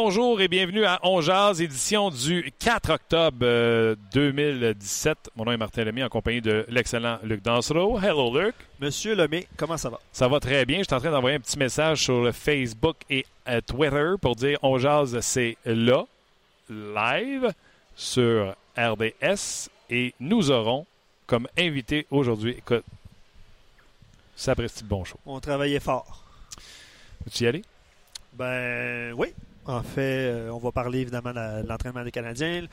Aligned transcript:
Bonjour 0.00 0.40
et 0.40 0.46
bienvenue 0.46 0.84
à 0.84 1.00
On 1.02 1.20
Jazz, 1.20 1.60
édition 1.60 2.08
du 2.08 2.52
4 2.60 2.92
octobre 2.92 3.38
euh, 3.42 3.96
2017. 4.12 5.30
Mon 5.34 5.44
nom 5.44 5.50
est 5.50 5.56
Martin 5.56 5.82
Lemay 5.82 6.04
en 6.04 6.08
compagnie 6.08 6.40
de 6.40 6.64
l'excellent 6.68 7.18
Luc 7.24 7.42
Dansereau. 7.42 7.98
Hello 7.98 8.32
Luc. 8.32 8.54
Monsieur 8.78 9.16
Lemay, 9.16 9.48
comment 9.56 9.76
ça 9.76 9.90
va? 9.90 9.98
Ça 10.12 10.28
va 10.28 10.38
très 10.38 10.64
bien. 10.64 10.78
Je 10.78 10.84
suis 10.84 10.94
en 10.94 11.00
train 11.00 11.10
d'envoyer 11.10 11.36
un 11.36 11.40
petit 11.40 11.58
message 11.58 12.04
sur 12.04 12.32
Facebook 12.32 12.94
et 13.10 13.26
euh, 13.48 13.60
Twitter 13.60 14.12
pour 14.20 14.36
dire 14.36 14.58
On 14.62 14.78
Jazz, 14.78 15.18
c'est 15.20 15.56
là, 15.64 16.06
live 16.70 17.52
sur 17.96 18.54
RDS. 18.78 19.68
Et 19.90 20.14
nous 20.20 20.52
aurons 20.52 20.86
comme 21.26 21.48
invité 21.58 22.06
aujourd'hui, 22.12 22.52
écoute, 22.56 22.84
ça 24.36 24.54
le 24.56 24.68
bon 24.84 25.02
show. 25.02 25.18
On 25.26 25.40
travaillait 25.40 25.80
fort. 25.80 26.22
Veux-tu 27.24 27.42
y 27.42 27.46
aller? 27.48 27.62
Ben 28.34 29.12
oui. 29.14 29.34
En 29.68 29.82
fait, 29.82 30.32
euh, 30.32 30.50
on 30.50 30.58
va 30.58 30.72
parler 30.72 31.00
évidemment 31.00 31.32
de 31.32 31.68
l'entraînement 31.68 32.02
des 32.02 32.10
Canadiens. 32.10 32.66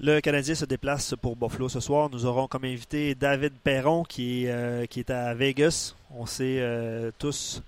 Le 0.00 0.20
Canadien 0.20 0.54
se 0.54 0.64
déplace 0.64 1.16
pour 1.20 1.34
Buffalo 1.34 1.68
ce 1.68 1.80
soir. 1.80 2.08
Nous 2.08 2.24
aurons 2.24 2.46
comme 2.46 2.64
invité 2.64 3.16
David 3.16 3.52
Perron 3.64 4.04
qui 4.04 4.44
est, 4.44 4.50
euh, 4.50 4.86
qui 4.86 5.00
est 5.00 5.10
à 5.10 5.34
Vegas. 5.34 5.96
On 6.16 6.24
sait 6.24 6.58
euh, 6.60 7.10
tous 7.18 7.60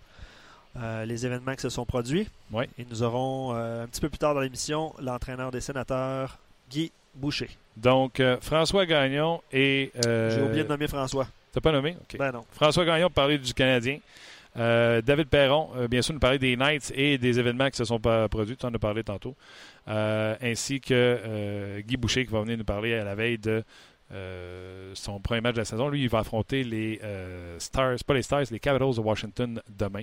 euh, 0.77 1.05
les 1.07 1.27
événements 1.27 1.57
qui 1.57 1.63
se 1.63 1.71
sont 1.71 1.85
produits. 1.85 2.29
Oui. 2.53 2.67
Et 2.79 2.87
nous 2.89 3.03
aurons 3.03 3.53
un 3.53 3.87
petit 3.89 4.01
peu 4.01 4.09
plus 4.09 4.19
tard 4.19 4.35
dans 4.35 4.41
l'émission 4.41 4.95
l'entraîneur 5.01 5.51
des 5.51 5.61
sénateurs, 5.61 6.39
Guy 6.71 6.93
Boucher. 7.17 7.51
Donc, 7.77 8.23
François 8.43 8.87
Gagnon 8.87 9.43
et. 9.53 9.91
J'ai 10.05 10.43
oublié 10.43 10.63
de 10.63 10.69
nommer 10.69 10.87
François. 10.87 11.27
T'as 11.53 11.61
pas 11.61 11.73
nommé? 11.73 11.97
Ben 12.17 12.31
non. 12.31 12.45
François 12.53 12.85
Gagnon 12.85 13.11
parlait 13.11 13.39
du 13.39 13.53
Canadien. 13.53 13.99
Euh, 14.57 15.01
David 15.01 15.29
Perron, 15.29 15.71
euh, 15.77 15.89
bien 15.89 16.03
sûr, 16.03 16.13
nous 16.13 16.21
parlait 16.21 16.39
des 16.39 16.57
Knights 16.57 16.93
et 16.95 17.19
des 17.19 17.39
événements 17.39 17.71
qui 17.71 17.77
se 17.77 17.85
sont 17.85 18.01
produits. 18.01 18.57
Tu 18.57 18.67
en 18.67 18.75
as 18.75 18.79
parlé 18.79 19.05
tantôt. 19.05 19.37
Euh, 19.89 20.37
ainsi 20.41 20.81
que 20.81 21.81
Guy 21.81 21.97
Boucher 21.97 22.27
qui 22.27 22.33
va 22.33 22.41
venir 22.43 22.59
nous 22.59 22.65
parler 22.65 22.95
à 22.95 23.05
la 23.05 23.15
veille 23.15 23.39
de 23.39 23.65
son 24.95 25.21
premier 25.21 25.41
match 25.41 25.55
de 25.55 25.61
la 25.61 25.65
saison. 25.65 25.89
Lui, 25.89 26.03
il 26.03 26.09
va 26.09 26.21
affronter 26.21 26.65
les 26.65 27.01
Stars, 27.59 27.97
pas 28.07 28.15
les 28.15 28.23
Stars, 28.23 28.45
les 28.51 28.61
Capitals 28.61 28.95
de 28.95 29.01
Washington 29.01 29.63
demain 29.69 30.03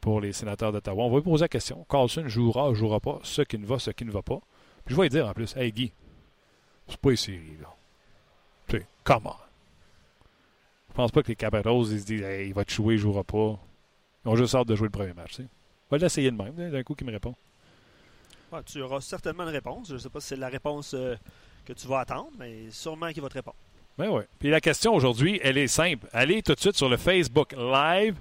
pour 0.00 0.20
les 0.20 0.32
sénateurs 0.32 0.72
d'Ottawa. 0.72 1.04
On 1.04 1.10
va 1.10 1.16
lui 1.16 1.24
poser 1.24 1.44
la 1.44 1.48
question. 1.48 1.84
Carlson 1.88 2.28
jouera, 2.28 2.72
jouera 2.74 3.00
pas, 3.00 3.18
ce 3.22 3.42
qui 3.42 3.58
ne 3.58 3.66
va, 3.66 3.78
ce 3.78 3.90
qui 3.90 4.04
ne 4.04 4.12
va 4.12 4.22
pas. 4.22 4.40
Puis 4.84 4.94
je 4.94 4.96
vais 4.96 5.04
lui 5.04 5.10
dire 5.10 5.26
en 5.26 5.32
plus, 5.32 5.56
hey 5.56 5.72
Guy, 5.72 5.92
c'est 6.88 6.98
pas 6.98 7.10
une 7.10 7.16
série, 7.16 7.56
là. 7.60 7.68
Tu 8.68 8.76
sais, 8.76 8.86
comment? 9.02 9.36
Je 10.92 10.96
pense 10.96 11.10
pas 11.10 11.22
que 11.22 11.28
les 11.28 11.36
Capitals, 11.36 11.72
ils 11.90 12.00
se 12.00 12.04
disent, 12.04 12.22
hey, 12.22 12.48
il 12.48 12.52
va 12.52 12.66
te 12.66 12.70
jouer, 12.70 12.94
il 12.94 13.00
jouera 13.00 13.24
pas. 13.24 13.58
Ils 14.26 14.28
ont 14.28 14.36
juste 14.36 14.54
hâte 14.54 14.68
de 14.68 14.76
jouer 14.76 14.88
le 14.88 14.92
premier 14.92 15.14
match. 15.14 15.40
On 15.40 15.46
va 15.90 15.96
l'essayer 15.96 16.30
de 16.30 16.36
même, 16.36 16.52
d'un 16.70 16.82
coup, 16.82 16.94
qui 16.94 17.02
me 17.02 17.10
répond. 17.10 17.34
Ouais, 18.52 18.60
tu 18.66 18.82
auras 18.82 19.00
certainement 19.00 19.44
une 19.44 19.48
réponse. 19.48 19.88
Je 19.88 19.94
ne 19.94 19.98
sais 19.98 20.10
pas 20.10 20.20
si 20.20 20.28
c'est 20.28 20.36
la 20.36 20.50
réponse 20.50 20.92
euh, 20.92 21.16
que 21.64 21.72
tu 21.72 21.86
vas 21.86 22.00
attendre, 22.00 22.28
mais 22.38 22.70
sûrement 22.70 23.10
qu'il 23.10 23.22
va 23.22 23.30
te 23.30 23.34
répondre. 23.34 23.56
Ben 23.96 24.10
ouais. 24.10 24.26
Puis 24.38 24.50
la 24.50 24.60
question 24.60 24.94
aujourd'hui, 24.94 25.40
elle 25.42 25.56
est 25.56 25.66
simple. 25.66 26.06
Allez 26.12 26.42
tout 26.42 26.54
de 26.54 26.60
suite 26.60 26.76
sur 26.76 26.90
le 26.90 26.98
Facebook 26.98 27.52
Live 27.52 28.16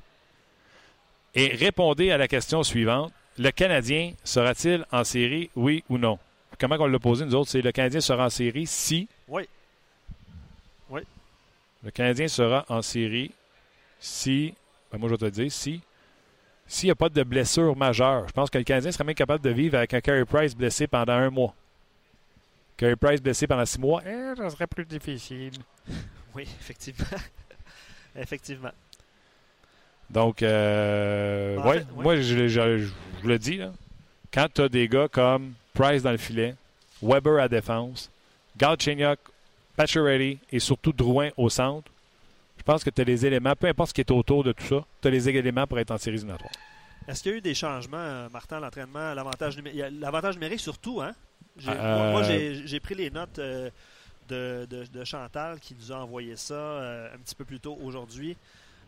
et 1.35 1.47
répondez 1.47 2.11
à 2.11 2.17
la 2.17 2.29
question 2.29 2.63
suivante. 2.63 3.11
Le 3.37 3.51
Canadien 3.51 4.13
sera-t-il 4.23 4.85
en 4.93 5.03
série, 5.03 5.49
oui 5.57 5.83
ou 5.89 5.97
non? 5.97 6.19
Comment 6.57 6.77
on 6.79 6.87
l'a 6.87 6.99
posé, 6.99 7.25
nous 7.25 7.35
autres? 7.35 7.49
C'est 7.49 7.61
le 7.61 7.73
Canadien 7.73 7.99
sera 7.99 8.27
en 8.27 8.29
série 8.29 8.65
si. 8.65 9.09
Oui. 9.27 9.43
Le 11.83 11.91
Canadien 11.91 12.27
sera 12.27 12.65
en 12.69 12.81
série 12.81 13.31
si. 13.99 14.53
ben 14.91 14.97
moi, 14.99 15.09
je 15.09 15.13
vais 15.13 15.17
te 15.19 15.25
le 15.25 15.31
dire, 15.31 15.51
si. 15.51 15.81
S'il 16.67 16.87
n'y 16.87 16.91
a 16.91 16.95
pas 16.95 17.09
de 17.09 17.23
blessure 17.23 17.75
majeure. 17.75 18.27
Je 18.27 18.33
pense 18.33 18.49
que 18.49 18.57
le 18.57 18.63
Canadien 18.63 18.91
serait 18.91 19.03
même 19.03 19.15
capable 19.15 19.43
de 19.43 19.49
vivre 19.49 19.77
avec 19.77 19.93
un 19.93 19.99
Carey 20.01 20.23
Price 20.25 20.55
blessé 20.55 20.87
pendant 20.87 21.13
un 21.13 21.29
mois. 21.29 21.53
Carey 22.77 22.95
Price 22.95 23.21
blessé 23.21 23.45
pendant 23.47 23.65
six 23.65 23.79
mois, 23.79 24.01
eh, 24.05 24.33
ça 24.37 24.49
serait 24.49 24.67
plus 24.67 24.85
difficile. 24.85 25.53
Oui, 26.33 26.43
effectivement. 26.61 27.05
effectivement. 28.15 28.71
Donc, 30.09 30.41
euh, 30.43 31.57
ouais, 31.57 31.79
fait, 31.79 31.85
ouais. 31.93 32.03
moi, 32.03 32.15
je, 32.15 32.21
je- 32.21 32.47
je- 32.47 32.77
je 32.79 32.91
vous 33.21 33.27
le 33.27 33.37
dis, 33.37 33.57
là, 33.57 33.73
quand 34.33 34.47
tu 34.53 34.61
as 34.61 34.69
des 34.69 34.87
gars 34.87 35.09
comme 35.09 35.53
Price 35.73 36.03
dans 36.03 36.11
le 36.11 36.17
filet, 36.17 36.55
Weber 37.01 37.37
à 37.41 37.49
défense, 37.49 38.09
Galchenyuk, 38.57 39.19
Pacioretty 39.81 40.39
et 40.51 40.59
surtout 40.59 40.93
Drouin 40.93 41.29
au 41.37 41.49
centre, 41.49 41.91
je 42.57 42.63
pense 42.63 42.83
que 42.83 42.89
tu 42.89 43.01
as 43.01 43.03
les 43.03 43.25
éléments, 43.25 43.55
peu 43.55 43.67
importe 43.67 43.89
ce 43.89 43.93
qui 43.95 44.01
est 44.01 44.11
autour 44.11 44.43
de 44.43 44.51
tout 44.51 44.63
ça, 44.63 44.85
tu 45.01 45.07
as 45.07 45.11
les 45.11 45.27
éléments 45.29 45.65
pour 45.65 45.79
être 45.79 45.91
en 45.91 45.97
série 45.97 46.17
éliminatoire. 46.17 46.51
Est-ce 47.07 47.23
qu'il 47.23 47.31
y 47.31 47.35
a 47.35 47.37
eu 47.39 47.41
des 47.41 47.55
changements, 47.55 47.97
euh, 47.97 48.29
Martin, 48.29 48.59
l'entraînement, 48.59 49.13
l'avantage 49.15 49.57
numérique? 49.57 49.81
L'avantage 49.99 50.35
numérique 50.35 50.59
surtout, 50.59 51.01
hein? 51.01 51.13
Euh, 51.67 52.11
Moi, 52.11 52.11
moi, 52.11 52.23
j'ai 52.23 52.79
pris 52.79 52.93
les 52.95 53.09
notes 53.09 53.39
euh, 53.39 53.69
de, 54.29 54.67
de- 54.69 54.85
de 54.85 55.03
Chantal 55.03 55.59
qui 55.59 55.75
nous 55.75 55.91
a 55.91 55.95
envoyé 55.97 56.35
ça 56.35 56.53
euh, 56.53 57.13
un 57.15 57.17
petit 57.17 57.33
peu 57.35 57.43
plus 57.43 57.59
tôt 57.59 57.77
aujourd'hui. 57.83 58.37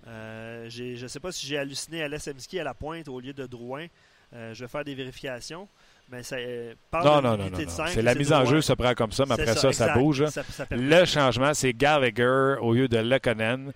Euh, 0.07 0.69
je 0.69 1.01
ne 1.01 1.07
sais 1.07 1.19
pas 1.19 1.31
si 1.31 1.47
j'ai 1.47 1.57
halluciné 1.57 2.03
à 2.03 2.07
l'SMSK 2.07 2.55
à 2.55 2.63
la 2.63 2.73
pointe 2.75 3.07
au 3.07 3.19
lieu 3.19 3.33
de 3.33 3.45
Drouin. 3.47 3.87
Euh, 4.33 4.53
je 4.53 4.63
vais 4.63 4.67
faire 4.69 4.83
des 4.85 4.93
vérifications. 4.95 5.67
Mais 6.09 6.21
ça 6.21 6.35
euh, 6.35 6.73
parle 6.91 7.05
Non, 7.05 7.21
non, 7.21 7.37
non, 7.37 7.49
non. 7.49 7.87
C'est 7.87 8.01
la 8.01 8.13
mise 8.15 8.31
en 8.31 8.45
jeu 8.45 8.61
se 8.61 8.73
prend 8.73 8.93
comme 8.93 9.11
ça, 9.11 9.25
mais 9.25 9.33
après 9.33 9.55
ça, 9.55 9.71
ça, 9.71 9.93
bouge. 9.93 10.23
Le 10.69 11.05
changement, 11.05 11.53
c'est 11.53 11.73
Gallagher 11.73 12.55
au 12.61 12.73
lieu 12.73 12.87
de 12.87 12.97
Lekonen 12.97 13.71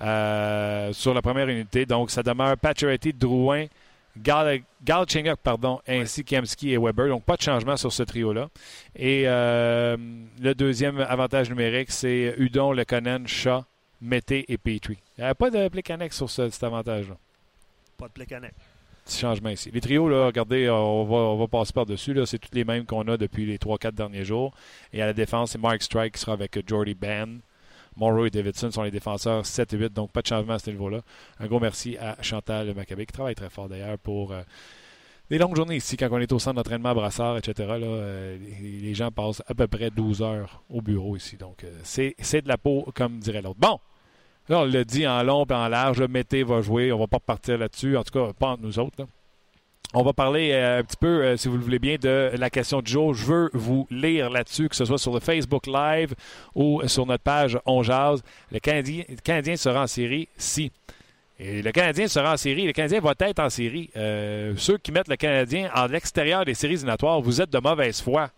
euh, 0.00 0.92
sur 0.92 1.14
la 1.14 1.22
première 1.22 1.48
unité. 1.48 1.86
Donc, 1.86 2.10
ça 2.10 2.22
demeure 2.22 2.56
Pacioretty, 2.56 3.12
Drouin, 3.12 3.66
Gal 4.16 4.60
Galchenyuk, 4.84 5.38
pardon, 5.42 5.80
ainsi 5.86 6.24
qu'Emski 6.24 6.72
et 6.72 6.78
Weber. 6.78 7.08
Donc, 7.08 7.24
pas 7.24 7.36
de 7.36 7.42
changement 7.42 7.76
sur 7.76 7.92
ce 7.92 8.02
trio-là. 8.02 8.48
Et 8.96 9.24
euh, 9.26 9.96
le 10.40 10.54
deuxième 10.54 11.00
avantage 11.00 11.50
numérique, 11.50 11.90
c'est 11.90 12.34
Udon, 12.38 12.72
Lekonen, 12.72 13.26
Shaw, 13.26 13.64
Mété 14.00 14.44
et 14.48 14.58
Petrie. 14.58 14.98
Il 15.16 15.20
n'y 15.20 15.24
avait 15.24 15.34
pas 15.34 15.50
de 15.50 15.68
Plekanec 15.68 16.12
sur 16.12 16.30
ce- 16.30 16.48
cet 16.50 16.62
avantage-là. 16.62 17.16
Pas 17.98 18.06
de 18.08 18.12
Plekanec. 18.12 18.52
Petit 19.04 19.18
changement 19.18 19.50
ici. 19.50 19.70
Les 19.72 19.80
trios, 19.80 20.08
là, 20.08 20.26
regardez, 20.26 20.68
on 20.70 21.04
va, 21.04 21.16
on 21.16 21.36
va 21.36 21.48
passer 21.48 21.72
par-dessus. 21.72 22.14
C'est 22.26 22.38
tous 22.38 22.54
les 22.54 22.64
mêmes 22.64 22.84
qu'on 22.84 23.06
a 23.08 23.16
depuis 23.16 23.46
les 23.46 23.58
3-4 23.58 23.92
derniers 23.92 24.24
jours. 24.24 24.52
Et 24.92 25.02
à 25.02 25.06
la 25.06 25.12
défense, 25.12 25.52
c'est 25.52 25.58
Mark 25.58 25.82
Strike 25.82 26.14
qui 26.14 26.20
sera 26.20 26.32
avec 26.32 26.62
Jordy 26.68 26.94
Ben. 26.94 27.40
Monroe 27.96 28.26
et 28.26 28.30
Davidson 28.30 28.70
sont 28.70 28.82
les 28.82 28.90
défenseurs 28.90 29.44
7 29.44 29.72
et 29.74 29.76
8, 29.76 29.92
donc 29.92 30.12
pas 30.12 30.22
de 30.22 30.26
changement 30.26 30.54
à 30.54 30.58
ce 30.58 30.70
niveau-là. 30.70 31.00
Un 31.38 31.46
gros 31.46 31.60
merci 31.60 31.96
à 31.98 32.16
Chantal 32.22 32.72
Maccabé 32.74 33.04
qui 33.06 33.12
travaille 33.12 33.34
très 33.34 33.50
fort 33.50 33.68
d'ailleurs 33.68 33.98
pour 33.98 34.32
euh, 34.32 34.42
des 35.28 35.38
longues 35.38 35.56
journées 35.56 35.76
ici, 35.76 35.96
quand 35.96 36.08
on 36.10 36.18
est 36.18 36.32
au 36.32 36.38
centre 36.38 36.56
d'entraînement 36.56 36.90
à 36.90 36.94
Brassard, 36.94 37.38
etc. 37.38 37.68
Euh, 37.68 38.38
les, 38.60 38.94
gens 38.94 39.10
passent 39.10 39.42
à 39.46 39.54
peu 39.54 39.66
près 39.68 39.90
12 39.90 40.22
heures 40.22 40.62
au 40.68 40.82
bureau 40.82 41.16
ici. 41.16 41.36
Donc, 41.36 41.64
euh, 41.64 41.70
c'est 41.82 42.42
de 42.42 42.48
la 42.48 42.58
peau, 42.58 42.86
comme 42.94 43.18
dirait 43.18 43.42
l'autre. 43.42 43.60
Bon, 43.60 43.78
là, 44.48 44.60
on 44.60 44.64
l'a 44.64 44.84
dit 44.84 45.06
en 45.06 45.22
long 45.22 45.44
et 45.44 45.54
en 45.54 45.68
large. 45.68 46.00
Mété 46.02 46.42
va 46.42 46.60
jouer. 46.60 46.92
On 46.92 46.98
va 46.98 47.06
pas 47.06 47.18
repartir 47.18 47.58
là-dessus. 47.58 47.96
En 47.96 48.02
tout 48.02 48.12
cas, 48.12 48.32
pas 48.32 48.48
entre 48.48 48.62
nous 48.62 48.78
autres. 48.78 49.06
On 49.92 50.04
va 50.04 50.12
parler 50.12 50.52
euh, 50.52 50.78
un 50.78 50.84
petit 50.84 50.96
peu, 50.96 51.24
euh, 51.24 51.36
si 51.36 51.48
vous 51.48 51.56
le 51.56 51.64
voulez 51.64 51.80
bien, 51.80 51.96
de 52.00 52.30
la 52.34 52.48
question 52.48 52.80
du 52.80 52.92
jour. 52.92 53.12
Je 53.12 53.26
veux 53.26 53.50
vous 53.54 53.88
lire 53.90 54.30
là-dessus, 54.30 54.68
que 54.68 54.76
ce 54.76 54.84
soit 54.84 54.98
sur 54.98 55.12
le 55.12 55.18
Facebook 55.18 55.66
Live 55.66 56.14
ou 56.54 56.80
sur 56.86 57.06
notre 57.06 57.24
page 57.24 57.58
On 57.66 57.82
Canadien, 58.62 59.02
le 59.08 59.16
Canadien 59.16 59.56
sera 59.56 59.82
en 59.82 59.86
série 59.88 60.28
si. 60.36 60.70
Et 61.40 61.62
le 61.62 61.72
Canadien 61.72 62.06
sera 62.06 62.34
en 62.34 62.36
série. 62.36 62.66
Le 62.66 62.72
Canadien 62.72 63.00
va 63.00 63.14
être 63.18 63.40
en 63.40 63.50
série. 63.50 63.90
Euh, 63.96 64.54
ceux 64.58 64.78
qui 64.78 64.92
mettent 64.92 65.08
le 65.08 65.16
Canadien 65.16 65.70
en 65.74 65.86
l'extérieur 65.86 66.44
des 66.44 66.54
séries 66.54 66.74
éliminatoires, 66.74 67.20
vous 67.20 67.40
êtes 67.40 67.50
de 67.50 67.58
mauvaise 67.58 68.00
foi. 68.00 68.30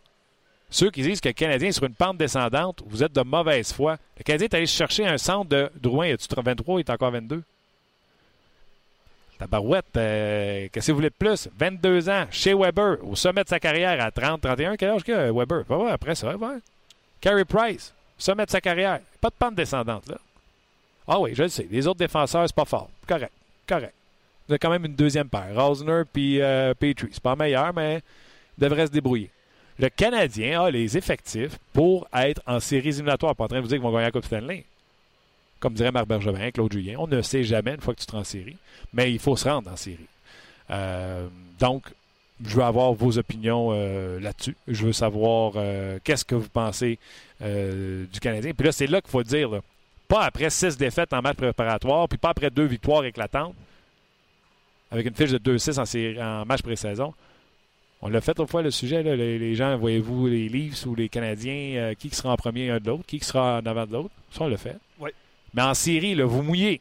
Ceux 0.72 0.90
qui 0.90 1.02
disent 1.02 1.20
que 1.20 1.28
le 1.28 1.34
Canadien 1.34 1.68
est 1.68 1.72
sur 1.72 1.84
une 1.84 1.94
pente 1.94 2.16
descendante, 2.16 2.82
vous 2.86 3.04
êtes 3.04 3.12
de 3.12 3.20
mauvaise 3.20 3.74
foi. 3.74 3.98
Le 4.16 4.24
Canadien 4.24 4.46
est 4.46 4.54
allé 4.54 4.66
chercher 4.66 5.06
un 5.06 5.18
centre 5.18 5.50
de 5.50 5.70
Drouin. 5.78 6.06
Y 6.06 6.12
a-tu 6.12 6.26
23 6.34 6.80
Il 6.80 6.80
est 6.80 6.90
encore 6.90 7.10
22 7.10 7.42
Tabarouette, 9.38 9.84
euh, 9.96 10.68
qu'est-ce 10.72 10.86
que 10.86 10.92
vous 10.92 10.96
voulez 10.96 11.10
de 11.10 11.14
plus? 11.14 11.48
22 11.58 12.08
ans, 12.08 12.26
chez 12.30 12.54
Weber, 12.54 12.96
au 13.02 13.14
sommet 13.16 13.44
de 13.44 13.48
sa 13.48 13.60
carrière 13.60 14.02
à 14.02 14.10
30, 14.10 14.40
31. 14.40 14.76
Quel 14.76 14.90
âge 14.90 15.02
que 15.02 15.30
Weber? 15.30 15.64
Pas 15.64 15.76
vrai, 15.76 15.90
après 15.90 16.14
ça, 16.14 16.34
ouais. 16.34 16.58
Carey 17.20 17.44
Price, 17.44 17.92
sommet 18.16 18.46
de 18.46 18.50
sa 18.50 18.60
carrière. 18.60 19.00
Pas 19.20 19.28
de 19.28 19.34
pente 19.34 19.54
descendante, 19.54 20.08
là. 20.08 20.16
Ah 21.06 21.20
oui, 21.20 21.32
je 21.34 21.42
le 21.42 21.48
sais. 21.48 21.66
Les 21.70 21.86
autres 21.86 21.98
défenseurs, 21.98 22.46
c'est 22.46 22.54
pas 22.54 22.64
fort. 22.64 22.88
Correct. 23.06 23.32
Correct. 23.66 23.92
Vous 24.46 24.54
avez 24.54 24.58
quand 24.58 24.70
même 24.70 24.86
une 24.86 24.94
deuxième 24.94 25.28
paire. 25.28 25.50
Rosner 25.54 26.02
puis 26.10 26.40
euh, 26.40 26.72
Petrie. 26.72 27.08
C'est 27.12 27.22
pas 27.22 27.36
meilleur, 27.36 27.74
mais 27.74 28.00
devrait 28.56 28.86
se 28.86 28.92
débrouiller. 28.92 29.30
Le 29.78 29.88
Canadien 29.88 30.62
a 30.62 30.70
les 30.70 30.96
effectifs 30.96 31.58
pour 31.72 32.06
être 32.14 32.42
en 32.46 32.60
séries 32.60 32.90
éliminatoires. 32.90 33.34
Pas 33.34 33.44
en 33.44 33.48
train 33.48 33.56
de 33.56 33.62
vous 33.62 33.68
dire 33.68 33.78
qu'ils 33.78 33.84
vont 33.84 33.92
gagner 33.92 34.04
la 34.04 34.10
Coupe 34.10 34.26
Stanley. 34.26 34.64
Comme 35.60 35.74
dirait 35.74 35.92
Marc 35.92 36.06
Bergevin, 36.06 36.50
Claude 36.50 36.72
Julien. 36.72 36.96
On 36.98 37.06
ne 37.06 37.22
sait 37.22 37.44
jamais 37.44 37.74
une 37.74 37.80
fois 37.80 37.94
que 37.94 38.00
tu 38.00 38.06
te 38.06 38.12
rends 38.12 38.18
en 38.18 38.24
série. 38.24 38.56
Mais 38.92 39.12
il 39.12 39.18
faut 39.18 39.36
se 39.36 39.48
rendre 39.48 39.70
en 39.70 39.76
série. 39.76 40.06
Euh, 40.70 41.28
donc, 41.58 41.84
je 42.44 42.56
veux 42.56 42.62
avoir 42.62 42.92
vos 42.92 43.18
opinions 43.18 43.70
euh, 43.72 44.18
là-dessus. 44.20 44.56
Je 44.66 44.86
veux 44.86 44.92
savoir 44.92 45.52
euh, 45.56 45.98
qu'est-ce 46.02 46.24
que 46.24 46.34
vous 46.34 46.48
pensez 46.48 46.98
du 47.40 48.20
Canadien. 48.20 48.52
Puis 48.56 48.66
là, 48.66 48.72
c'est 48.72 48.86
là 48.86 49.00
qu'il 49.00 49.10
faut 49.10 49.22
dire. 49.22 49.50
Pas 50.06 50.24
après 50.24 50.50
six 50.50 50.76
défaites 50.76 51.12
en 51.12 51.22
match 51.22 51.36
préparatoire, 51.36 52.06
puis 52.06 52.18
pas 52.18 52.28
après 52.30 52.50
deux 52.50 52.66
victoires 52.66 53.04
éclatantes, 53.04 53.54
avec 54.90 55.06
une 55.06 55.14
fiche 55.14 55.30
de 55.30 55.38
2-6 55.38 56.20
en, 56.20 56.22
en 56.22 56.44
match 56.44 56.60
pré-saison. 56.62 57.14
On 58.02 58.08
l'a 58.08 58.20
fait 58.20 58.32
autrefois 58.32 58.62
le 58.62 58.70
sujet. 58.72 59.02
là, 59.02 59.14
les, 59.14 59.38
les 59.38 59.54
gens, 59.54 59.76
voyez-vous, 59.78 60.26
les 60.26 60.48
Leafs 60.48 60.84
ou 60.86 60.94
les 60.94 61.08
Canadiens, 61.08 61.76
euh, 61.76 61.94
qui 61.94 62.10
sera 62.10 62.32
en 62.32 62.36
premier 62.36 62.68
un 62.70 62.80
de 62.80 62.88
l'autre, 62.88 63.04
qui 63.06 63.20
sera 63.20 63.58
en 63.58 63.66
avant 63.66 63.86
de 63.86 63.92
l'autre? 63.92 64.10
Ça, 64.32 64.42
on 64.42 64.48
l'a 64.48 64.56
fait. 64.56 64.76
Oui. 64.98 65.10
Mais 65.54 65.62
en 65.62 65.74
série, 65.74 66.14
là, 66.16 66.24
vous 66.24 66.42
mouillez. 66.42 66.80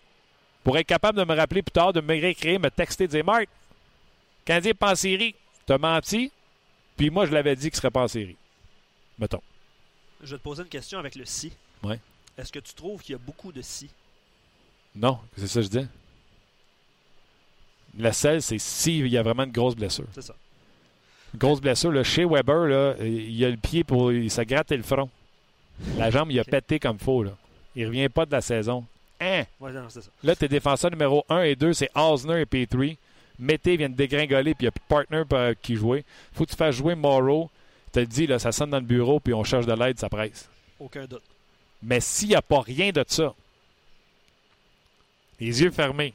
Pour 0.63 0.77
être 0.77 0.87
capable 0.87 1.19
de 1.19 1.23
me 1.23 1.35
rappeler 1.35 1.61
plus 1.61 1.71
tard, 1.71 1.93
de 1.93 2.01
me 2.01 2.07
réécrire, 2.19 2.59
me 2.59 2.69
texter, 2.69 3.07
dire 3.07 3.23
Marc, 3.23 3.47
Canadien 4.45 4.73
pas 4.73 4.91
en 4.91 4.95
série. 4.95 5.35
T'as 5.65 5.77
menti. 5.77 6.31
Puis 6.97 7.09
moi, 7.09 7.25
je 7.27 7.31
l'avais 7.31 7.55
dit 7.55 7.69
qu'il 7.69 7.77
ne 7.77 7.81
serait 7.81 7.91
pas 7.91 8.03
en 8.03 8.07
série. 8.07 8.35
Mettons. 9.19 9.41
Je 10.23 10.31
vais 10.31 10.37
te 10.37 10.43
poser 10.43 10.63
une 10.63 10.69
question 10.69 10.99
avec 10.99 11.15
le 11.15 11.25
si. 11.25 11.51
Ouais. 11.83 11.99
Est-ce 12.37 12.51
que 12.51 12.59
tu 12.59 12.73
trouves 12.73 13.01
qu'il 13.01 13.13
y 13.13 13.15
a 13.15 13.19
beaucoup 13.19 13.51
de 13.51 13.61
si? 13.61 13.89
Non, 14.95 15.19
c'est 15.37 15.47
ça 15.47 15.59
que 15.61 15.65
je 15.65 15.69
dis. 15.69 15.87
La 17.97 18.13
seule, 18.13 18.41
c'est 18.41 18.57
s'il 18.57 19.07
y 19.07 19.17
a 19.17 19.23
vraiment 19.23 19.43
une 19.43 19.51
grosse 19.51 19.75
blessure. 19.75 20.05
C'est 20.13 20.21
ça. 20.21 20.35
Grosse 21.37 21.61
blessure. 21.61 21.91
Là, 21.91 22.03
chez 22.03 22.25
Weber, 22.25 22.67
là, 22.67 22.95
il 23.01 23.43
a 23.45 23.49
le 23.49 23.57
pied 23.57 23.83
pour. 23.83 24.11
Il 24.11 24.29
s'est 24.29 24.45
gratté 24.45 24.75
le 24.77 24.83
front. 24.83 25.09
La 25.97 26.11
jambe, 26.11 26.31
il 26.31 26.39
a 26.39 26.43
pété 26.43 26.79
comme 26.79 26.99
faux. 26.99 27.23
Là. 27.23 27.31
Il 27.75 27.85
revient 27.87 28.09
pas 28.09 28.25
de 28.25 28.31
la 28.31 28.41
saison. 28.41 28.85
Hein? 29.19 29.43
Ouais, 29.59 29.71
non, 29.71 29.85
c'est 29.89 30.01
ça. 30.01 30.09
Là, 30.23 30.35
tes 30.35 30.47
défenseurs 30.47 30.91
numéro 30.91 31.23
1 31.29 31.43
et 31.43 31.55
2, 31.55 31.73
c'est 31.73 31.89
Osner 31.95 32.41
et 32.41 32.45
P3. 32.45 32.97
Mété 33.39 33.77
vient 33.77 33.89
de 33.89 33.95
dégringoler, 33.95 34.53
puis 34.53 34.65
il 34.65 34.65
n'y 34.65 34.67
a 34.67 34.71
plus 34.71 34.81
de 34.81 34.87
partner 34.87 35.23
pour- 35.27 35.61
qui 35.61 35.75
jouer. 35.75 36.03
faut 36.33 36.45
que 36.45 36.51
tu 36.51 36.55
fasses 36.55 36.75
jouer 36.75 36.95
Morrow. 36.95 37.49
Tu 37.93 38.05
te 38.05 38.09
dis, 38.09 38.27
là, 38.27 38.39
ça 38.39 38.51
sonne 38.51 38.69
dans 38.69 38.79
le 38.79 38.85
bureau, 38.85 39.19
puis 39.19 39.33
on 39.33 39.43
cherche 39.43 39.65
de 39.65 39.73
l'aide, 39.73 39.99
ça 39.99 40.09
presse. 40.09 40.47
Aucun 40.79 41.05
doute. 41.05 41.23
Mais 41.83 41.99
s'il 41.99 42.29
n'y 42.29 42.35
a 42.35 42.41
pas 42.41 42.61
rien 42.61 42.91
de 42.91 43.03
ça, 43.07 43.33
les 45.39 45.61
yeux 45.61 45.71
fermés, 45.71 46.13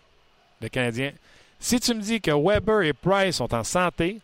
le 0.60 0.68
Canadien, 0.68 1.12
si 1.58 1.80
tu 1.80 1.94
me 1.94 2.00
dis 2.00 2.20
que 2.20 2.30
Weber 2.30 2.82
et 2.82 2.92
Price 2.92 3.36
sont 3.36 3.52
en 3.54 3.64
santé 3.64 4.18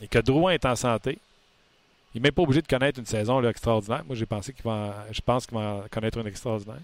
et 0.00 0.08
que 0.08 0.18
Drouin 0.18 0.52
est 0.52 0.64
en 0.64 0.76
santé, 0.76 1.18
il 2.14 2.20
n'est 2.22 2.28
même 2.28 2.32
pas 2.32 2.42
obligé 2.42 2.62
de 2.62 2.66
connaître 2.66 2.98
une 2.98 3.06
saison 3.06 3.40
là, 3.40 3.50
extraordinaire. 3.50 4.02
Moi, 4.06 4.16
j'ai 4.16 4.26
pensé 4.26 4.52
qu'il 4.52 4.62
va, 4.64 4.70
en- 4.70 5.12
je 5.12 5.20
pense 5.20 5.46
qu'il 5.46 5.56
va 5.58 5.82
en 5.84 5.88
connaître 5.90 6.18
une 6.18 6.26
extraordinaire. 6.26 6.80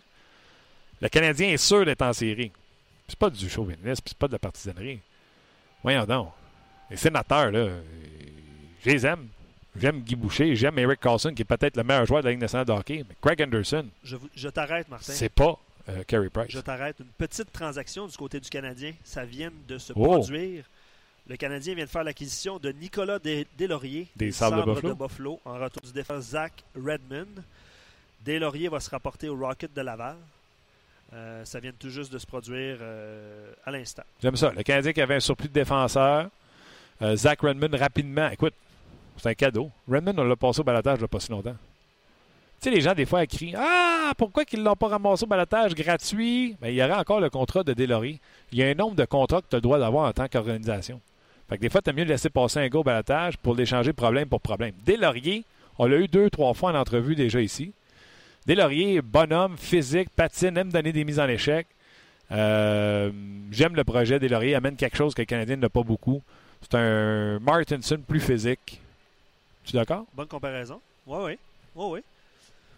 Le 1.01 1.09
Canadien 1.09 1.49
est 1.49 1.57
sûr 1.57 1.85
d'être 1.85 2.03
en 2.03 2.13
série. 2.13 2.53
C'est 3.09 3.19
pas 3.19 3.31
du 3.31 3.49
chauvinisme, 3.49 4.03
c'est 4.07 4.17
pas 4.19 4.27
de 4.29 4.33
la 4.33 4.39
partisanerie. 4.39 5.01
Voyons 5.83 6.05
donc. 6.05 6.29
Les 6.91 6.97
sénateurs, 6.97 7.51
là, 7.51 7.69
je 8.85 8.91
les 8.91 9.07
aime. 9.07 9.29
J'aime 9.77 10.01
Guy 10.03 10.15
Boucher, 10.15 10.55
j'aime 10.55 10.79
Eric 10.79 11.01
Carlson, 11.01 11.33
qui 11.35 11.43
est 11.43 11.45
peut-être 11.45 11.77
le 11.77 11.83
meilleur 11.83 12.07
joueur 12.07 12.21
de 12.23 12.27
la 12.27 12.31
Ligue 12.33 12.41
nationale 12.41 12.65
de 12.67 12.73
hockey. 12.73 13.05
Mais 13.09 13.17
Craig 13.21 13.43
Anderson, 13.43 13.87
je 14.03 14.49
t'arrête, 14.49 14.89
Martin. 14.89 15.13
c'est 15.13 15.29
pas 15.31 15.59
euh, 15.89 16.05
Carey 16.05 16.31
Price. 16.31 16.47
Je 16.51 16.61
t'arrête. 16.61 16.97
Une 17.01 17.07
petite 17.19 17.51
transaction 17.53 18.07
du 18.07 18.17
côté 18.17 18.39
du 18.39 18.49
Canadien. 18.49 18.93
Ça 19.03 19.25
vient 19.25 19.51
de 19.67 19.77
se 19.79 19.93
Oh. 19.97 20.05
produire. 20.05 20.65
Le 21.27 21.37
Canadien 21.37 21.75
vient 21.75 21.85
de 21.85 21.91
faire 21.91 22.05
l'acquisition 22.05 22.59
de 22.59 22.71
Nicolas 22.71 23.19
Des- 23.19 23.47
Deslauriers 23.59 24.09
Des 24.15 24.31
Sabres 24.31 24.65
de 24.77 24.93
Buffalo? 24.93 25.41
En 25.45 25.55
retour 25.59 25.83
du 25.83 25.93
défenseur 25.93 26.21
Zach 26.23 26.53
Redmond. 26.77 27.27
Deslauriers 28.25 28.69
va 28.69 28.81
se 28.81 28.91
rapporter 28.91 29.29
au 29.29 29.37
Rocket 29.37 29.73
de 29.75 29.81
Laval. 29.81 30.17
Euh, 31.15 31.45
ça 31.45 31.61
vient 31.61 31.73
tout 31.79 31.89
juste 31.91 32.13
de 32.13 32.19
se 32.19 32.27
produire 32.27 32.77
euh, 32.81 33.53
à 33.65 33.71
l'instant. 33.71 34.03
J'aime 34.21 34.37
ça. 34.37 34.51
Le 34.55 34.63
Canadien 34.63 34.93
qui 34.93 35.01
avait 35.01 35.15
un 35.15 35.21
surplus 35.21 35.49
de 35.49 35.53
défenseurs. 35.55 36.29
Euh, 37.03 37.17
Zach 37.17 37.41
Redmond, 37.41 37.77
rapidement. 37.79 38.29
Écoute, 38.31 38.55
c'est 39.17 39.29
un 39.31 39.35
cadeau. 39.35 39.71
Redmond, 39.89 40.15
on 40.19 40.25
l'a 40.25 40.37
passé 40.37 40.61
au 40.61 40.65
balotage 40.65 40.97
il 40.99 41.01
n'y 41.01 41.05
a 41.05 41.09
pas 41.09 41.21
si 41.21 41.31
longtemps. 41.31 41.57
Tu 42.61 42.69
sais, 42.69 42.71
les 42.71 42.81
gens, 42.81 42.95
des 42.95 43.05
fois, 43.07 43.23
écrivent 43.25 43.57
Ah, 43.59 44.13
pourquoi 44.19 44.45
qu'ils 44.45 44.61
ne 44.61 44.65
l'ont 44.65 44.77
pas 44.77 44.89
ramassé 44.89 45.25
au 45.25 45.27
balotage 45.27 45.75
gratuit? 45.75 46.57
Ben, 46.61 46.69
Il 46.69 46.75
y 46.75 46.83
aurait 46.83 46.95
encore 46.95 47.21
le 47.21 47.31
contrat 47.31 47.63
de 47.63 47.73
Deslauriers. 47.75 48.21
Il 48.53 48.59
y 48.59 48.63
a 48.63 48.69
un 48.69 48.75
nombre 48.75 48.95
de 48.97 49.05
contrats 49.05 49.41
que 49.41 49.47
tu 49.49 49.55
as 49.57 49.59
le 49.59 49.63
droit 49.63 49.79
d'avoir 49.79 50.09
en 50.09 50.13
tant 50.13 50.29
qu'organisation. 50.29 51.01
Fait 51.49 51.59
des 51.59 51.69
fois, 51.69 51.83
tu 51.83 51.93
mieux 51.93 52.05
de 52.05 52.11
laisser 52.11 52.31
passer 52.31 52.61
un 52.61 52.69
gars 52.69 52.79
au 52.79 52.85
balotage 52.85 53.37
pour 53.37 53.55
l'échanger 53.55 53.93
problème 53.93 54.29
pour 54.29 54.41
problème. 54.41 54.75
Deslauriers, 54.87 55.45
on 55.79 55.87
l'a 55.87 55.97
eu 55.97 56.09
deux, 56.09 56.31
trois 56.31 56.55
fois 56.55 56.73
en 56.73 56.75
entrevue 56.75 57.15
déjà 57.15 57.41
ici. 57.41 57.73
Deslauriers, 58.47 59.01
bonhomme, 59.03 59.57
physique, 59.59 60.09
patine, 60.15 60.57
aime 60.57 60.71
donner 60.71 60.93
des 60.93 61.05
mises 61.05 61.21
en 61.21 61.29
échec. 61.29 61.67
Euh, 62.33 63.11
J'aime 63.51 63.77
le 63.77 63.85
projet 63.85 64.19
des 64.19 64.29
Lauriers. 64.29 64.55
Amène 64.55 64.77
quelque 64.77 64.97
chose 64.97 65.15
que 65.15 65.23
le 65.23 65.27
Canadien 65.27 65.57
n'a 65.57 65.69
pas 65.69 65.83
beaucoup. 65.83 66.23
C'est 66.63 66.75
un 66.77 67.39
Martinson 67.41 67.99
plus 68.07 68.21
physique. 68.21 68.81
Tu 69.65 69.77
es 69.77 69.79
d'accord? 69.79 70.07
Bonne 70.15 70.27
comparaison. 70.27 70.81
Oui, 71.07 71.19
oui. 71.25 71.39
Oui, 71.77 71.87
oui. 71.93 72.01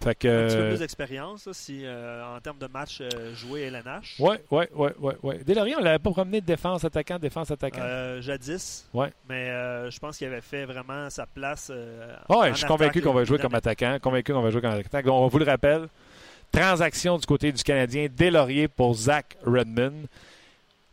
Fait 0.03 0.15
que. 0.15 0.29
Un 0.29 0.47
petit 0.47 0.57
peu 0.57 0.63
euh, 0.63 0.69
plus 0.71 0.79
d'expérience 0.79 1.49
si, 1.53 1.83
euh, 1.85 2.37
en 2.37 2.41
termes 2.41 2.59
de 2.59 2.67
match 2.67 3.01
euh, 3.01 3.35
joué 3.35 3.63
LNH. 3.63 4.17
Ouais, 4.19 4.41
ouais, 4.51 4.69
ouais, 4.75 4.95
ouais, 4.99 5.17
ouais. 5.23 5.41
On 5.79 5.83
l'avait 5.83 5.99
pas 5.99 6.11
promené 6.11 6.41
de 6.41 6.47
défense 6.47 6.85
attaquant, 6.85 7.19
défense 7.19 7.51
attaquant. 7.51 8.21
Jadis. 8.21 8.87
Ouais. 8.93 9.13
Mais 9.29 9.49
je 9.91 9.99
pense 9.99 10.19
qu'il 10.19 10.27
avait 10.27 10.41
fait 10.41 10.65
vraiment 10.65 11.09
sa 11.11 11.27
place. 11.27 11.71
euh, 11.73 12.17
ouais, 12.29 12.53
je 12.53 12.59
suis 12.59 12.67
convaincu 12.67 13.01
qu'on 13.01 13.13
va 13.15 13.25
jouer 13.25 13.39
comme 13.39 13.55
attaquant. 13.55 13.99
Convaincu 14.01 14.33
qu'on 14.33 14.43
va 14.43 14.51
jouer 14.51 14.61
comme 14.61 14.73
attaquant. 14.73 15.03
Donc, 15.03 15.15
on 15.23 15.29
vous 15.29 15.39
le 15.39 15.45
rappelle. 15.45 15.89
Transaction 16.53 17.19
du 17.19 17.27
côté 17.27 17.51
du 17.51 17.63
Canadien, 17.63 18.07
Deslauriers 18.17 18.69
pour 18.69 18.95
Zach 18.95 19.37
Redmond. 19.45 20.05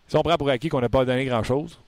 Si 0.08 0.16
on 0.16 0.24
prend 0.24 0.36
pour 0.36 0.50
acquis 0.50 0.68
qu'on 0.68 0.82
n'a 0.82 0.90
pas 0.90 1.06
donné 1.06 1.26
grand-chose, 1.26 1.80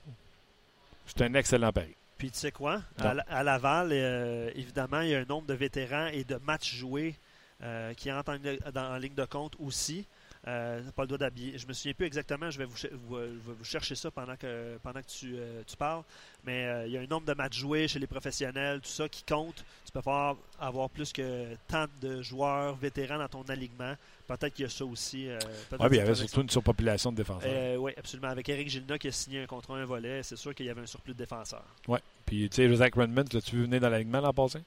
c'est 1.06 1.22
un 1.22 1.34
excellent 1.34 1.72
pari. 1.72 1.95
Puis 2.18 2.30
tu 2.30 2.38
sais 2.38 2.52
quoi? 2.52 2.82
À, 2.98 3.14
La- 3.14 3.24
à 3.28 3.42
Laval, 3.42 3.90
euh, 3.92 4.50
évidemment, 4.54 5.00
il 5.02 5.10
y 5.10 5.14
a 5.14 5.18
un 5.20 5.24
nombre 5.26 5.46
de 5.46 5.54
vétérans 5.54 6.06
et 6.06 6.24
de 6.24 6.36
matchs 6.36 6.74
joués 6.74 7.14
euh, 7.62 7.92
qui 7.94 8.10
entrent 8.10 8.38
en 8.76 8.96
ligne 8.96 9.14
de 9.14 9.24
compte 9.26 9.54
aussi. 9.58 10.06
Euh, 10.48 10.80
pas 10.94 11.02
le 11.02 11.08
droit 11.08 11.18
d'habiller. 11.18 11.58
Je 11.58 11.66
me 11.66 11.72
souviens 11.72 11.92
plus 11.94 12.06
exactement, 12.06 12.50
je 12.50 12.58
vais 12.58 12.66
vous, 12.66 13.16
euh, 13.16 13.36
vous 13.44 13.64
chercher 13.64 13.96
ça 13.96 14.12
pendant 14.12 14.36
que, 14.36 14.78
pendant 14.80 15.00
que 15.00 15.08
tu, 15.08 15.34
euh, 15.36 15.62
tu 15.66 15.76
parles. 15.76 16.04
Mais 16.44 16.66
euh, 16.66 16.86
il 16.86 16.92
y 16.92 16.96
a 16.96 17.00
un 17.00 17.06
nombre 17.06 17.26
de 17.26 17.34
matchs 17.34 17.58
joués 17.58 17.88
chez 17.88 17.98
les 17.98 18.06
professionnels, 18.06 18.80
tout 18.80 18.88
ça 18.88 19.08
qui 19.08 19.24
compte. 19.24 19.64
Tu 19.84 19.92
peux 19.92 20.02
pas 20.02 20.36
avoir 20.60 20.88
plus 20.88 21.12
que 21.12 21.56
tant 21.66 21.86
de 22.00 22.22
joueurs 22.22 22.76
vétérans 22.76 23.18
dans 23.18 23.28
ton 23.28 23.42
alignement. 23.42 23.94
Peut-être 24.28 24.54
qu'il 24.54 24.64
y 24.64 24.66
a 24.66 24.70
ça 24.70 24.84
aussi. 24.84 25.28
puis 25.70 25.88
il 25.90 25.96
y 25.96 26.00
avait 26.00 26.14
surtout 26.14 26.42
une 26.42 26.50
surpopulation 26.50 27.10
de 27.10 27.16
défenseurs. 27.16 27.80
oui, 27.80 27.92
absolument. 27.96 28.28
Avec 28.28 28.48
Eric 28.48 28.68
Gilna 28.68 28.98
qui 28.98 29.08
a 29.08 29.12
signé 29.12 29.42
un 29.42 29.46
contrat 29.46 29.76
un 29.76 29.84
volet, 29.84 30.22
c'est 30.22 30.36
sûr 30.36 30.54
qu'il 30.54 30.66
y 30.66 30.70
avait 30.70 30.82
un 30.82 30.86
surplus 30.86 31.12
de 31.12 31.18
défenseurs. 31.18 31.66
Ouais. 31.88 32.00
Puis, 32.24 32.48
tu 32.48 32.56
sais, 32.56 32.76
Zach 32.76 32.94
Redmond, 32.94 33.24
l'as-tu 33.32 33.56
vu 33.56 33.62
venir 33.64 33.80
dans 33.80 33.88
l'alignement 33.88 34.20
l'an 34.20 34.32
passé? 34.32 34.60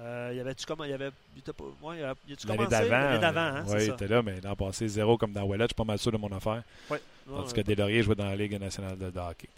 Euh, 0.00 0.30
il 0.32 0.38
y 0.38 0.40
avait-tu 0.40 0.66
comment 0.66 0.82
il 0.84 0.90
y 0.90 0.92
avait 0.92 1.06
ouais, 1.06 1.12
il 1.94 2.00
y 2.00 2.02
a- 2.02 2.14
il 2.26 2.32
a-tu 2.32 2.46
L'année 2.48 2.66
d'avant. 2.66 3.20
d'avant 3.20 3.40
hein, 3.40 3.64
oui, 3.68 3.84
était 3.90 4.08
là, 4.08 4.22
mais 4.22 4.40
l'an 4.42 4.56
passé, 4.56 4.88
zéro 4.88 5.16
comme 5.16 5.32
dans 5.32 5.42
Wallet. 5.44 5.64
Je 5.64 5.68
suis 5.68 5.74
pas 5.74 5.84
mal 5.84 5.98
sûr 5.98 6.10
de 6.10 6.16
mon 6.16 6.32
affaire. 6.32 6.62
Ouais. 6.90 7.00
Tandis 7.28 7.52
Ouais, 7.54 7.62
que 7.62 7.66
Deslauriers 7.68 8.02
jouait 8.02 8.16
dans 8.16 8.26
la 8.26 8.34
Ligue 8.36 8.60
nationale 8.60 8.98
de, 8.98 9.08
de 9.10 9.18
hockey. 9.18 9.48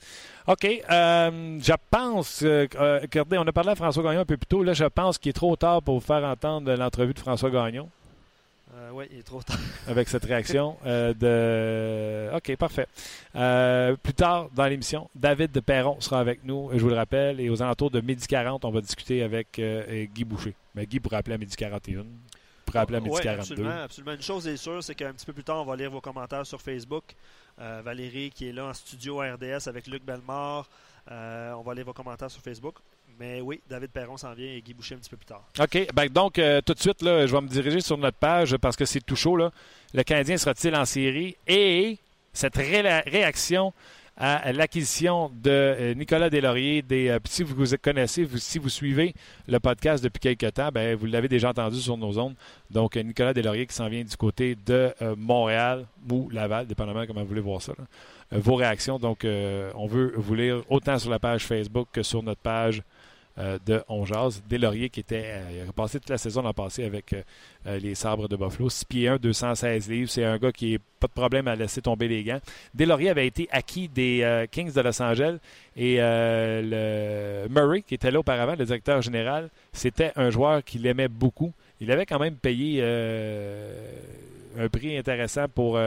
OK. 0.46 0.84
euh, 0.90 1.58
je 1.60 1.72
pense. 1.90 2.42
euh, 2.42 2.66
euh, 2.76 2.98
regardez, 3.00 3.38
on 3.38 3.46
a 3.46 3.52
parlé 3.52 3.70
à 3.70 3.74
François 3.74 4.02
Gagnon 4.04 4.20
un 4.20 4.24
peu 4.26 4.36
plus 4.36 4.46
tôt. 4.46 4.62
Là, 4.62 4.72
je 4.74 4.84
pense 4.84 5.16
qu'il 5.18 5.30
est 5.30 5.32
trop 5.32 5.56
tard 5.56 5.82
pour 5.82 5.94
vous 5.98 6.04
faire 6.06 6.22
entendre 6.22 6.72
l'entrevue 6.74 7.14
de 7.14 7.18
François 7.18 7.50
Gagnon 7.50 7.88
euh, 8.76 8.90
ouais, 8.90 9.08
il 9.10 9.18
est 9.18 9.22
trop 9.22 9.42
tard. 9.42 9.58
avec 9.86 10.08
cette 10.08 10.24
réaction 10.24 10.76
euh, 10.84 11.14
de. 11.14 12.36
OK, 12.36 12.56
parfait. 12.56 12.86
Euh, 13.34 13.96
plus 13.96 14.12
tard 14.12 14.50
dans 14.54 14.66
l'émission, 14.66 15.08
David 15.14 15.52
de 15.52 15.60
Perron 15.60 16.00
sera 16.00 16.20
avec 16.20 16.44
nous, 16.44 16.70
je 16.72 16.78
vous 16.78 16.90
le 16.90 16.94
rappelle, 16.94 17.40
et 17.40 17.48
aux 17.48 17.62
alentours 17.62 17.90
de 17.90 18.00
midi 18.00 18.26
40, 18.26 18.64
on 18.64 18.70
va 18.70 18.80
discuter 18.80 19.22
avec 19.22 19.60
Guy 20.14 20.24
Boucher. 20.24 20.54
Mais 20.74 20.86
Guy 20.86 21.00
pourrait 21.00 21.16
appeler 21.16 21.36
à 21.36 21.38
midi 21.38 21.56
41. 21.56 22.04
Pourrait 22.66 22.80
appeler 22.80 22.98
à 22.98 23.00
midi 23.00 23.14
Ouais, 23.14 23.22
42. 23.22 23.40
absolument, 23.40 23.82
absolument. 23.82 24.12
Une 24.12 24.22
chose 24.22 24.46
est 24.46 24.56
sûre, 24.56 24.82
c'est 24.82 24.94
qu'un 24.94 25.12
petit 25.12 25.24
peu 25.24 25.32
plus 25.32 25.44
tard, 25.44 25.62
on 25.62 25.64
va 25.64 25.76
lire 25.76 25.90
vos 25.90 26.00
commentaires 26.00 26.46
sur 26.46 26.60
Facebook. 26.60 27.04
Valérie 27.58 28.28
qui 28.28 28.48
est 28.48 28.52
là 28.52 28.66
en 28.66 28.74
studio 28.74 29.22
à 29.22 29.32
RDS 29.32 29.68
avec 29.68 29.86
Luc 29.86 30.04
Bellemare. 30.04 30.68
On 31.08 31.62
va 31.64 31.74
lire 31.74 31.86
vos 31.86 31.94
commentaires 31.94 32.30
sur 32.30 32.42
Facebook. 32.42 32.76
Mais 33.18 33.40
oui, 33.40 33.60
David 33.68 33.90
Perron 33.90 34.16
s'en 34.16 34.34
vient 34.34 34.52
et 34.52 34.60
Guy 34.60 34.74
Boucher 34.74 34.94
un 34.94 34.98
petit 34.98 35.10
peu 35.10 35.16
plus 35.16 35.26
tard. 35.26 35.42
OK. 35.58 35.86
Ben, 35.94 36.08
donc, 36.08 36.38
euh, 36.38 36.60
tout 36.60 36.74
de 36.74 36.80
suite, 36.80 37.02
là, 37.02 37.26
je 37.26 37.32
vais 37.34 37.40
me 37.40 37.48
diriger 37.48 37.80
sur 37.80 37.96
notre 37.96 38.18
page 38.18 38.56
parce 38.58 38.76
que 38.76 38.84
c'est 38.84 39.00
tout 39.00 39.16
chaud. 39.16 39.36
Là. 39.36 39.50
Le 39.94 40.02
Canadien 40.02 40.36
sera-t-il 40.36 40.74
en 40.76 40.84
série? 40.84 41.36
Et 41.46 41.98
cette 42.32 42.56
ré- 42.56 43.00
réaction 43.06 43.72
à 44.18 44.50
l'acquisition 44.52 45.30
de 45.42 45.50
euh, 45.50 45.94
Nicolas 45.94 46.30
Deslauriers. 46.30 46.82
Des, 46.82 47.08
euh, 47.08 47.18
si 47.26 47.42
vous 47.42 47.64
connaissez, 47.82 48.26
si 48.36 48.58
vous 48.58 48.68
suivez 48.70 49.14
le 49.46 49.60
podcast 49.60 50.02
depuis 50.02 50.20
quelques 50.20 50.54
temps, 50.54 50.70
ben, 50.72 50.94
vous 50.96 51.06
l'avez 51.06 51.28
déjà 51.28 51.50
entendu 51.50 51.78
sur 51.80 51.96
nos 51.96 52.18
ondes. 52.18 52.34
Donc, 52.70 52.96
Nicolas 52.96 53.32
Deslauriers 53.34 53.66
qui 53.66 53.74
s'en 53.74 53.88
vient 53.88 54.04
du 54.04 54.16
côté 54.16 54.56
de 54.66 54.94
Montréal 55.16 55.86
ou 56.10 56.28
Laval, 56.30 56.66
dépendamment 56.66 57.06
comment 57.06 57.22
vous 57.22 57.28
voulez 57.28 57.40
voir 57.40 57.60
ça. 57.62 57.74
vos 58.30 58.54
réactions. 58.54 58.98
Donc, 58.98 59.24
on 59.24 59.86
veut 59.86 60.12
vous 60.16 60.34
lire 60.34 60.62
autant 60.70 60.98
sur 60.98 61.10
la 61.10 61.18
page 61.18 61.44
Facebook 61.44 61.88
que 61.92 62.02
sur 62.02 62.22
notre 62.22 62.40
page 62.40 62.82
euh, 63.38 63.58
de 63.66 63.82
Onjaz. 63.88 64.42
Delaurier 64.48 64.88
qui 64.88 65.00
était, 65.00 65.24
euh, 65.26 65.62
il 65.64 65.68
a 65.68 65.72
passé 65.74 66.00
toute 66.00 66.08
la 66.08 66.16
saison 66.16 66.40
l'an 66.40 66.54
passé 66.54 66.84
avec 66.84 67.12
euh, 67.12 67.78
les 67.78 67.94
sabres 67.94 68.28
de 68.28 68.36
Buffalo. 68.36 68.70
6 68.70 68.84
pieds 68.86 69.08
1, 69.08 69.16
216 69.18 69.90
livres. 69.90 70.10
C'est 70.10 70.24
un 70.24 70.38
gars 70.38 70.52
qui 70.52 70.72
n'a 70.72 70.78
pas 71.00 71.06
de 71.06 71.12
problème 71.12 71.46
à 71.46 71.54
laisser 71.54 71.82
tomber 71.82 72.08
les 72.08 72.24
gants. 72.24 72.40
Delaurier 72.72 73.10
avait 73.10 73.26
été 73.26 73.46
acquis 73.50 73.88
des 73.88 74.46
Kings 74.50 74.72
de 74.72 74.80
Los 74.80 75.02
Angeles 75.02 75.36
et 75.76 75.96
Murray, 77.50 77.82
qui 77.82 77.94
était 77.94 78.10
là 78.10 78.20
auparavant, 78.20 78.54
le 78.58 78.64
directeur 78.64 79.02
général, 79.02 79.50
c'était 79.74 80.12
un 80.16 80.30
joueur 80.30 80.64
qu'il 80.64 80.86
aimait 80.86 81.08
beaucoup. 81.08 81.52
Il 81.80 81.92
avait 81.92 82.06
quand 82.06 82.18
même 82.18 82.36
payé 82.36 82.82
un 84.58 84.68
prix 84.70 84.96
intéressant 84.96 85.46
pour, 85.48 85.78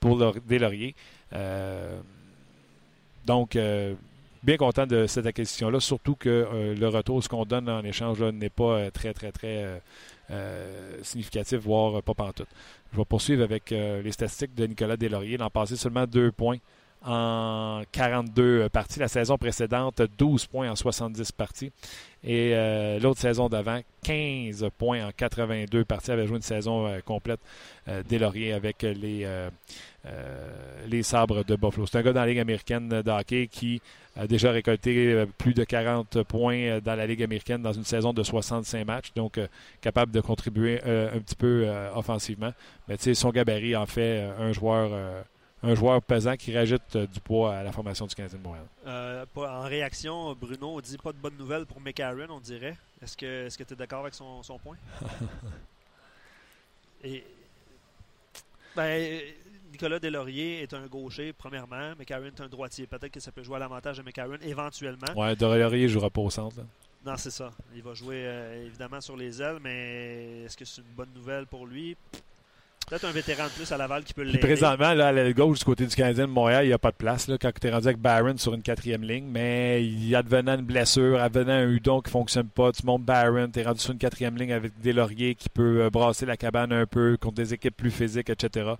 pour 0.00 0.34
Delaurier. 0.48 0.96
donc, 3.24 3.56
bien 4.44 4.56
content 4.58 4.86
de 4.86 5.06
cette 5.06 5.26
acquisition-là, 5.26 5.80
surtout 5.80 6.14
que 6.14 6.28
euh, 6.28 6.74
le 6.74 6.88
retour, 6.88 7.22
ce 7.22 7.28
qu'on 7.28 7.44
donne 7.44 7.68
en 7.68 7.82
échange, 7.82 8.22
n'est 8.22 8.50
pas 8.50 8.64
euh, 8.64 8.90
très, 8.90 9.14
très, 9.14 9.32
très 9.32 9.80
euh, 10.30 11.02
significatif, 11.02 11.60
voire 11.60 12.02
pas 12.02 12.14
pantoute. 12.14 12.48
Je 12.92 12.98
vais 12.98 13.04
poursuivre 13.04 13.42
avec 13.42 13.70
les 13.70 14.12
statistiques 14.12 14.54
de 14.54 14.66
Nicolas 14.66 14.96
Deslauriers. 14.96 15.36
L'an 15.36 15.50
passé, 15.50 15.76
seulement 15.76 16.06
deux 16.06 16.30
points 16.30 16.58
en 17.04 17.82
42 17.90 18.68
parties. 18.68 19.00
La 19.00 19.08
saison 19.08 19.36
précédente, 19.36 20.00
12 20.16 20.46
points 20.46 20.70
en 20.70 20.76
70 20.76 21.32
parties. 21.32 21.72
Et 22.22 22.54
l'autre 23.02 23.20
saison 23.20 23.48
d'avant, 23.48 23.80
15 24.04 24.68
points 24.78 25.08
en 25.08 25.10
82 25.10 25.84
parties. 25.84 26.10
Il 26.10 26.12
avait 26.12 26.26
joué 26.28 26.36
une 26.36 26.42
saison 26.42 26.88
complète 27.04 27.40
Deslauriers 28.08 28.52
avec 28.52 28.82
les, 28.82 29.26
les 30.86 31.02
sabres 31.02 31.44
de 31.44 31.56
Buffalo. 31.56 31.86
C'est 31.86 31.98
un 31.98 32.02
gars 32.02 32.12
dans 32.12 32.20
la 32.20 32.26
Ligue 32.26 32.40
américaine 32.40 32.88
de 32.88 33.10
hockey 33.10 33.48
qui 33.48 33.80
a 34.16 34.26
déjà 34.26 34.52
récolté 34.52 35.12
euh, 35.12 35.26
plus 35.26 35.54
de 35.54 35.64
40 35.64 36.22
points 36.22 36.56
euh, 36.56 36.80
dans 36.80 36.94
la 36.94 37.06
Ligue 37.06 37.22
américaine 37.22 37.62
dans 37.62 37.72
une 37.72 37.84
saison 37.84 38.12
de 38.12 38.22
65 38.22 38.86
matchs, 38.86 39.12
donc 39.14 39.38
euh, 39.38 39.48
capable 39.80 40.12
de 40.12 40.20
contribuer 40.20 40.80
un 40.82 41.20
petit 41.20 41.34
peu 41.34 41.68
offensivement. 41.94 42.52
Mais 42.88 42.96
tu 42.96 43.04
sais, 43.04 43.14
son 43.14 43.30
gabarit 43.30 43.76
en 43.76 43.86
fait 43.86 44.20
un 44.38 44.52
joueur 44.52 45.24
un 45.62 45.74
joueur 45.74 46.02
pesant 46.02 46.36
qui 46.36 46.56
rajoute 46.56 46.96
du 46.96 47.20
poids 47.20 47.56
à 47.56 47.62
la 47.62 47.72
formation 47.72 48.06
du 48.06 48.14
Canadien 48.14 48.38
de 48.38 48.44
Montréal. 48.44 49.26
en 49.34 49.62
réaction, 49.62 50.34
Bruno, 50.34 50.76
on 50.76 50.80
dit 50.80 50.98
pas 50.98 51.12
de 51.12 51.18
bonnes 51.18 51.36
nouvelles 51.38 51.66
pour 51.66 51.80
McCarron, 51.80 52.28
on 52.30 52.40
dirait. 52.40 52.76
Est-ce 53.02 53.16
que 53.16 53.64
tu 53.64 53.72
es 53.72 53.76
d'accord 53.76 54.00
avec 54.00 54.14
son, 54.14 54.42
son 54.42 54.58
point? 54.58 54.76
Et, 57.04 57.24
ben, 58.76 59.20
Nicolas 59.74 59.98
Delaurier 59.98 60.62
est 60.62 60.72
un 60.72 60.86
gaucher, 60.86 61.32
premièrement. 61.32 61.94
McCarron 61.98 62.26
est 62.26 62.40
un 62.40 62.46
droitier. 62.46 62.86
Peut-être 62.86 63.10
que 63.10 63.18
ça 63.18 63.32
peut 63.32 63.42
jouer 63.42 63.56
à 63.56 63.58
l'avantage 63.58 63.96
de 63.96 64.02
McCarron 64.02 64.38
éventuellement. 64.40 65.12
Ouais, 65.16 65.34
Delaurier 65.34 65.82
ne 65.82 65.88
jouera 65.88 66.10
pas 66.10 66.20
au 66.20 66.30
centre. 66.30 66.60
Non, 67.04 67.16
c'est 67.16 67.32
ça. 67.32 67.50
Il 67.74 67.82
va 67.82 67.92
jouer 67.92 68.22
euh, 68.24 68.66
évidemment 68.66 69.00
sur 69.00 69.16
les 69.16 69.42
ailes, 69.42 69.58
mais 69.60 70.44
est-ce 70.44 70.56
que 70.56 70.64
c'est 70.64 70.80
une 70.80 70.94
bonne 70.96 71.12
nouvelle 71.12 71.46
pour 71.46 71.66
lui? 71.66 71.96
Peut-être 72.88 73.06
un 73.06 73.12
vétéran 73.12 73.44
de 73.44 73.50
plus 73.50 73.72
à 73.72 73.78
Laval 73.78 74.04
qui 74.04 74.12
peut 74.12 74.22
l'aider. 74.22 74.38
Présentement, 74.38 74.92
là, 74.92 75.08
à 75.08 75.12
la 75.12 75.32
gauche 75.32 75.60
du 75.60 75.64
côté 75.64 75.86
du 75.86 75.94
Canadien 75.94 76.26
de 76.26 76.32
Montréal, 76.32 76.64
il 76.64 76.68
n'y 76.68 76.74
a 76.74 76.78
pas 76.78 76.90
de 76.90 76.96
place 76.96 77.28
là, 77.28 77.38
quand 77.40 77.50
tu 77.58 77.66
es 77.66 77.70
rendu 77.70 77.86
avec 77.86 77.98
Barron 77.98 78.36
sur 78.36 78.52
une 78.52 78.60
quatrième 78.62 79.02
ligne. 79.02 79.24
Mais 79.24 79.84
il 79.84 80.14
advenant 80.14 80.54
une 80.54 80.66
blessure, 80.66 81.18
advenant 81.18 81.52
un 81.52 81.70
Hudon 81.70 82.02
qui 82.02 82.08
ne 82.08 82.12
fonctionne 82.12 82.48
pas, 82.48 82.72
tu 82.72 82.84
montes 82.84 83.02
Barron, 83.02 83.48
tu 83.50 83.60
es 83.60 83.62
rendu 83.62 83.80
sur 83.80 83.92
une 83.92 83.98
quatrième 83.98 84.36
ligne 84.36 84.52
avec 84.52 84.78
des 84.80 84.92
lauriers 84.92 85.34
qui 85.34 85.48
peut 85.48 85.82
euh, 85.82 85.90
brasser 85.90 86.26
la 86.26 86.36
cabane 86.36 86.72
un 86.72 86.84
peu 86.84 87.16
contre 87.16 87.36
des 87.36 87.54
équipes 87.54 87.76
plus 87.76 87.90
physiques, 87.90 88.28
etc. 88.28 88.72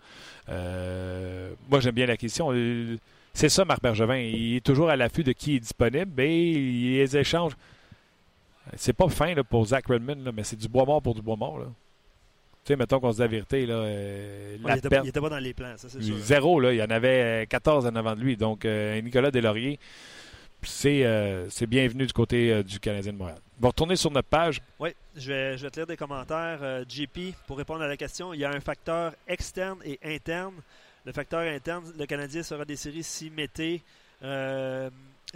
Euh, 0.51 1.51
moi, 1.71 1.81
j'aime 1.81 1.95
bien 1.95 2.07
la 2.07 2.19
question. 2.19 2.49
Euh, 2.53 2.99
c'est 3.33 3.49
ça, 3.49 3.65
Marc 3.65 3.83
Bergevin. 3.83 4.19
Il 4.19 4.57
est 4.57 4.65
toujours 4.65 4.91
à 4.91 4.97
l'affût 4.97 5.25
de 5.25 5.33
qui 5.33 5.57
est 5.57 5.61
disponible 5.61 6.21
et 6.21 6.55
les 6.99 7.17
échanges. 7.17 7.53
C'est 8.77 8.93
pas 8.93 9.09
fin 9.09 9.35
là, 9.35 9.45
pour 9.45 9.67
Zach 9.67 9.87
Redmond, 9.87 10.31
mais 10.35 10.45
c'est 10.45 10.57
du 10.57 10.69
bois 10.69 10.85
mort 10.85 11.01
pour 11.01 11.15
du 11.15 11.23
bois 11.23 11.37
mort. 11.37 11.59
Là. 11.59 11.67
Tu 12.65 12.73
sais, 12.73 12.77
mettons 12.77 12.99
qu'on 12.99 13.11
se 13.13 13.17
dit 13.17 13.23
la 13.23 13.29
vérité, 13.29 13.67
là, 13.67 13.75
euh, 13.75 14.57
il 14.59 15.03
n'était 15.05 15.21
pas 15.21 15.29
dans 15.29 15.39
les 15.39 15.53
plans, 15.53 15.75
ça 15.77 15.89
c'est 15.91 16.01
sûr. 16.01 16.17
Zéro, 16.17 16.59
là, 16.59 16.73
il 16.73 16.79
y 16.79 16.83
en 16.83 16.89
avait 16.89 17.47
14 17.47 17.85
en 17.85 17.95
avant 17.95 18.17
de 18.17 18.21
lui. 18.21 18.39
Donc, 18.39 18.65
euh, 18.65 18.99
Nicolas 19.03 19.31
Deslauriers, 19.31 19.79
c'est 20.63 21.05
euh, 21.05 21.47
bienvenu 21.69 22.07
du 22.07 22.13
côté 22.15 22.65
du 22.65 22.81
Canadien 22.81 23.13
de 23.13 23.19
Montréal. 23.19 23.37
On 23.59 23.63
va 23.65 23.69
retourner 23.69 23.97
sur 23.97 24.11
notre 24.11 24.29
page. 24.29 24.63
Oui, 24.81 24.95
je 25.15 25.31
vais, 25.31 25.59
je 25.59 25.65
vais 25.65 25.71
te 25.71 25.77
lire 25.79 25.87
des 25.87 25.99
commentaires. 25.99 26.85
JP, 26.89 27.35
pour 27.47 27.59
répondre 27.59 27.83
à 27.83 27.87
la 27.87 27.99
question, 27.99 28.33
il 28.33 28.41
y 28.41 28.47
a 28.47 28.51
un 28.51 28.61
facteur 28.61 29.13
externe 29.29 29.81
et 29.85 30.01
interne. 30.03 30.55
Le 31.05 31.13
facteur 31.13 31.41
interne, 31.41 31.85
le 31.99 32.07
Canadien 32.07 32.43
sera 32.43 32.65
des 32.65 32.77
séries 32.77 33.03
si 33.03 33.29
Mété 33.29 33.83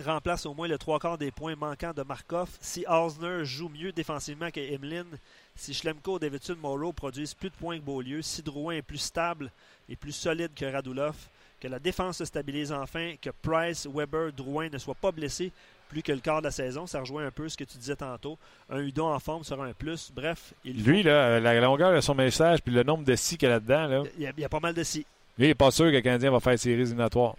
remplace 0.03 0.47
au 0.47 0.55
moins 0.55 0.69
le 0.69 0.79
trois 0.79 0.99
quarts 0.99 1.19
des 1.19 1.31
points 1.31 1.57
manquants 1.57 1.93
de 1.93 2.03
Markov. 2.03 2.49
Si 2.61 2.85
Osner 2.89 3.45
joue 3.45 3.69
mieux 3.69 3.93
défensivement 3.93 4.51
que 4.51 4.61
Emeline, 4.61 5.19
si 5.57 5.75
Schlemko, 5.75 6.19
Davidson, 6.19 6.57
Morrow 6.61 6.93
produisent 6.93 7.35
plus 7.35 7.51
de 7.51 7.55
points 7.55 7.79
que 7.79 7.85
Beaulieu, 7.85 8.23
si 8.23 8.43
Drouin 8.43 8.75
est 8.75 8.83
plus 8.83 8.99
stable 8.99 9.51
et 9.89 9.97
plus 9.97 10.13
solide 10.13 10.53
que 10.55 10.65
Radulov, 10.65 11.17
que 11.61 11.69
la 11.69 11.79
défense 11.79 12.19
se 12.19 12.25
stabilise 12.25 12.73
enfin, 12.73 13.15
que 13.21 13.31
Price, 13.31 13.87
Weber, 13.93 14.33
Drouin 14.33 14.69
ne 14.69 14.79
soient 14.79 14.95
pas 14.95 15.13
blessés 15.13 15.53
plus 15.89 16.03
que 16.03 16.13
le 16.13 16.21
quart 16.21 16.41
de 16.41 16.47
la 16.47 16.51
saison. 16.51 16.87
Ça 16.87 17.01
rejoint 17.01 17.27
un 17.27 17.31
peu 17.31 17.49
ce 17.49 17.57
que 17.57 17.65
tu 17.65 17.79
disais 17.79 17.97
tantôt. 17.97 18.39
Un 18.71 18.81
Udon 18.81 19.07
en 19.07 19.19
forme 19.19 19.43
sera 19.43 19.65
un 19.65 19.73
plus. 19.73 20.13
Bref, 20.15 20.53
il 20.65 20.85
Lui, 20.85 21.03
là, 21.03 21.41
la 21.41 21.61
longueur 21.61 21.95
de 21.95 22.01
son 22.01 22.15
message 22.15 22.63
puis 22.63 22.73
le 22.73 22.83
nombre 22.83 23.05
de 23.05 23.17
si 23.17 23.37
qu'il 23.37 23.49
y 23.49 23.51
a 23.51 23.55
là-dedans. 23.55 24.05
Il, 24.19 24.23
y 24.23 24.45
a, 24.45 24.49
pas 24.49 24.61
mal 24.61 24.75
de 24.75 24.83
si. 24.83 25.01
Lui, 25.39 25.47
il 25.47 25.49
n'est 25.49 25.55
pas 25.55 25.71
sûr 25.71 25.87
que 25.87 25.91
le 25.91 26.01
Canadien 26.01 26.31
va 26.31 26.41
faire 26.41 26.59
séries 26.59 26.83
éliminatoires. 26.83 27.37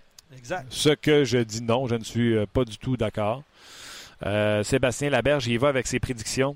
Ce 0.69 0.89
que 0.89 1.23
je 1.23 1.39
dis 1.39 1.61
non, 1.61 1.87
je 1.87 1.95
ne 1.95 2.03
suis 2.03 2.35
euh, 2.35 2.45
pas 2.45 2.63
du 2.63 2.77
tout 2.77 2.97
d'accord. 2.97 3.43
Euh, 4.25 4.63
Sébastien 4.63 5.09
Laberge, 5.09 5.47
il 5.47 5.59
va 5.59 5.69
avec 5.69 5.87
ses 5.87 5.99
prédictions. 5.99 6.55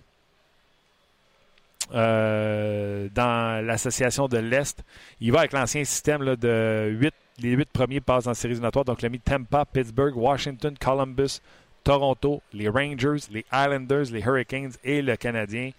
Euh, 1.94 3.08
dans 3.14 3.64
l'association 3.64 4.28
de 4.28 4.38
l'Est. 4.38 4.84
Il 5.20 5.32
va 5.32 5.40
avec 5.40 5.52
l'ancien 5.52 5.84
système 5.84 6.24
de 6.36 6.90
8, 6.92 7.14
les 7.40 7.52
huit 7.52 7.70
premiers 7.72 8.00
passent 8.00 8.26
en 8.26 8.34
séries 8.34 8.54
éliminatoires. 8.54 8.86
Donc, 8.86 9.02
il 9.02 9.06
a 9.06 9.10
mis 9.10 9.20
Tampa, 9.20 9.66
Pittsburgh, 9.66 10.16
Washington, 10.16 10.76
Columbus, 10.80 11.40
Toronto, 11.84 12.42
les 12.54 12.70
Rangers, 12.70 13.28
les 13.32 13.46
Islanders, 13.52 14.06
les 14.12 14.22
Hurricanes 14.22 14.72
et 14.84 15.02
le 15.02 15.16
Canadien. 15.18 15.72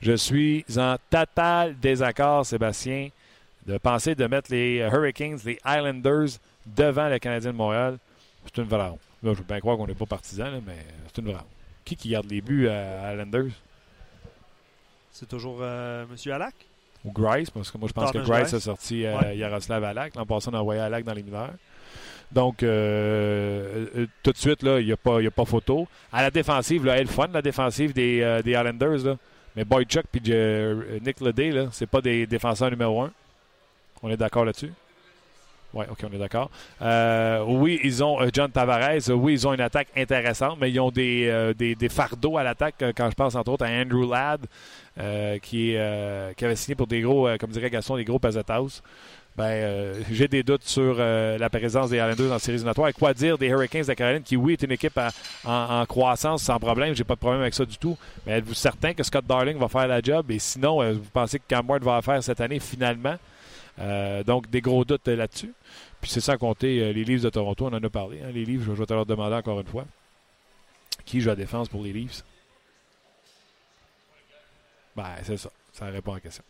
Je 0.00 0.16
suis 0.16 0.64
en 0.76 0.96
total 1.08 1.78
désaccord, 1.78 2.44
Sébastien, 2.44 3.08
de 3.66 3.78
penser 3.78 4.14
de 4.14 4.26
mettre 4.26 4.50
les 4.50 4.78
Hurricanes, 4.92 5.38
les 5.44 5.58
Islanders 5.64 6.38
devant 6.66 7.08
le 7.08 7.18
Canadien 7.18 7.52
de 7.52 7.56
Montréal. 7.56 7.98
C'est 8.44 8.62
une 8.62 8.68
vraie 8.68 8.88
honte. 8.88 9.00
je 9.22 9.28
veux 9.30 9.44
bien 9.44 9.60
croire 9.60 9.76
qu'on 9.76 9.86
n'est 9.86 9.94
pas 9.94 10.06
partisan, 10.06 10.50
mais 10.66 10.76
c'est 11.06 11.20
une 11.20 11.28
vraie 11.28 11.36
honte. 11.36 11.46
Qui 11.84 11.96
qui 11.96 12.10
garde 12.10 12.28
les 12.28 12.40
buts 12.40 12.68
à 12.68 13.12
Islanders? 13.12 13.52
C'est 15.12 15.28
toujours 15.28 15.58
euh, 15.60 16.04
M. 16.04 16.32
Alak? 16.32 16.54
Ou 17.04 17.12
Grice, 17.12 17.50
parce 17.50 17.70
que 17.70 17.78
moi 17.78 17.88
je 17.88 17.92
pense 17.92 18.10
que 18.10 18.18
Grice, 18.18 18.52
a 18.52 18.60
sorti 18.60 19.06
euh, 19.06 19.32
Yaroslav 19.34 19.82
Alak. 19.82 20.14
L'an 20.16 20.26
passé, 20.26 20.48
on 20.50 20.54
a 20.54 20.60
envoyé 20.60 20.80
Alak 20.80 21.04
dans 21.04 21.14
les 21.14 21.22
mineurs. 21.22 21.52
Donc, 22.32 22.64
euh, 22.64 24.06
tout 24.22 24.32
de 24.32 24.36
suite, 24.36 24.58
il 24.62 24.84
n'y 24.84 24.92
a, 24.92 24.96
pas, 24.96 25.20
a 25.24 25.30
pas 25.30 25.44
photo. 25.44 25.86
À 26.12 26.22
la 26.22 26.30
défensive, 26.30 26.84
là, 26.84 26.98
elle 26.98 27.06
fun, 27.06 27.28
la 27.32 27.40
défensive 27.40 27.92
des, 27.92 28.40
des 28.44 28.50
Islanders. 28.50 29.04
Là. 29.04 29.16
Mais 29.54 29.64
Boychuk 29.64 30.06
et 30.14 31.00
Nick 31.04 31.20
Ledé, 31.20 31.68
ce 31.70 31.84
n'est 31.84 31.88
pas 31.88 32.00
des 32.00 32.26
défenseurs 32.26 32.70
numéro 32.70 33.00
un. 33.02 33.12
On 34.02 34.10
est 34.10 34.16
d'accord 34.16 34.44
là-dessus? 34.44 34.72
Oui, 35.74 35.84
OK, 35.90 35.98
on 36.10 36.14
est 36.14 36.18
d'accord. 36.18 36.50
Euh, 36.80 37.44
oui, 37.46 37.80
ils 37.84 38.02
ont 38.02 38.20
euh, 38.20 38.28
John 38.32 38.50
Tavares. 38.50 39.08
oui, 39.10 39.34
ils 39.34 39.46
ont 39.46 39.52
une 39.52 39.60
attaque 39.60 39.88
intéressante, 39.96 40.58
mais 40.60 40.70
ils 40.70 40.80
ont 40.80 40.90
des, 40.90 41.26
euh, 41.28 41.52
des, 41.54 41.88
fardeaux 41.88 42.38
à 42.38 42.42
l'attaque, 42.42 42.76
quand 42.96 43.10
je 43.10 43.14
pense 43.14 43.34
entre 43.34 43.52
autres 43.52 43.66
à 43.66 43.68
Andrew 43.68 44.10
Ladd, 44.10 44.46
qui, 45.42 45.76
qui 46.36 46.44
avait 46.44 46.56
signé 46.56 46.74
pour 46.74 46.86
des 46.86 47.00
gros, 47.00 47.28
comme 47.38 47.50
dirait 47.50 47.70
Gaston, 47.70 47.96
des 47.96 48.04
gros 48.04 48.18
pesetas. 48.18 48.80
Ben, 49.36 50.02
j'ai 50.10 50.28
des 50.28 50.42
doutes 50.42 50.64
sur 50.64 50.94
la 50.96 51.50
présence 51.50 51.90
des 51.90 51.96
Islanders 51.96 52.32
en 52.32 52.38
séries 52.38 52.54
éliminatoires. 52.54 52.88
Et 52.88 52.94
quoi 52.94 53.12
dire 53.12 53.36
des 53.36 53.48
Hurricanes 53.48 53.82
de 53.82 53.92
Caroline, 53.92 54.22
qui, 54.22 54.36
oui, 54.36 54.54
est 54.54 54.62
une 54.62 54.72
équipe 54.72 54.98
en, 55.44 55.84
croissance 55.84 56.42
sans 56.42 56.58
problème. 56.58 56.94
J'ai 56.94 57.04
pas 57.04 57.14
de 57.14 57.20
problème 57.20 57.42
avec 57.42 57.52
ça 57.52 57.66
du 57.66 57.76
tout. 57.76 57.98
Mais 58.26 58.38
êtes-vous 58.38 58.54
certain 58.54 58.94
que 58.94 59.02
Scott 59.02 59.26
Darling 59.26 59.58
va 59.58 59.68
faire 59.68 59.86
la 59.86 60.00
job? 60.00 60.30
Et 60.30 60.38
sinon, 60.38 60.90
vous 60.92 61.10
pensez 61.12 61.38
que 61.38 61.44
Cam 61.46 61.68
Ward 61.68 61.82
va 61.82 61.96
la 61.96 62.02
faire 62.02 62.22
cette 62.22 62.40
année 62.40 62.60
finalement? 62.60 63.16
Euh, 63.78 64.22
donc, 64.22 64.48
des 64.50 64.60
gros 64.60 64.84
doutes 64.84 65.08
là-dessus. 65.08 65.52
Puis 66.00 66.10
c'est 66.10 66.20
sans 66.20 66.36
compter 66.36 66.80
euh, 66.80 66.92
les 66.92 67.04
livres 67.04 67.24
de 67.24 67.30
Toronto, 67.30 67.66
on 67.66 67.74
en 67.74 67.82
a 67.82 67.90
parlé. 67.90 68.20
Hein, 68.22 68.30
les 68.32 68.44
livres, 68.44 68.64
je 68.74 68.80
vais 68.80 68.86
te 68.86 68.94
leur 68.94 69.06
demander 69.06 69.36
encore 69.36 69.60
une 69.60 69.66
fois. 69.66 69.84
Qui 71.04 71.20
joue 71.20 71.30
à 71.30 71.36
défense 71.36 71.68
pour 71.68 71.82
les 71.82 71.92
livres? 71.92 72.14
Ben, 74.96 75.04
c'est 75.22 75.36
ça. 75.36 75.50
Ça 75.72 75.86
répond 75.86 76.12
à 76.12 76.14
la 76.14 76.20
question. 76.20 76.42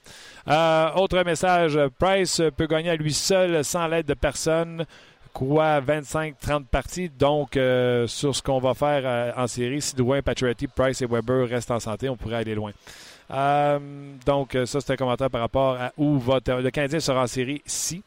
Euh, 0.46 0.92
autre 0.94 1.20
message. 1.24 1.78
Price 1.98 2.40
peut 2.56 2.66
gagner 2.66 2.90
à 2.90 2.96
lui 2.96 3.12
seul 3.12 3.64
sans 3.64 3.88
l'aide 3.88 4.06
de 4.06 4.14
personne. 4.14 4.86
quoi, 5.32 5.80
25-30 5.80 6.64
parties. 6.66 7.08
Donc, 7.10 7.58
sur 8.06 8.36
ce 8.36 8.40
qu'on 8.40 8.60
va 8.60 8.72
faire 8.74 9.36
en 9.36 9.48
série, 9.48 9.82
si 9.82 9.96
Dwayne, 9.96 10.22
Patriotty, 10.22 10.68
Price 10.68 11.02
et 11.02 11.06
Weber 11.06 11.48
restent 11.48 11.72
en 11.72 11.80
santé, 11.80 12.08
on 12.08 12.16
pourrait 12.16 12.36
aller 12.36 12.54
loin. 12.54 12.72
Donc, 13.28 14.56
ça, 14.66 14.80
c'est 14.80 14.92
un 14.92 14.96
commentaire 14.96 15.30
par 15.30 15.40
rapport 15.40 15.74
à 15.80 15.92
où 15.96 16.18
va 16.18 16.40
le 16.46 16.70
Canadien 16.70 17.00
sera 17.00 17.22
en 17.22 17.26
série 17.26 17.62
si. 17.66 18.02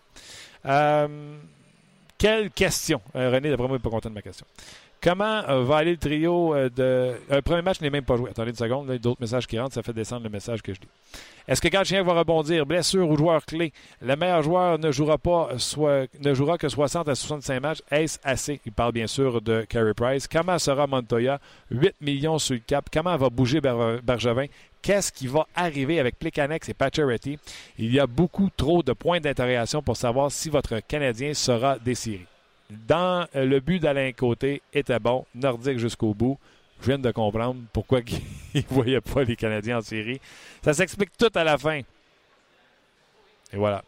quelle 0.63 2.51
question? 2.51 3.01
René, 3.13 3.49
d'après 3.49 3.67
moi, 3.67 3.77
n'est 3.77 3.83
pas 3.83 3.89
content 3.89 4.09
de 4.09 4.15
ma 4.15 4.21
question. 4.21 4.45
Comment 5.01 5.43
euh, 5.47 5.63
va 5.63 5.77
aller 5.77 5.91
le 5.91 5.97
trio 5.97 6.53
euh, 6.53 6.69
de. 6.69 7.15
Un 7.29 7.41
premier 7.41 7.61
match 7.61 7.79
n'est 7.79 7.89
même 7.89 8.03
pas 8.03 8.17
joué. 8.17 8.31
Attendez 8.31 8.49
une 8.49 8.57
seconde, 8.57 8.87
il 8.89 8.91
y 8.93 8.95
a 8.95 8.97
d'autres 8.97 9.21
messages 9.21 9.47
qui 9.47 9.57
rentrent, 9.57 9.73
ça 9.73 9.81
fait 9.81 9.93
descendre 9.93 10.23
le 10.23 10.29
message 10.29 10.61
que 10.61 10.73
je 10.73 10.79
dis. 10.81 10.87
Est-ce 11.47 11.61
que 11.61 11.69
Galchien 11.69 12.03
va 12.03 12.13
rebondir? 12.13 12.65
Blessure 12.65 13.09
ou 13.09 13.15
joueur 13.15 13.45
clé? 13.45 13.71
Le 14.01 14.15
meilleur 14.17 14.43
joueur 14.43 14.77
ne 14.77 14.91
jouera 14.91 15.17
pas 15.17 15.49
ne 15.53 16.33
jouera 16.33 16.57
que 16.57 16.67
60 16.67 17.07
à 17.07 17.15
65 17.15 17.59
matchs. 17.61 17.81
Est-ce 17.89 18.19
assez? 18.23 18.59
Il 18.65 18.73
parle 18.73 18.91
bien 18.91 19.07
sûr 19.07 19.41
de 19.41 19.61
Carey 19.69 19.93
Price. 19.93 20.27
Comment 20.27 20.59
sera 20.59 20.85
Montoya? 20.85 21.39
8 21.71 21.95
millions 22.01 22.37
sur 22.37 22.55
le 22.55 22.59
cap. 22.59 22.89
Comment 22.91 23.15
va 23.15 23.29
bouger 23.29 23.61
Bergevin? 23.61 24.45
Qu'est-ce 24.81 25.11
qui 25.11 25.27
va 25.27 25.47
arriver 25.55 25.99
avec 25.99 26.17
Plekanex 26.17 26.69
et 26.69 26.73
Pacioretty? 26.73 27.37
Il 27.77 27.93
y 27.93 27.99
a 27.99 28.07
beaucoup 28.07 28.49
trop 28.55 28.81
de 28.81 28.93
points 28.93 29.19
d'interrogation 29.19 29.81
pour 29.81 29.97
savoir 29.97 30.31
si 30.31 30.49
votre 30.49 30.79
Canadien 30.79 31.33
sera 31.33 31.77
déciré 31.77 32.25
dans 32.69 33.27
euh, 33.35 33.45
le 33.45 33.59
but 33.59 33.79
d'Alain 33.79 34.11
Côté 34.11 34.61
était 34.73 34.99
bon, 34.99 35.25
nordique 35.35 35.79
jusqu'au 35.79 36.13
bout. 36.13 36.37
Je 36.81 36.87
viens 36.87 36.99
de 36.99 37.11
comprendre 37.11 37.59
pourquoi 37.73 37.99
il 38.53 38.63
ne 38.69 38.73
voyait 38.75 39.01
pas 39.01 39.23
les 39.23 39.35
Canadiens 39.35 39.79
en 39.79 39.81
série. 39.81 40.21
Ça 40.63 40.73
s'explique 40.73 41.11
tout 41.17 41.31
à 41.33 41.43
la 41.43 41.57
fin. 41.57 41.81
Et 43.51 43.57
voilà. 43.57 43.83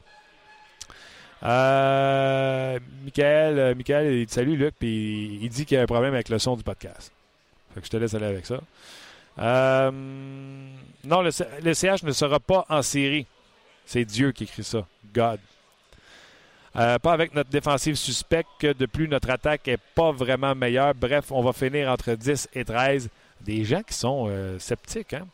Euh, 1.43 2.79
Michael, 3.03 3.59
euh, 3.59 3.75
Michael, 3.75 4.13
il 4.13 4.27
te 4.27 4.33
salue, 4.33 4.59
Luc, 4.59 4.75
puis 4.77 5.39
il 5.41 5.49
dit 5.49 5.65
qu'il 5.65 5.75
y 5.75 5.79
a 5.79 5.83
un 5.83 5.87
problème 5.87 6.13
avec 6.13 6.29
le 6.29 6.37
son 6.37 6.55
du 6.55 6.63
podcast. 6.63 7.11
Je 7.75 7.89
te 7.89 7.97
laisse 7.97 8.13
aller 8.13 8.25
avec 8.25 8.45
ça. 8.45 8.59
Euh, 9.39 9.91
non, 9.91 11.21
le, 11.21 11.31
le 11.63 11.73
CH 11.73 12.03
ne 12.03 12.11
sera 12.11 12.39
pas 12.39 12.65
en 12.69 12.81
série. 12.81 13.25
C'est 13.85 14.05
Dieu 14.05 14.31
qui 14.31 14.43
écrit 14.43 14.63
ça. 14.63 14.85
God. 15.13 15.39
Euh, 16.75 16.97
pas 16.99 17.11
avec 17.11 17.33
notre 17.35 17.49
défensive 17.49 17.95
suspecte 17.95 18.65
de 18.65 18.85
plus 18.85 19.07
notre 19.07 19.29
attaque 19.29 19.67
est 19.67 19.79
pas 19.95 20.11
vraiment 20.11 20.55
meilleure. 20.55 20.93
Bref, 20.95 21.31
on 21.31 21.41
va 21.41 21.51
finir 21.51 21.89
entre 21.89 22.13
10 22.13 22.49
et 22.53 22.63
13. 22.63 23.09
Des 23.41 23.65
gens 23.65 23.81
qui 23.81 23.93
sont 23.93 24.27
euh, 24.29 24.59
sceptiques. 24.59 25.13
Hein? 25.13 25.27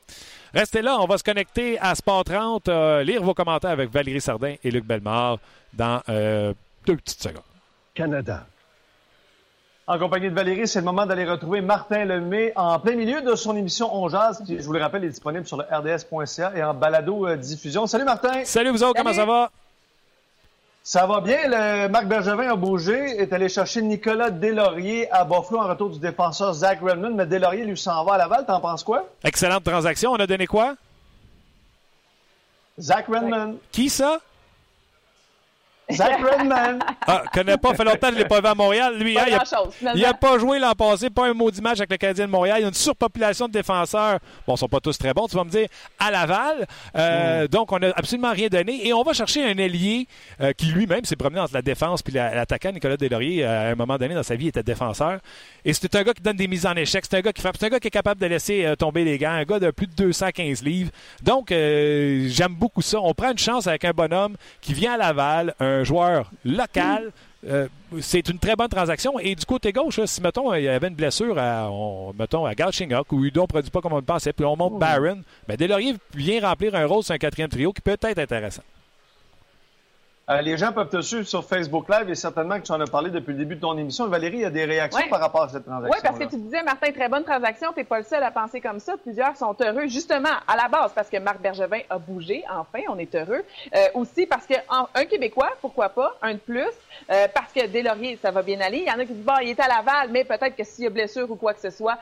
Restez 0.53 0.81
là, 0.81 0.97
on 0.99 1.05
va 1.05 1.17
se 1.17 1.23
connecter 1.23 1.77
à 1.79 1.93
Sport 1.93 2.23
30, 2.23 2.69
euh, 2.69 3.03
lire 3.03 3.21
vos 3.21 3.33
commentaires 3.33 3.71
avec 3.71 3.91
Valérie 3.91 4.21
Sardin 4.21 4.55
et 4.63 4.71
Luc 4.71 4.85
Bellemare 4.85 5.39
dans 5.73 6.01
deux 6.07 6.95
petites 6.95 7.21
secondes. 7.21 7.43
Canada. 7.93 8.47
En 9.89 9.97
compagnie 9.97 10.29
de 10.29 10.35
Valérie, 10.35 10.67
c'est 10.67 10.79
le 10.79 10.85
moment 10.85 11.05
d'aller 11.05 11.23
retrouver 11.23 11.61
Martin 11.61 12.03
Lemay 12.03 12.51
en 12.57 12.77
plein 12.77 12.95
milieu 12.95 13.21
de 13.21 13.35
son 13.35 13.55
émission 13.55 13.89
On 13.95 14.09
Jazz, 14.09 14.43
qui, 14.45 14.59
je 14.59 14.63
vous 14.63 14.73
le 14.73 14.81
rappelle, 14.81 15.05
est 15.05 15.09
disponible 15.09 15.47
sur 15.47 15.55
le 15.55 15.63
rds.ca 15.63 16.51
et 16.57 16.61
en 16.61 16.73
balado-diffusion. 16.73 17.87
Salut 17.87 18.03
Martin! 18.03 18.43
Salut 18.43 18.71
vous 18.71 18.83
autres, 18.83 18.95
comment 18.97 19.13
ça 19.13 19.23
va? 19.23 19.49
Ça 20.83 21.07
va 21.07 21.21
bien? 21.21 21.37
Le 21.45 21.87
Marc 21.87 22.05
Bergevin 22.05 22.51
a 22.51 22.55
bougé, 22.57 22.97
est 23.17 23.31
allé 23.31 23.47
chercher 23.47 23.81
Nicolas 23.81 24.29
Delaurier 24.29 25.09
à 25.09 25.23
Buffalo 25.23 25.59
en 25.59 25.67
retour 25.69 25.89
du 25.89 25.99
défenseur 25.99 26.53
Zach 26.53 26.79
Redmond, 26.81 27.13
mais 27.15 27.25
Delaurier 27.25 27.63
lui 27.63 27.77
s'en 27.77 28.03
va 28.03 28.15
à 28.15 28.17
Laval. 28.17 28.45
T'en 28.45 28.59
penses 28.59 28.83
quoi? 28.83 29.07
Excellente 29.23 29.63
transaction. 29.63 30.11
On 30.11 30.17
a 30.17 30.27
donné 30.27 30.47
quoi? 30.47 30.75
Zach 32.77 33.05
Redmond. 33.07 33.55
Qui 33.71 33.89
ça? 33.89 34.19
Zach 35.89 36.19
Redman. 36.21 36.79
Ah, 37.07 37.23
connais 37.33 37.57
pas, 37.57 37.73
fait 37.73 37.85
longtemps 37.85 38.09
que 38.09 38.15
je 38.15 38.19
l'ai 38.19 38.27
pas 38.27 38.41
vu 38.41 38.47
à 38.47 38.55
Montréal. 38.55 38.97
Lui, 38.99 39.17
hein, 39.17 39.23
il, 39.95 40.05
a, 40.05 40.13
pas 40.13 40.37
joué 40.37 40.59
l'an 40.59 40.73
passé, 40.73 41.09
pas 41.09 41.27
un 41.27 41.33
maudit 41.33 41.61
match 41.61 41.77
avec 41.77 41.91
le 41.91 41.97
Canadien 41.97 42.25
de 42.25 42.31
Montréal. 42.31 42.57
Il 42.59 42.61
y 42.63 42.65
a 42.65 42.67
une 42.67 42.73
surpopulation 42.73 43.47
de 43.47 43.53
défenseurs. 43.53 44.19
Bon, 44.45 44.55
ils 44.55 44.57
sont 44.57 44.67
pas 44.67 44.81
tous 44.81 44.97
très 44.97 45.13
bons, 45.13 45.27
tu 45.27 45.37
vas 45.37 45.45
me 45.45 45.49
dire, 45.49 45.67
à 45.97 46.11
Laval. 46.11 46.67
Euh, 46.97 47.45
mm. 47.45 47.47
Donc, 47.47 47.71
on 47.71 47.79
n'a 47.79 47.93
absolument 47.95 48.33
rien 48.33 48.49
donné. 48.49 48.85
Et 48.85 48.93
on 48.93 49.03
va 49.03 49.13
chercher 49.13 49.45
un 49.45 49.57
ailier 49.57 50.07
euh, 50.41 50.51
qui 50.51 50.65
lui-même 50.65 51.05
s'est 51.05 51.15
promené 51.15 51.39
entre 51.39 51.53
la 51.53 51.61
défense 51.61 52.01
puis 52.01 52.13
l'attaquant. 52.13 52.73
Nicolas 52.73 52.97
Delaurier, 52.97 53.45
à 53.45 53.69
un 53.69 53.75
moment 53.75 53.97
donné 53.97 54.13
dans 54.13 54.23
sa 54.23 54.35
vie, 54.35 54.49
était 54.49 54.63
défenseur. 54.63 55.19
Et 55.63 55.71
c'est 55.71 55.95
un 55.95 56.03
gars 56.03 56.13
qui 56.13 56.21
donne 56.21 56.35
des 56.35 56.49
mises 56.49 56.65
en 56.65 56.75
échec. 56.75 57.05
C'est 57.09 57.17
un 57.17 57.21
gars 57.21 57.31
qui 57.31 57.41
frappe. 57.41 57.55
C'est 57.57 57.67
un 57.67 57.69
gars 57.69 57.79
qui 57.79 57.87
est 57.87 57.91
capable 57.91 58.19
de 58.19 58.27
laisser 58.27 58.65
euh, 58.65 58.75
tomber 58.75 59.05
les 59.05 59.17
gants. 59.17 59.31
Un 59.31 59.45
gars 59.45 59.59
de 59.59 59.71
plus 59.71 59.87
de 59.87 59.93
215 59.93 60.63
livres. 60.63 60.91
Donc, 61.23 61.47
j'aime 61.49 62.55
beaucoup 62.55 62.81
ça. 62.81 62.99
On 62.99 63.13
prend 63.13 63.31
une 63.31 63.37
chance 63.37 63.67
avec 63.67 63.85
un 63.85 63.91
bonhomme 63.91 64.35
qui 64.59 64.73
vient 64.73 64.95
à 64.95 64.97
Laval, 64.97 65.55
un 65.61 65.76
joueur 65.83 66.31
local. 66.45 67.11
Euh, 67.47 67.67
c'est 68.01 68.27
une 68.29 68.39
très 68.39 68.55
bonne 68.55 68.67
transaction. 68.67 69.19
Et 69.19 69.35
du 69.35 69.45
côté 69.45 69.71
gauche, 69.71 69.99
si, 70.05 70.21
mettons, 70.21 70.53
il 70.53 70.63
y 70.63 70.67
avait 70.67 70.87
une 70.87 70.95
blessure 70.95 71.37
à, 71.37 71.69
on, 71.71 72.13
mettons, 72.13 72.45
à 72.45 72.55
Galchenyuk, 72.55 73.11
ou 73.11 73.25
Udon 73.25 73.43
ne 73.43 73.47
produit 73.47 73.71
pas 73.71 73.81
comme 73.81 73.93
on 73.93 73.97
le 73.97 74.01
pensait, 74.01 74.33
puis 74.33 74.45
on 74.45 74.55
monte 74.55 74.79
Barron, 74.79 75.21
ben 75.47 75.55
Delaurier 75.55 75.95
vient 76.13 76.47
remplir 76.47 76.75
un 76.75 76.85
rôle 76.85 77.03
sur 77.03 77.13
un 77.13 77.17
quatrième 77.17 77.49
trio 77.49 77.71
qui 77.71 77.81
peut 77.81 77.97
être 78.01 78.19
intéressant. 78.19 78.63
Euh, 80.29 80.41
les 80.41 80.57
gens 80.57 80.73
peuvent 80.73 80.89
te 80.89 80.99
suivre 80.99 81.25
sur 81.25 81.45
Facebook 81.45 81.87
Live 81.87 82.09
et 82.09 82.15
certainement 82.15 82.59
que 82.59 82.65
tu 82.65 82.73
en 82.73 82.81
as 82.81 82.87
parlé 82.87 83.09
depuis 83.09 83.31
le 83.31 83.37
début 83.37 83.55
de 83.55 83.61
ton 83.61 83.77
émission. 83.77 84.07
Valérie, 84.09 84.39
il 84.39 84.41
y 84.41 84.45
a 84.45 84.49
des 84.49 84.65
réactions 84.65 85.07
par 85.09 85.21
rapport 85.21 85.43
à 85.43 85.47
cette 85.47 85.63
transaction. 85.63 85.89
Oui, 85.89 86.01
parce 86.03 86.19
que 86.19 86.25
tu 86.25 86.35
disais, 86.41 86.61
Martin, 86.63 86.91
très 86.91 87.07
bonne 87.07 87.23
transaction. 87.23 87.71
Tu 87.71 87.79
n'es 87.79 87.85
pas 87.85 87.99
le 87.99 88.03
seul 88.03 88.21
à 88.21 88.29
penser 88.29 88.59
comme 88.59 88.81
ça. 88.81 88.97
Plusieurs 88.97 89.37
sont 89.37 89.55
heureux, 89.61 89.87
justement, 89.87 90.35
à 90.45 90.57
la 90.57 90.67
base, 90.67 90.91
parce 90.93 91.09
que 91.09 91.15
Marc 91.15 91.39
Bergevin 91.39 91.79
a 91.89 91.97
bougé. 91.97 92.43
Enfin, 92.49 92.83
on 92.89 92.99
est 92.99 93.15
heureux. 93.15 93.41
Euh, 93.73 93.87
aussi 93.93 94.25
parce 94.25 94.45
qu'un 94.45 95.05
Québécois, 95.05 95.51
pourquoi 95.61 95.87
pas, 95.87 96.17
un 96.21 96.33
de 96.33 96.39
plus, 96.39 96.59
euh, 97.09 97.27
parce 97.33 97.53
que 97.53 97.65
Deslauriers, 97.65 98.19
ça 98.21 98.31
va 98.31 98.41
bien 98.41 98.59
aller. 98.59 98.79
Il 98.79 98.87
y 98.87 98.91
en 98.91 98.99
a 98.99 99.05
qui 99.05 99.13
disent, 99.13 99.23
bon, 99.23 99.37
il 99.41 99.51
est 99.51 99.59
à 99.61 99.69
Laval, 99.69 100.09
mais 100.11 100.25
peut-être 100.25 100.57
que 100.57 100.65
s'il 100.65 100.83
y 100.83 100.87
a 100.87 100.89
blessure 100.89 101.31
ou 101.31 101.37
quoi 101.37 101.53
que 101.53 101.61
ce 101.61 101.69
soit, 101.69 101.99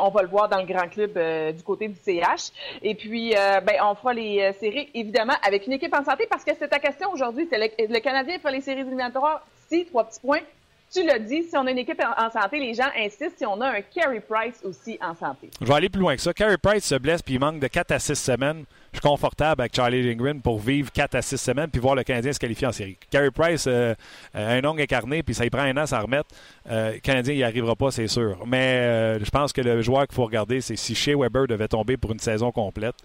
on 0.00 0.08
va 0.08 0.22
le 0.22 0.28
voir 0.28 0.48
dans 0.48 0.58
le 0.58 0.66
grand 0.66 0.88
club 0.88 1.16
du 1.54 1.62
côté 1.62 1.86
du 1.86 1.96
CH. 2.04 2.50
Et 2.82 2.96
puis, 2.96 3.34
ben, 3.34 3.76
on 3.84 3.94
fera 3.94 4.14
les 4.14 4.52
séries, 4.54 4.90
évidemment, 4.94 5.34
avec 5.46 5.68
une 5.68 5.74
équipe 5.74 5.94
en 5.94 6.02
santé, 6.02 6.26
parce 6.28 6.42
que 6.42 6.50
c'est 6.58 6.66
ta 6.66 6.80
question 6.80 7.12
aujourd'hui. 7.12 7.46
C'est 7.48 7.67
le, 7.78 8.00
Canadien 8.00 8.38
fait 8.38 8.52
les 8.52 8.60
séries 8.60 8.80
éliminatoires, 8.80 9.46
si, 9.68 9.86
trois 9.86 10.04
petits 10.04 10.20
points. 10.20 10.40
Tu 10.90 11.04
l'as 11.04 11.18
dit, 11.18 11.42
si 11.42 11.54
on 11.54 11.66
a 11.66 11.70
une 11.70 11.78
équipe 11.78 12.00
en 12.00 12.30
santé, 12.30 12.58
les 12.58 12.72
gens 12.72 12.88
insistent 12.96 13.36
si 13.36 13.44
on 13.44 13.60
a 13.60 13.68
un 13.68 13.82
Carey 13.82 14.22
Price 14.26 14.58
aussi 14.64 14.98
en 15.02 15.14
santé. 15.14 15.50
Je 15.60 15.66
vais 15.66 15.74
aller 15.74 15.90
plus 15.90 16.00
loin 16.00 16.16
que 16.16 16.22
ça. 16.22 16.32
Carey 16.32 16.56
Price 16.56 16.84
se 16.84 16.94
blesse 16.94 17.20
puis 17.20 17.34
il 17.34 17.40
manque 17.40 17.60
de 17.60 17.66
4 17.66 17.92
à 17.92 17.98
6 17.98 18.14
semaines. 18.14 18.64
Je 18.92 18.98
suis 18.98 19.06
confortable 19.06 19.60
avec 19.60 19.76
Charlie 19.76 20.02
Lindgren 20.02 20.40
pour 20.40 20.58
vivre 20.58 20.90
4 20.90 21.16
à 21.16 21.20
6 21.20 21.36
semaines 21.36 21.68
puis 21.68 21.78
voir 21.78 21.94
le 21.94 22.04
Canadien 22.04 22.32
se 22.32 22.38
qualifier 22.38 22.68
en 22.68 22.72
série. 22.72 22.96
Carey 23.10 23.30
Price, 23.30 23.66
euh, 23.66 23.94
un 24.32 24.64
ongle 24.64 24.80
incarné 24.80 25.22
puis 25.22 25.34
ça 25.34 25.44
y 25.44 25.50
prend 25.50 25.60
un 25.60 25.76
an 25.76 25.82
à 25.82 25.86
s'en 25.86 26.00
remettre. 26.00 26.30
Euh, 26.70 26.94
le 26.94 27.00
Canadien 27.00 27.34
n'y 27.34 27.42
arrivera 27.42 27.76
pas, 27.76 27.90
c'est 27.90 28.08
sûr. 28.08 28.38
Mais 28.46 28.78
euh, 28.78 29.22
je 29.22 29.30
pense 29.30 29.52
que 29.52 29.60
le 29.60 29.82
joueur 29.82 30.06
qu'il 30.06 30.14
faut 30.14 30.24
regarder, 30.24 30.62
c'est 30.62 30.76
si 30.76 30.94
Shea 30.94 31.14
Weber 31.14 31.46
devait 31.48 31.68
tomber 31.68 31.98
pour 31.98 32.12
une 32.12 32.18
saison 32.18 32.50
complète. 32.50 32.96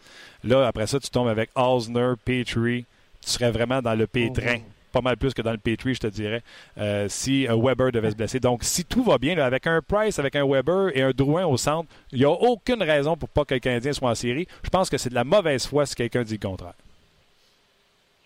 Là, 0.46 0.66
après 0.68 0.88
ça, 0.88 1.02
tu 1.02 1.10
tombes 1.10 1.28
avec 1.28 1.50
Osner, 1.54 2.14
Petrie. 2.24 2.86
Tu 3.24 3.30
serais 3.30 3.52
vraiment 3.52 3.82
dans 3.82 3.96
le 3.96 4.08
pétrin. 4.08 4.58
Oh, 4.60 4.72
pas 4.92 5.02
mal 5.02 5.18
plus 5.18 5.34
que 5.34 5.42
dans 5.42 5.52
le 5.52 5.58
Patriot, 5.58 5.96
je 5.96 6.00
te 6.00 6.08
dirais, 6.08 6.42
euh, 6.78 7.08
si 7.10 7.48
un 7.50 7.58
Weber 7.58 7.92
devait 7.92 8.12
se 8.12 8.16
blesser. 8.16 8.40
Donc, 8.40 8.64
si 8.64 8.86
tout 8.86 9.04
va 9.04 9.18
bien, 9.18 9.38
avec 9.40 9.66
un 9.66 9.82
Price, 9.82 10.20
avec 10.20 10.36
un 10.36 10.46
Weber 10.46 10.96
et 10.96 11.02
un 11.02 11.12
Drouin 11.12 11.46
au 11.46 11.58
centre, 11.58 11.90
il 12.12 12.20
n'y 12.20 12.26
a 12.26 12.30
aucune 12.30 12.84
raison 12.84 13.18
pour 13.18 13.28
pas 13.30 13.44
que 13.44 13.56
le 13.56 13.60
Canadien 13.60 13.92
soit 13.92 14.12
en 14.12 14.16
série. 14.16 14.48
Je 14.64 14.70
pense 14.70 14.90
que 14.90 14.98
c'est 14.98 15.10
de 15.10 15.16
la 15.16 15.24
mauvaise 15.24 15.66
foi 15.66 15.86
si 15.88 15.96
quelqu'un 15.96 16.24
dit 16.24 16.38
le 16.40 16.48
contraire. 16.48 16.76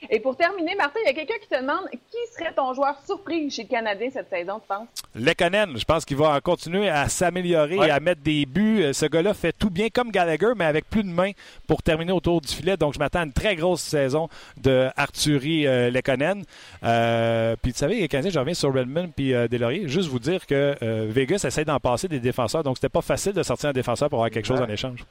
Et 0.10 0.20
pour 0.20 0.38
terminer, 0.38 0.76
Martin, 0.76 1.00
il 1.04 1.08
y 1.08 1.10
a 1.10 1.14
quelqu'un 1.14 1.40
qui 1.42 1.48
te 1.48 1.60
demande 1.60 1.90
qui 1.92 2.18
serait 2.34 2.54
ton 2.54 2.74
joueur 2.74 2.96
surpris 3.06 3.50
chez 3.50 3.64
le 3.64 3.68
Canadien 3.68 4.10
cette 4.12 4.30
saison, 4.30 4.60
tu 4.60 4.68
penses? 4.68 4.88
Lekonen. 5.16 5.78
Je 5.78 5.86
pense 5.86 6.06
qu'il 6.06 6.18
va 6.18 6.40
continuer 6.40 6.88
à 6.88 7.10
s'améliorer 7.10 7.76
et 7.76 7.90
à 7.90 8.00
mettre 8.00 8.22
des 8.22 8.46
buts. 8.46 8.84
Euh, 8.84 8.94
ce 8.94 9.08
gars-là 9.08 9.34
fait 9.34 9.54
tout 9.54 9.70
bien 9.72 9.90
comme 9.90 10.12
Gallagher, 10.12 10.52
mais 10.56 10.66
avec 10.66 10.88
plus 10.90 11.04
de 11.04 11.10
mains 11.10 11.32
pour 11.66 11.82
terminer 11.82 12.12
autour 12.12 12.42
du 12.42 12.48
filet. 12.48 12.78
Donc, 12.78 12.94
je 12.94 13.00
m'attends 13.00 13.20
à 13.20 13.24
une 13.24 13.34
très 13.34 13.56
grosse 13.56 13.82
saison 13.82 14.30
de 14.58 14.90
Arthurie 14.96 15.66
euh, 15.66 15.90
Lekonen. 15.90 16.44
Euh, 16.84 17.56
puis, 17.62 17.74
tu 17.74 17.80
savez, 17.80 18.00
les 18.00 18.08
Canadiens, 18.08 18.32
je 18.32 18.40
reviens 18.40 18.54
sur 18.54 18.74
Redmond 18.74 19.12
puis 19.16 19.34
euh, 19.34 19.48
Delaurier. 19.48 19.88
Juste 19.88 20.10
vous 20.10 20.20
dire 20.20 20.46
que 20.46 20.76
Vegas 21.08 21.44
essaie 21.46 21.66
d'en 21.66 21.80
passer 21.80 22.08
des 22.08 22.20
défenseurs. 22.20 22.64
Donc, 22.64 22.78
c'était 22.78 22.90
pas 22.90 23.02
facile 23.02 23.34
de 23.34 23.44
sortir 23.44 23.70
un 23.70 23.74
défenseur 23.74 24.10
pour 24.10 24.20
avoir 24.20 24.32
quelque 24.32 24.46
chose 24.46 24.62
en 24.62 24.70
échange. 24.70 25.06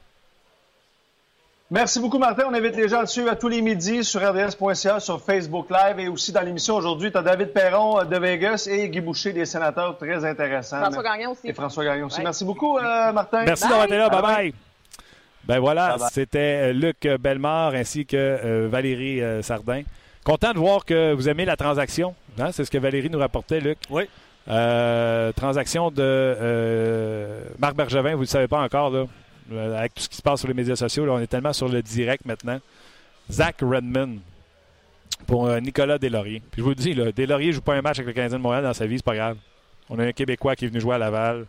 Merci 1.69 1.99
beaucoup, 1.99 2.17
Martin. 2.17 2.45
On 2.49 2.53
invite 2.53 2.77
les 2.77 2.87
gens 2.87 3.01
à 3.01 3.03
te 3.03 3.09
suivre 3.09 3.29
à 3.29 3.35
tous 3.35 3.49
les 3.49 3.61
midis 3.61 4.05
sur 4.05 4.21
rds.ca, 4.21 5.01
sur 5.01 5.21
Facebook 5.21 5.67
Live 5.69 5.99
et 5.99 6.07
aussi 6.07 6.31
dans 6.31 6.39
l'émission 6.39 6.77
aujourd'hui. 6.77 7.11
Tu 7.11 7.17
as 7.17 7.21
David 7.21 7.51
Perron 7.51 7.99
euh, 7.99 8.05
de 8.05 8.17
Vegas 8.17 8.69
et 8.71 8.87
Guy 8.87 9.01
Boucher 9.01 9.33
des 9.33 9.45
sénateurs 9.45 9.97
très 9.97 10.23
intéressants. 10.23 10.79
François 10.79 11.03
Gagnon 11.03 11.31
aussi. 11.31 11.41
Et 11.49 11.51
François 11.51 11.83
Gagnon 11.83 12.05
aussi. 12.05 12.21
Merci 12.21 12.45
beaucoup, 12.45 12.77
euh, 12.77 13.11
Martin. 13.11 13.43
Merci 13.43 13.67
d'avoir 13.67 13.83
été 13.83 13.97
là. 13.97 14.07
Bye 14.07 14.21
bye. 14.21 14.53
Ben 15.43 15.59
voilà, 15.59 15.97
c'était 16.09 16.69
euh, 16.69 16.73
Luc 16.73 17.05
Bellemare 17.19 17.73
ainsi 17.73 18.05
que 18.05 18.65
Valérie 18.67 19.21
Sardin. 19.43 19.81
Content 20.23 20.53
de 20.53 20.59
voir 20.59 20.85
que 20.85 21.13
vous 21.13 21.27
aimez 21.27 21.43
la 21.43 21.57
transaction. 21.57 22.15
Hein? 22.39 22.53
C'est 22.53 22.63
ce 22.63 22.71
que 22.71 22.77
Valérie 22.77 23.09
nous 23.09 23.19
rapportait, 23.19 23.59
Luc. 23.59 23.77
Oui. 23.89 24.07
transaction 25.35 25.91
de 25.91 27.43
Marc 27.59 27.75
Bergevin, 27.75 28.11
vous 28.11 28.19
ne 28.19 28.21
le 28.21 28.27
savez 28.27 28.47
pas 28.47 28.61
encore, 28.61 28.89
là. 28.89 29.03
Euh, 29.51 29.77
avec 29.77 29.93
tout 29.93 30.03
ce 30.03 30.09
qui 30.09 30.17
se 30.17 30.21
passe 30.21 30.39
sur 30.39 30.47
les 30.47 30.53
médias 30.53 30.75
sociaux. 30.75 31.09
on 31.09 31.19
est 31.19 31.27
tellement 31.27 31.53
sur 31.53 31.69
le 31.69 31.81
direct 31.81 32.25
maintenant. 32.25 32.59
Zach 33.31 33.57
Redmond. 33.61 34.19
pour 35.25 35.47
euh, 35.47 35.59
Nicolas 35.59 35.97
Deslauriers. 35.97 36.41
Puis 36.51 36.59
je 36.59 36.63
vous 36.63 36.69
le 36.69 36.75
dis, 36.75 36.93
là, 36.93 37.05
ne 37.15 37.51
joue 37.51 37.61
pas 37.61 37.75
un 37.75 37.81
match 37.81 37.97
avec 37.97 38.07
le 38.07 38.13
Canadien 38.13 38.37
de 38.37 38.43
Montréal 38.43 38.63
dans 38.63 38.73
sa 38.73 38.85
vie, 38.85 38.97
c'est 38.97 39.05
pas 39.05 39.15
grave. 39.15 39.37
On 39.89 39.97
a 39.99 40.03
un 40.05 40.11
Québécois 40.11 40.55
qui 40.55 40.65
est 40.65 40.67
venu 40.67 40.81
jouer 40.81 40.95
à 40.95 40.97
Laval. 40.97 41.45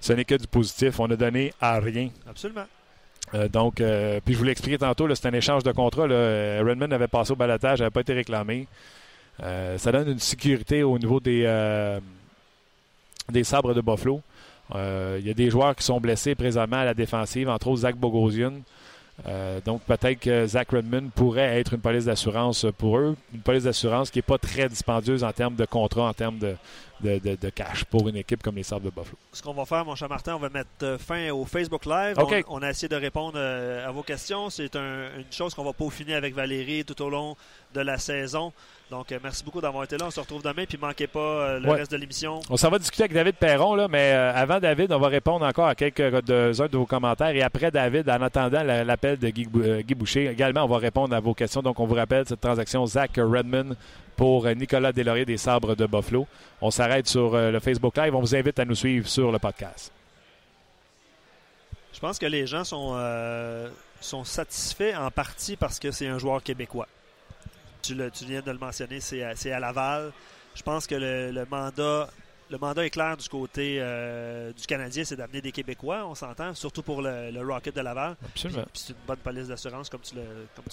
Ce 0.00 0.12
n'est 0.12 0.24
que 0.24 0.34
du 0.34 0.46
positif. 0.46 0.98
On 0.98 1.10
a 1.10 1.16
donné 1.16 1.52
à 1.60 1.78
rien. 1.78 2.08
Absolument. 2.28 2.64
Euh, 3.34 3.48
donc, 3.48 3.80
euh, 3.80 4.20
puis 4.24 4.34
je 4.34 4.38
vous 4.38 4.44
l'ai 4.44 4.52
expliqué 4.52 4.78
tantôt, 4.78 5.12
c'est 5.14 5.28
un 5.28 5.32
échange 5.32 5.62
de 5.62 5.72
contrat. 5.72 6.06
Là. 6.06 6.62
Redmond 6.62 6.90
avait 6.90 7.08
passé 7.08 7.32
au 7.32 7.36
balotage, 7.36 7.78
n'avait 7.78 7.90
pas 7.90 8.00
été 8.00 8.14
réclamé. 8.14 8.66
ça 9.38 9.92
donne 9.92 10.08
une 10.08 10.18
sécurité 10.18 10.82
au 10.82 10.98
niveau 10.98 11.20
des, 11.20 11.46
des 13.30 13.44
sabres 13.44 13.74
de 13.74 13.80
Buffalo. 13.80 14.22
Il 14.74 15.26
y 15.26 15.30
a 15.30 15.34
des 15.34 15.50
joueurs 15.50 15.76
qui 15.76 15.84
sont 15.84 16.00
blessés 16.00 16.34
présentement 16.34 16.78
à 16.78 16.84
la 16.84 16.94
défensive, 16.94 17.48
entre 17.48 17.68
autres 17.68 17.82
Zach 17.82 17.96
Bogosian. 17.96 18.54
Euh, 19.26 19.60
donc 19.64 19.82
peut-être 19.82 20.18
que 20.18 20.46
Zach 20.46 20.70
Redmond 20.70 21.10
pourrait 21.14 21.60
être 21.60 21.74
une 21.74 21.80
police 21.80 22.06
d'assurance 22.06 22.66
pour 22.78 22.98
eux. 22.98 23.16
Une 23.32 23.40
police 23.40 23.64
d'assurance 23.64 24.10
qui 24.10 24.18
n'est 24.18 24.22
pas 24.22 24.38
très 24.38 24.68
dispendieuse 24.68 25.22
en 25.22 25.32
termes 25.32 25.54
de 25.54 25.64
contrat, 25.64 26.08
en 26.08 26.14
termes 26.14 26.38
de, 26.38 26.56
de, 27.00 27.50
cash 27.50 27.84
pour 27.84 28.08
une 28.08 28.16
équipe 28.16 28.42
comme 28.42 28.56
les 28.56 28.62
Sables 28.62 28.86
de 28.86 28.90
Buffalo. 28.90 29.16
Ce 29.32 29.42
qu'on 29.42 29.52
va 29.52 29.64
faire, 29.64 29.84
mon 29.84 29.94
cher 29.94 30.08
Martin, 30.08 30.36
on 30.36 30.38
va 30.38 30.48
mettre 30.48 30.70
euh, 30.82 30.98
fin 30.98 31.30
au 31.30 31.44
Facebook 31.44 31.84
Live. 31.84 32.16
On, 32.48 32.62
a 32.62 32.70
essayé 32.70 32.88
de 32.88 32.96
répondre 32.96 33.34
euh, 33.36 33.86
à 33.86 33.92
vos 33.92 34.02
questions. 34.02 34.50
C'est 34.50 34.74
une 34.74 35.24
chose 35.30 35.54
qu'on 35.54 35.64
va 35.64 35.72
peaufiner 35.72 36.14
avec 36.14 36.34
Valérie 36.34 36.84
tout 36.84 37.00
au 37.02 37.10
long 37.10 37.36
de 37.74 37.80
la 37.80 37.98
saison. 37.98 38.52
Donc, 38.92 39.10
euh, 39.10 39.18
merci 39.22 39.42
beaucoup 39.42 39.62
d'avoir 39.62 39.84
été 39.84 39.96
là. 39.96 40.04
On 40.08 40.10
se 40.10 40.20
retrouve 40.20 40.42
demain. 40.42 40.66
Puis, 40.68 40.76
manquez 40.76 41.06
pas 41.06 41.18
euh, 41.18 41.60
le 41.60 41.70
reste 41.70 41.92
de 41.92 41.96
l'émission. 41.96 42.42
On 42.50 42.58
s'en 42.58 42.68
va 42.68 42.78
discuter 42.78 43.04
avec 43.04 43.14
David 43.14 43.36
Perron, 43.36 43.74
là, 43.74 43.88
mais 43.88 44.12
euh, 44.12 44.34
avant 44.34 44.60
David, 44.60 44.92
on 44.92 44.98
va 44.98 45.08
répondre 45.08 45.46
encore 45.46 45.66
à 45.66 45.74
quelques-uns 45.74 46.20
de, 46.20 46.76
vos 46.76 46.84
commentaires. 46.84 47.30
Et 47.30 47.40
après 47.40 47.70
David, 47.70 48.10
en 48.10 48.20
attendant 48.20 48.62
l'appel 48.62 49.18
de 49.18 49.30
Guy, 49.30 49.94
Boucher, 49.94 50.26
également, 50.26 50.64
on 50.64 50.68
va 50.68 50.76
répondre 50.76 51.16
à 51.16 51.20
vos 51.20 51.32
questions. 51.32 51.62
Donc, 51.62 51.80
on 51.80 51.86
vous 51.86 51.94
rappelle 51.94 52.26
cette 52.28 52.42
transaction 52.42 52.84
Zach 52.84 53.12
Redmond 53.16 53.76
pour 54.14 54.46
Nicolas 54.48 54.92
Delaurier 54.92 55.24
des 55.24 55.38
Sabres 55.38 55.74
de 55.74 55.86
Buffalo. 55.86 56.26
On 56.60 56.70
s'arrête 56.70 57.08
sur 57.08 57.34
le 57.34 57.60
Facebook 57.60 57.96
Live. 57.96 58.14
On 58.14 58.20
vous 58.20 58.36
invite 58.36 58.58
à 58.58 58.66
nous 58.66 58.74
suivre 58.74 59.08
sur 59.08 59.32
le 59.32 59.38
podcast. 59.38 59.90
Je 61.94 61.98
pense 61.98 62.18
que 62.18 62.26
les 62.26 62.46
gens 62.46 62.64
sont, 62.64 62.94
sont 64.02 64.24
satisfaits 64.24 64.94
en 64.98 65.10
partie 65.10 65.56
parce 65.56 65.78
que 65.78 65.90
c'est 65.92 66.08
un 66.08 66.18
joueur 66.18 66.42
québécois. 66.42 66.88
Tu, 67.82 67.94
viens 68.24 68.40
de 68.40 68.50
le 68.50 68.58
mentionner, 68.58 69.00
c'est 69.00 69.52
à, 69.52 69.60
Laval. 69.60 70.12
Je 70.54 70.62
pense 70.62 70.86
que 70.86 70.94
le, 70.94 71.44
mandat 71.50 72.08
le 72.50 72.58
mandat 72.58 72.84
est 72.84 72.90
clair 72.90 73.16
du 73.16 73.28
côté 73.28 73.78
euh, 73.80 74.52
du 74.52 74.66
Canadien, 74.66 75.04
c'est 75.04 75.16
d'amener 75.16 75.40
des 75.40 75.52
Québécois, 75.52 76.04
on 76.06 76.14
s'entend, 76.14 76.54
surtout 76.54 76.82
pour 76.82 77.00
le, 77.00 77.40
Rocket 77.40 77.74
de 77.74 77.80
Laval. 77.80 78.14
Absolument. 78.24 78.64
c'est 78.74 78.90
une 78.90 78.98
bonne 79.06 79.16
police 79.16 79.48
d'assurance, 79.48 79.88
comme 79.88 80.02
tu 80.02 80.14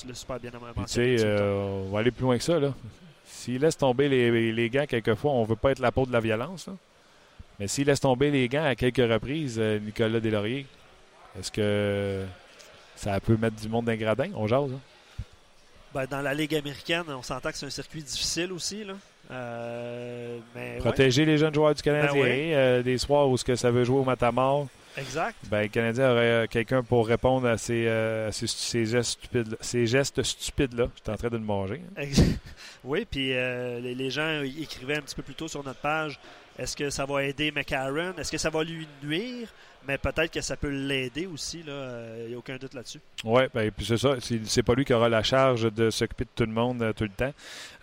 l'as 0.07 0.13
super 0.13 0.39
bien 0.39 0.51
mentionné. 0.51 1.15
Tu 1.15 1.19
sais, 1.19 1.25
euh, 1.25 1.85
on 1.87 1.89
va 1.89 1.99
aller 1.99 2.11
plus 2.11 2.23
loin 2.23 2.37
que 2.37 2.43
ça. 2.43 2.59
S'il 3.25 3.61
laisse 3.61 3.77
tomber 3.77 4.09
les, 4.09 4.51
les, 4.51 4.69
gants 4.69 4.85
quelquefois, 4.85 5.31
on 5.31 5.43
ne 5.43 5.47
veut 5.47 5.55
pas 5.55 5.71
être 5.71 5.79
la 5.79 5.91
peau 5.91 6.05
de 6.05 6.11
la 6.11 6.19
violence. 6.19 6.69
Mais 7.59 7.67
s'il 7.67 7.87
laisse 7.87 8.01
tomber 8.01 8.31
les 8.31 8.49
gants 8.49 8.65
à 8.65 8.75
quelques 8.75 8.97
reprises, 8.97 9.57
euh, 9.59 9.79
Nicolas 9.79 10.19
Deslauriers, 10.19 10.65
est-ce 11.37 11.51
que 11.51 12.25
ça 12.95 13.19
peut 13.19 13.37
mettre 13.37 13.55
du 13.55 13.69
monde 13.69 13.85
d'ingradin? 13.85 14.29
On 14.35 14.47
jase. 14.47 14.71
Hein? 14.73 14.79
Ben, 15.93 16.05
dans 16.05 16.21
la 16.21 16.33
Ligue 16.33 16.55
américaine, 16.55 17.03
on 17.07 17.23
s'entend 17.23 17.51
que 17.51 17.57
c'est 17.57 17.65
un 17.65 17.71
circuit 17.71 18.03
difficile 18.03 18.51
aussi. 18.51 18.83
Là. 18.83 18.93
Euh, 19.31 20.39
Protéger 20.79 21.25
les 21.25 21.37
jeunes 21.37 21.53
joueurs 21.53 21.75
du 21.75 21.81
Canadien. 21.81 22.23
Ben 22.23 22.53
euh, 22.53 22.81
des 22.81 22.97
soirs 22.97 23.29
où 23.29 23.37
ce 23.37 23.43
que 23.43 23.55
ça 23.55 23.69
veut 23.71 23.83
jouer 23.83 23.99
au 23.99 24.03
matamor. 24.03 24.67
Exact. 24.97 25.35
Ben, 25.49 25.63
le 25.63 25.67
Canadien 25.67 26.11
aurait 26.11 26.31
euh, 26.31 26.47
quelqu'un 26.47 26.83
pour 26.83 27.07
répondre 27.07 27.47
à 27.47 27.57
ces, 27.57 27.87
ces, 28.31 28.85
gestes 28.85 29.11
stupides, 29.11 29.57
ces 29.61 29.85
gestes 29.85 30.23
stupides-là. 30.23 30.87
J'étais 30.95 31.11
en 31.11 31.17
train 31.17 31.29
de 31.29 31.37
le 31.37 31.43
manger. 31.43 31.81
Hein. 31.97 32.05
oui, 32.83 33.05
puis 33.09 33.29
les, 33.29 33.95
les, 33.95 34.09
gens 34.09 34.41
écrivaient 34.41 34.97
un 34.97 35.01
petit 35.01 35.15
peu 35.15 35.23
plus 35.23 35.35
tôt 35.35 35.47
sur 35.47 35.63
notre 35.63 35.79
page 35.79 36.19
est-ce 36.59 36.75
que 36.75 36.89
ça 36.89 37.05
va 37.05 37.23
aider 37.23 37.51
McCarron 37.51 38.13
Est-ce 38.17 38.31
que 38.31 38.37
ça 38.37 38.49
va 38.49 38.65
lui 38.65 38.85
nuire? 39.01 39.47
Mais 39.87 39.97
peut-être 39.97 40.31
que 40.31 40.41
ça 40.41 40.55
peut 40.55 40.69
l'aider 40.69 41.25
aussi. 41.25 41.59
Il 41.59 41.65
n'y 41.65 41.71
euh, 41.71 42.35
a 42.35 42.37
aucun 42.37 42.57
doute 42.57 42.73
là-dessus. 42.73 42.99
Oui, 43.23 43.43
ben, 43.53 43.71
puis 43.71 43.85
c'est 43.85 43.97
ça. 43.97 44.15
C'est 44.45 44.63
pas 44.63 44.73
lui 44.73 44.85
qui 44.85 44.93
aura 44.93 45.09
la 45.09 45.23
charge 45.23 45.71
de 45.73 45.89
s'occuper 45.89 46.25
de 46.25 46.29
tout 46.35 46.45
le 46.45 46.53
monde 46.53 46.81
euh, 46.81 46.93
tout 46.93 47.05
le 47.05 47.09
temps. 47.09 47.33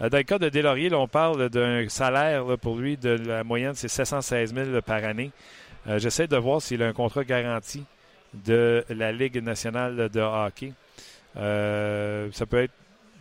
Euh, 0.00 0.08
dans 0.08 0.18
le 0.18 0.22
cas 0.22 0.38
de 0.38 0.48
Delaurier, 0.48 0.92
on 0.94 1.08
parle 1.08 1.48
d'un 1.48 1.88
salaire 1.88 2.44
pour 2.58 2.76
lui 2.76 2.96
de 2.96 3.10
la 3.10 3.44
moyenne, 3.44 3.74
c'est 3.74 3.88
716 3.88 4.54
000 4.54 4.82
par 4.82 5.04
année. 5.04 5.30
J'essaie 5.98 6.26
de 6.26 6.36
voir 6.36 6.60
s'il 6.60 6.82
a 6.82 6.88
un 6.88 6.92
contrat 6.92 7.22
garanti 7.22 7.84
de 8.34 8.84
la 8.88 9.12
Ligue 9.12 9.40
nationale 9.40 10.08
de 10.08 10.20
hockey. 10.20 10.72
ça 11.36 12.46
peut 12.46 12.62
être. 12.64 12.72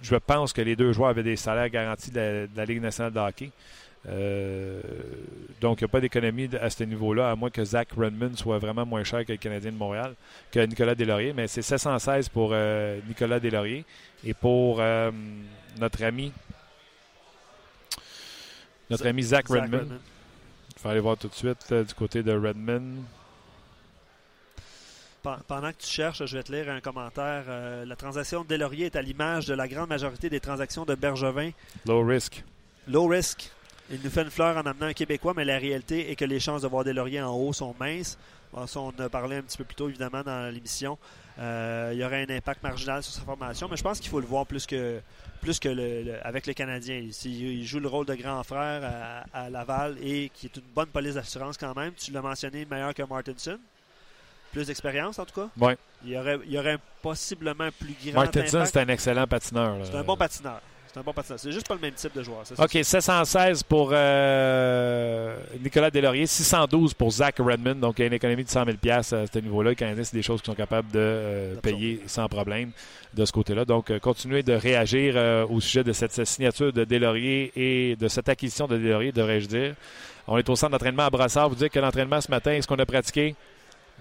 Je 0.02 0.16
pense 0.16 0.52
que 0.52 0.62
les 0.62 0.76
deux 0.76 0.92
joueurs 0.92 1.10
avaient 1.10 1.22
des 1.22 1.36
salaires 1.36 1.70
garantis 1.70 2.10
de 2.10 2.50
la 2.56 2.66
Ligue 2.66 2.82
nationale 2.82 3.14
de 3.14 3.20
hockey. 3.20 3.52
Euh, 4.08 4.82
donc, 5.62 5.82
il 5.82 5.84
n'y 5.84 5.86
a 5.86 5.89
pas 5.89 6.02
d'économie 6.02 6.50
à 6.60 6.70
ce 6.70 6.84
niveau-là, 6.84 7.32
à 7.32 7.36
moins 7.36 7.50
que 7.50 7.63
Zach 7.63 7.89
Redmond 7.98 8.36
soit 8.36 8.60
vraiment 8.60 8.86
moins 8.86 9.04
cher 9.04 9.26
que 9.26 9.32
le 9.32 9.38
Canadien 9.38 9.72
de 9.72 9.78
Montréal, 9.78 10.13
que 10.52 10.60
Nicolas 10.60 10.96
Deslauriers. 10.96 11.34
Mais 11.34 11.48
c'est 11.48 11.62
716 11.62 12.30
pour 12.30 12.52
euh, 12.52 13.00
Nicolas 13.08 13.39
Deslauriers. 13.39 13.86
Et 14.24 14.34
pour 14.34 14.78
euh, 14.80 15.12
notre 15.80 16.04
ami 16.04 16.32
notre 18.89 19.08
ami 19.08 19.24
Zach, 19.24 19.48
Redmond. 19.48 19.88
Je 20.78 20.84
vais 20.84 20.89
aller 20.89 21.00
voir 21.00 21.18
tout 21.18 21.28
de 21.28 21.34
suite 21.34 21.74
du 21.74 21.94
côté 21.96 22.22
de 22.22 22.32
Redmond. 22.32 23.04
Pendant 25.48 25.72
que 25.72 25.78
tu 25.80 25.88
cherches, 25.88 26.24
je 26.24 26.38
vais 26.38 26.44
te 26.44 26.52
lire 26.52 26.70
un 26.70 26.82
commentaire. 26.82 27.46
la 27.84 27.96
transaction 27.96 28.44
de 28.44 28.48
Deslauriers 28.48 28.86
est 28.86 28.96
à 28.96 29.02
l'image 29.02 29.48
de 29.48 29.56
la 29.56 29.68
grande 29.68 29.89
majorité 29.89 30.30
des 30.30 30.39
transactions 30.39 30.86
de 30.86 30.94
Bergevin. 30.94 31.50
Low 31.88 32.06
risk. 32.06 32.44
Low 32.88 33.08
risk. 33.08 33.50
Il 33.91 34.00
nous 34.04 34.10
fait 34.10 34.24
une 34.24 34.32
fleur 34.32 34.58
en 34.58 34.62
amenant 34.62 34.88
un 34.88 34.93
Québécois, 34.93 35.34
mais 35.36 35.45
la 35.45 35.60
réalité 35.60 36.10
est 36.10 36.15
que 36.15 36.26
les 36.26 36.39
chances 36.39 36.63
de 36.63 36.67
voir 36.67 36.84
des 36.84 36.93
lauriers 36.93 37.21
en 37.21 37.36
haut 37.36 37.54
sont 37.54 37.76
minces. 37.80 38.17
on 38.54 38.62
en 38.62 38.93
a 38.98 39.10
parlé 39.10 39.38
un 39.38 39.41
petit 39.43 39.58
peu 39.58 39.63
plus 39.63 39.76
tôt, 39.76 39.89
évidemment, 39.89 40.24
dans 40.24 40.52
l'émission. 40.52 40.98
Euh, 41.38 41.91
il 41.93 42.00
y 42.00 42.04
aurait 42.04 42.26
un 42.28 42.36
impact 42.36 42.63
marginal 42.63 43.04
sur 43.04 43.13
sa 43.13 43.21
formation, 43.21 43.67
mais 43.69 43.78
je 43.78 43.84
pense 43.84 44.00
qu'il 44.00 44.10
faut 44.10 44.19
le 44.19 44.26
voir 44.26 44.45
plus 44.45 44.65
que, 44.65 45.02
plus 45.41 45.60
que 45.60 45.69
le, 45.69 46.15
avec 46.24 46.48
le 46.48 46.54
Canadien. 46.54 47.08
Il, 47.26 47.65
joue 47.65 47.80
le 47.80 47.88
rôle 47.88 48.08
de 48.08 48.15
grand 48.15 48.41
frère 48.43 49.26
à, 49.34 49.50
Laval 49.50 49.98
et 50.02 50.32
qui 50.34 50.48
est 50.48 50.56
une 50.56 50.63
bonne 50.74 50.88
police 50.88 51.13
d'assurance 51.13 51.58
quand 51.58 51.76
même. 51.76 51.93
Tu 51.93 52.12
l'as 52.12 52.21
mentionné, 52.21 52.65
meilleur 52.65 52.93
que 52.93 53.04
Martinson. 53.04 53.60
Plus 54.52 54.67
d'expérience, 54.67 55.19
en 55.19 55.26
tout 55.26 55.41
cas. 55.41 55.50
Oui. 55.58 55.74
Il 56.06 56.12
y 56.12 56.17
aurait, 56.17 56.39
il 56.45 56.52
y 56.52 56.58
aurait 56.58 56.80
possiblement 57.02 57.69
plus 57.78 57.95
grand 58.06 58.21
Martinson, 58.21 58.63
c'est 58.65 58.80
un 58.80 58.88
excellent 58.88 59.28
patineur. 59.28 59.78
C'est 59.84 59.95
un 59.95 60.04
bon 60.04 60.17
patineur. 60.17 60.62
C'est 60.96 61.02
un 61.02 61.04
bon 61.04 61.12
patineur. 61.12 61.38
C'est 61.38 61.52
juste 61.52 61.68
pas 61.68 61.74
le 61.74 61.82
même 61.82 61.94
type 61.94 62.16
de 62.16 62.24
joueur. 62.24 62.44
OK, 62.58 62.78
716 62.82 63.64
pour 63.64 63.90
euh, 63.92 65.36
Nicolas 65.62 65.92
Delaurier, 65.92 66.26
612 66.26 66.94
pour 66.94 67.12
Zach 67.12 67.36
Redmond. 67.38 67.76
Donc, 67.76 67.96
il 68.00 68.04
y 68.04 68.06
a 68.06 68.08
une 68.08 68.14
économie 68.14 68.46
de 68.46 68.50
100 68.50 68.64
000 68.64 68.78
à 68.92 69.04
ce 69.04 69.40
niveau-là. 69.40 69.72
Les 69.72 69.76
Canadiens, 69.76 70.06
c'est 70.06 70.16
des 70.16 70.22
choses 70.22 70.42
qu'ils 70.42 70.54
sont 70.54 70.56
capables 70.56 70.90
de 70.92 71.00
euh, 71.00 71.56
payer 71.58 72.02
sans 72.08 72.30
problème 72.30 72.72
de 73.14 73.26
ce 73.26 73.34
côté-là. 73.34 73.66
Donc, 73.66 73.92
euh, 73.92 74.00
continuez 74.00 74.42
de 74.42 74.54
réagir 74.54 75.18
au 75.50 75.60
sujet 75.60 75.84
de 75.84 75.92
cette, 75.92 76.14
signature 76.26 76.72
de 76.72 76.86
Delaurier 76.86 77.52
et 77.58 77.98
de 77.98 78.08
cette 78.08 78.30
acquisition 78.30 78.66
de 78.66 78.78
Delaurier, 78.78 79.12
devrais-je 79.12 79.48
dire. 79.48 79.76
On 80.30 80.38
est 80.38 80.50
au 80.50 80.56
centre 80.56 80.72
d'entraînement 80.72 81.08
à 81.08 81.10
Brassard. 81.10 81.50
Vous 81.50 81.56
dites 81.56 81.74
que 81.74 81.80
l'entraînement 81.80 82.22
ce 82.22 82.32
matin, 82.32 82.54
est-ce 82.54 82.70
qu'on 82.70 82.80
a 82.80 82.86
pratiqué? 82.86 83.36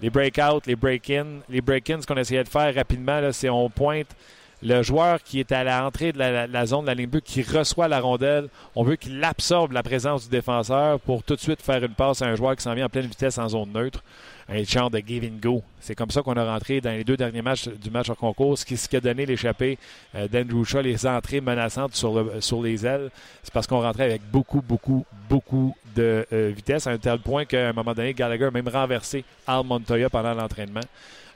Les 0.01 0.09
break-out, 0.09 0.65
les 0.65 0.77
break-in. 0.77 1.25
Les 1.49 1.59
break-in, 1.59 1.99
ce 1.99 2.07
qu'on 2.07 2.15
essayait 2.15 2.45
de 2.45 2.49
faire 2.49 2.73
rapidement, 2.73 3.19
c'est 3.33 3.49
on 3.49 3.69
pointe 3.69 4.15
le 4.65 4.81
joueur 4.81 5.21
qui 5.21 5.39
est 5.39 5.51
à 5.51 5.63
l'entrée 5.63 6.11
de 6.11 6.17
la, 6.17 6.65
zone 6.65 6.81
de 6.81 6.87
la 6.87 6.95
ligne 6.95 7.07
bleue, 7.07 7.19
qui 7.19 7.43
reçoit 7.43 7.87
la 7.87 7.99
rondelle, 7.99 8.47
on 8.75 8.83
veut 8.83 8.95
qu'il 8.95 9.23
absorbe 9.23 9.71
la 9.73 9.83
présence 9.83 10.23
du 10.23 10.29
défenseur 10.29 10.99
pour 10.99 11.21
tout 11.23 11.35
de 11.35 11.39
suite 11.39 11.61
faire 11.61 11.83
une 11.83 11.93
passe 11.93 12.23
à 12.23 12.25
un 12.25 12.35
joueur 12.35 12.55
qui 12.55 12.63
s'en 12.63 12.73
vient 12.73 12.87
en 12.87 12.89
pleine 12.89 13.05
vitesse 13.05 13.37
en 13.37 13.47
zone 13.47 13.71
neutre. 13.71 14.03
Un 14.49 14.63
genre 14.63 14.91
de 14.91 14.99
give 14.99 15.23
and 15.23 15.39
go. 15.41 15.63
C'est 15.79 15.95
comme 15.95 16.11
ça 16.11 16.21
qu'on 16.21 16.33
a 16.33 16.45
rentré 16.45 16.79
dans 16.79 16.91
les 16.91 17.03
deux 17.03 17.17
derniers 17.17 17.41
matchs 17.41 17.67
du 17.67 17.89
match 17.89 18.09
en 18.09 18.15
concours, 18.15 18.57
ce 18.57 18.65
qui, 18.65 18.95
a 18.95 18.99
donné 18.99 19.25
l'échappée 19.25 19.77
euh, 20.15 20.27
d'Andrew 20.27 20.63
Shaw, 20.63 20.81
les 20.81 21.05
entrées 21.07 21.41
menaçantes 21.41 21.95
sur, 21.95 22.31
sur 22.39 22.61
les 22.61 22.85
ailes. 22.85 23.09
C'est 23.43 23.53
parce 23.53 23.65
qu'on 23.65 23.81
rentrait 23.81 24.05
avec 24.05 24.21
beaucoup, 24.31 24.61
beaucoup, 24.61 25.05
beaucoup 25.29 25.75
de 25.95 26.27
euh, 26.31 26.51
vitesse, 26.55 26.85
à 26.85 26.91
un 26.91 26.97
tel 26.97 27.19
point 27.19 27.45
qu'à 27.45 27.69
un 27.69 27.73
moment 27.73 27.93
donné, 27.93 28.13
Gallagher 28.13 28.45
a 28.45 28.51
même 28.51 28.67
renversé 28.67 29.23
Al 29.47 29.63
Montoya 29.63 30.09
pendant 30.09 30.33
l'entraînement. 30.33 30.81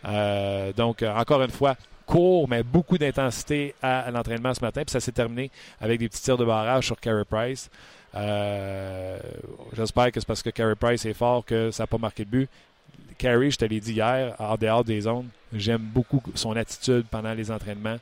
Euh, 0.06 0.72
donc, 0.74 1.04
encore 1.04 1.42
une 1.42 1.50
fois, 1.50 1.76
court, 2.10 2.50
mais 2.50 2.64
beaucoup 2.64 2.98
d'intensité 2.98 3.76
à, 3.82 4.10
l'entraînement 4.10 4.54
ce 4.54 4.62
matin. 4.62 4.82
Puis 4.84 4.92
ça 4.92 5.00
s'est 5.00 5.12
terminé 5.12 5.52
avec 5.80 6.00
des 6.00 6.10
petits 6.10 6.24
tirs 6.24 6.38
de 6.38 6.46
barrage 6.46 6.88
sur 6.88 7.00
Carey 7.00 7.24
Price. 7.24 7.70
Euh, 8.16 9.20
j'espère 9.74 10.12
que 10.12 10.20
c'est 10.20 10.26
parce 10.26 10.42
que 10.42 10.50
Carey 10.50 10.76
Price 10.76 11.06
est 11.06 11.14
fort 11.14 11.46
que 11.46 11.70
ça 11.70 11.84
n'a 11.84 11.88
pas 11.88 12.00
marqué 12.00 12.26
de 12.26 12.30
but. 12.30 12.50
Carey, 13.20 13.52
je 13.52 13.58
te 13.58 13.66
l'ai 13.66 13.80
dit 13.80 13.94
hier, 13.94 14.36
en 14.40 14.56
dehors 14.56 14.84
des 14.84 15.02
zones, 15.02 15.28
j'aime 15.54 15.82
beaucoup 15.82 16.22
son 16.34 16.56
attitude 16.56 17.06
pendant 17.12 17.34
les 17.34 17.52
entraînements. 17.52 17.98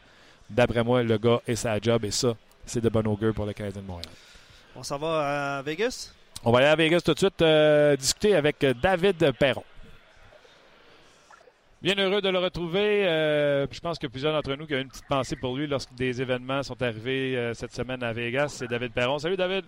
D'après 0.49 0.83
moi, 0.83 1.03
le 1.03 1.17
gars 1.17 1.41
est 1.45 1.55
sa 1.55 1.77
job 1.79 2.05
et 2.05 2.11
ça, 2.11 2.35
c'est 2.65 2.81
de 2.81 2.87
bon 2.87 3.05
augure 3.07 3.33
pour 3.33 3.45
le 3.45 3.51
Canadien 3.51 3.81
de 3.81 3.87
Montréal. 3.87 4.09
On 4.75 4.83
s'en 4.83 4.97
va 4.97 5.57
à 5.57 5.61
Vegas? 5.63 6.13
On 6.45 6.51
va 6.51 6.59
aller 6.59 6.67
à 6.67 6.75
Vegas 6.75 7.01
tout 7.01 7.13
de 7.13 7.19
suite 7.19 7.41
euh, 7.41 7.97
discuter 7.97 8.35
avec 8.35 8.65
David 8.81 9.31
Perron. 9.37 9.63
Bien 11.79 11.93
heureux 11.95 12.21
de 12.21 12.29
le 12.29 12.39
retrouver. 12.39 13.07
Euh, 13.07 13.67
je 13.69 13.79
pense 13.79 13.99
que 13.99 14.07
plusieurs 14.07 14.33
d'entre 14.33 14.55
nous 14.55 14.65
qui 14.65 14.73
ont 14.73 14.79
une 14.79 14.87
petite 14.87 15.07
pensée 15.07 15.35
pour 15.35 15.55
lui 15.55 15.67
lorsque 15.67 15.93
des 15.93 16.19
événements 16.19 16.63
sont 16.63 16.81
arrivés 16.81 17.37
euh, 17.37 17.53
cette 17.53 17.71
semaine 17.71 18.01
à 18.01 18.13
Vegas. 18.13 18.47
C'est 18.49 18.67
David 18.67 18.93
Perron. 18.93 19.19
Salut 19.19 19.37
David. 19.37 19.63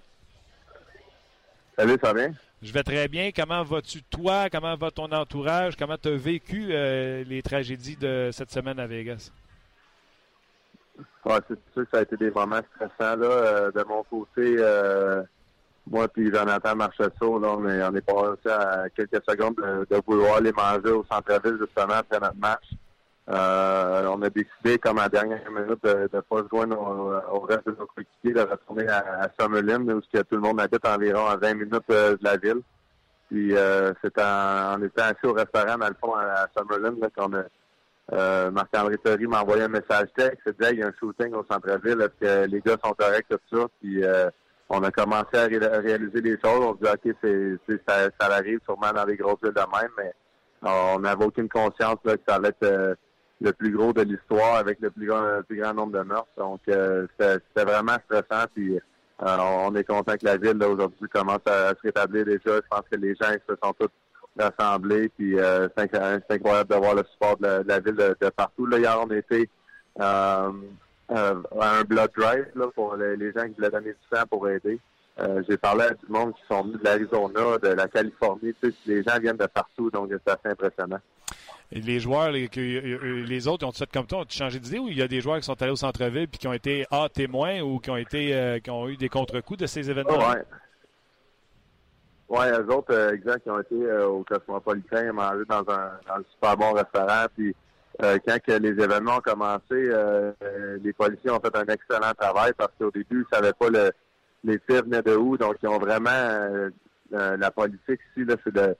Salut, 1.77 1.97
ça 2.01 2.11
va 2.11 2.13
bien? 2.13 2.33
Je 2.63 2.73
vais 2.73 2.81
très 2.81 3.07
bien. 3.07 3.29
Comment 3.31 3.61
vas-tu 3.61 4.01
toi? 4.01 4.49
Comment 4.49 4.75
va 4.75 4.89
ton 4.89 5.11
entourage? 5.11 5.75
Comment 5.75 5.97
tu 5.97 6.07
as 6.07 6.15
vécu 6.15 6.69
euh, 6.71 7.23
les 7.25 7.43
tragédies 7.43 7.95
de 7.95 8.31
cette 8.33 8.51
semaine 8.51 8.79
à 8.79 8.87
Vegas? 8.87 9.31
Ouais, 11.25 11.37
c'est 11.47 11.59
sûr 11.73 11.83
que 11.83 11.89
ça 11.91 11.99
a 11.99 12.01
été 12.01 12.17
des 12.17 12.31
moments 12.31 12.61
stressants. 12.73 13.17
Là. 13.17 13.69
de 13.69 13.83
mon 13.87 14.01
côté, 14.03 14.57
moi 15.89 16.07
puis 16.07 16.31
Jonathan 16.33 16.75
Marchessault, 16.75 17.39
là, 17.39 17.55
on 17.57 17.67
est, 17.67 17.83
on 17.83 17.95
est 17.95 18.01
passé 18.01 18.49
à 18.49 18.89
quelques 18.89 19.23
secondes 19.27 19.55
de, 19.55 20.01
vouloir 20.05 20.41
les 20.41 20.51
manger 20.51 20.91
au 20.91 21.05
centre-ville 21.09 21.57
justement 21.59 21.95
après 21.95 22.19
notre 22.19 22.37
match. 22.37 22.65
Euh, 23.29 24.07
on 24.11 24.21
a 24.23 24.29
décidé, 24.29 24.79
comme 24.79 24.97
à 24.97 25.03
la 25.03 25.09
dernière 25.09 25.51
minute, 25.51 25.83
de 25.83 26.09
ne 26.11 26.21
pas 26.21 26.37
se 26.37 26.47
joindre 26.49 27.23
au, 27.31 27.39
reste 27.41 27.67
de 27.67 27.75
nos 27.77 27.85
coéquipiers, 27.85 28.33
de 28.33 28.41
retourner 28.41 28.87
à, 28.87 29.23
à 29.23 29.27
Summerlin, 29.39 29.87
où 29.87 30.01
tout 30.01 30.23
le 30.31 30.39
monde 30.39 30.59
habite 30.59 30.85
environ 30.87 31.27
à 31.27 31.35
20 31.35 31.53
minutes 31.53 31.83
euh, 31.91 32.17
de 32.17 32.23
la 32.23 32.37
ville. 32.37 32.61
Puis 33.29 33.55
euh, 33.55 33.93
c'est 34.03 34.19
en, 34.19 34.73
en, 34.73 34.81
étant 34.81 35.03
assis 35.03 35.25
au 35.25 35.33
restaurant, 35.33 35.77
dans 35.77 35.87
le 35.87 35.95
fond, 36.01 36.15
à, 36.15 36.47
Summerlin, 36.57 36.95
qu'on 37.15 37.33
a 37.33 37.43
euh, 38.11 38.49
Marc-André 38.49 38.97
m'a 39.27 39.41
envoyé 39.41 39.63
un 39.63 39.67
message 39.67 40.07
texte, 40.15 40.41
il 40.47 40.53
disait 40.53 40.73
il 40.73 40.79
y 40.79 40.83
a 40.83 40.87
un 40.87 40.93
shooting 40.99 41.33
au 41.33 41.45
centre-ville, 41.49 42.07
que 42.19 42.45
les 42.45 42.61
gars 42.61 42.77
sont 42.83 42.93
corrects, 42.93 43.27
tout 43.29 43.57
ça. 43.57 43.67
Puis 43.79 44.03
euh, 44.03 44.29
on 44.69 44.83
a 44.83 44.91
commencé 44.91 45.35
à, 45.35 45.45
réaliser 45.45 46.21
des 46.21 46.37
choses. 46.43 46.61
On 46.61 46.73
se 46.73 46.83
dit, 46.83 46.91
OK, 46.91 47.15
c'est, 47.23 47.81
ça, 47.87 48.09
ça 48.19 48.27
arrive 48.33 48.59
sûrement 48.63 48.93
dans 48.93 49.05
les 49.05 49.17
grosses 49.17 49.41
villes 49.41 49.53
de 49.53 49.59
même, 49.59 49.91
mais 49.97 50.13
on 50.61 50.99
n'avait 50.99 51.25
aucune 51.25 51.49
conscience 51.49 51.97
là, 52.03 52.15
que 52.15 52.21
ça 52.27 52.35
allait 52.35 52.49
être 52.49 52.63
euh, 52.63 52.95
le 53.41 53.51
plus 53.53 53.71
gros 53.71 53.93
de 53.93 54.01
l'histoire 54.01 54.57
avec 54.57 54.79
le 54.79 54.91
plus 54.91 55.07
grand, 55.07 55.41
plus 55.47 55.59
grand 55.59 55.73
nombre 55.73 55.93
de 55.97 56.03
meurtres. 56.03 56.27
Donc, 56.37 56.61
euh, 56.69 57.07
c'était, 57.19 57.63
vraiment 57.63 57.97
stressant. 58.05 58.45
Puis, 58.53 58.75
euh, 58.75 59.37
on 59.39 59.73
est 59.75 59.83
content 59.83 60.13
que 60.13 60.25
la 60.25 60.37
ville, 60.37 60.61
aujourd'hui, 60.63 61.09
commence 61.09 61.45
à, 61.47 61.69
se 61.69 61.81
rétablir 61.83 62.25
déjà. 62.25 62.57
Je 62.57 62.67
pense 62.69 62.83
que 62.91 62.97
les 62.97 63.15
gens 63.15 63.31
se 63.31 63.55
sont 63.63 63.73
tous 63.79 63.89
rassemblés. 64.37 65.09
Puis, 65.17 65.35
c'est, 65.77 65.95
incroyable 66.29 66.69
de 66.69 66.75
voir 66.75 66.93
le 66.93 67.03
support 67.11 67.37
de 67.37 67.63
la, 67.65 67.79
ville 67.79 67.95
de, 67.95 68.29
partout. 68.29 68.65
Là, 68.65 68.77
hier, 68.77 68.99
on 69.01 69.09
était 69.09 69.49
euh, 71.11 71.41
un 71.59 71.83
blood 71.83 72.11
drive 72.15 72.47
là, 72.55 72.67
pour 72.75 72.95
les, 72.95 73.31
gens 73.31 73.45
qui 73.47 73.55
voulaient 73.55 73.71
donner 73.71 73.91
du 73.91 74.15
sang 74.15 74.23
pour 74.29 74.47
aider. 74.47 74.79
Euh, 75.19 75.41
j'ai 75.49 75.57
parlé 75.57 75.85
à 75.85 75.93
du 75.93 76.05
monde 76.07 76.33
qui 76.35 76.41
sont 76.47 76.63
venus 76.63 76.79
de 76.79 76.83
l'Arizona, 76.83 77.57
de 77.57 77.67
la 77.69 77.87
Californie. 77.87 78.53
Tu 78.61 78.69
sais, 78.69 78.75
les 78.85 79.03
gens 79.03 79.19
viennent 79.19 79.37
de 79.37 79.47
partout, 79.47 79.89
donc 79.89 80.09
c'est 80.11 80.31
assez 80.31 80.47
impressionnant. 80.49 80.99
Et 81.71 81.81
les 81.81 81.99
joueurs, 81.99 82.31
les, 82.31 82.49
euh, 82.57 83.25
les 83.25 83.47
autres, 83.47 83.65
ont 83.65 83.71
fait 83.71 83.89
comme 83.91 84.05
toi, 84.05 84.19
ont 84.19 84.25
changé 84.29 84.59
d'idée? 84.59 84.79
Ou 84.79 84.87
il 84.87 84.97
y 84.97 85.01
a 85.01 85.07
des 85.07 85.21
joueurs 85.21 85.37
qui 85.37 85.43
sont 85.43 85.61
allés 85.61 85.71
au 85.71 85.75
centre-ville 85.75 86.27
puis 86.27 86.39
qui 86.39 86.47
ont 86.47 86.53
été 86.53 86.85
A, 86.89 87.09
témoins 87.09 87.59
ou 87.61 87.79
qui 87.79 87.89
ont 87.89 87.97
été 87.97 88.59
qui 88.63 88.69
ont 88.69 88.87
eu 88.87 88.97
des 88.97 89.09
contre-coups 89.09 89.59
de 89.59 89.67
ces 89.67 89.89
événements? 89.89 90.17
-là? 90.17 90.35
ouais. 90.35 90.43
Oui, 92.29 92.45
eux 92.51 92.75
autres, 92.75 93.13
exact, 93.13 93.41
qui 93.41 93.49
ont 93.49 93.59
été 93.59 93.91
au 94.03 94.23
Cosmopolitain, 94.23 95.11
mangé 95.11 95.43
dans 95.49 95.61
un, 95.67 95.91
dans 96.07 96.13
un 96.13 96.23
super 96.31 96.55
bon 96.55 96.73
restaurant, 96.73 97.25
puis 97.35 97.55
euh, 98.01 98.17
quand 98.25 98.39
que 98.41 98.53
les 98.53 98.69
événements 98.69 99.17
ont 99.17 99.21
commencé, 99.21 99.63
euh, 99.71 100.31
les 100.81 100.93
policiers 100.93 101.31
ont 101.31 101.39
fait 101.39 101.55
un 101.55 101.65
excellent 101.65 102.13
travail 102.17 102.53
parce 102.57 102.71
qu'au 102.79 102.91
début, 102.91 103.07
ils 103.11 103.17
ne 103.19 103.37
savaient 103.37 103.53
pas 103.53 103.69
le, 103.69 103.91
les 104.43 104.59
tirs 104.59 104.83
venaient 104.83 105.01
de 105.01 105.15
où. 105.15 105.37
Donc, 105.37 105.57
ils 105.61 105.67
ont 105.67 105.79
vraiment 105.79 106.09
euh, 106.09 106.69
la 107.11 107.51
politique 107.51 107.99
ici, 108.11 108.25
là, 108.25 108.35
c'est 108.43 108.53
de 108.53 108.75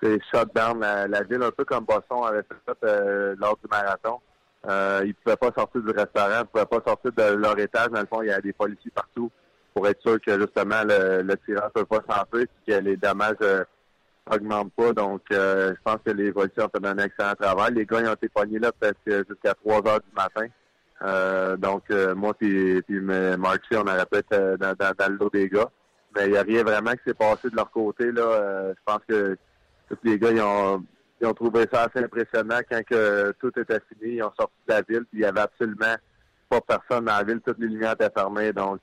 c'est 0.00 0.18
shut 0.32 0.54
down 0.54 0.78
la, 0.80 1.22
ville, 1.22 1.42
un 1.42 1.50
peu 1.50 1.64
comme 1.64 1.84
Boston 1.84 2.22
avait 2.24 2.42
fait 2.42 3.36
lors 3.36 3.56
du 3.56 3.68
marathon. 3.68 4.20
Euh, 4.68 5.00
ils 5.04 5.08
ne 5.08 5.12
pouvaient 5.12 5.36
pas 5.36 5.50
sortir 5.56 5.82
du 5.82 5.90
restaurant, 5.90 6.28
ils 6.30 6.38
ne 6.38 6.44
pouvaient 6.44 6.66
pas 6.66 6.82
sortir 6.86 7.12
de 7.12 7.34
leur 7.34 7.58
étage. 7.58 7.88
Dans 7.88 8.00
le 8.00 8.06
fond, 8.06 8.22
il 8.22 8.28
y 8.28 8.32
a 8.32 8.40
des 8.40 8.52
policiers 8.52 8.92
partout 8.92 9.30
pour 9.74 9.88
être 9.88 10.00
sûr 10.00 10.20
que 10.20 10.38
justement 10.38 10.82
le, 10.84 11.22
le 11.22 11.36
tirant 11.38 11.66
ne 11.66 11.82
peut 11.82 11.84
pas 11.84 12.02
s'entrer 12.08 12.42
et 12.42 12.70
que 12.70 12.78
les 12.78 12.96
dommages 12.96 13.36
augmente 14.30 14.72
pas. 14.74 14.92
Donc, 14.92 15.22
euh, 15.32 15.74
je 15.74 15.82
pense 15.82 15.98
que 16.04 16.10
les 16.10 16.32
policiers 16.32 16.62
ont 16.62 16.68
fait 16.68 16.86
un 16.86 16.98
excellent 16.98 17.34
travail. 17.34 17.74
Les 17.74 17.86
gars, 17.86 18.00
ils 18.00 18.08
ont 18.08 18.14
été 18.14 18.28
pognés 18.28 18.58
là 18.58 18.72
peut-être 18.72 19.26
jusqu'à 19.28 19.54
3 19.54 19.86
heures 19.88 20.00
du 20.00 20.14
matin. 20.14 20.46
Euh, 21.02 21.56
donc, 21.56 21.84
euh, 21.90 22.14
moi 22.14 22.34
puis, 22.34 22.82
puis 22.82 23.00
Marcy, 23.00 23.74
on 23.74 23.82
aurait 23.82 24.06
peut-être 24.06 24.56
dans, 24.58 24.74
dans, 24.74 25.12
le 25.12 25.18
dos 25.18 25.30
des 25.30 25.48
gars. 25.48 25.70
Mais 26.16 26.26
il 26.26 26.32
n'y 26.32 26.38
a 26.38 26.42
rien 26.42 26.62
vraiment 26.62 26.92
qui 26.92 27.02
s'est 27.06 27.14
passé 27.14 27.50
de 27.50 27.56
leur 27.56 27.70
côté. 27.70 28.10
là. 28.10 28.72
je 28.72 28.80
pense 28.84 29.00
que 29.08 29.36
tous 29.88 29.98
les 30.04 30.18
gars, 30.18 30.30
ils 30.30 30.40
ont, 30.40 30.84
ils 31.20 31.26
ont 31.26 31.34
trouvé 31.34 31.66
ça 31.72 31.84
assez 31.84 32.04
impressionnant 32.04 32.60
quand 32.70 32.82
que 32.84 33.32
tout 33.40 33.52
était 33.58 33.80
fini. 33.92 34.16
Ils 34.16 34.22
ont 34.22 34.32
sorti 34.38 34.54
de 34.68 34.74
la 34.74 34.82
ville, 34.82 35.04
puis 35.10 35.20
il 35.20 35.20
y 35.20 35.24
avait 35.24 35.40
absolument 35.40 35.96
pas 36.48 36.60
personne 36.60 37.04
dans 37.04 37.16
la 37.16 37.22
ville. 37.24 37.40
Toutes 37.44 37.58
les 37.58 37.68
lumières 37.68 37.92
étaient 37.92 38.10
fermées. 38.14 38.52
Donc, 38.52 38.80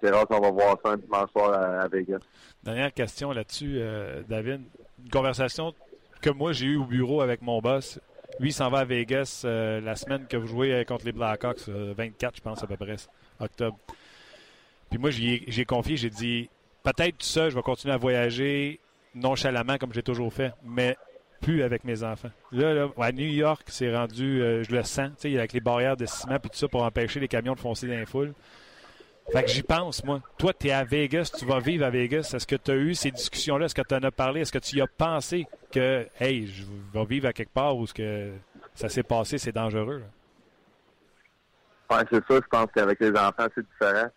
c'est 0.00 0.10
rare 0.10 0.26
qu'on 0.26 0.40
va 0.40 0.50
voir 0.50 0.76
ça 0.84 0.92
un 0.92 0.96
dimanche 0.96 1.30
soir 1.30 1.52
à, 1.52 1.88
Vegas. 1.88 2.18
Dernière 2.62 2.92
question 2.92 3.32
là-dessus, 3.32 3.76
euh, 3.76 4.22
David. 4.28 4.62
Une 5.02 5.10
conversation 5.10 5.74
que 6.20 6.30
moi 6.30 6.52
j'ai 6.52 6.66
eue 6.66 6.76
au 6.76 6.84
bureau 6.84 7.20
avec 7.20 7.42
mon 7.42 7.60
boss. 7.60 8.00
Lui, 8.40 8.50
il 8.50 8.52
s'en 8.52 8.68
va 8.70 8.80
à 8.80 8.84
Vegas 8.84 9.42
euh, 9.44 9.80
la 9.80 9.96
semaine 9.96 10.26
que 10.26 10.36
vous 10.36 10.46
jouez 10.46 10.72
euh, 10.72 10.84
contre 10.84 11.06
les 11.06 11.12
Blackhawks, 11.12 11.68
24, 11.68 12.36
je 12.36 12.40
pense, 12.42 12.62
à 12.62 12.66
peu 12.66 12.76
près, 12.76 12.96
octobre. 13.40 13.78
Puis 14.90 14.98
moi, 14.98 15.10
j'ai 15.10 15.64
confié, 15.64 15.96
j'ai 15.96 16.10
dit, 16.10 16.50
peut-être 16.82 17.18
tout 17.18 17.26
ça, 17.26 17.48
je 17.48 17.54
vais 17.54 17.62
continuer 17.62 17.94
à 17.94 17.96
voyager 17.96 18.80
nonchalamment 19.14 19.78
comme 19.78 19.92
j'ai 19.92 20.02
toujours 20.02 20.32
fait, 20.32 20.52
mais 20.64 20.96
plus 21.40 21.62
avec 21.62 21.84
mes 21.84 22.02
enfants. 22.02 22.30
Là, 22.52 22.88
à 22.98 23.12
New 23.12 23.26
York, 23.26 23.62
c'est 23.68 23.94
rendu, 23.94 24.38
je 24.40 24.74
le 24.74 24.82
sens, 24.82 25.24
avec 25.24 25.52
les 25.52 25.60
barrières 25.60 25.96
de 25.96 26.06
ciment 26.06 26.36
et 26.36 26.40
tout 26.40 26.50
ça 26.52 26.68
pour 26.68 26.82
empêcher 26.82 27.20
les 27.20 27.28
camions 27.28 27.54
de 27.54 27.60
foncer 27.60 27.86
dans 27.86 27.94
les 27.94 28.06
foules. 28.06 28.34
Fait 29.32 29.42
que 29.42 29.48
j'y 29.50 29.62
pense, 29.62 30.04
moi. 30.04 30.20
Toi, 30.38 30.52
tu 30.52 30.68
es 30.68 30.72
à 30.72 30.84
Vegas, 30.84 31.32
tu 31.36 31.44
vas 31.44 31.58
vivre 31.58 31.84
à 31.84 31.90
Vegas. 31.90 32.32
Est-ce 32.34 32.46
que 32.46 32.56
tu 32.56 32.70
as 32.70 32.76
eu 32.76 32.94
ces 32.94 33.10
discussions-là? 33.10 33.66
Est-ce 33.66 33.74
que 33.74 33.82
tu 33.82 33.94
en 33.94 34.02
as 34.02 34.10
parlé? 34.12 34.42
Est-ce 34.42 34.52
que 34.52 34.58
tu 34.58 34.76
y 34.76 34.80
as 34.80 34.86
pensé 34.86 35.46
que, 35.72 36.06
hey, 36.20 36.46
je 36.46 36.64
vais 36.94 37.04
vivre 37.04 37.26
à 37.26 37.32
quelque 37.32 37.52
part 37.52 37.76
où 37.76 37.86
ce 37.86 37.94
que 37.94 38.30
ça 38.74 38.88
s'est 38.88 39.02
passé, 39.02 39.38
c'est 39.38 39.52
dangereux? 39.52 40.02
Oui, 41.90 41.96
c'est 42.10 42.24
ça. 42.26 42.34
Je 42.34 42.48
pense 42.48 42.66
qu'avec 42.74 43.00
les 43.00 43.10
enfants, 43.10 43.46
c'est 43.54 43.66
différent. 43.66 44.08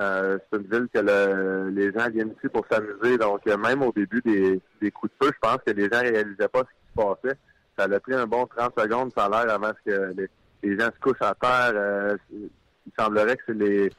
Euh, 0.00 0.38
c'est 0.50 0.58
une 0.58 0.66
ville 0.66 0.88
que 0.92 1.70
les 1.70 1.92
gens 1.92 2.08
viennent 2.10 2.34
ici 2.36 2.48
pour 2.52 2.64
s'amuser. 2.70 3.18
Donc, 3.18 3.46
euh, 3.46 3.56
même 3.56 3.82
au 3.82 3.92
début 3.92 4.20
des, 4.24 4.90
coups 4.90 5.12
de 5.12 5.26
feu, 5.26 5.32
je 5.32 5.38
pense 5.40 5.58
que 5.64 5.72
les 5.72 5.84
gens 5.84 6.00
réalisaient 6.00 6.48
pas 6.48 6.60
ce 6.60 6.64
qui 6.64 6.90
se 6.90 7.06
passait. 7.06 7.38
Ça 7.78 7.84
a 7.84 8.00
pris 8.00 8.14
un 8.14 8.26
bon 8.26 8.46
30 8.46 8.72
secondes, 8.78 9.12
ça 9.16 9.26
a 9.26 9.28
l'air, 9.28 9.54
avant 9.54 9.72
que 9.84 10.14
les, 10.62 10.78
gens 10.78 10.86
se 10.86 11.00
couchent 11.00 11.22
à 11.22 11.34
terre. 11.34 11.72
Euh, 11.74 12.16
il 12.32 12.92
semblerait 12.98 13.36
que 13.36 13.42
c'est 13.46 13.54
les 13.54 13.90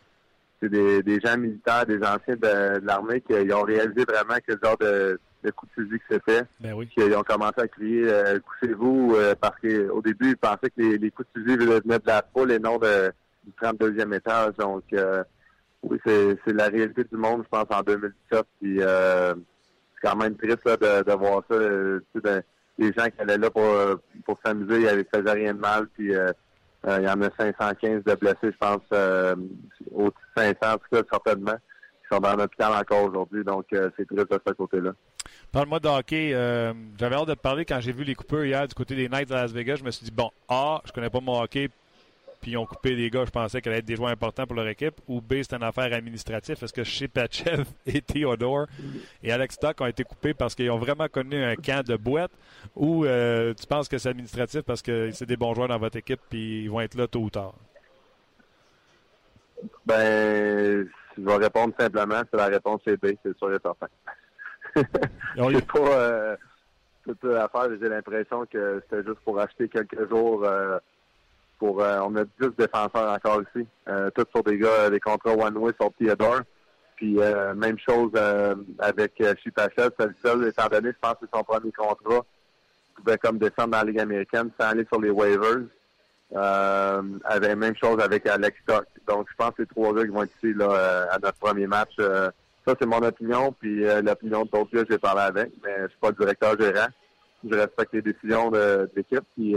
c'est 0.62 0.70
des, 0.70 1.02
des, 1.02 1.20
gens 1.20 1.38
militaires, 1.38 1.86
des 1.86 1.98
anciens 1.98 2.36
de, 2.36 2.86
l'armée 2.86 3.22
qui 3.22 3.34
ont 3.54 3.64
réalisé 3.64 4.06
vraiment 4.08 4.36
quel 4.46 4.60
genre 4.64 4.78
de, 4.78 5.20
de 5.44 5.52
coup 5.52 5.66
de 5.66 5.72
fusil 5.72 6.00
que 6.00 6.16
c'était. 6.16 6.44
Ben 6.60 6.74
oui. 6.74 6.88
Ils 6.98 7.16
ont 7.16 7.24
commencé 7.24 7.60
à 7.60 7.68
crier 7.68 8.04
euh, 8.06 8.40
couchez-vous 8.40 9.16
euh, 9.16 9.34
parce 9.40 9.60
qu'au 9.60 10.02
début, 10.02 10.30
ils 10.30 10.38
pensaient 10.38 10.70
que 10.70 10.82
les, 10.82 10.98
les 10.98 11.12
coups 11.12 11.28
de 11.34 11.42
fusil 11.42 11.58
venaient 11.58 12.00
de 12.00 12.08
la 12.08 12.24
foule 12.34 12.52
et 12.52 12.60
non 12.60 12.78
de, 12.78 13.12
du 13.44 13.52
32e 13.62 14.16
étage. 14.16 14.54
Donc 14.58 14.84
euh, 14.94 15.24
oui, 15.84 16.00
c'est, 16.06 16.38
c'est 16.46 16.54
la 16.54 16.68
réalité 16.68 17.04
du 17.04 17.18
monde, 17.18 17.44
je 17.44 17.50
pense, 17.50 17.66
en 17.72 17.82
2017. 17.82 18.46
Puis 18.62 18.80
c'est 18.80 20.08
quand 20.08 20.16
même 20.16 20.36
triste 20.36 20.66
là, 20.66 20.78
de, 20.78 21.10
de 21.10 21.14
voir 21.16 21.44
ça. 21.50 21.58
De, 21.58 22.44
les 22.78 22.92
gens 22.94 23.06
qui 23.06 23.22
allaient 23.22 23.38
là 23.38 23.52
pour, 23.52 23.68
pour 24.26 24.40
s'amuser, 24.44 24.82
ils 24.82 24.98
ne 24.98 25.04
faisaient 25.14 25.34
rien 25.34 25.54
de 25.54 25.60
mal. 25.60 25.88
Puis 25.96 26.14
euh, 26.88 26.98
il 27.00 27.06
y 27.06 27.10
en 27.10 27.22
a 27.22 27.30
515 27.38 28.04
de 28.04 28.16
blessés, 28.16 28.38
je 28.44 28.58
pense, 28.58 28.82
euh, 28.94 29.36
au 29.94 30.10
500 30.36 30.56
en 30.64 30.78
tout 30.78 30.88
cas, 30.92 31.02
certainement, 31.12 31.56
qui 31.56 32.16
sont 32.16 32.20
dans 32.20 32.36
l'hôpital 32.36 32.74
encore 32.74 33.04
aujourd'hui. 33.04 33.44
Donc, 33.44 33.66
euh, 33.74 33.90
c'est 33.98 34.08
triste 34.08 34.32
de 34.32 34.40
ce 34.46 34.54
côté-là. 34.54 34.92
Parle-moi 35.52 35.80
de 35.80 35.88
hockey. 35.88 36.32
Euh, 36.34 36.74
j'avais 37.00 37.16
hâte 37.16 37.28
de 37.28 37.34
te 37.34 37.40
parler 37.40 37.66
quand 37.66 37.80
j'ai 37.80 37.92
vu 37.92 38.04
les 38.04 38.16
coupeurs 38.16 38.46
hier 38.46 38.68
du 38.68 38.74
côté 38.74 38.96
des 38.96 39.10
Knights 39.10 39.30
de 39.30 39.36
Las 39.36 39.52
Vegas. 39.52 39.76
Je 39.78 39.84
me 39.84 39.92
suis 39.92 40.06
dit, 40.06 40.12
bon, 40.12 40.32
A, 40.50 40.82
je 40.86 40.92
connais 40.92 41.10
pas 41.10 41.20
mon 41.20 41.42
hockey, 41.42 41.70
puis 42.42 42.52
ils 42.52 42.58
ont 42.58 42.66
coupé 42.66 42.96
des 42.96 43.10
gars, 43.10 43.24
je 43.26 43.30
pensais 43.30 43.62
qu'elle 43.62 43.74
allait 43.74 43.80
être 43.80 43.86
des 43.86 43.96
joueurs 43.96 44.10
importants 44.10 44.46
pour 44.46 44.56
leur 44.56 44.68
équipe, 44.68 44.96
ou 45.08 45.22
B, 45.22 45.36
c'est 45.44 45.54
une 45.54 45.64
affaire 45.64 45.94
administrative, 45.94 46.58
parce 46.60 46.72
que 46.72 46.84
chez 46.84 47.08
Pachev 47.08 47.66
et 47.86 48.02
Theodore 48.02 48.66
et 49.24 49.32
Alex 49.32 49.56
Stock 49.56 49.80
ont 49.80 49.86
été 49.86 50.04
coupés 50.04 50.34
parce 50.34 50.56
qu'ils 50.56 50.72
ont 50.72 50.80
vraiment 50.80 51.08
connu 51.08 51.42
un 51.44 51.56
camp 51.56 51.86
de 51.86 51.96
boîte, 51.96 52.32
ou 52.76 53.06
euh, 53.06 53.54
tu 53.54 53.68
penses 53.68 53.88
que 53.88 53.98
c'est 53.98 54.10
administratif 54.10 54.62
parce 54.62 54.82
que 54.82 55.12
c'est 55.12 55.28
des 55.28 55.38
bons 55.38 55.54
joueurs 55.54 55.68
dans 55.68 55.78
votre 55.78 55.98
équipe, 55.98 56.20
puis 56.30 56.64
ils 56.64 56.70
vont 56.70 56.82
être 56.82 56.96
là 56.96 57.08
tôt 57.08 57.20
ou 57.20 57.30
tard? 57.30 57.54
Ben, 59.86 60.88
je 61.18 61.24
vais 61.24 61.36
répondre 61.36 61.74
simplement, 61.80 62.22
c'est 62.32 62.38
la 62.38 62.48
réponse 62.48 62.82
c'est 62.86 63.00
B, 63.00 63.16
c'est 63.24 63.38
sûr 63.38 63.54
et 63.54 63.60
certain. 63.62 63.88
c'est 64.76 65.66
pas 65.68 65.80
euh, 65.80 66.36
toute 67.04 67.24
l'affaire, 67.24 67.68
j'ai 67.80 67.90
l'impression 67.90 68.46
que 68.46 68.82
c'était 68.84 69.04
juste 69.04 69.20
pour 69.24 69.40
acheter 69.40 69.68
quelques 69.68 70.10
jours 70.10 70.44
euh, 70.46 70.80
euh, 71.64 72.00
on 72.04 72.16
a 72.16 72.24
10 72.24 72.56
défenseurs 72.58 73.12
encore 73.12 73.42
ici. 73.42 73.66
Euh, 73.88 74.10
tous 74.16 74.26
sur 74.34 74.44
des 74.44 74.58
gars, 74.58 74.90
des 74.90 75.00
contrats 75.00 75.34
one-way 75.34 75.72
sur 75.80 75.92
Theodore. 75.94 76.42
Puis 76.96 77.18
euh, 77.20 77.54
même 77.56 77.78
chose 77.80 78.12
avec 78.80 79.22
Chipachel, 79.44 79.90
c'est 80.00 80.08
le 80.08 80.16
seul, 80.24 80.48
étant 80.48 80.68
donné, 80.68 80.90
je 80.90 81.00
pense 81.02 81.14
que 81.14 81.20
c'est 81.22 81.38
son 81.38 81.44
premier 81.44 81.72
contrat 81.72 82.22
pouvait 82.96 83.18
comme 83.18 83.40
descendre 83.40 83.70
dans 83.70 83.78
la 83.80 83.84
Ligue 83.86 84.00
américaine 84.00 84.52
sans 84.60 84.68
aller 84.68 84.86
sur 84.86 85.02
les 85.02 85.10
waivers. 85.10 85.64
Avait 86.34 87.56
même 87.56 87.76
chose 87.76 88.00
avec 88.00 88.28
Alex 88.28 88.60
Stock. 88.62 88.86
Donc, 89.08 89.28
je 89.32 89.36
pense 89.36 89.52
que 89.56 89.64
les 89.64 89.68
trois 89.68 89.94
gars 89.94 90.04
qui 90.04 90.10
vont 90.10 90.24
être 90.24 90.36
ici 90.44 90.54
là, 90.54 91.08
à 91.10 91.18
notre 91.18 91.40
premier 91.40 91.66
match. 91.66 91.96
Ça, 91.98 92.76
c'est 92.80 92.86
mon 92.86 93.02
opinion, 93.02 93.56
puis 93.60 93.84
l'opinion 94.04 94.46
d'autres 94.46 94.70
gars, 94.72 94.84
j'ai 94.88 95.00
parlé 95.00 95.22
avec, 95.22 95.52
mais 95.64 95.84
je 95.84 95.88
suis 95.88 96.00
pas 96.00 96.10
le 96.10 96.16
directeur 96.16 96.60
gérant. 96.60 96.88
Je 97.50 97.56
respecte 97.56 97.94
les 97.94 98.04
décisions 98.04 98.52
de, 98.52 98.58
de 98.58 98.92
l'équipe, 98.96 99.24
puis 99.36 99.56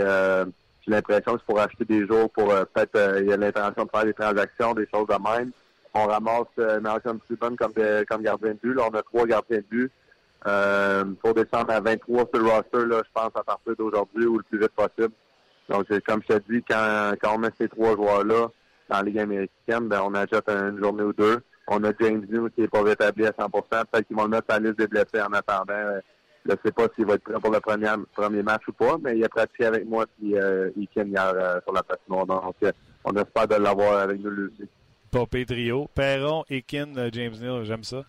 j'ai 0.87 0.92
l'impression 0.92 1.35
que 1.35 1.38
c'est 1.38 1.47
pour 1.47 1.61
acheter 1.61 1.85
des 1.85 2.07
jours, 2.07 2.31
pour 2.31 2.49
peut-être 2.49 3.20
il 3.20 3.29
y 3.29 3.33
a 3.33 3.37
l'intention 3.37 3.85
de 3.85 3.90
faire 3.90 4.05
des 4.05 4.14
transactions, 4.14 4.75
des 4.75 4.87
choses 4.92 5.07
de 5.07 5.14
même. 5.14 5.51
On 5.94 6.07
ramasse 6.07 6.47
euh, 6.59 6.81
Malcolm 6.81 7.20
comme, 7.38 7.57
comme 7.57 8.23
gardien 8.23 8.53
de 8.53 8.59
but. 8.62 8.75
Là, 8.75 8.83
on 8.90 8.94
a 8.94 9.03
trois 9.03 9.27
gardiens 9.27 9.59
de 9.59 9.64
but. 9.70 9.92
Euh, 10.47 11.05
pour 11.23 11.33
descendre 11.33 11.70
à 11.70 11.81
23 11.81 12.29
sur 12.35 12.42
le 12.42 12.51
roster, 12.51 12.87
là, 12.87 13.03
je 13.05 13.11
pense 13.14 13.31
à 13.35 13.42
partir 13.42 13.75
d'aujourd'hui 13.79 14.27
ou 14.27 14.38
le 14.38 14.42
plus 14.42 14.59
vite 14.59 14.73
possible. 14.73 15.14
Donc, 15.70 15.87
comme 16.07 16.20
je 16.29 16.37
te 16.37 16.53
dis, 16.53 16.62
quand, 16.68 17.14
quand 17.23 17.37
on 17.37 17.38
met 17.38 17.49
ces 17.59 17.68
trois 17.68 17.94
joueurs-là 17.94 18.49
dans 18.90 18.97
la 18.97 19.03
Ligue 19.03 19.20
américaine, 19.20 19.88
ben, 19.88 20.03
on 20.05 20.12
achète 20.14 20.47
une 20.49 20.79
journée 20.83 21.05
ou 21.05 21.14
deux. 21.14 21.40
On 21.68 21.83
a 21.85 21.92
James 21.99 22.27
New 22.29 22.51
qui 22.51 22.61
n'est 22.61 22.68
pas 22.68 22.83
rétabli 22.83 23.25
à 23.25 23.31
100% 23.31 23.51
Peut-être 23.51 24.07
qu'ils 24.07 24.16
vont 24.16 24.25
le 24.25 24.29
mettre 24.31 24.53
sur 24.53 24.61
la 24.61 24.68
liste 24.68 24.79
des 24.79 24.87
blessés 24.87 25.23
en 25.23 25.33
attendant. 25.33 25.99
Euh, 26.46 26.50
je 26.50 26.52
ne 26.52 26.59
sais 26.64 26.72
pas 26.72 26.87
s'il 26.94 27.07
va 27.07 27.14
être 27.14 27.24
prêt 27.24 27.40
pour 27.40 27.50
le 27.50 27.61
premier, 27.61 27.88
premier 28.14 28.42
match 28.42 28.62
ou 28.68 28.72
pas, 28.72 28.96
mais 29.02 29.16
il 29.16 29.24
a 29.24 29.28
pratiqué 29.28 29.66
avec 29.66 29.87
moi 29.87 30.07
puis 30.18 30.37
euh, 30.37 30.70
hier 30.76 30.96
euh, 31.07 31.61
sur 31.62 31.72
la 31.72 31.83
patinoire. 31.83 32.26
Donc, 32.26 32.57
euh, 32.62 32.72
on 33.04 33.12
espère 33.16 33.48
de 33.48 33.54
l'avoir 33.57 34.00
avec 34.00 34.20
nous 34.20 34.46
aussi. 34.46 34.68
Popé 35.11 35.46
trio. 35.46 35.88
Perron, 35.94 36.44
Ekin, 36.50 37.11
James 37.12 37.35
Neal, 37.40 37.64
j'aime 37.64 37.85
ça. 37.85 38.02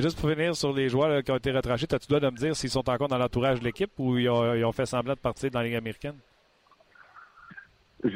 juste 0.00 0.18
pour 0.18 0.28
finir 0.30 0.56
sur 0.56 0.72
les 0.72 0.88
joueurs 0.88 1.22
qui 1.22 1.30
ont 1.30 1.36
été 1.36 1.52
retranchés, 1.52 1.86
as-tu 1.92 2.08
dois 2.08 2.18
de 2.18 2.28
me 2.28 2.36
dire 2.36 2.56
s'ils 2.56 2.70
sont 2.70 2.88
encore 2.88 3.06
dans 3.06 3.18
l'entourage 3.18 3.60
de 3.60 3.64
l'équipe 3.64 3.92
ou 3.98 4.18
ils 4.18 4.28
ont, 4.28 4.54
ils 4.54 4.64
ont, 4.64 4.72
fait 4.72 4.86
semblant 4.86 5.14
de 5.14 5.18
partir 5.20 5.50
dans 5.50 5.60
la 5.60 5.66
Ligue 5.66 5.76
américaine? 5.76 6.16
Je 8.02 8.08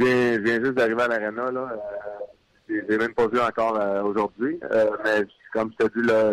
viens, 0.43 0.61
juste 0.63 0.75
d'arriver 0.75 1.03
à 1.03 1.09
l'Arena, 1.09 1.51
là. 1.51 1.69
Euh, 1.73 2.81
j'ai 2.89 2.97
même 2.97 3.13
pas 3.13 3.29
vu 3.29 3.39
encore 3.39 3.79
euh, 3.79 4.03
aujourd'hui. 4.03 4.59
Euh, 4.73 4.91
mais 5.05 5.27
comme 5.53 5.71
je 5.79 5.85
te 5.85 5.99
dis, 5.99 6.07
là, 6.07 6.33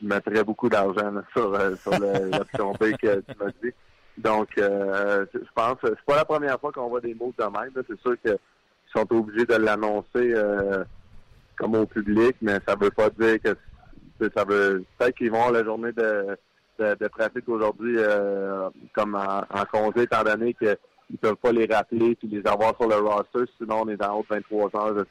je 0.00 0.06
mettrais 0.06 0.44
beaucoup 0.44 0.68
d'argent 0.68 1.12
sur, 1.32 1.54
euh, 1.54 1.74
sur 1.76 1.92
l'option 2.32 2.72
B 2.72 2.96
que 3.00 3.20
tu 3.20 3.34
m'as 3.38 3.50
dit. 3.62 3.72
Donc, 4.16 4.48
je 4.56 5.38
pense, 5.54 5.76
c'est 5.82 6.00
pas 6.04 6.16
la 6.16 6.24
première 6.24 6.58
fois 6.58 6.72
qu'on 6.72 6.88
voit 6.88 7.00
des 7.00 7.14
mots 7.14 7.32
de 7.38 7.44
même. 7.44 7.70
C'est 7.74 8.00
sûr 8.00 8.20
qu'ils 8.20 8.36
sont 8.92 9.06
obligés 9.12 9.46
de 9.46 9.54
l'annoncer 9.54 10.34
comme 11.56 11.76
au 11.76 11.86
public, 11.86 12.34
mais 12.42 12.58
ça 12.66 12.74
veut 12.74 12.90
pas 12.90 13.10
dire 13.10 13.36
que 13.40 13.54
ça 14.34 14.44
veut. 14.44 14.84
Peut-être 14.98 15.16
qu'ils 15.16 15.30
vont 15.30 15.50
la 15.52 15.62
journée 15.62 15.92
de, 15.92 16.36
de, 16.80 17.08
pratique 17.08 17.48
aujourd'hui 17.48 17.96
comme 18.92 19.14
en, 19.14 19.44
en 19.50 19.64
congé, 19.66 20.02
étant 20.02 20.24
donné 20.24 20.52
que 20.52 20.76
ils 21.10 21.18
peuvent 21.18 21.36
pas 21.36 21.52
les 21.52 21.66
rappeler 21.66 22.14
puis 22.16 22.28
les 22.28 22.46
avoir 22.46 22.76
sur 22.76 22.88
le 22.88 22.96
roster, 22.96 23.50
sinon 23.56 23.82
on 23.82 23.88
est 23.88 23.96
dans 23.96 24.18
haut 24.18 24.26
23 24.28 24.70
heures. 24.76 25.04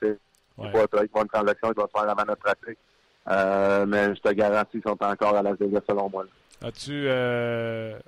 C'est 0.00 0.18
ouais. 0.58 0.86
pas 0.86 1.02
une 1.02 1.08
bonne 1.12 1.28
transaction 1.28 1.70
qui 1.72 1.80
va 1.80 1.86
se 1.86 2.00
faire 2.00 2.10
avant 2.10 2.24
notre 2.24 2.42
pratique. 2.42 2.78
Euh, 3.28 3.86
mais 3.86 4.14
je 4.14 4.20
te 4.20 4.32
garantis 4.32 4.80
qu'ils 4.80 4.82
sont 4.82 4.96
encore 5.02 5.36
à 5.36 5.42
la 5.42 5.54
Vegas 5.54 5.80
selon 5.88 6.08
moi. 6.08 6.24
As-tu 6.62 6.92
euh... 6.92 7.98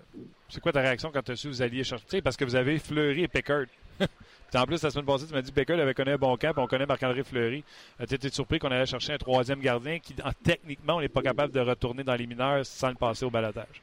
c'est 0.48 0.61
quoi 0.61 0.72
ta 0.72 0.81
réaction 0.81 1.11
quand 1.12 1.22
tu 1.22 1.33
as 1.33 1.37
su 1.37 1.48
que 1.48 1.52
vous 1.52 1.62
alliez 1.62 1.85
chercher? 1.85 2.22
Parce 2.22 2.37
que 2.37 2.44
vous 2.44 2.54
avez 2.54 2.78
Fleury 2.78 3.24
et 3.24 3.28
Pickard. 3.28 3.66
en 4.54 4.64
plus, 4.64 4.83
la 4.83 4.90
semaine 4.90 5.04
passée, 5.04 5.26
tu 5.26 5.35
m'as 5.35 5.42
dit 5.42 5.50
que 5.50 5.61
Pickard 5.61 5.78
avait 5.81 5.94
connu 5.94 6.12
un 6.12 6.16
bon 6.16 6.37
camp, 6.37 6.52
on 6.57 6.66
connaît 6.66 6.87
Marc-André 6.87 7.24
Fleury. 7.24 7.64
Euh, 8.00 8.07
tu 8.09 8.14
étais 8.14 8.31
surpris 8.31 8.59
qu'on 8.59 8.70
allait 8.70 8.87
chercher 8.87 9.14
un 9.14 9.18
troisième 9.18 9.61
gardien 9.61 9.98
qui, 9.98 10.14
techniquement, 10.42 10.96
on 10.96 11.00
n'est 11.00 11.09
pas 11.09 11.22
capable 11.22 11.52
de 11.52 11.61
retourner 11.61 12.04
dans 12.04 12.14
les 12.14 12.26
mineurs 12.26 12.64
sans 12.64 12.88
le 12.88 12.94
passer 12.94 13.24
au 13.24 13.31
balotage. 13.31 13.83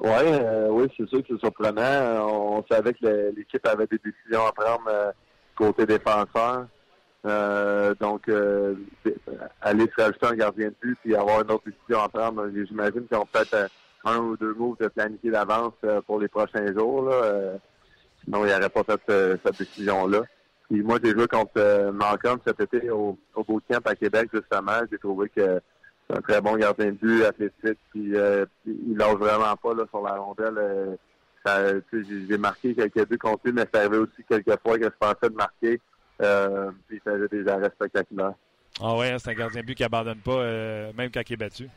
Ouais, 0.00 0.10
euh, 0.24 0.68
oui, 0.70 0.86
c'est 0.96 1.08
sûr 1.08 1.22
que 1.22 1.28
c'est 1.30 1.40
surprenant. 1.40 2.28
On, 2.28 2.64
savait 2.70 2.94
que 2.94 3.32
l'équipe 3.36 3.64
avait 3.66 3.86
des 3.86 3.98
décisions 3.98 4.46
à 4.46 4.52
prendre 4.52 5.14
côté 5.56 5.86
défenseur. 5.86 6.66
Euh, 7.28 7.94
donc, 8.00 8.28
euh, 8.28 8.74
aller 9.60 9.86
se 9.94 10.02
rajouter 10.02 10.26
un 10.26 10.34
gardien 10.34 10.68
de 10.68 10.74
but 10.80 10.98
puis 11.02 11.14
avoir 11.14 11.42
une 11.42 11.50
autre 11.50 11.64
décision 11.66 12.02
à 12.02 12.08
prendre, 12.08 12.48
j'imagine 12.52 13.06
qu'ils 13.06 13.16
ont 13.16 13.26
peut-être 13.26 13.70
un 14.04 14.18
ou 14.18 14.36
deux 14.36 14.54
mots 14.54 14.76
de 14.80 14.88
planifier 14.88 15.30
d'avance 15.30 15.74
pour 16.06 16.20
les 16.20 16.28
prochains 16.28 16.72
jours. 16.72 17.02
Là. 17.02 17.58
sinon, 18.24 18.44
il 18.44 18.48
n'y 18.48 18.54
aurait 18.54 18.68
pas 18.70 18.82
cette 18.86 19.58
décision-là. 19.58 20.22
Puis 20.70 20.82
moi, 20.82 20.98
j'ai 21.02 21.12
joué 21.12 21.26
contre 21.26 21.90
Malcolm 21.92 22.38
cet 22.46 22.60
été 22.60 22.90
au, 22.90 23.18
au 23.34 23.44
Bootcamp 23.44 23.80
à 23.84 23.94
Québec, 23.94 24.30
justement. 24.32 24.80
J'ai 24.90 24.98
trouvé 24.98 25.28
que 25.30 25.60
c'est 26.08 26.16
un 26.16 26.20
très 26.20 26.40
bon 26.40 26.56
gardien 26.56 26.86
de 26.86 26.90
but, 26.92 27.24
athlétique, 27.24 27.78
puis 27.90 28.16
euh, 28.16 28.46
il 28.66 28.96
lâche 28.96 29.16
vraiment 29.16 29.54
pas 29.56 29.74
là, 29.74 29.84
sur 29.90 30.02
la 30.02 30.16
rondelle. 30.16 30.58
Euh, 30.58 30.96
j'ai 31.92 32.38
marqué 32.38 32.74
quelques 32.74 33.08
buts 33.08 33.18
contre 33.18 33.40
lui, 33.44 33.52
mais 33.52 33.66
ça 33.72 33.80
arrivait 33.80 33.98
aussi 33.98 34.24
quelques 34.28 34.60
fois 34.60 34.78
que 34.78 34.84
je 34.84 34.98
pensais 34.98 35.30
de 35.30 35.34
marquer. 35.34 35.80
Euh, 36.20 36.70
puis 36.86 37.00
il 37.04 37.10
faisait 37.10 37.28
des 37.28 37.48
arrêts 37.48 37.70
spectaculaires. 37.74 38.34
Ah 38.80 38.96
ouais, 38.96 39.10
hein, 39.10 39.16
c'est 39.18 39.30
un 39.30 39.34
gardien 39.34 39.60
de 39.60 39.66
but 39.66 39.74
qui 39.74 39.84
abandonne 39.84 40.18
pas, 40.18 40.32
euh, 40.32 40.92
même 40.96 41.10
quand 41.10 41.22
il 41.28 41.32
est 41.32 41.36
battu. 41.36 41.68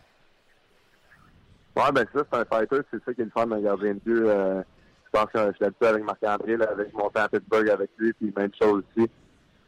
Ouais, 1.76 1.92
ben 1.94 2.06
ça, 2.14 2.24
c'est 2.32 2.40
un 2.40 2.46
fighter, 2.46 2.80
c'est 2.92 3.04
ça 3.04 3.14
qui 3.14 3.22
est 3.22 3.26
le 3.26 3.32
fun 3.32 3.48
d'un 3.48 3.62
gardien 3.62 3.94
de 3.94 4.00
but. 4.00 4.26
Euh, 4.26 4.62
je 5.06 5.20
pense 5.20 5.32
que 5.32 5.40
je 5.40 5.56
suis 5.56 5.66
habitué 5.66 5.88
avec 5.88 6.04
Marc-André, 6.04 6.54
avec 6.54 6.94
mon 6.94 7.10
temps 7.10 7.22
à 7.22 7.30
Pittsburgh 7.30 7.70
avec 7.70 7.90
lui, 7.98 8.14
puis 8.14 8.34
même 8.36 8.52
chose 8.60 8.84
aussi. 8.96 9.10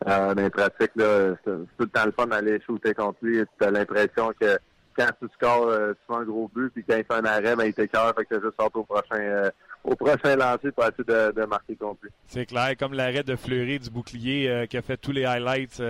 Euh, 0.08 0.34
dans 0.34 0.42
les 0.42 0.50
pratiques, 0.50 0.92
là, 0.96 1.36
c'est 1.44 1.52
tout 1.52 1.68
le 1.80 1.88
temps 1.88 2.06
le 2.06 2.12
fun 2.12 2.28
d'aller 2.28 2.60
shooter 2.62 2.94
contre 2.94 3.20
lui. 3.22 3.42
Tu 3.60 3.66
as 3.66 3.72
l'impression 3.72 4.34
que 4.40 4.58
quand 4.98 5.10
tu 5.22 5.28
scores, 5.34 5.68
euh, 5.70 5.94
tu 5.94 6.00
fais 6.08 6.20
un 6.20 6.24
gros 6.24 6.50
but, 6.54 6.70
puis 6.70 6.84
quand 6.88 6.98
il 6.98 7.06
fait 7.06 7.14
un 7.14 7.26
arrêt, 7.26 7.56
ben, 7.56 7.66
il 7.66 7.74
t'écœure, 7.74 8.14
fait 8.16 8.26
que 8.26 8.36
tu 8.36 8.42
juste 8.42 8.56
sorti 8.60 8.78
au 8.78 8.84
prochain, 8.84 9.20
euh, 9.20 9.50
au 9.84 9.96
prochain 9.96 10.36
lancer 10.36 10.72
pour 10.72 10.84
essayer 10.86 11.04
de, 11.04 11.32
de 11.32 11.46
marquer 11.46 11.76
contre 11.76 12.00
lui. 12.04 12.10
C'est 12.28 12.46
clair, 12.46 12.76
comme 12.78 12.94
l'arrêt 12.94 13.24
de 13.24 13.36
Fleury 13.36 13.80
du 13.80 13.90
bouclier 13.90 14.50
euh, 14.50 14.66
qui 14.66 14.78
a 14.78 14.82
fait 14.82 14.98
tous 14.98 15.12
les 15.12 15.26
highlights 15.26 15.82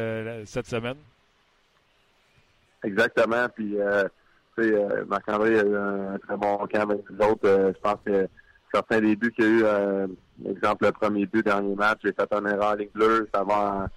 cette 0.45 0.67
semaine. 0.67 0.97
Exactement, 2.83 3.47
puis 3.55 3.79
euh, 3.79 4.03
Marc-André 5.07 5.59
a 5.59 5.63
eu 5.63 5.75
un, 5.75 6.17
très 6.19 6.37
bon 6.37 6.57
camp 6.57 6.89
avec 6.89 7.01
les 7.09 7.25
autres. 7.25 7.73
je 7.75 7.79
pense 7.79 7.97
que 8.05 8.27
certains 8.73 9.01
des 9.01 9.15
buts 9.15 9.31
qu'il 9.31 9.45
y 9.45 9.47
a 9.47 9.51
eu, 9.51 9.63
euh, 9.63 10.07
exemple 10.49 10.85
le 10.85 10.91
premier 10.91 11.25
but, 11.25 11.45
dernier 11.45 11.75
match, 11.75 11.99
j'ai 12.03 12.13
fait 12.13 12.33
un 12.33 12.45
erreur 12.45 12.71
en 12.71 12.75
ligne 12.75 12.89
bleue, 12.93 13.29
ça 13.33 13.43
va 13.43 13.87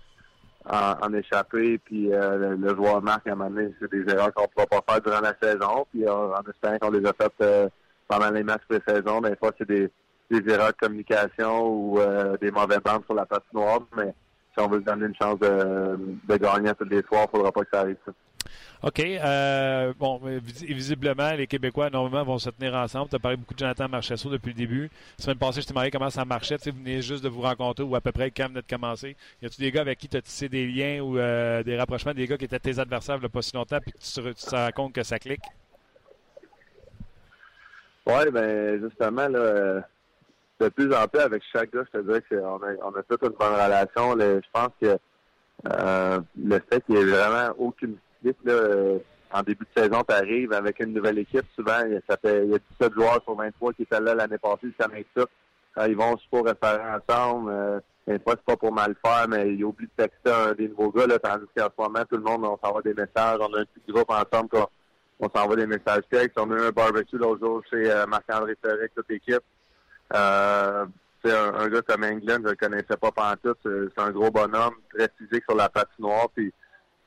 en, 0.69 1.07
en, 1.07 1.15
échapper, 1.15 1.79
puis 1.79 2.13
euh, 2.13 2.57
le, 2.57 2.75
joueur 2.75 3.03
marque 3.03 3.27
à 3.27 3.33
un 3.33 3.37
moment 3.37 3.51
donné, 3.51 3.73
c'est 3.81 3.91
des 3.91 4.13
erreurs 4.13 4.33
qu'on 4.35 4.43
ne 4.43 4.49
pourra 4.49 4.67
pas 4.67 4.93
faire 4.93 5.01
durant 5.03 5.21
la 5.21 5.35
saison, 5.41 5.87
puis 5.91 6.07
euh, 6.07 6.35
en 6.35 6.43
espérant 6.49 6.79
qu'on 6.79 6.91
les 6.91 7.07
a 7.07 7.13
faites 7.13 7.33
euh, 7.41 7.69
pendant 8.09 8.31
les 8.31 8.43
matchs 8.43 8.63
pré-saison, 8.69 9.21
des 9.21 9.37
fois 9.37 9.53
c'est 9.59 9.69
des, 9.69 9.91
erreurs 10.31 10.73
de 10.73 10.87
communication 10.87 11.67
ou 11.69 11.99
des 12.41 12.51
mauvais 12.51 12.79
bandes 12.81 13.05
sur 13.05 13.15
la 13.15 13.27
noire, 13.53 13.81
mais 13.97 14.13
si 14.53 14.65
on 14.65 14.69
veut 14.69 14.81
se 14.81 14.85
donner 14.85 15.07
une 15.07 15.15
chance 15.15 15.39
de, 15.39 15.99
de 16.29 16.37
gagner 16.37 16.73
tous 16.75 16.89
les 16.89 17.03
soirs, 17.03 17.27
il 17.33 17.37
ne 17.37 17.39
faudra 17.39 17.53
pas 17.53 17.61
que 17.63 17.71
ça 17.73 17.81
arrive. 17.81 17.97
Ça. 18.05 18.13
OK. 18.83 19.01
Euh, 19.01 19.93
bon, 19.99 20.21
visiblement, 20.53 21.33
les 21.33 21.47
Québécois, 21.47 21.91
normalement, 21.91 22.25
vont 22.25 22.39
se 22.39 22.51
tenir 22.51 22.75
ensemble. 22.75 23.09
Tu 23.09 23.17
as 23.17 23.19
parlé 23.19 23.37
beaucoup 23.37 23.55
de 23.55 23.59
Jonathan 23.59 23.89
Marchesso 23.89 24.29
depuis 24.31 24.51
le 24.51 24.55
début. 24.55 24.91
La 25.19 25.25
semaine 25.25 25.39
passée, 25.39 25.61
je 25.61 25.67
t'ai 25.67 25.73
demandé 25.73 25.91
comment 25.91 26.11
ça 26.11 26.25
marchait. 26.25 26.59
Tu 26.59 26.71
vous 26.71 26.79
venez 26.79 27.03
juste 27.03 27.25
de 27.25 27.29
vous 27.29 27.41
rencontrer 27.41 27.85
ou 27.85 27.97
à 27.97 28.01
peu 28.01 28.13
près 28.13 28.31
quand 28.31 28.49
venez 28.49 28.63
de 28.63 28.67
commencer. 28.69 29.17
Y 29.43 29.47
a-tu 29.47 29.61
des 29.61 29.73
gars 29.73 29.81
avec 29.81 29.99
qui 29.99 30.09
tu 30.09 30.17
as 30.17 30.23
tissé 30.23 30.49
des 30.49 30.67
liens 30.67 31.01
ou 31.01 31.19
euh, 31.19 31.63
des 31.63 31.77
rapprochements, 31.77 32.15
des 32.15 32.27
gars 32.27 32.37
qui 32.37 32.45
étaient 32.45 32.59
tes 32.59 32.79
adversaires 32.79 33.17
il 33.17 33.23
n'y 33.23 33.29
pas 33.29 33.43
si 33.43 33.55
longtemps, 33.55 33.79
puis 33.81 33.93
que 33.93 33.99
tu, 33.99 34.35
te 34.35 34.51
rends 34.51 34.71
compte 34.75 34.93
que 34.93 35.03
ça 35.03 35.19
clique? 35.19 35.43
Oui, 38.07 38.31
ben 38.33 38.81
justement, 38.81 39.29
là, 39.29 39.39
euh, 39.39 39.81
de 40.61 40.69
plus 40.69 40.95
en 40.95 41.07
plus 41.09 41.21
avec 41.21 41.43
chaque 41.53 41.73
gars, 41.73 41.85
je 41.93 41.99
te 41.99 42.05
dirais 42.05 42.23
qu'on 42.31 42.63
a, 42.63 42.73
on 42.83 42.95
a 42.95 43.03
toute 43.03 43.23
une 43.23 43.31
bonne 43.31 43.53
relation. 43.53 44.19
je 44.19 44.49
pense 44.53 44.71
que 44.81 44.97
euh, 45.69 46.21
le 46.43 46.61
fait 46.71 46.85
qu'il 46.85 46.95
n'y 46.95 47.01
ait 47.01 47.05
vraiment 47.05 47.53
aucune 47.59 47.97
euh, 48.49 48.99
en 49.33 49.43
début 49.43 49.65
de 49.65 49.83
saison, 49.83 50.03
tu 50.09 50.15
arrives 50.15 50.53
avec 50.53 50.81
une 50.81 50.93
nouvelle 50.93 51.19
équipe. 51.19 51.45
Souvent, 51.55 51.81
ça 52.09 52.17
fait, 52.17 52.45
il 52.45 52.53
y 52.53 52.55
a 52.55 52.59
17 52.81 52.95
joueurs 52.95 53.23
sur 53.25 53.35
23 53.35 53.73
qui 53.73 53.83
étaient 53.83 54.01
là 54.01 54.15
l'année 54.15 54.39
passée, 54.39 54.69
ça 54.79 54.89
ça. 55.17 55.89
Ils 55.89 55.97
vont 55.97 56.17
pour 56.31 56.47
rester 56.47 56.69
ensemble, 56.69 57.51
euh, 57.51 57.81
des 58.07 58.19
fois, 58.21 58.35
c'est 58.37 58.45
pas 58.45 58.57
pour 58.57 58.73
mal 58.73 58.95
faire, 59.05 59.27
mais 59.29 59.53
ils 59.53 59.65
oublient 59.65 59.89
de 59.99 60.05
texter 60.05 60.31
un 60.31 60.55
des 60.55 60.69
nouveaux 60.69 60.91
gars, 60.91 61.07
là, 61.07 61.19
tandis 61.19 61.45
qu'en 61.57 61.65
ce 61.65 61.83
moment, 61.83 62.05
tout 62.09 62.17
le 62.17 62.23
monde, 62.23 62.45
on 62.45 62.59
s'envoie 62.65 62.83
des 62.83 62.95
messages. 62.95 63.39
On 63.41 63.53
a 63.53 63.61
un 63.61 63.65
petit 63.65 63.93
groupe 63.93 64.11
ensemble, 64.11 64.49
on, 64.55 64.67
on 65.21 65.29
s'envoie 65.29 65.57
des 65.57 65.67
messages 65.67 66.05
textes. 66.11 66.39
On 66.39 66.51
a 66.51 66.57
eu 66.57 66.67
un 66.67 66.71
barbecue 66.71 67.17
l'autre 67.17 67.45
jour 67.45 67.63
chez 67.71 67.91
euh, 67.91 68.07
Marc-André 68.07 68.57
Ferré, 68.63 68.91
toute 68.95 69.09
l'équipe. 69.09 69.43
Euh, 70.15 70.87
un, 71.25 71.55
un, 71.55 71.69
gars 71.69 71.83
comme 71.83 72.05
England, 72.05 72.39
je 72.45 72.51
le 72.51 72.57
connaissais 72.57 72.97
pas 73.01 73.11
pendant 73.11 73.35
tout. 73.43 73.57
C'est 73.65 74.01
un 74.01 74.11
gros 74.11 74.31
bonhomme, 74.31 74.75
très 74.95 75.11
physique 75.19 75.45
sur 75.49 75.57
la 75.57 75.69
patinoire, 75.69 76.29
puis 76.35 76.53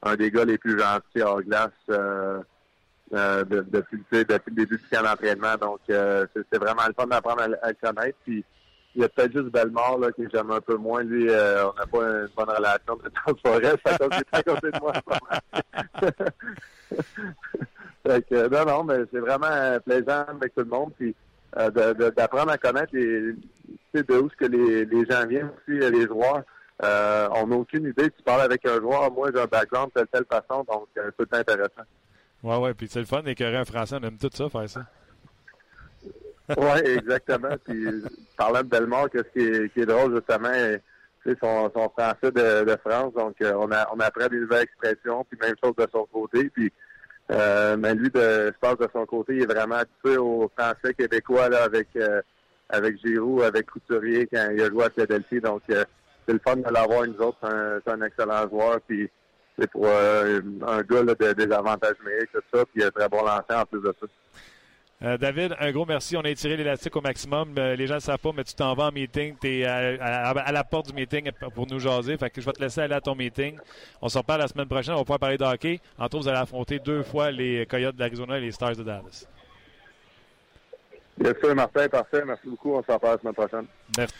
un 0.03 0.15
des 0.15 0.31
gars 0.31 0.45
les 0.45 0.57
plus 0.57 0.77
gentils 0.77 1.21
hors 1.21 1.41
glace 1.41 1.71
euh, 1.89 2.41
euh, 3.13 3.43
depuis, 3.45 4.03
le 4.11 4.23
début 4.51 4.77
du 4.77 4.87
camp 4.91 5.03
d'entraînement. 5.03 5.55
Donc, 5.59 5.79
euh, 5.89 6.25
c'est 6.33 6.59
vraiment 6.59 6.85
le 6.87 6.93
fun 6.93 7.07
d'apprendre 7.07 7.41
à, 7.41 7.47
le 7.47 7.75
connaître. 7.81 8.17
Puis, 8.23 8.43
il 8.95 9.01
y 9.01 9.05
a 9.05 9.09
peut-être 9.09 9.33
juste 9.33 9.49
Belmore 9.49 9.99
là, 9.99 10.11
que 10.11 10.23
j'aime 10.31 10.51
un 10.51 10.61
peu 10.61 10.75
moins. 10.75 11.03
Lui, 11.03 11.29
euh, 11.29 11.69
on 11.69 11.73
n'a 11.73 11.85
pas 11.85 12.03
une 12.03 12.29
bonne 12.35 12.49
relation 12.49 12.95
de 12.95 13.09
temps 13.09 13.35
forêt. 13.43 13.75
Ça 13.85 13.97
à 14.31 14.43
côté 14.43 14.71
de 14.71 14.79
moi. 14.79 14.93
Fait 18.05 18.25
que, 18.27 18.47
non, 18.47 18.65
non, 18.65 18.83
mais 18.83 19.03
c'est 19.11 19.19
vraiment 19.19 19.79
plaisant 19.85 20.25
avec 20.27 20.55
tout 20.55 20.61
le 20.61 20.65
monde. 20.65 20.91
Puis 20.97 21.15
euh, 21.57 22.11
d'apprendre 22.11 22.51
à 22.51 22.57
connaître 22.57 22.93
les, 22.93 23.33
de 23.93 24.17
où 24.17 24.29
ce 24.29 24.35
que 24.35 24.45
les, 24.45 24.85
les 24.85 25.05
gens 25.05 25.25
viennent 25.25 25.49
aussi, 25.49 25.79
les 25.79 26.05
joueurs. 26.05 26.43
Euh, 26.83 27.27
on 27.35 27.47
n'a 27.47 27.55
aucune 27.55 27.87
idée. 27.87 28.09
Tu 28.09 28.23
parles 28.23 28.41
avec 28.41 28.65
un 28.65 28.79
joueur, 28.79 29.11
moi 29.11 29.29
j'ai 29.33 29.41
un 29.41 29.47
background 29.47 29.91
de 29.95 30.01
telle, 30.01 30.07
telle 30.11 30.25
façon, 30.25 30.63
donc 30.63 30.87
euh, 30.97 31.11
c'est 31.17 31.33
intéressant. 31.33 31.83
Ouais, 32.41 32.57
ouais, 32.57 32.73
puis 32.73 32.87
c'est 32.87 32.99
le 32.99 33.05
fun 33.05 33.21
d'écœurer 33.21 33.57
un 33.57 33.65
Français, 33.65 33.97
on 33.99 34.07
aime 34.07 34.17
tout 34.17 34.29
ça, 34.33 34.47
faire 34.47 34.69
ça. 34.69 34.85
oui, 36.57 36.79
exactement. 36.85 37.55
Puis 37.65 37.85
parlant 38.37 38.61
de 38.61 38.67
Belmore, 38.67 39.09
qu'est-ce 39.09 39.29
qui 39.33 39.45
est, 39.45 39.73
qui 39.73 39.81
est 39.81 39.85
drôle 39.85 40.15
justement, 40.15 40.53
c'est 41.25 41.37
son, 41.39 41.69
son 41.75 41.89
français 41.89 42.31
de, 42.31 42.63
de 42.63 42.77
France, 42.85 43.13
donc 43.13 43.35
euh, 43.41 43.53
on, 43.57 43.69
a, 43.71 43.89
on 43.93 43.99
apprend 43.99 44.27
des 44.27 44.39
nouvelles 44.39 44.63
expressions, 44.63 45.25
puis 45.29 45.37
même 45.41 45.55
chose 45.61 45.75
de 45.75 45.87
son 45.91 46.05
côté, 46.05 46.49
puis 46.49 46.71
euh, 47.31 47.77
mais 47.77 47.93
lui, 47.93 48.09
de, 48.09 48.47
je 48.47 48.59
pense 48.59 48.77
de 48.77 48.87
son 48.91 49.05
côté, 49.05 49.35
il 49.35 49.43
est 49.43 49.53
vraiment 49.53 49.75
habitué 49.75 50.17
au 50.17 50.49
français 50.57 50.93
québécois 50.93 51.49
là, 51.49 51.63
avec 51.63 51.87
euh, 51.95 52.21
avec 52.69 52.97
Giroud, 53.03 53.43
avec 53.43 53.67
Couturier 53.67 54.27
quand 54.31 54.49
il 54.51 54.61
a 54.61 54.69
joué 54.69 54.85
à 54.85 54.89
Philadelphie. 54.89 55.39
Donc 55.39 55.61
euh, 55.69 55.83
c'est 56.25 56.33
le 56.33 56.39
fun 56.39 56.55
de 56.55 56.71
l'avoir 56.71 57.05
nous 57.05 57.19
autres. 57.21 57.37
C'est 57.41 57.91
un, 57.91 58.01
excellent 58.01 58.47
joueur. 58.49 58.79
Puis 58.87 59.09
c'est 59.57 59.69
pour 59.69 59.85
euh, 59.85 60.41
un 60.65 60.81
gars 60.81 61.03
là, 61.03 61.15
de, 61.15 61.33
des 61.33 61.51
avantages 61.53 61.95
numériques, 62.03 62.31
tout 62.31 62.41
ça. 62.53 62.65
Puis 62.65 62.81
il 62.81 62.83
a 62.83 62.91
très 62.91 63.09
bon 63.09 63.23
lancer 63.23 63.53
en 63.53 63.65
plus 63.65 63.81
de 63.81 63.93
ça. 63.99 64.07
Euh, 65.01 65.17
David, 65.17 65.55
un 65.59 65.71
gros 65.71 65.85
merci. 65.85 66.17
On 66.17 66.21
a 66.21 66.29
étiré 66.29 66.57
l'élastique 66.57 66.95
au 66.95 67.01
maximum. 67.01 67.55
Euh, 67.57 67.75
les 67.75 67.87
gens 67.87 67.95
ne 67.95 67.99
savent 67.99 68.19
pas, 68.19 68.31
mais 68.35 68.43
tu 68.43 68.53
t'en 68.53 68.73
vas 68.73 68.87
en 68.87 68.91
meeting. 68.91 69.35
Tu 69.39 69.61
es 69.61 69.65
à, 69.65 70.51
la 70.51 70.63
porte 70.65 70.87
du 70.87 70.93
meeting 70.93 71.31
pour 71.55 71.67
nous 71.67 71.79
jaser. 71.79 72.17
Fait 72.17 72.29
que 72.29 72.41
je 72.41 72.45
vais 72.45 72.51
te 72.51 72.61
laisser 72.61 72.81
aller 72.81 72.95
à 72.95 72.99
ton 72.99 73.15
meeting. 73.15 73.57
On 74.01 74.09
se 74.09 74.17
reparle 74.17 74.41
la 74.41 74.49
semaine 74.49 74.67
prochaine. 74.67 74.95
On 74.95 74.97
va 74.97 75.03
pouvoir 75.03 75.19
parler 75.19 75.37
de 75.37 75.45
hockey. 75.45 75.79
Entre 75.97 76.15
autres, 76.15 76.23
vous 76.23 76.27
allez 76.27 76.39
affronter 76.39 76.79
deux 76.79 77.03
fois 77.03 77.31
les 77.31 77.65
Coyotes 77.65 77.95
d'Arizona 77.95 78.37
et 78.37 78.41
les 78.41 78.51
Stars 78.51 78.75
de 78.75 78.83
Dallas. 78.83 79.25
Bien 81.17 81.33
sûr, 81.41 81.55
Martin. 81.55 81.87
Parfait. 81.87 82.23
Merci 82.25 82.47
beaucoup. 82.49 82.73
On 82.73 82.83
se 82.83 82.91
reparle 82.91 83.15
la 83.15 83.21
semaine 83.21 83.33
prochaine. 83.33 83.65
Merci. 83.97 84.15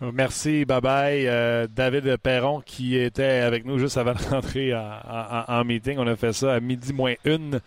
Merci, 0.00 0.64
bye 0.64 0.80
bye. 0.80 1.26
Euh, 1.26 1.66
David 1.70 2.16
Perron 2.16 2.62
qui 2.64 2.96
était 2.96 3.22
avec 3.22 3.66
nous 3.66 3.78
juste 3.78 3.98
avant 3.98 4.14
de 4.14 4.22
rentrer 4.30 4.74
en, 4.74 5.64
meeting. 5.64 5.98
On 5.98 6.06
a 6.06 6.16
fait 6.16 6.32
ça 6.32 6.54
à 6.54 6.60
midi 6.60 6.94
moins 6.94 7.14
une. 7.26 7.60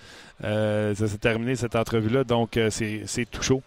Euh, 0.43 0.95
ça 0.95 1.07
s'est 1.07 1.19
terminé 1.19 1.55
cette 1.55 1.75
entrevue-là, 1.75 2.23
donc 2.23 2.57
euh, 2.57 2.71
c'est 2.71 3.25
tout 3.29 3.43
chaud. 3.43 3.61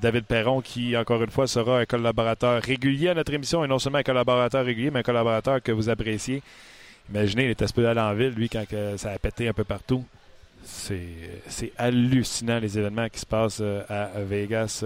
David 0.00 0.26
Perron 0.26 0.60
qui, 0.60 0.96
encore 0.96 1.24
une 1.24 1.30
fois, 1.30 1.48
sera 1.48 1.80
un 1.80 1.86
collaborateur 1.86 2.62
régulier 2.62 3.08
à 3.08 3.14
notre 3.14 3.32
émission 3.32 3.64
et 3.64 3.68
non 3.68 3.80
seulement 3.80 3.98
un 3.98 4.04
collaborateur 4.04 4.64
régulier, 4.64 4.92
mais 4.92 5.00
un 5.00 5.02
collaborateur 5.02 5.60
que 5.60 5.72
vous 5.72 5.88
appréciez. 5.88 6.40
Imaginez, 7.10 7.46
il 7.46 7.50
était 7.50 7.66
aller 7.80 8.00
en 8.00 8.14
ville, 8.14 8.30
lui, 8.30 8.48
quand 8.48 8.64
ça 8.96 9.10
a 9.10 9.18
pété 9.18 9.48
un 9.48 9.52
peu 9.52 9.64
partout. 9.64 10.04
C'est 10.62 11.72
hallucinant 11.78 12.60
les 12.60 12.78
événements 12.78 13.08
qui 13.08 13.18
se 13.18 13.26
passent 13.26 13.62
à 13.88 14.10
Vegas 14.20 14.84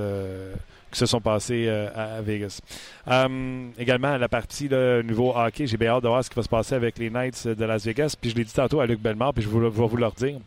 qui 0.97 1.01
se 1.01 1.07
sont 1.07 1.21
passés 1.21 1.67
euh, 1.69 1.91
à, 1.95 2.23
Vegas. 2.23 2.63
Euh, 3.07 3.69
également, 3.79 4.17
la 4.17 4.31
partie 4.31 4.67
le 4.67 5.03
nouveau 5.03 5.37
hockey, 5.37 5.67
j'ai 5.67 5.77
bien 5.77 5.91
hâte 5.91 6.03
de 6.03 6.09
voir 6.09 6.25
ce 6.25 6.31
qui 6.31 6.37
va 6.37 6.43
se 6.43 6.49
passer 6.49 6.75
avec 6.75 6.97
les 6.97 7.11
Knights 7.11 7.47
de 7.47 7.65
Las 7.67 7.85
Vegas. 7.85 8.17
Puis 8.19 8.31
je 8.31 8.37
l'ai 8.37 8.45
dit 8.45 8.53
tantôt 8.53 8.81
à 8.81 8.87
Luc 8.87 8.99
Bellemare, 8.99 9.35
puis 9.35 9.43
je 9.45 9.49
vais 9.51 9.69
vous 9.69 9.97
le 9.97 10.11
dire. 10.17 10.39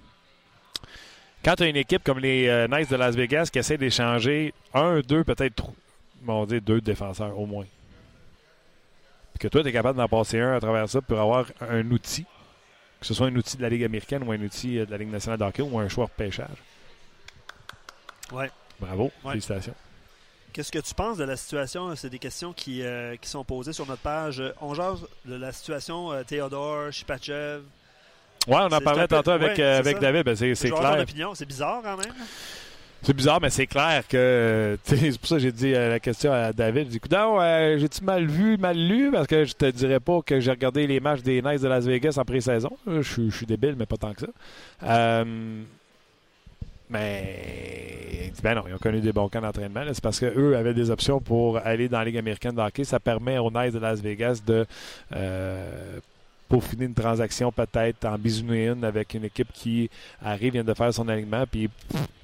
Quand 1.45 1.53
tu 1.53 1.63
as 1.63 1.67
une 1.67 1.75
équipe 1.75 2.03
comme 2.03 2.17
les 2.17 2.47
euh, 2.47 2.67
Knights 2.67 2.89
de 2.89 2.95
Las 2.95 3.15
Vegas 3.15 3.49
qui 3.53 3.59
essaie 3.59 3.77
d'échanger 3.77 4.55
un, 4.73 5.01
deux, 5.01 5.23
peut-être 5.23 5.63
dit 6.47 6.61
deux 6.61 6.81
défenseurs 6.81 7.39
au 7.39 7.45
moins, 7.45 7.65
puis 9.33 9.39
que 9.39 9.47
toi, 9.49 9.61
tu 9.61 9.69
es 9.69 9.71
capable 9.71 9.99
d'en 9.99 10.07
passer 10.07 10.39
un 10.39 10.55
à 10.55 10.59
travers 10.59 10.89
ça 10.89 10.99
pour 10.99 11.19
avoir 11.19 11.45
un 11.61 11.89
outil, 11.91 12.25
que 12.99 13.05
ce 13.05 13.13
soit 13.13 13.27
un 13.27 13.35
outil 13.35 13.55
de 13.55 13.61
la 13.61 13.69
Ligue 13.69 13.83
américaine 13.83 14.23
ou 14.23 14.31
un 14.31 14.41
outil 14.41 14.79
de 14.79 14.87
la 14.89 14.97
Ligue 14.97 15.11
nationale 15.11 15.37
de 15.37 15.45
hockey 15.45 15.61
ou 15.61 15.77
un 15.77 15.87
choix 15.87 16.05
de 16.05 16.11
pêchage. 16.11 16.57
Ouais. 18.31 18.49
Bravo. 18.79 19.11
Félicitations. 19.23 19.75
Qu'est-ce 20.53 20.71
que 20.71 20.79
tu 20.79 20.93
penses 20.93 21.17
de 21.17 21.23
la 21.23 21.37
situation? 21.37 21.95
C'est 21.95 22.09
des 22.09 22.19
questions 22.19 22.53
qui, 22.53 22.81
euh, 22.81 23.15
qui 23.17 23.29
sont 23.29 23.43
posées 23.43 23.73
sur 23.73 23.85
notre 23.85 24.01
page. 24.01 24.41
On 24.61 24.73
jase 24.73 24.99
de 25.25 25.35
la 25.35 25.51
situation 25.51 26.11
euh, 26.11 26.23
Théodore, 26.23 26.91
Shipachev. 26.91 27.61
Ouais, 28.47 28.55
on 28.55 28.71
en 28.71 28.81
parlait 28.81 29.07
tantôt 29.07 29.31
avec, 29.31 29.59
euh, 29.59 29.79
avec 29.79 29.99
David. 29.99 30.23
Ben 30.23 30.35
c'est 30.35 30.53
clair. 30.53 31.05
C'est 31.35 31.45
bizarre 31.45 31.81
quand 31.83 31.97
même. 31.97 32.13
C'est 33.01 33.13
bizarre, 33.13 33.39
mais 33.41 33.49
c'est 33.49 33.67
clair 33.67 34.03
que. 34.07 34.77
C'est 34.83 35.17
pour 35.17 35.27
ça 35.27 35.35
que 35.35 35.41
j'ai 35.41 35.51
dit 35.51 35.71
la 35.71 35.99
question 35.99 36.33
à 36.33 36.51
David. 36.51 36.91
J'ai 36.91 36.99
dit, 36.99 37.15
non, 37.15 37.39
j'ai-tu 37.77 38.03
mal 38.03 38.25
vu, 38.25 38.57
mal 38.57 38.75
lu? 38.77 39.11
Parce 39.11 39.27
que 39.27 39.45
je 39.45 39.53
te 39.53 39.69
dirais 39.69 40.01
pas 40.01 40.21
que 40.21 40.39
j'ai 40.39 40.51
regardé 40.51 40.87
les 40.87 40.99
matchs 40.99 41.21
des 41.21 41.41
Knights 41.41 41.61
de 41.61 41.67
Las 41.67 41.85
Vegas 41.85 42.15
en 42.17 42.25
pré-saison. 42.25 42.71
Je, 42.87 43.01
je, 43.01 43.29
suis 43.29 43.45
débile, 43.45 43.75
mais 43.77 43.85
pas 43.85 43.97
tant 43.97 44.13
que 44.13 44.21
ça. 44.21 45.23
Mais 46.89 48.31
ben 48.41 48.55
non, 48.55 48.63
ils 48.67 48.73
ont 48.73 48.79
connu 48.79 49.01
des 49.01 49.11
bons 49.11 49.29
camps 49.29 49.41
d'entraînement. 49.41 49.81
C'est 49.93 50.03
parce 50.03 50.19
qu'eux 50.19 50.55
avaient 50.55 50.73
des 50.73 50.89
options 50.89 51.19
pour 51.19 51.57
aller 51.57 51.89
dans 51.89 51.99
la 51.99 52.05
Ligue 52.05 52.17
américaine 52.17 52.55
de 52.55 52.61
hockey. 52.61 52.83
Ça 52.83 52.99
permet 52.99 53.37
aux 53.37 53.49
Knights 53.49 53.73
de 53.73 53.79
Las 53.79 54.01
Vegas 54.01 54.41
de 54.45 54.65
euh, 55.15 55.99
peaufiner 56.47 56.85
une 56.85 56.93
transaction 56.93 57.51
peut-être 57.51 58.05
en 58.05 58.17
bisouner 58.17 58.67
une 58.67 58.83
avec 58.83 59.13
une 59.13 59.25
équipe 59.25 59.51
qui 59.53 59.89
arrive, 60.23 60.53
vient 60.53 60.63
de 60.63 60.73
faire 60.73 60.93
son 60.93 61.07
alignement, 61.07 61.45
puis 61.49 61.69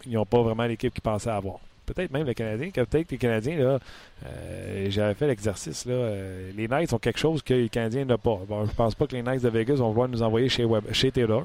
ils 0.05 0.13
n'ont 0.13 0.26
pas 0.26 0.41
vraiment 0.41 0.66
l'équipe 0.66 0.93
qu'ils 0.93 1.03
pensaient 1.03 1.30
avoir. 1.30 1.59
Peut-être 1.86 2.11
même 2.11 2.26
les 2.26 2.34
Canadiens, 2.34 2.72
peut-être 2.72 3.11
les 3.11 3.18
Canadiens, 3.18 3.57
là, 3.57 3.80
euh, 4.26 4.88
j'avais 4.89 5.13
fait 5.13 5.28
l'exercice, 5.28 5.86
là, 5.86 5.93
euh, 5.93 6.51
les 6.57 6.68
Knights 6.68 6.93
ont 6.93 6.97
quelque 6.97 7.20
chose 7.20 7.43
que 7.43 7.53
les 7.53 7.70
Canadiens 7.70 8.05
n'ont 8.05 8.18
pas. 8.18 8.39
Bon, 8.47 8.66
je 8.66 8.72
pense 8.72 8.95
pas 8.95 9.05
que 9.05 9.16
les 9.16 9.22
Knights 9.22 9.43
de 9.43 9.49
Vegas 9.49 9.76
vont 9.76 9.89
vouloir 9.89 10.09
nous 10.09 10.24
envoyer 10.24 10.49
chez, 10.49 10.66
chez 10.93 11.11
Taylor 11.11 11.43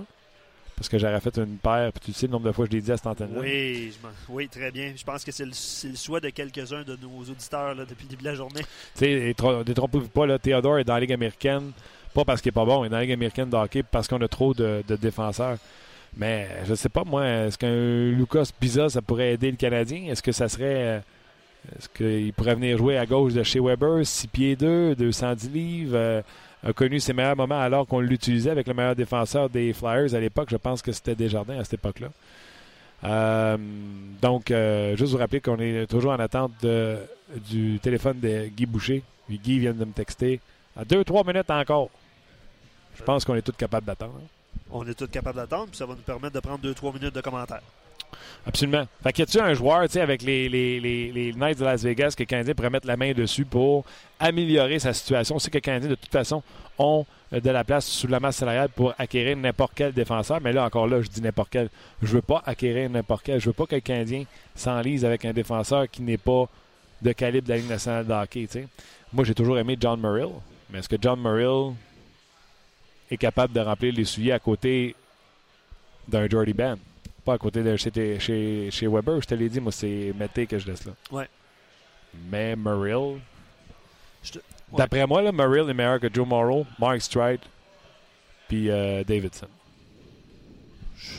parce 0.81 0.89
que 0.89 0.97
j'aurais 0.97 1.21
fait 1.21 1.37
une 1.37 1.59
paire, 1.59 1.93
puis 1.93 2.01
tu 2.11 2.19
sais 2.19 2.27
le 2.27 2.33
nombre 2.33 2.47
de 2.47 2.53
fois 2.53 2.65
que 2.65 2.71
je 2.71 2.77
l'ai 2.79 2.81
dit 2.81 2.91
à 2.91 2.97
cette 2.97 3.07
antenne-là. 3.07 3.39
Oui, 3.39 3.93
oui, 4.31 4.49
très 4.49 4.71
bien. 4.71 4.95
Je 4.97 5.05
pense 5.05 5.23
que 5.23 5.31
c'est 5.31 5.45
le, 5.45 5.51
le, 5.51 5.95
souhait 5.95 6.23
de 6.23 6.31
quelques-uns 6.31 6.85
de 6.85 6.97
nos 7.03 7.21
auditeurs 7.21 7.75
là, 7.75 7.85
depuis 7.85 8.05
le 8.05 8.09
début 8.09 8.23
de 8.23 8.29
la 8.31 8.35
journée. 8.35 8.63
Tu 8.97 9.05
sais, 9.05 9.35
détrompez-vous 9.67 10.09
pas, 10.09 10.25
là, 10.25 10.39
Théodore 10.39 10.79
est 10.79 10.85
dans 10.85 10.95
la 10.95 11.01
Ligue 11.01 11.13
américaine, 11.13 11.73
pas 12.15 12.25
parce 12.25 12.41
qu'il 12.41 12.49
est 12.49 12.53
pas 12.53 12.65
bon, 12.65 12.83
il 12.83 12.87
est 12.87 12.89
dans 12.89 12.97
la 12.97 13.03
Ligue 13.03 13.13
américaine 13.13 13.51
de 13.51 13.57
hockey 13.57 13.83
parce 13.83 14.09
qu'on 14.09 14.23
a 14.23 14.29
trop 14.29 14.55
de, 14.55 14.83
défenseurs. 14.89 15.59
Mais 16.17 16.49
je 16.67 16.75
sais 16.75 16.89
pas, 16.89 17.05
moi, 17.05 17.27
est-ce 17.27 17.59
qu'un 17.59 18.17
Lucas 18.19 18.49
Pisa, 18.59 18.89
ça 18.89 19.03
pourrait 19.03 19.35
aider 19.35 19.51
le 19.51 19.59
Canadien? 19.59 20.05
Est-ce 20.11 20.23
que 20.23 20.33
ça 20.33 20.49
serait. 20.49 21.03
Est-ce 21.77 21.91
qu'il 21.91 22.33
pourrait 22.33 22.55
venir 22.55 22.79
jouer 22.79 22.97
à 22.97 23.05
gauche 23.05 23.35
de 23.35 23.43
chez 23.43 23.61
Weber, 23.61 24.07
6 24.07 24.29
pieds 24.29 24.57
2, 24.57 24.95
210 24.95 25.51
livres? 25.51 26.23
A 26.63 26.73
connu 26.73 27.01
ses 27.01 27.13
meilleurs 27.13 27.37
moments 27.37 27.61
alors 27.61 27.87
qu'on 27.87 28.01
l'utilisait 28.01 28.51
avec 28.51 28.67
le 28.67 28.75
meilleur 28.75 28.95
défenseur 28.95 29.49
des 29.49 29.73
Flyers 29.73 30.15
à 30.15 30.21
l'époque. 30.21 30.49
Je 30.51 30.57
pense 30.57 30.83
que 30.83 30.93
c'était 30.93 31.15
Desjardins 31.15 31.59
à 31.59 31.65
cette 31.65 31.75
époque-là. 31.75 32.09
Euh, 33.05 33.57
donc, 34.21 34.51
euh, 34.51 34.95
juste 34.97 35.13
vous 35.13 35.19
rappeler 35.19 35.41
qu'on 35.41 35.59
est 35.59 35.87
toujours 35.87 36.13
en 36.13 36.19
attente 36.19 36.53
du 37.49 37.79
téléphone 37.81 38.21
de 38.21 38.47
Guy 38.49 38.67
Boucher. 38.67 39.03
Guy 39.31 39.59
vient 39.59 39.73
de 39.73 39.85
me 39.85 39.93
texter. 39.93 40.41
À 40.77 40.85
deux, 40.85 41.05
trois 41.05 41.25
minutes 41.25 41.51
encore. 41.51 41.89
Je 42.97 43.03
pense 43.03 43.25
qu'on 43.25 43.35
est 43.35 43.43
tous 43.43 43.53
capables 43.53 43.87
d'attendre. 43.87 44.21
On 44.71 44.87
est 44.87 44.95
tous 44.95 45.07
capables 45.07 45.37
d'attendre, 45.37 45.69
puis 45.69 45.77
ça 45.77 45.87
va 45.87 45.95
nous 45.95 46.03
permettre 46.03 46.35
de 46.35 46.41
prendre 46.41 46.59
deux, 46.59 46.75
trois 46.75 46.93
minutes 46.93 47.15
de 47.15 47.21
commentaires. 47.21 47.63
Absolument. 48.47 48.87
Fait 49.03 49.19
y 49.19 49.23
a-tu 49.23 49.39
un 49.39 49.55
joueur, 49.55 49.87
avec 49.97 50.23
les, 50.23 50.49
les, 50.49 50.81
les, 50.81 51.33
Knights 51.33 51.59
de 51.59 51.65
Las 51.65 51.83
Vegas 51.83 52.15
que 52.17 52.23
le 52.23 52.27
Canadien 52.27 52.55
pourrait 52.55 52.71
mettre 52.71 52.87
la 52.87 52.97
main 52.97 53.13
dessus 53.13 53.45
pour 53.45 53.85
améliorer 54.19 54.79
sa 54.79 54.93
situation? 54.93 55.39
C'est 55.39 55.51
que 55.51 55.59
le 55.59 55.63
Canadien, 55.63 55.91
de 55.91 55.95
toute 55.95 56.11
façon, 56.11 56.43
ont 56.79 57.05
euh, 57.33 57.41
de 57.41 57.51
la 57.51 57.65
place 57.65 57.87
sous 57.87 58.07
la 58.07 58.19
masse 58.19 58.37
salariale 58.37 58.71
pour 58.71 58.95
acquérir 58.99 59.37
n'importe 59.37 59.73
quel 59.75 59.93
défenseur. 59.93 60.41
Mais 60.41 60.53
là, 60.53 60.65
encore 60.65 60.87
là, 60.87 61.03
je 61.03 61.09
dis 61.09 61.21
n'importe 61.21 61.51
quel. 61.51 61.69
Je 62.03 62.09
veux 62.15 62.23
pas 62.23 62.43
acquérir 62.47 62.89
n'importe 62.91 63.25
quel. 63.25 63.41
Je 63.41 63.47
veux 63.47 63.53
pas 63.53 63.67
que 63.67 63.75
le 63.75 63.81
Canadien 63.81 64.25
s'enlise 64.55 65.05
avec 65.05 65.25
un 65.25 65.33
défenseur 65.33 65.89
qui 65.91 66.03
n'est 66.03 66.19
pas 66.19 66.47
de 67.03 67.13
calibre 67.13 67.47
de 67.47 67.53
la 67.53 67.59
Ligue 67.59 67.69
nationale 67.69 68.07
de 68.07 68.13
hockey. 68.13 68.49
Moi, 69.13 69.25
j'ai 69.25 69.35
toujours 69.35 69.59
aimé 69.59 69.77
John 69.79 70.01
Murrill. 70.01 70.35
Mais 70.71 70.79
est-ce 70.79 70.89
que 70.89 70.97
John 71.01 71.21
Murrill 71.21 71.75
est 73.11 73.17
capable 73.17 73.53
de 73.53 73.61
remplir 73.61 73.93
les 73.93 74.05
souliers 74.05 74.33
à 74.33 74.39
côté 74.39 74.95
d'un 76.09 76.29
Jordy 76.29 76.53
Band? 76.53 76.77
Pas 77.25 77.35
à 77.35 77.39
côté 77.39 77.63
de 77.63 77.77
chez, 77.77 78.19
chez, 78.19 78.71
chez 78.71 78.87
Weber. 78.87 79.21
Je 79.21 79.27
te 79.27 79.35
l'ai 79.35 79.49
dit, 79.49 79.61
moi, 79.61 79.73
c'est 79.73 80.15
Mété 80.19 80.47
que 80.47 80.59
je 80.59 80.67
laisse 80.67 80.85
là. 80.87 80.93
Ouais. 81.11 81.29
Mais 82.31 82.57
Murill. 82.57 83.21
D'après 84.77 85.07
moi, 85.07 85.23
là, 85.23 85.33
Murill 85.33 85.69
est 85.69 85.75
meilleur 85.75 86.01
que 86.01 86.13
Joe 86.13 86.27
Morrow, 86.27 86.67
Mark 86.79 87.01
Stride, 87.01 87.41
puis 88.49 88.71
euh, 88.71 89.05
Davidson. 89.05 89.49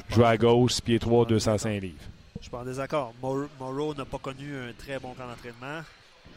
Joue 0.10 0.26
à 0.26 0.38
gauche, 0.38 0.80
pied 0.82 0.99
3, 0.99 1.26
205 1.26 1.82
livres. 1.82 1.95
Je 2.38 2.43
suis 2.43 2.52
pas 2.52 2.60
en 2.60 2.66
désaccord. 2.66 3.14
Morrow 3.22 3.93
n'a 3.93 4.06
pas 4.06 4.18
connu 4.18 4.56
un 4.56 4.74
très 4.74 4.99
bon 4.99 5.14
camp 5.14 5.28
d'entraînement, 5.28 5.82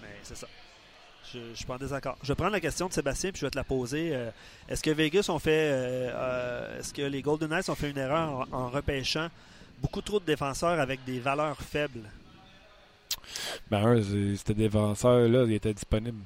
mais 0.02 0.08
c'est 0.22 0.36
ça. 0.36 0.46
Je 1.32 1.54
suis 1.54 1.64
pas 1.64 1.74
en 1.74 1.78
désaccord. 1.78 2.16
Je 2.22 2.28
vais 2.28 2.34
prendre 2.34 2.52
la 2.52 2.60
question 2.60 2.86
de 2.88 2.92
Sébastien 2.92 3.32
puis 3.32 3.40
je 3.40 3.46
vais 3.46 3.50
te 3.50 3.56
la 3.56 3.64
poser. 3.64 4.10
Euh, 4.14 4.30
est-ce 4.68 4.82
que 4.82 4.90
Vegas 4.90 5.26
ont 5.30 5.38
fait. 5.38 5.70
Euh, 5.72 6.78
est-ce 6.78 6.92
que 6.94 7.02
les 7.02 7.22
Golden 7.22 7.48
Knights 7.48 7.68
ont 7.68 7.74
fait 7.74 7.90
une 7.90 7.98
erreur 7.98 8.46
en 8.52 8.68
repêchant 8.68 9.28
beaucoup 9.84 10.00
trop 10.00 10.18
de 10.18 10.24
défenseurs 10.24 10.80
avec 10.80 11.04
des 11.04 11.20
valeurs 11.20 11.60
faibles. 11.60 12.08
Ben, 13.70 13.84
un, 13.84 14.02
c'était 14.34 14.54
défenseurs-là, 14.54 15.44
ils 15.44 15.52
étaient 15.52 15.74
disponibles. 15.74 16.22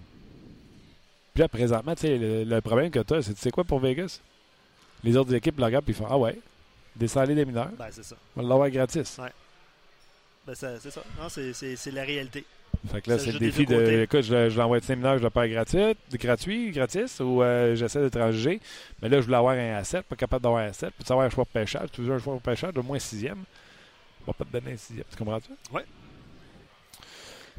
Puis 1.34 1.40
là, 1.40 1.48
présentement, 1.48 1.94
le, 2.02 2.44
le, 2.44 2.60
problème 2.60 2.90
que 2.92 3.00
tu 3.00 3.14
as, 3.14 3.22
c'est 3.22 3.34
tu 3.34 3.40
sais 3.40 3.50
quoi 3.50 3.64
pour 3.64 3.80
Vegas? 3.80 4.20
Les 5.02 5.16
autres 5.16 5.34
équipes 5.34 5.58
le 5.58 5.64
regardent 5.64 5.88
et 5.88 5.92
ils 5.92 5.94
font 5.96 6.06
Ah 6.08 6.16
ouais. 6.16 6.38
Descendez 6.94 7.34
des 7.34 7.44
mineurs. 7.44 7.70
Ben, 7.76 7.88
c'est 7.90 8.04
ça. 8.04 8.16
On 8.36 8.42
va 8.42 8.48
l'avoir 8.48 8.70
gratis. 8.70 9.18
Ben, 10.46 10.54
ça- 10.54 10.78
c'est 10.80 10.90
ça. 10.92 11.02
Non, 11.20 11.28
c'est 11.28 11.90
la 11.92 12.04
réalité. 12.04 12.44
Fait 12.86 13.00
que 13.00 13.10
là, 13.10 13.18
c'est 13.18 13.32
le 13.32 13.38
défi 13.38 13.66
de. 13.66 14.02
Écoute, 14.02 14.22
je, 14.22 14.48
je 14.48 14.58
l'envoie 14.58 14.78
de 14.78 14.84
séminaire, 14.84 15.18
je 15.18 15.22
le 15.22 15.30
perds 15.30 15.48
gratuit, 15.48 15.96
gratuit, 16.12 16.70
gratis, 16.70 17.20
ou 17.20 17.42
euh, 17.42 17.74
j'essaie 17.74 18.00
de 18.00 18.08
transiger. 18.08 18.60
Mais 19.02 19.08
là, 19.08 19.20
je 19.20 19.26
voulais 19.26 19.36
avoir 19.36 19.54
un 19.54 19.76
asset, 19.76 20.02
pas 20.02 20.16
capable 20.16 20.42
d'avoir 20.42 20.62
un 20.62 20.68
asset. 20.68 20.90
Puis 20.96 21.04
savoir 21.04 21.26
un 21.26 21.30
choix 21.30 21.44
de 21.44 21.48
pêcheur? 21.48 21.90
Tu 21.90 22.02
veux 22.02 22.14
un 22.14 22.18
choix 22.18 22.34
de 22.34 22.40
pêcheur 22.40 22.72
d'au 22.72 22.82
moins 22.82 22.98
sixième? 22.98 23.38
On 24.22 24.30
va 24.30 24.32
pas 24.32 24.44
te 24.44 24.52
donner 24.52 24.74
un 24.74 24.76
sixième. 24.76 25.04
Tu 25.10 25.16
comprends-tu? 25.16 25.50
Ouais. 25.72 25.84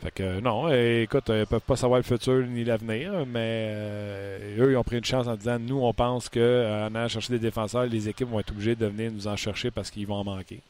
Fait 0.02 0.12
que 0.12 0.24
euh, 0.24 0.42
non, 0.42 0.70
euh, 0.70 1.04
écoute, 1.04 1.26
ils 1.28 1.46
peuvent 1.46 1.60
pas 1.60 1.76
savoir 1.76 2.00
le 2.00 2.04
futur 2.06 2.46
ni 2.48 2.64
l'avenir, 2.64 3.26
mais 3.28 3.76
eux, 4.58 4.72
ils 4.72 4.78
ont 4.78 4.84
pris 4.84 4.98
une 4.98 5.04
chance 5.04 5.28
en 5.28 5.36
disant 5.36 5.60
nous, 5.60 5.82
on 5.82 5.94
pense 5.94 6.30
qu'en 6.30 6.40
allant 6.40 7.10
chercher 7.10 7.34
des 7.34 7.40
défenseurs, 7.40 7.86
les 7.86 8.08
équipes 8.08 8.30
vont 8.30 8.40
être 8.40 8.52
obligées 8.52 8.76
de 8.76 8.86
venir 8.86 9.12
nous 9.12 9.28
en 9.28 9.36
chercher 9.36 9.70
parce 9.72 9.92
qu'ils 9.92 10.08
vont 10.08 10.16
en 10.16 10.24
manquer. 10.24 10.62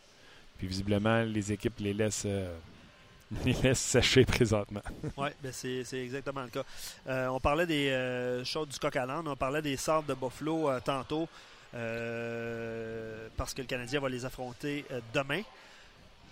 Puis 0.58 0.66
visiblement, 0.66 1.22
les 1.22 1.52
équipes 1.52 1.80
les 1.80 1.94
laissent, 1.94 2.26
les 3.46 3.54
laissent 3.54 3.80
sécher 3.80 4.26
présentement. 4.26 4.82
Oui, 5.18 5.30
ben 5.42 5.52
c'est 5.52 5.86
exactement 5.94 6.42
le 6.42 6.50
cas. 6.50 6.64
Euh, 7.08 7.28
on 7.28 7.40
parlait 7.40 7.66
des 7.66 7.90
euh, 7.90 8.44
choses 8.44 8.70
du 8.70 8.80
coq 8.80 8.96
à 8.96 9.06
on 9.26 9.36
parlait 9.36 9.62
des 9.62 9.78
sortes 9.78 10.08
de 10.08 10.14
Buffalo 10.14 10.70
euh, 10.70 10.80
tantôt, 10.80 11.28
euh, 11.76 13.28
parce 13.38 13.54
que 13.54 13.62
le 13.62 13.68
Canadien 13.68 14.00
va 14.00 14.10
les 14.10 14.26
affronter 14.26 14.86
demain. 15.14 15.42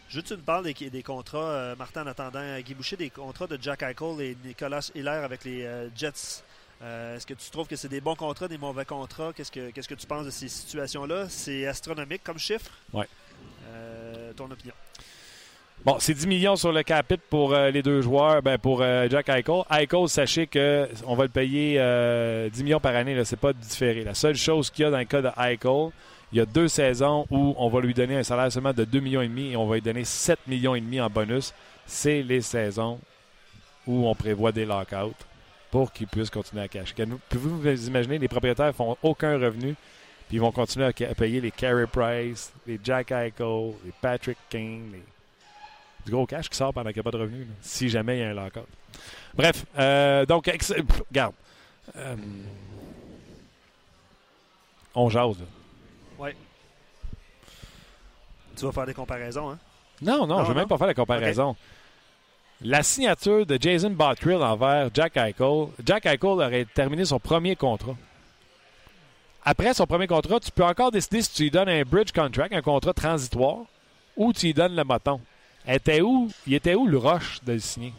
Je 0.10 0.22
tu 0.22 0.34
me 0.34 0.42
parles 0.42 0.64
des, 0.64 0.90
des 0.90 1.04
contrats, 1.04 1.76
Martin, 1.78 2.04
en 2.04 2.08
attendant 2.08 2.60
Guy 2.60 2.74
Boucher, 2.74 2.96
des 2.96 3.10
contrats 3.10 3.48
de 3.48 3.58
Jack 3.62 3.84
Eichel 3.84 4.22
et 4.22 4.38
Nicolas 4.46 4.90
Hiller 4.96 5.10
avec 5.10 5.44
les 5.44 5.68
Jets. 5.96 6.44
Est-ce 6.82 7.26
que 7.26 7.34
tu 7.34 7.50
trouves 7.52 7.68
que 7.68 7.76
c'est 7.76 7.90
des 7.90 8.00
bons 8.00 8.16
contrats, 8.16 8.48
des 8.48 8.58
mauvais 8.58 8.86
contrats? 8.86 9.34
Qu'est-ce 9.34 9.52
que 9.52 9.96
tu 9.96 10.08
penses 10.08 10.26
de 10.26 10.32
ces 10.32 10.48
situations-là? 10.48 11.28
C'est 11.28 11.68
astronomique 11.68 12.24
comme 12.24 12.40
chiffre? 12.40 12.72
Euh, 13.74 14.34
ton 14.34 14.50
opinion. 14.50 14.74
Bon, 15.86 15.96
c'est 16.00 16.14
10 16.14 16.28
millions 16.28 16.56
sur 16.56 16.72
le 16.72 16.84
capite 16.84 17.22
pour 17.30 17.54
euh, 17.54 17.70
les 17.70 17.82
deux 17.82 18.02
joueurs, 18.02 18.42
ben 18.42 18.58
pour 18.58 18.82
euh, 18.82 19.08
Jack 19.10 19.30
Eichel. 19.30 19.64
Eichel, 19.72 20.10
sachez 20.10 20.48
que 20.48 20.90
on 21.06 21.16
va 21.16 21.24
le 21.24 21.30
payer 21.30 21.76
euh, 21.80 22.50
10 22.50 22.64
millions 22.64 22.80
par 22.80 22.96
année, 22.96 23.16
là, 23.16 23.24
c'est 23.24 23.40
pas 23.40 23.54
différé. 23.54 24.04
La 24.04 24.14
seule 24.14 24.36
chose 24.36 24.70
qu'il 24.70 24.84
y 24.84 24.88
a 24.88 24.92
dans 24.92 24.98
le 24.98 25.06
cas 25.06 25.22
de 25.22 25.30
Eichel, 25.30 25.92
il 26.34 26.40
y 26.40 26.42
a 26.42 26.46
deux 26.46 26.68
saisons 26.68 27.26
où 27.30 27.56
on 27.58 27.70
va 27.70 27.80
lui 27.80 27.94
donner 27.94 28.18
un 28.18 28.24
salaire 28.24 28.52
seulement 28.52 28.74
de 28.74 28.84
2 28.84 29.00
millions 29.00 29.22
et 29.22 29.28
demi 29.30 29.52
et 29.52 29.56
on 29.56 29.66
va 29.66 29.76
lui 29.76 29.82
donner 29.82 30.04
7 30.04 30.40
millions 30.48 30.76
et 30.76 30.82
demi 30.82 31.00
en 31.00 31.10
bonus. 31.10 31.54
C'est 31.86 32.22
les 32.22 32.42
saisons 32.42 33.00
où 33.86 34.08
on 34.08 34.16
prévoit 34.16 34.52
des 34.52 34.66
lockouts 34.66 35.16
pour 35.72 35.94
qu'il 35.94 36.08
puisse 36.08 36.30
continuer 36.30 36.64
à 36.64 36.68
cacher. 36.68 36.96
Pouvez-vous 37.30 37.62
vous 37.62 37.88
imaginer, 37.88 38.18
les 38.18 38.28
propriétaires 38.28 38.76
font 38.76 38.98
aucun 39.04 39.40
revenu 39.40 39.76
puis 40.28 40.38
ils 40.38 40.42
vont 40.42 40.52
continuer 40.52 40.86
à, 40.86 40.90
à 40.90 41.16
payer 41.16 41.40
les 41.40 41.52
Carey 41.52 41.88
Price, 41.88 42.52
les 42.66 42.80
Jack 42.84 43.12
Eichel, 43.12 43.74
les 43.86 43.94
Patrick 44.02 44.38
King, 44.50 44.92
les 44.92 45.04
du 46.08 46.12
gros 46.12 46.26
cash 46.26 46.50
qui 46.50 46.58
sort 46.58 46.74
pendant 46.74 46.90
qu'il 46.90 46.98
n'y 46.98 47.02
a 47.02 47.04
pas 47.04 47.18
de 47.18 47.22
revenus, 47.22 47.48
là, 47.48 47.54
si 47.62 47.90
jamais 47.90 48.18
il 48.18 48.22
y 48.22 48.24
a 48.24 48.30
un 48.30 48.34
lockout. 48.34 48.66
Bref, 49.36 49.66
euh, 49.78 50.26
donc, 50.26 50.46
pff, 50.46 51.02
regarde. 51.10 51.34
Euh, 51.96 52.16
on 54.96 55.10
jase, 55.10 55.38
là. 55.40 55.46
Tu 58.58 58.66
vas 58.66 58.72
faire 58.72 58.86
des 58.88 58.94
comparaisons, 58.96 59.52
hein? 59.52 59.60
Non, 60.02 60.26
non, 60.26 60.28
Non, 60.28 60.38
je 60.38 60.42
ne 60.42 60.48
vais 60.48 60.54
non? 60.54 60.60
même 60.62 60.68
pas 60.68 60.78
faire 60.80 60.88
la 60.88 60.94
comparaison. 60.96 61.56
La 62.62 62.82
signature 62.82 63.46
de 63.46 63.58
Jason 63.62 63.92
Bottrill 63.92 64.38
envers 64.38 64.90
Jack 64.92 65.16
Eichel, 65.16 65.68
Jack 65.86 66.08
Eichel 66.08 66.30
aurait 66.30 66.66
terminé 66.66 67.06
son 67.06 67.20
premier 67.20 67.56
contrat. 67.56 67.96
Après 69.46 69.76
son 69.76 69.86
premier 69.86 70.08
contrat, 70.08 70.40
tu 70.40 70.52
peux 70.52 70.64
encore 70.66 70.90
décider 70.92 71.22
si 71.22 71.32
tu 71.32 71.44
lui 71.44 71.52
donnes 71.52 71.70
un 71.70 71.84
bridge 71.84 72.12
contract, 72.12 72.52
un 72.54 72.64
contrat 72.64 72.94
transitoire, 72.94 73.60
ou 74.16 74.34
tu 74.34 74.48
lui 74.48 74.54
donnes 74.56 74.76
le 74.76 74.84
moton. 74.84 75.22
Était 75.68 76.02
où, 76.02 76.30
il 76.46 76.54
était 76.54 76.76
où 76.76 76.88
le 76.88 76.98
rush 76.98 77.40
de 77.44 77.54
le 77.54 77.60
signer? 77.60 77.94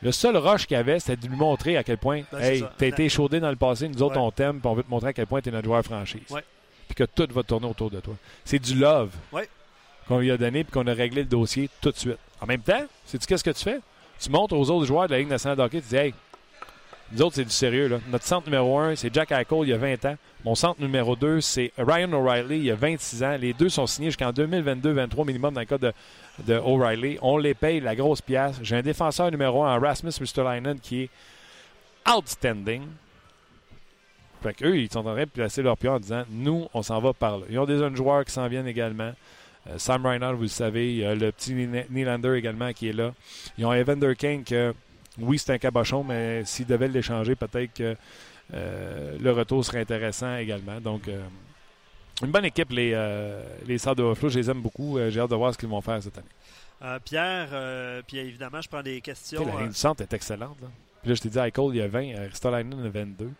Le 0.00 0.10
seul 0.10 0.36
rush 0.36 0.66
qu'il 0.66 0.76
y 0.76 0.80
avait, 0.80 0.98
c'était 0.98 1.16
de 1.16 1.28
lui 1.28 1.36
montrer 1.36 1.76
à 1.76 1.84
quel 1.84 1.98
point, 1.98 2.22
Ben, 2.32 2.40
hey, 2.40 2.64
t'as 2.76 2.86
été 2.86 3.04
échaudé 3.04 3.38
dans 3.38 3.50
le 3.50 3.56
passé, 3.56 3.88
nous 3.88 4.02
autres 4.02 4.16
Ouais. 4.16 4.22
on 4.22 4.30
t'aime, 4.32 4.58
puis 4.58 4.68
on 4.68 4.74
veut 4.74 4.82
te 4.82 4.90
montrer 4.90 5.08
à 5.08 5.12
quel 5.12 5.26
point 5.26 5.40
t'es 5.40 5.50
notre 5.52 5.64
joueur 5.66 5.84
franchise. 5.84 6.22
Ouais. 6.30 6.42
Puis 6.88 6.94
que 6.96 7.04
tout 7.04 7.28
va 7.32 7.42
tourner 7.44 7.66
autour 7.68 7.90
de 7.90 8.00
toi. 8.00 8.14
C'est 8.44 8.58
du 8.58 8.74
love 8.74 9.10
Ouais. 9.30 9.48
qu'on 10.08 10.18
lui 10.18 10.30
a 10.32 10.36
donné 10.36 10.64
puis 10.64 10.72
qu'on 10.72 10.86
a 10.88 10.92
réglé 10.92 11.22
le 11.22 11.28
dossier 11.28 11.70
tout 11.80 11.90
de 11.92 11.96
suite. 11.96 12.18
En 12.40 12.46
même 12.46 12.62
temps, 12.62 12.82
sais-tu 13.06 13.26
qu'est-ce 13.26 13.44
que 13.44 13.50
tu 13.50 13.62
fais? 13.62 13.80
Tu 14.18 14.28
montres 14.30 14.54
aux 14.56 14.68
autres 14.70 14.86
joueurs 14.86 15.06
de 15.06 15.12
la 15.12 15.18
Ligue 15.20 15.28
nationale 15.28 15.56
de 15.58 15.62
hockey, 15.62 15.80
tu 15.80 15.88
dis 15.88 15.96
Hey, 15.96 16.14
nous 17.12 17.22
autres, 17.22 17.36
c'est 17.36 17.44
du 17.44 17.50
sérieux. 17.50 17.88
Là. 17.88 17.98
Notre 18.10 18.24
centre 18.24 18.46
numéro 18.46 18.78
1, 18.78 18.96
c'est 18.96 19.12
Jack 19.12 19.30
Eichel, 19.32 19.58
il 19.62 19.68
y 19.68 19.72
a 19.72 19.76
20 19.78 20.04
ans. 20.06 20.16
Mon 20.44 20.54
centre 20.54 20.80
numéro 20.80 21.14
2, 21.14 21.40
c'est 21.40 21.72
Ryan 21.78 22.12
O'Reilly, 22.12 22.56
il 22.58 22.64
y 22.64 22.70
a 22.70 22.74
26 22.74 23.22
ans. 23.22 23.36
Les 23.40 23.52
deux 23.52 23.68
sont 23.68 23.86
signés 23.86 24.08
jusqu'en 24.08 24.30
2022-23 24.32 25.26
minimum 25.26 25.54
dans 25.54 25.60
le 25.60 25.66
cas 25.66 25.78
de, 25.78 25.92
O'Reilly. 26.58 27.18
On 27.22 27.36
les 27.38 27.54
paye 27.54 27.80
la 27.80 27.94
grosse 27.94 28.20
pièce. 28.22 28.58
J'ai 28.62 28.76
un 28.76 28.82
défenseur 28.82 29.30
numéro 29.30 29.62
1 29.64 29.76
en 29.76 29.80
Rasmus 29.80 30.12
Ristolainen 30.18 30.80
qui 30.80 31.02
est 31.02 31.10
outstanding. 32.10 32.82
Fait 34.42 34.54
qu'eux, 34.54 34.76
ils 34.76 34.90
sont 34.90 35.00
en 35.00 35.14
train 35.14 35.20
de 35.20 35.24
placer 35.26 35.62
leur 35.62 35.76
pied 35.76 35.88
en 35.88 36.00
disant 36.00 36.24
Nous, 36.30 36.66
on 36.74 36.82
s'en 36.82 37.00
va 37.00 37.12
par 37.12 37.38
là. 37.38 37.44
Ils 37.48 37.58
ont 37.58 37.66
des 37.66 37.78
jeunes 37.78 37.94
joueurs 37.94 38.24
qui 38.24 38.32
s'en 38.32 38.48
viennent 38.48 38.66
également. 38.66 39.12
Euh, 39.68 39.78
Sam 39.78 40.04
Reinhardt, 40.04 40.34
vous 40.34 40.42
le 40.42 40.48
savez. 40.48 40.90
Il 40.90 40.98
y 40.98 41.04
a 41.04 41.14
le 41.14 41.30
petit 41.30 41.54
Nyla- 41.54 41.84
Nylander 41.90 42.34
également 42.36 42.72
qui 42.72 42.88
est 42.88 42.92
là. 42.92 43.12
Ils 43.56 43.64
ont 43.64 43.72
Evander 43.72 44.16
King 44.16 44.42
que, 44.42 44.74
oui, 45.18 45.38
c'est 45.38 45.52
un 45.52 45.58
cabochon, 45.58 46.04
mais 46.04 46.44
s'ils 46.44 46.66
devaient 46.66 46.88
l'échanger, 46.88 47.34
peut-être 47.36 47.72
que 47.74 47.96
euh, 48.54 49.16
le 49.20 49.32
retour 49.32 49.64
serait 49.64 49.80
intéressant 49.80 50.36
également. 50.36 50.80
Donc, 50.80 51.08
euh, 51.08 51.20
une 52.22 52.30
bonne 52.30 52.44
équipe, 52.44 52.70
les, 52.70 52.92
euh, 52.94 53.42
les 53.66 53.78
Sables 53.78 53.98
de 54.02 54.08
Buffalo. 54.10 54.28
Je 54.30 54.38
les 54.38 54.50
aime 54.50 54.60
beaucoup. 54.60 54.98
Euh, 54.98 55.10
J'ai 55.10 55.20
hâte 55.20 55.30
de 55.30 55.36
voir 55.36 55.52
ce 55.52 55.58
qu'ils 55.58 55.68
vont 55.68 55.80
faire 55.80 56.02
cette 56.02 56.18
année. 56.18 56.98
Pierre, 57.04 58.02
puis 58.08 58.18
évidemment, 58.18 58.60
je 58.60 58.68
prends 58.68 58.82
des 58.82 59.00
questions. 59.00 59.46
la 59.46 59.60
ligne 59.60 59.68
du 59.68 59.74
centre 59.74 60.02
est 60.02 60.12
excellente. 60.12 60.56
Là. 60.60 60.68
Puis 61.00 61.08
là, 61.10 61.14
je 61.14 61.20
t'ai 61.20 61.28
dit, 61.28 61.38
Eichel, 61.38 61.64
il 61.70 61.76
y 61.76 61.80
a 61.82 61.88
20. 61.88 62.00
euh, 62.14 62.26
Ristolainen, 62.28 62.74
il 62.78 62.84
y 62.84 62.86
a 62.86 62.90
22. 62.90 63.30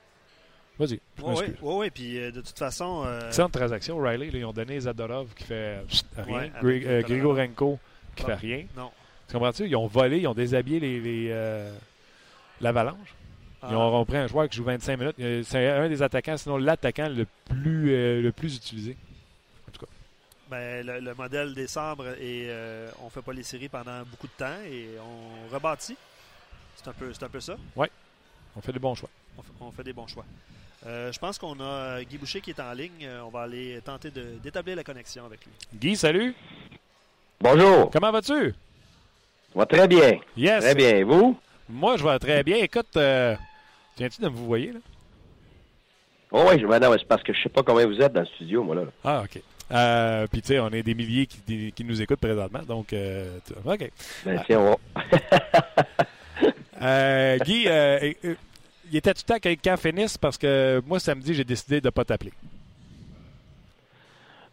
Vas-y, 0.79 1.01
Oui, 1.23 1.35
oui, 1.39 1.55
oui, 1.63 1.91
puis 1.91 2.19
euh, 2.19 2.31
de 2.33 2.41
toute 2.41 2.59
façon, 2.59 3.03
euh, 3.05 3.27
Excellente 3.29 3.53
transaction. 3.53 3.99
Riley, 3.99 4.31
là, 4.31 4.39
ils 4.39 4.45
ont 4.45 4.53
donné 4.53 4.81
Zadorov 4.81 5.29
qui 5.35 5.45
fait 5.45 5.81
rien. 6.17 6.51
Ouais. 6.63 7.03
Grigorenko 7.07 7.79
qui 8.17 8.25
fait 8.25 8.35
rien. 8.35 8.65
non. 8.77 8.91
Tu 9.29 9.35
comprends-tu? 9.35 9.67
Ils 9.67 9.77
ont 9.77 9.87
volé, 9.87 10.19
ils 10.21 10.27
ont 10.27 10.35
déshabillé 10.35 10.81
les, 10.81 11.01
les, 11.01 11.29
euh, 11.31 11.73
l'Avalanche. 12.61 13.15
Ils 13.63 13.69
Ah, 13.71 13.79
ont, 13.79 14.01
ont 14.01 14.05
pris 14.05 14.17
un 14.17 14.27
joueur 14.27 14.49
qui 14.49 14.57
joue 14.57 14.65
25 14.65 14.97
minutes. 14.99 15.17
Euh, 15.21 15.43
C'est 15.45 15.69
un 15.69 15.89
des 15.89 16.03
attaquants, 16.03 16.37
sinon 16.37 16.57
l'attaquant 16.59 17.09
le 17.09 17.27
plus, 17.49 17.93
euh, 17.95 18.21
le 18.21 18.33
plus 18.33 18.57
utilisé. 18.57 18.97
ben, 20.51 20.85
le, 20.87 21.01
le 21.01 21.15
modèle 21.15 21.55
des 21.55 21.67
sabres 21.67 22.09
et 22.21 22.47
euh, 22.51 22.91
on 23.03 23.09
fait 23.09 23.23
pas 23.23 23.33
les 23.33 23.43
séries 23.43 23.69
pendant 23.71 24.01
beaucoup 24.11 24.27
de 24.27 24.33
temps 24.37 24.59
et 24.71 24.89
on 25.01 25.55
rebâtit. 25.55 25.97
C'est 26.77 26.89
un 26.89 26.93
peu, 26.93 27.13
c'est 27.15 27.23
un 27.25 27.29
peu 27.29 27.41
ça. 27.41 27.57
On 28.55 28.61
fait 28.61 28.73
des 28.73 28.79
bons 28.79 28.95
choix. 28.95 29.09
On 29.39 29.43
fait, 29.43 29.53
on 29.61 29.71
fait 29.71 29.85
des 29.85 29.93
bons 29.95 30.07
choix. 30.07 30.27
Euh, 30.85 31.11
je 31.13 31.19
pense 31.19 31.39
qu'on 31.39 31.59
a 31.61 32.03
Guy 32.05 32.19
Boucher 32.19 32.41
qui 32.43 32.51
est 32.51 32.61
en 32.61 32.73
ligne. 32.73 33.09
On 33.25 33.29
va 33.31 33.43
aller 33.43 33.81
tenter 33.83 34.11
de- 34.11 34.35
d'établir 34.43 34.77
la 34.77 34.85
connexion 34.85 35.25
avec 35.25 35.41
lui. 35.47 35.53
Guy, 35.75 35.97
salut. 35.97 36.35
Bonjour. 37.41 37.91
Comment 37.91 38.11
vas-tu? 38.13 38.53
Va 39.55 39.67
très 39.67 39.87
bien. 39.89 40.19
Yes. 40.37 40.65
Très 40.65 40.75
bien. 40.75 40.97
Et 40.97 41.03
vous? 41.03 41.37
Moi, 41.69 41.97
je 41.97 42.05
vais 42.05 42.19
très 42.19 42.43
bien. 42.43 42.57
Écoute, 42.57 42.97
euh, 42.97 43.35
viens-tu 43.97 44.21
de 44.21 44.29
me 44.29 44.35
vous 44.35 44.47
voyez, 44.47 44.73
là? 44.73 44.79
Oh 46.31 46.45
oui, 46.49 46.59
je 46.59 46.67
ben 46.67 46.81
c'est 46.99 47.07
parce 47.07 47.23
que 47.23 47.33
je 47.35 47.43
sais 47.43 47.49
pas 47.51 47.63
combien 47.63 47.87
vous 47.87 48.01
êtes 48.01 48.13
dans 48.13 48.21
le 48.21 48.27
studio, 48.27 48.63
moi, 48.65 48.75
là. 48.75 48.83
Ah, 49.05 49.23
OK. 49.25 49.43
Euh, 49.71 50.27
Puis, 50.31 50.41
tu 50.41 50.49
sais, 50.49 50.59
on 50.61 50.69
est 50.71 50.83
des 50.83 50.95
milliers 50.95 51.27
qui, 51.27 51.73
qui 51.73 51.85
nous 51.85 52.01
écoutent 52.01 52.21
présentement. 52.21 52.63
Donc, 52.67 52.93
euh, 52.93 53.39
OK. 53.65 53.91
Ben, 54.25 54.39
Ah. 54.39 54.43
tiens, 54.47 54.61
on 54.61 54.71
va... 54.71 54.77
Euh, 56.85 57.39
Guy, 57.39 57.69
euh, 57.69 58.13
euh, 58.25 58.35
il 58.91 58.97
était 58.97 59.15
tout 59.15 59.23
le 59.29 59.35
temps 59.35 59.39
que 59.39 59.55
camp 59.55 59.77
finisse? 59.77 60.19
Parce 60.19 60.37
que 60.37 60.83
moi, 60.85 60.99
samedi, 60.99 61.33
j'ai 61.33 61.45
décidé 61.45 61.81
de 61.81 61.87
ne 61.87 61.91
pas 61.91 62.05
t'appeler. 62.05 62.33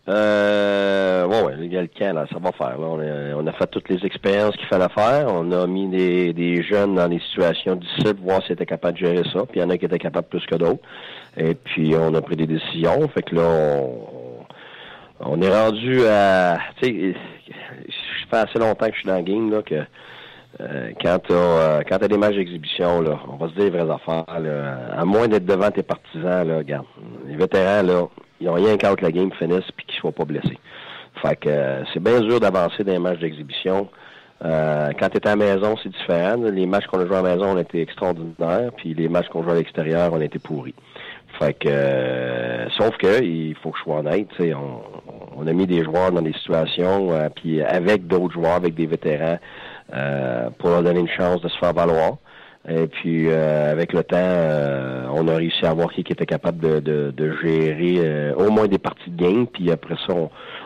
Euh, 0.08 1.26
ouais, 1.26 1.42
ouais, 1.44 1.54
il 1.62 1.72
y 1.72 1.78
a 1.78 1.82
le 1.82 1.88
camp, 1.88 2.16
là, 2.16 2.26
ça 2.32 2.40
va 2.40 2.52
faire. 2.52 2.78
On, 2.80 3.46
a, 3.46 3.52
fait 3.52 3.68
toutes 3.68 3.90
les 3.90 4.04
expériences 4.06 4.56
qu'il 4.56 4.68
fallait 4.68 4.90
faire. 4.90 5.28
On 5.28 5.52
a 5.52 5.68
mis 5.68 5.88
des, 5.88 6.64
jeunes 6.64 6.96
dans 6.96 7.08
des 7.08 7.20
situations 7.20 7.76
difficiles, 7.76 8.16
voir 8.24 8.42
s'ils 8.44 8.54
étaient 8.54 8.66
capables 8.66 8.98
de 8.98 9.06
gérer 9.06 9.24
ça. 9.32 9.42
Puis 9.46 9.60
il 9.60 9.62
y 9.62 9.64
en 9.64 9.70
a 9.70 9.78
qui 9.78 9.86
étaient 9.86 10.00
capables 10.00 10.28
plus 10.28 10.46
que 10.46 10.56
d'autres. 10.56 10.82
Et 11.38 11.54
puis 11.54 11.94
on 11.96 12.14
a 12.16 12.22
pris 12.22 12.36
des 12.36 12.48
décisions. 12.48 13.08
Fait 13.10 13.22
que 13.22 13.36
là, 13.36 13.44
on, 13.44 14.46
on 15.20 15.42
est 15.42 15.54
rendu 15.54 16.06
à. 16.06 16.58
Tu 16.82 17.14
sais, 17.14 17.16
je 17.88 18.28
fais 18.30 18.38
assez 18.38 18.58
longtemps 18.58 18.88
que 18.88 18.94
je 18.94 19.00
suis 19.00 19.10
dans 19.10 19.18
le 19.18 19.24
game 19.24 19.52
là 19.52 19.62
que. 19.62 19.84
euh, 20.62 20.92
quand 21.02 21.20
tu 21.20 21.34
as, 21.34 21.84
quand 21.88 22.00
t'as 22.00 22.08
des 22.08 22.18
matchs 22.18 22.36
d'exhibition, 22.36 23.02
là, 23.02 23.20
on 23.28 23.36
va 23.36 23.50
se 23.50 23.54
dire 23.54 23.66
les 23.66 23.70
vraies 23.70 23.94
affaires. 23.94 24.40
Là, 24.40 24.98
à 24.98 25.06
moins 25.06 25.28
d'être 25.28 25.46
devant 25.46 25.70
tes 25.72 25.84
partisans, 25.84 26.48
là, 26.48 26.58
regarde, 26.58 26.86
les 27.28 27.36
vétérans, 27.36 27.84
là, 27.84 28.08
ils 28.40 28.50
ont 28.50 28.54
rien 28.54 28.78
qu'à 28.78 28.96
que 28.96 29.04
la 29.04 29.12
game 29.12 29.32
finisse 29.34 29.70
puis 29.76 29.86
qu'ils 29.86 30.00
soient 30.00 30.12
pas 30.12 30.26
blessés. 30.26 30.58
Fait 31.22 31.36
que 31.36 31.50
euh, 31.50 31.84
c'est 31.94 32.02
bien 32.02 32.20
dur 32.22 32.40
d'avancer 32.40 32.84
dans 32.84 32.94
les 32.94 33.00
matchs 33.00 33.20
d'exhibition. 33.20 33.90
Euh, 34.46 34.92
quand 34.98 35.10
tu 35.10 35.18
es 35.18 35.28
à 35.28 35.32
la 35.32 35.36
maison, 35.36 35.76
c'est 35.84 35.90
différent. 35.90 36.36
Les 36.38 36.66
matchs 36.66 36.86
qu'on 36.88 37.00
a 37.00 37.06
joués 37.06 37.18
à 37.18 37.22
la 37.22 37.36
maison 37.36 37.56
ont 37.56 37.58
été 37.58 37.82
extraordinaires, 37.82 38.72
puis 38.78 38.94
les 38.94 39.10
matchs 39.10 39.28
qu'on 39.28 39.44
joue 39.44 39.52
à 39.52 39.56
l'extérieur 39.56 40.14
ont 40.14 40.22
été 40.22 40.40
pourris. 40.40 40.76
Fait 41.38 41.54
que, 41.54 41.70
euh, 41.70 42.70
sauf 42.72 42.98
que 42.98 43.24
il 43.24 43.56
faut 43.56 43.72
que 43.72 43.78
je 43.78 43.84
sois 43.84 44.00
honnête, 44.00 44.28
on, 44.40 44.82
on 45.38 45.48
a 45.48 45.54
mis 45.54 45.68
des 45.68 45.84
joueurs 45.84 46.12
dans 46.12 46.22
des 46.22 46.34
situations, 46.34 47.12
euh, 47.12 47.30
puis 47.30 47.62
avec 47.62 48.08
d'autres 48.08 48.34
joueurs, 48.34 48.56
avec 48.56 48.76
des 48.76 48.88
vétérans, 48.88 49.38
euh, 49.94 50.50
pour 50.58 50.70
leur 50.70 50.84
donner 50.84 51.00
une 51.02 51.10
chance 51.10 51.42
de 51.42 51.50
se 51.50 51.58
faire 51.58 51.74
valoir. 51.74 52.18
Et 52.70 52.88
puis 52.88 53.30
euh, 53.30 53.72
avec 53.72 53.94
le 53.94 54.04
temps, 54.04 54.18
euh, 54.20 55.08
on 55.12 55.28
a 55.28 55.36
réussi 55.38 55.66
à 55.66 55.74
voir 55.74 55.92
qui 55.92 56.02
était 56.02 56.26
capable 56.26 56.82
de, 56.84 57.38
gérer 57.42 57.96
euh, 57.98 58.36
au 58.36 58.52
moins 58.52 58.68
des 58.68 58.78
parties 58.78 59.10
de 59.10 59.18
game. 59.18 59.48
Puis 59.48 59.72
après 59.72 59.96
ça, 60.06 60.14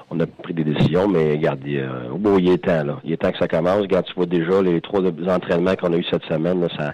on, 0.09 0.19
a 0.19 0.25
pris 0.25 0.53
des 0.53 0.65
décisions. 0.65 1.07
Mais 1.07 1.31
regarde, 1.31 1.61
il, 1.65 1.81
bon, 2.17 2.37
il 2.37 2.49
est 2.49 2.57
temps 2.57 2.83
là. 2.83 2.99
Il 3.05 3.13
est 3.13 3.17
temps 3.17 3.31
que 3.31 3.37
ça 3.37 3.47
commence. 3.47 3.87
Tu 3.87 4.13
vois 4.15 4.25
déjà 4.25 4.61
les 4.61 4.81
trois 4.81 5.01
entraînements 5.01 5.75
qu'on 5.75 5.93
a 5.93 5.97
eu 5.97 6.05
cette 6.11 6.25
semaine, 6.25 6.67
ça, 6.77 6.93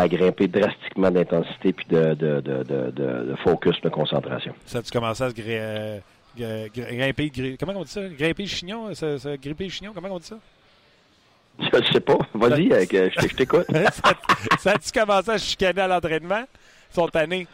a 0.00 0.08
grimpé 0.08 0.48
drastiquement 0.48 1.10
d'intensité 1.10 1.72
puis 1.72 1.86
de, 1.90 3.34
focus, 3.44 3.80
de 3.82 3.88
concentration. 3.90 4.54
Ça 4.64 4.78
a-tu 4.78 4.90
commencé 4.90 5.24
à 5.24 5.30
se 5.30 5.34
grimper, 5.34 7.32
comment 7.60 7.72
on 7.76 7.84
dit 7.84 7.90
ça? 7.90 8.00
Grimper 8.18 8.44
le 8.44 8.48
chignon? 8.48 8.94
Ça, 8.94 9.16
grimper 9.36 9.64
le 9.64 9.70
chignon, 9.70 9.92
comment 9.94 10.08
on 10.10 10.18
dit 10.18 10.26
ça? 10.26 10.38
Je 11.58 11.92
sais 11.92 12.00
pas. 12.00 12.18
Vas-y, 12.34 12.68
je 12.68 13.34
t'écoute. 13.34 13.66
ça, 13.72 14.12
ça 14.58 14.70
a-tu 14.72 14.92
commencé 14.92 15.30
à 15.30 15.38
chicaner 15.38 15.80
à 15.80 15.88
l'entraînement? 15.88 16.44
Ils 16.90 16.94
sont 16.94 17.08
tannés. 17.08 17.46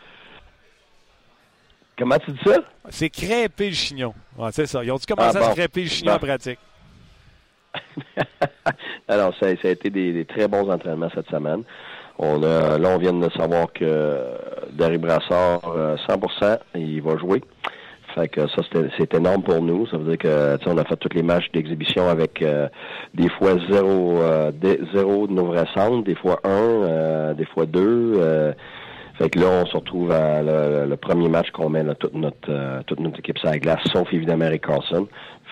Comment 1.96 2.18
tu 2.18 2.32
dis 2.32 2.40
ça? 2.44 2.58
C'est 2.90 3.08
crêper 3.08 3.68
le 3.68 3.74
chignon. 3.74 4.14
Ouais, 4.36 4.50
c'est 4.52 4.66
ça. 4.66 4.82
Ils 4.84 4.90
ont-tu 4.90 5.06
commencé 5.06 5.38
ah, 5.40 5.46
à 5.46 5.50
se 5.50 5.54
crêper 5.54 5.84
le 5.84 5.88
chignon 5.88 6.14
en 6.14 6.18
pratique? 6.18 6.58
Alors, 9.08 9.32
ça, 9.38 9.46
ça, 9.62 9.68
a 9.68 9.70
été 9.70 9.90
des, 9.90 10.12
des, 10.12 10.24
très 10.24 10.48
bons 10.48 10.70
entraînements 10.70 11.10
cette 11.14 11.28
semaine. 11.28 11.62
On 12.18 12.42
a, 12.42 12.78
là, 12.78 12.88
on 12.90 12.98
vient 12.98 13.12
de 13.12 13.30
savoir 13.30 13.72
que 13.72 14.18
Darry 14.72 14.98
Brassard, 14.98 15.60
100%, 16.08 16.58
il 16.76 17.02
va 17.02 17.16
jouer. 17.16 17.42
Fait 18.14 18.28
que 18.28 18.46
ça, 18.48 18.62
c'est 18.96 19.14
énorme 19.14 19.42
pour 19.42 19.60
nous. 19.60 19.86
Ça 19.88 19.96
veut 19.96 20.16
dire 20.16 20.18
que 20.18 20.56
on 20.66 20.78
a 20.78 20.84
fait 20.84 20.96
tous 20.96 21.14
les 21.14 21.22
matchs 21.22 21.50
d'exhibition 21.52 22.08
avec 22.08 22.42
euh, 22.42 22.68
des 23.14 23.28
fois 23.28 23.56
zéro, 23.68 24.18
euh, 24.22 24.52
zéro 24.94 25.26
de 25.26 25.32
nos 25.32 25.46
vrais 25.46 25.66
centres, 25.74 26.04
des 26.04 26.14
fois 26.14 26.38
un, 26.44 26.48
euh, 26.48 27.34
des 27.34 27.44
fois 27.46 27.66
deux. 27.66 28.20
fait 29.18 29.30
que 29.30 29.38
là, 29.40 29.46
on 29.62 29.66
se 29.66 29.76
retrouve 29.76 30.12
à 30.12 30.42
le, 30.42 30.96
premier 30.96 31.28
match 31.28 31.50
qu'on 31.50 31.68
met 31.68 31.82
toute 31.96 32.14
notre 32.14 32.82
toute 32.86 33.00
notre 33.00 33.18
équipe 33.18 33.38
sur 33.38 33.48
la 33.50 33.58
glace, 33.58 33.82
sauf 33.92 34.12
évidemment 34.12 34.44
Eric 34.44 34.64
Carlson. 34.66 35.08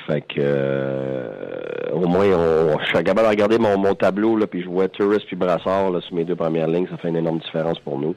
Fait 0.06 0.22
que 0.22 1.92
au 1.92 2.06
moins 2.08 2.26
on, 2.26 2.78
je 2.80 2.86
suis 2.86 3.04
capable 3.04 3.22
de 3.22 3.28
regarder 3.28 3.58
mon, 3.58 3.78
mon 3.78 3.94
tableau 3.94 4.36
là, 4.36 4.46
puis 4.46 4.62
je 4.62 4.68
vois 4.68 4.88
Tourist 4.88 5.26
puis 5.26 5.36
Brassard 5.36 5.90
là, 5.90 6.00
sur 6.00 6.14
mes 6.14 6.24
deux 6.24 6.36
premières 6.36 6.66
lignes, 6.68 6.86
ça 6.90 6.96
fait 6.96 7.08
une 7.08 7.16
énorme 7.16 7.38
différence 7.38 7.78
pour 7.80 7.98
nous. 7.98 8.14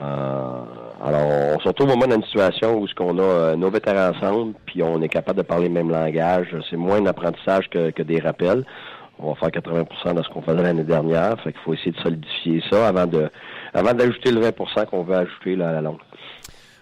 Euh, 0.00 0.60
alors, 1.04 1.56
on 1.56 1.60
se 1.60 1.68
retrouve 1.68 1.90
au 1.90 1.96
moins 1.96 2.06
dans 2.06 2.16
une 2.16 2.24
situation 2.24 2.78
où 2.78 2.86
ce 2.86 2.94
qu'on 2.94 3.18
a 3.18 3.22
euh, 3.22 3.56
nos 3.56 3.70
vétérans 3.70 4.10
ensemble, 4.10 4.54
puis 4.66 4.82
on 4.82 5.00
est 5.02 5.08
capable 5.08 5.38
de 5.38 5.42
parler 5.42 5.68
le 5.68 5.74
même 5.74 5.90
langage. 5.90 6.54
C'est 6.70 6.76
moins 6.76 7.00
d'apprentissage 7.00 7.68
que, 7.68 7.90
que 7.90 8.02
des 8.02 8.20
rappels. 8.20 8.64
On 9.20 9.32
va 9.32 9.34
faire 9.34 9.48
80% 9.48 10.14
de 10.14 10.22
ce 10.22 10.28
qu'on 10.28 10.42
faisait 10.42 10.62
l'année 10.62 10.84
dernière. 10.84 11.40
Fait 11.42 11.52
qu'il 11.52 11.60
faut 11.62 11.74
essayer 11.74 11.90
de 11.90 11.98
solidifier 11.98 12.62
ça 12.70 12.88
avant 12.88 13.06
de 13.06 13.28
avant 13.74 13.92
d'ajouter 13.92 14.30
le 14.30 14.40
20% 14.40 14.86
qu'on 14.86 15.02
veut 15.02 15.16
ajouter 15.16 15.56
là, 15.56 15.70
à 15.70 15.72
la 15.72 15.80
longue. 15.80 15.98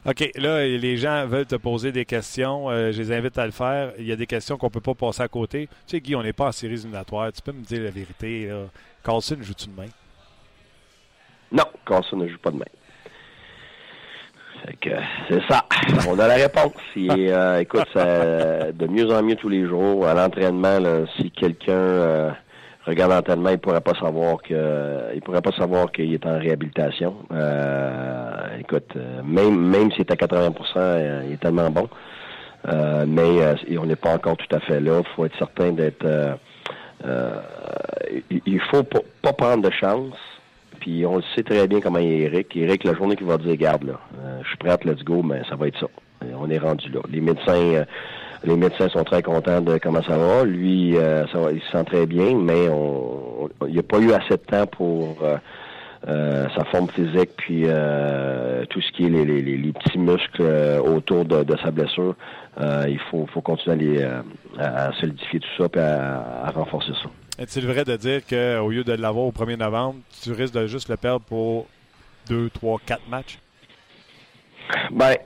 OK. 0.09 0.31
Là, 0.37 0.67
les 0.67 0.97
gens 0.97 1.27
veulent 1.27 1.47
te 1.47 1.57
poser 1.57 1.93
des 1.93 2.05
questions. 2.05 2.71
Euh, 2.71 2.93
je 2.93 3.03
les 3.03 3.13
invite 3.13 3.37
à 3.39 3.47
le 3.47 3.53
faire. 3.53 3.93
Il 3.99 4.07
y 4.07 4.13
a 4.13 4.17
des 4.17 4.27
questions 4.27 4.57
qu'on 4.57 4.71
peut 4.71 4.81
pas 4.81 4.95
passer 4.95 5.23
à 5.23 5.29
côté. 5.29 5.67
Tu 5.67 5.97
sais, 5.97 6.01
Guy, 6.01 6.15
on 6.15 6.23
n'est 6.23 6.33
pas 6.33 6.47
en 6.47 6.53
série 6.53 6.75
éliminatoire. 6.75 7.33
Tu 7.33 7.43
peux 7.43 7.53
me 7.53 7.65
dire 7.65 7.83
la 7.83 7.91
vérité. 7.91 8.47
Là. 8.47 8.65
Carlson 9.05 9.37
joue-tu 9.41 9.69
de 9.69 9.75
main? 9.75 9.89
Non, 11.53 11.65
Carlson 11.87 12.17
ne 12.17 12.29
joue 12.29 12.39
pas 12.39 12.51
de 12.51 12.57
main 12.57 12.65
c'est 15.29 15.43
ça. 15.49 15.65
On 16.09 16.19
a 16.19 16.29
la 16.29 16.35
réponse. 16.35 16.73
Euh, 16.97 17.61
écoute, 17.61 17.95
de 17.95 18.87
mieux 18.87 19.11
en 19.13 19.23
mieux 19.23 19.37
tous 19.37 19.49
les 19.49 19.67
jours. 19.67 20.07
À 20.07 20.15
l'entraînement, 20.15 20.79
si 21.17 21.31
quelqu'un 21.31 21.73
euh, 21.73 22.31
regarde 22.87 23.13
l'entraînement, 23.13 23.51
il 23.51 23.59
pourrait 23.59 23.81
pas 23.81 23.95
savoir 23.95 24.43
que 24.43 25.15
il 25.15 25.21
pourrait 25.23 25.43
pas 25.43 25.53
savoir 25.53 25.91
qu'il 25.93 26.13
est 26.13 26.27
en 26.27 26.39
réhabilitation. 26.39 27.15
Euh, 27.33 28.59
écoute, 28.61 28.97
même 29.25 29.59
même 29.59 29.91
s'il 29.93 30.01
est 30.01 30.11
à 30.13 30.15
80% 30.15 31.25
il 31.27 31.33
est 31.33 31.41
tellement 31.41 31.71
bon. 31.71 31.89
mais 33.07 33.79
on 33.79 33.87
n'est 33.87 33.97
pas 33.97 34.15
encore 34.15 34.37
tout 34.37 34.55
à 34.55 34.61
fait 34.61 34.81
là. 34.81 35.01
Il 35.01 35.15
faut 35.15 35.25
être 35.25 35.37
certain 35.39 35.73
d'être. 35.73 36.07
il 38.31 38.61
faut 38.71 38.85
pas 39.23 39.33
prendre 39.33 39.63
de 39.63 39.71
chance 39.71 40.17
puis 40.87 41.05
on 41.05 41.17
le 41.17 41.23
sait 41.35 41.43
très 41.43 41.67
bien 41.67 41.81
comment 41.81 41.99
il 41.99 42.13
est 42.13 42.21
Eric. 42.21 42.57
Eric, 42.57 42.85
la 42.85 42.95
journée 42.95 43.17
qu'il 43.17 43.27
va 43.27 43.39
dire, 43.39 43.57
garde 43.57 43.85
là, 43.85 44.01
euh, 44.21 44.41
je 44.43 44.49
suis 44.49 44.57
prêt, 44.57 44.77
let's 44.85 45.03
go, 45.03 45.23
mais 45.23 45.43
ça 45.49 45.57
va 45.57 45.69
être 45.69 45.79
ça. 45.81 45.87
Euh, 46.23 46.33
on 46.39 46.49
est 46.49 46.59
rendu 46.59 46.89
là. 46.91 47.01
Les 47.11 47.21
médecins, 47.21 47.55
euh, 47.55 47.85
les 48.45 48.57
médecins 48.57 48.89
sont 48.89 49.05
très 49.05 49.23
contents 49.23 49.61
de 49.61 49.79
comment 49.79 50.03
ça 50.03 50.17
va. 50.17 50.45
Lui, 50.45 50.95
ça 51.33 51.39
va, 51.39 51.53
il 51.53 51.61
se 51.61 51.71
sent 51.71 51.85
très 51.85 52.07
bien, 52.07 52.35
mais 52.35 52.69
on, 52.69 53.49
il 53.67 53.73
n'y 53.73 53.79
a 53.79 53.83
pas 53.83 53.99
eu 53.99 54.13
assez 54.13 54.35
de 54.35 54.43
temps 54.47 54.67
pour 54.67 55.19
sa 56.07 56.65
forme 56.71 56.89
physique, 56.91 57.31
puis 57.37 57.63
tout 57.63 58.81
ce 58.81 58.93
qui 58.93 59.07
est 59.07 59.11
les, 59.11 59.25
les, 59.25 59.43
les, 59.43 59.73
petits 59.73 59.99
muscles 59.99 60.43
autour 60.85 61.25
de, 61.25 61.43
de, 61.43 61.57
sa 61.59 61.71
blessure. 61.71 62.15
il 62.61 63.01
faut, 63.11 63.27
faut 63.33 63.41
continuer 63.41 64.05
à, 64.05 64.23
à, 64.59 64.93
solidifier 65.01 65.41
tout 65.41 65.49
ça 65.59 65.69
et 65.75 65.81
à 65.81 66.51
renforcer 66.55 66.93
ça. 67.03 67.11
Est-il 67.39 67.67
vrai 67.67 67.85
de 67.85 67.97
dire 67.97 68.23
qu'au 68.27 68.71
lieu 68.71 68.83
de 68.83 68.95
l'avoir 68.95 69.27
au 69.27 69.33
1er 69.33 69.59
novembre, 69.59 69.97
tu 70.23 70.33
risques 70.33 70.55
de 70.55 70.67
juste 70.67 70.89
le 70.89 70.97
perdre 70.97 71.21
pour 71.21 71.67
2, 72.29 72.49
3, 72.49 72.81
4 72.87 73.09
matchs? 73.11 73.39
Ben, 74.91 75.17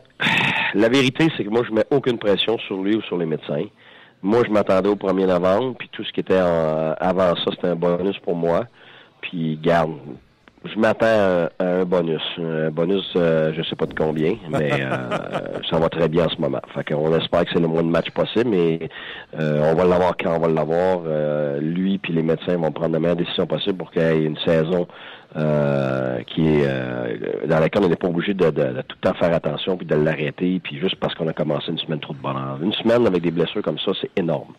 la 0.75 0.89
vérité, 0.89 1.29
c'est 1.37 1.45
que 1.45 1.51
moi, 1.51 1.63
je 1.69 1.73
mets 1.73 1.85
aucune 1.91 2.19
pression 2.19 2.59
sur 2.59 2.83
lui 2.83 2.97
ou 2.97 3.03
sur 3.03 3.19
les 3.19 3.27
médecins. 3.27 3.65
Moi, 4.23 4.43
je 4.47 4.51
m'attendais 4.51 4.89
au 4.89 4.97
1er 4.97 5.27
novembre, 5.27 5.75
puis 5.79 5.89
tout 5.91 6.05
ce 6.05 6.13
qui 6.13 6.21
était 6.21 6.35
avant 6.35 7.35
ça, 7.37 7.51
c'était 7.51 7.69
un 7.69 7.77
bonus 7.77 8.19
pour 8.19 8.37
moi. 8.37 8.67
Puis, 9.23 9.59
garde, 9.63 9.93
je 10.65 10.79
m'attends 10.79 11.07
à, 11.07 11.49
un 11.59 11.85
bonus. 11.85 12.23
Un 12.39 12.71
bonus, 12.71 13.11
euh, 13.17 13.53
je 13.57 13.63
sais 13.63 13.77
pas 13.77 13.87
de 13.87 13.95
combien, 13.95 14.37
mais 14.51 14.71
euh, 14.73 15.61
ça 15.71 15.79
va 15.79 15.89
très 15.89 16.09
bien 16.09 16.27
en 16.27 16.29
ce 16.29 16.41
moment. 16.41 16.61
Fait 16.75 16.85
qu'on 16.85 17.15
espère 17.17 17.45
que 17.45 17.51
c'est 17.53 17.61
le 17.61 17.67
moins 17.67 17.83
de 17.83 17.89
match 17.89 18.11
possible, 18.11 18.51
mais 18.51 18.79
euh, 19.39 19.73
on 19.73 19.75
va 19.75 19.85
l'avoir 19.85 20.17
quand 20.19 20.37
on 20.37 20.41
va 20.41 20.49
l'avoir. 20.49 21.01
lui 21.61 21.99
puis 21.99 22.13
les 22.13 22.23
médecins 22.23 22.57
vont 22.57 22.73
prendre 22.73 22.93
la 22.93 23.01
meilleure 23.01 23.17
décision 23.17 23.47
possible 23.47 23.79
pour 23.79 23.91
qu'il 23.91 24.03
y 24.03 24.05
ait 24.05 24.25
une 24.25 24.39
saison 24.39 24.87
qui 26.27 26.49
est 26.49 27.47
dans 27.47 27.61
laquelle 27.61 27.85
on 27.85 27.89
n'est 27.89 27.97
pas 27.97 28.09
obligé 28.09 28.35
de, 28.35 28.51
de, 28.51 28.83
tout 28.83 28.97
le 29.03 29.09
temps 29.09 29.15
faire 29.15 29.33
attention 29.33 29.77
puis 29.77 29.87
de 29.87 29.95
l'arrêter, 29.95 30.61
puis 30.63 30.79
juste 30.79 30.97
parce 30.97 31.15
qu'on 31.15 31.29
a 31.29 31.33
commencé 31.33 31.71
une 31.71 31.79
semaine 31.79 32.01
trop 32.01 32.13
de 32.13 32.19
bonheur. 32.19 32.59
Une 32.63 32.73
semaine 32.75 33.07
avec 33.07 33.23
des 33.23 33.31
blessures 33.31 33.63
comme 33.63 33.79
ça, 33.79 33.93
c'est 34.01 34.11
énorme 34.17 34.53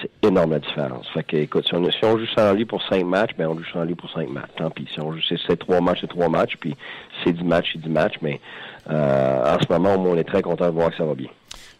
c'est 0.00 0.28
énorme 0.28 0.52
la 0.52 0.58
différence. 0.58 1.08
Fait 1.10 1.22
que, 1.22 1.36
écoute, 1.36 1.66
si 1.66 1.74
on, 1.74 1.90
si 1.90 2.04
on 2.04 2.18
joue 2.18 2.26
sans 2.26 2.52
lit 2.52 2.64
pour 2.64 2.82
cinq 2.82 3.04
matchs, 3.04 3.30
ben 3.36 3.48
on 3.48 3.56
joue 3.56 3.64
sans 3.72 3.84
lit 3.84 3.94
pour 3.94 4.10
cinq 4.10 4.28
matchs. 4.28 4.50
Tant 4.56 4.70
pis. 4.70 4.88
Si 4.92 5.00
on 5.00 5.12
joue 5.12 5.20
c'est 5.28 5.56
trois 5.56 5.80
matchs, 5.80 5.98
c'est 6.02 6.08
trois 6.08 6.28
matchs, 6.28 6.56
puis 6.58 6.76
c'est 7.22 7.32
dix 7.32 7.44
matchs, 7.44 7.70
c'est 7.72 7.80
dix 7.80 7.88
matchs, 7.88 8.16
mais 8.22 8.40
euh, 8.90 9.56
en 9.56 9.58
ce 9.60 9.72
moment, 9.72 9.94
on 9.94 10.16
est 10.16 10.24
très 10.24 10.42
content 10.42 10.66
de 10.66 10.72
voir 10.72 10.90
que 10.90 10.96
ça 10.96 11.04
va 11.04 11.14
bien. 11.14 11.28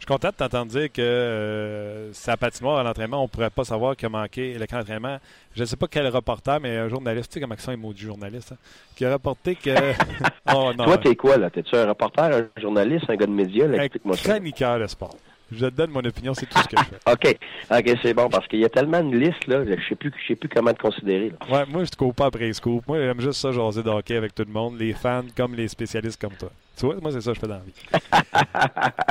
Je 0.05 0.07
suis 0.07 0.07
content 0.07 0.29
de 0.29 0.35
t'entendre 0.35 0.71
dire 0.71 0.93
que 0.93 1.01
euh, 1.01 2.13
sa 2.13 2.37
patinoire 2.37 2.79
à 2.79 2.83
l'entraînement, 2.83 3.21
on 3.21 3.23
ne 3.23 3.29
pourrait 3.29 3.51
pas 3.51 3.65
savoir 3.65 3.97
qu'il 3.97 4.07
a 4.07 4.11
manqué 4.11 4.55
le 4.59 4.67
camp 4.67 4.79
d'entraînement. 4.79 5.17
Je 5.55 5.63
ne 5.63 5.65
sais 5.65 5.77
pas 5.77 5.87
quel 5.89 6.07
reporter, 6.09 6.61
mais 6.61 6.77
un 6.77 6.89
journaliste, 6.89 7.31
tu 7.31 7.35
sais 7.35 7.41
comment 7.41 7.55
ça, 7.57 7.75
mot 7.77 7.93
du 7.93 8.05
journaliste, 8.05 8.53
hein, 8.53 8.59
qui 8.95 9.05
a 9.07 9.11
rapporté 9.11 9.55
que. 9.55 9.71
oh, 10.55 10.73
non, 10.77 10.85
Toi, 10.85 10.99
t'es 10.99 11.17
quoi, 11.17 11.39
là? 11.39 11.49
T'es-tu 11.49 11.75
un 11.77 11.87
reporter, 11.87 12.25
un 12.25 12.61
journaliste, 12.61 13.09
un 13.09 13.17
gars 13.17 13.27
de 13.27 13.33
médias? 13.33 13.67
Ça. 13.69 14.33
chroniqueur 14.33 14.79
de 14.79 14.87
sport. 14.87 15.17
Je 15.57 15.67
te 15.67 15.71
donne 15.71 15.91
mon 15.91 16.05
opinion, 16.05 16.35
c'est 16.35 16.47
tout 16.47 16.59
ce 16.59 16.69
que 16.69 16.77
je 16.77 16.85
fais. 16.85 17.13
OK. 17.13 17.39
OK, 17.71 17.99
c'est 18.03 18.15
bon, 18.15 18.29
parce 18.29 18.47
qu'il 18.49 18.61
y 18.61 18.65
a 18.65 18.69
tellement 18.69 19.03
de 19.03 19.17
listes, 19.17 19.47
là, 19.47 19.65
je 19.65 19.89
sais 19.89 19.95
plus, 19.95 20.13
je 20.23 20.29
sais 20.29 20.37
plus 20.37 20.49
comment 20.49 20.73
te 20.73 20.81
considérer. 20.81 21.33
Ouais, 21.51 21.65
moi, 21.69 21.85
je 21.85 21.91
te 21.91 21.97
coupe 21.97 22.17
pas 22.17 22.27
après 22.27 22.53
scoop. 22.53 22.87
Moi, 22.87 22.99
j'aime 22.99 23.21
juste 23.21 23.41
ça, 23.41 23.53
jaser 23.53 23.83
de 23.83 23.91
hockey 23.91 24.17
avec 24.17 24.35
tout 24.35 24.45
le 24.47 24.53
monde, 24.53 24.79
les 24.79 24.93
fans 24.93 25.25
comme 25.37 25.55
les 25.55 25.69
spécialistes 25.69 26.21
comme 26.21 26.35
toi. 26.35 26.51
Tu 26.77 26.87
vois, 26.87 26.97
moi, 27.01 27.13
c'est 27.13 27.21
ça 27.21 27.31
que 27.31 27.37
je 27.37 27.41
fais 27.41 27.47
dans 27.47 27.55
la 27.55 27.61
vie. 27.61 27.75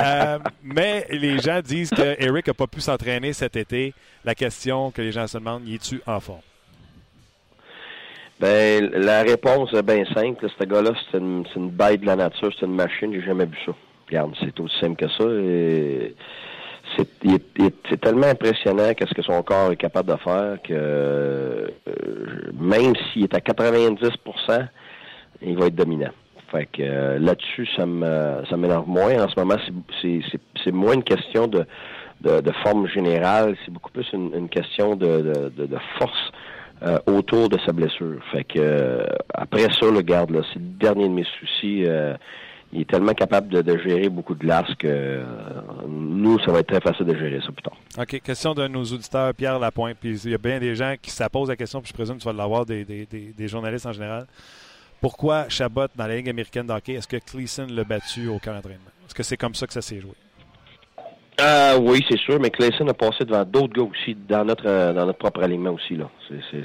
euh, 0.00 0.38
mais 0.62 1.06
les 1.10 1.38
gens 1.38 1.60
disent 1.60 1.90
que 1.90 2.22
Eric 2.22 2.46
n'a 2.46 2.54
pas 2.54 2.66
pu 2.66 2.80
s'entraîner 2.80 3.32
cet 3.32 3.56
été. 3.56 3.94
La 4.24 4.34
question 4.34 4.90
que 4.90 5.00
les 5.00 5.12
gens 5.12 5.26
se 5.26 5.38
demandent, 5.38 5.66
y 5.66 5.74
es-tu 5.74 6.00
en 6.06 6.20
forme? 6.20 6.40
Ben, 8.40 8.90
la 8.92 9.22
réponse 9.22 9.72
est 9.72 9.82
bien 9.82 10.04
simple. 10.12 10.46
Ce 10.58 10.64
gars-là, 10.64 10.92
c'est 11.10 11.18
une, 11.18 11.44
une 11.56 11.70
bête 11.70 12.00
de 12.02 12.06
la 12.06 12.16
nature, 12.16 12.52
c'est 12.58 12.66
une 12.66 12.74
machine, 12.74 13.12
j'ai 13.12 13.22
jamais 13.22 13.46
vu 13.46 13.56
ça 13.64 13.72
c'est 14.10 14.60
aussi 14.60 14.78
simple 14.80 14.96
que 14.96 15.08
ça. 15.08 15.24
c'est, 16.96 18.00
tellement 18.00 18.26
impressionnant 18.26 18.92
qu'est-ce 18.94 19.14
que 19.14 19.22
son 19.22 19.42
corps 19.42 19.72
est 19.72 19.76
capable 19.76 20.12
de 20.12 20.16
faire 20.18 20.58
que 20.62 20.72
euh, 20.72 21.68
même 22.58 22.94
s'il 23.12 23.24
est 23.24 23.34
à 23.34 23.38
90% 23.38 24.68
il 25.42 25.58
va 25.58 25.66
être 25.66 25.74
dominant. 25.74 26.10
Fait 26.50 26.66
que 26.66 26.82
euh, 26.82 27.18
là-dessus, 27.18 27.68
ça 27.76 27.86
me 27.86 28.44
ça 28.48 28.56
m'énerve 28.56 28.88
moins. 28.88 29.24
En 29.24 29.28
ce 29.28 29.38
moment, 29.38 29.56
c'est, 30.00 30.72
moins 30.72 30.94
une 30.94 31.02
question 31.02 31.46
de, 31.46 31.66
de, 32.20 32.52
forme 32.62 32.86
générale, 32.88 33.56
c'est 33.64 33.72
beaucoup 33.72 33.90
plus 33.90 34.06
une, 34.12 34.48
question 34.48 34.94
de, 34.94 35.50
de, 35.56 35.78
force 35.98 36.32
euh, 36.82 36.98
autour 37.06 37.48
de 37.48 37.58
sa 37.66 37.72
blessure. 37.72 38.22
Fait 38.30 38.44
que 38.44 39.04
après 39.32 39.68
ça, 39.80 39.90
le 39.90 40.00
garde, 40.02 40.30
c'est 40.52 40.60
le 40.60 40.78
dernier 40.78 41.08
de 41.08 41.14
mes 41.14 41.26
soucis 41.40 41.84
il 42.74 42.80
est 42.80 42.90
tellement 42.90 43.14
capable 43.14 43.48
de, 43.48 43.78
gérer 43.78 44.08
beaucoup 44.08 44.34
de 44.34 44.40
glace 44.40 44.68
que 44.78 44.88
euh, 44.88 45.22
nous, 45.86 46.38
ça 46.40 46.50
va 46.50 46.58
être 46.58 46.66
très 46.66 46.80
facile 46.80 47.06
de 47.06 47.16
gérer 47.16 47.40
ça 47.40 47.52
plus 47.52 47.62
tard. 47.62 47.76
OK. 47.98 48.20
Question 48.20 48.52
de 48.52 48.66
nos 48.66 48.84
auditeurs, 48.84 49.32
Pierre 49.34 49.58
Lapointe. 49.58 49.96
Puis 50.00 50.18
il 50.24 50.30
y 50.32 50.34
a 50.34 50.38
bien 50.38 50.58
des 50.58 50.74
gens 50.74 50.94
qui 51.00 51.10
se 51.10 51.24
posent 51.24 51.48
la 51.48 51.56
question, 51.56 51.80
puis 51.80 51.90
je 51.90 51.94
présume 51.94 52.16
que 52.16 52.22
tu 52.22 52.26
vas 52.26 52.32
l'avoir 52.32 52.66
des, 52.66 52.84
des, 52.84 53.48
journalistes 53.48 53.86
en 53.86 53.92
général. 53.92 54.26
Pourquoi 55.00 55.48
Chabot 55.48 55.86
dans 55.94 56.06
la 56.06 56.16
Ligue 56.16 56.28
américaine 56.28 56.66
d'hockey, 56.66 56.94
est-ce 56.94 57.08
que 57.08 57.18
Cleason 57.18 57.66
l'a 57.70 57.84
battu 57.84 58.26
au 58.28 58.38
camp? 58.38 58.56
Est-ce 58.56 59.14
que 59.14 59.22
c'est 59.22 59.36
comme 59.36 59.54
ça 59.54 59.66
que 59.66 59.72
ça 59.72 59.82
s'est 59.82 60.00
joué? 60.00 60.14
Euh, 61.40 61.78
oui, 61.80 62.04
c'est 62.08 62.18
sûr, 62.18 62.38
mais 62.38 62.50
Clayson 62.50 62.86
a 62.86 62.94
passé 62.94 63.24
devant 63.24 63.44
d'autres 63.44 63.72
gars 63.72 63.82
aussi 63.82 64.16
dans 64.28 64.44
notre 64.44 64.68
euh, 64.68 64.92
dans 64.92 65.04
notre 65.06 65.18
propre 65.18 65.42
alignement 65.42 65.72
aussi 65.72 65.96
là. 65.96 66.08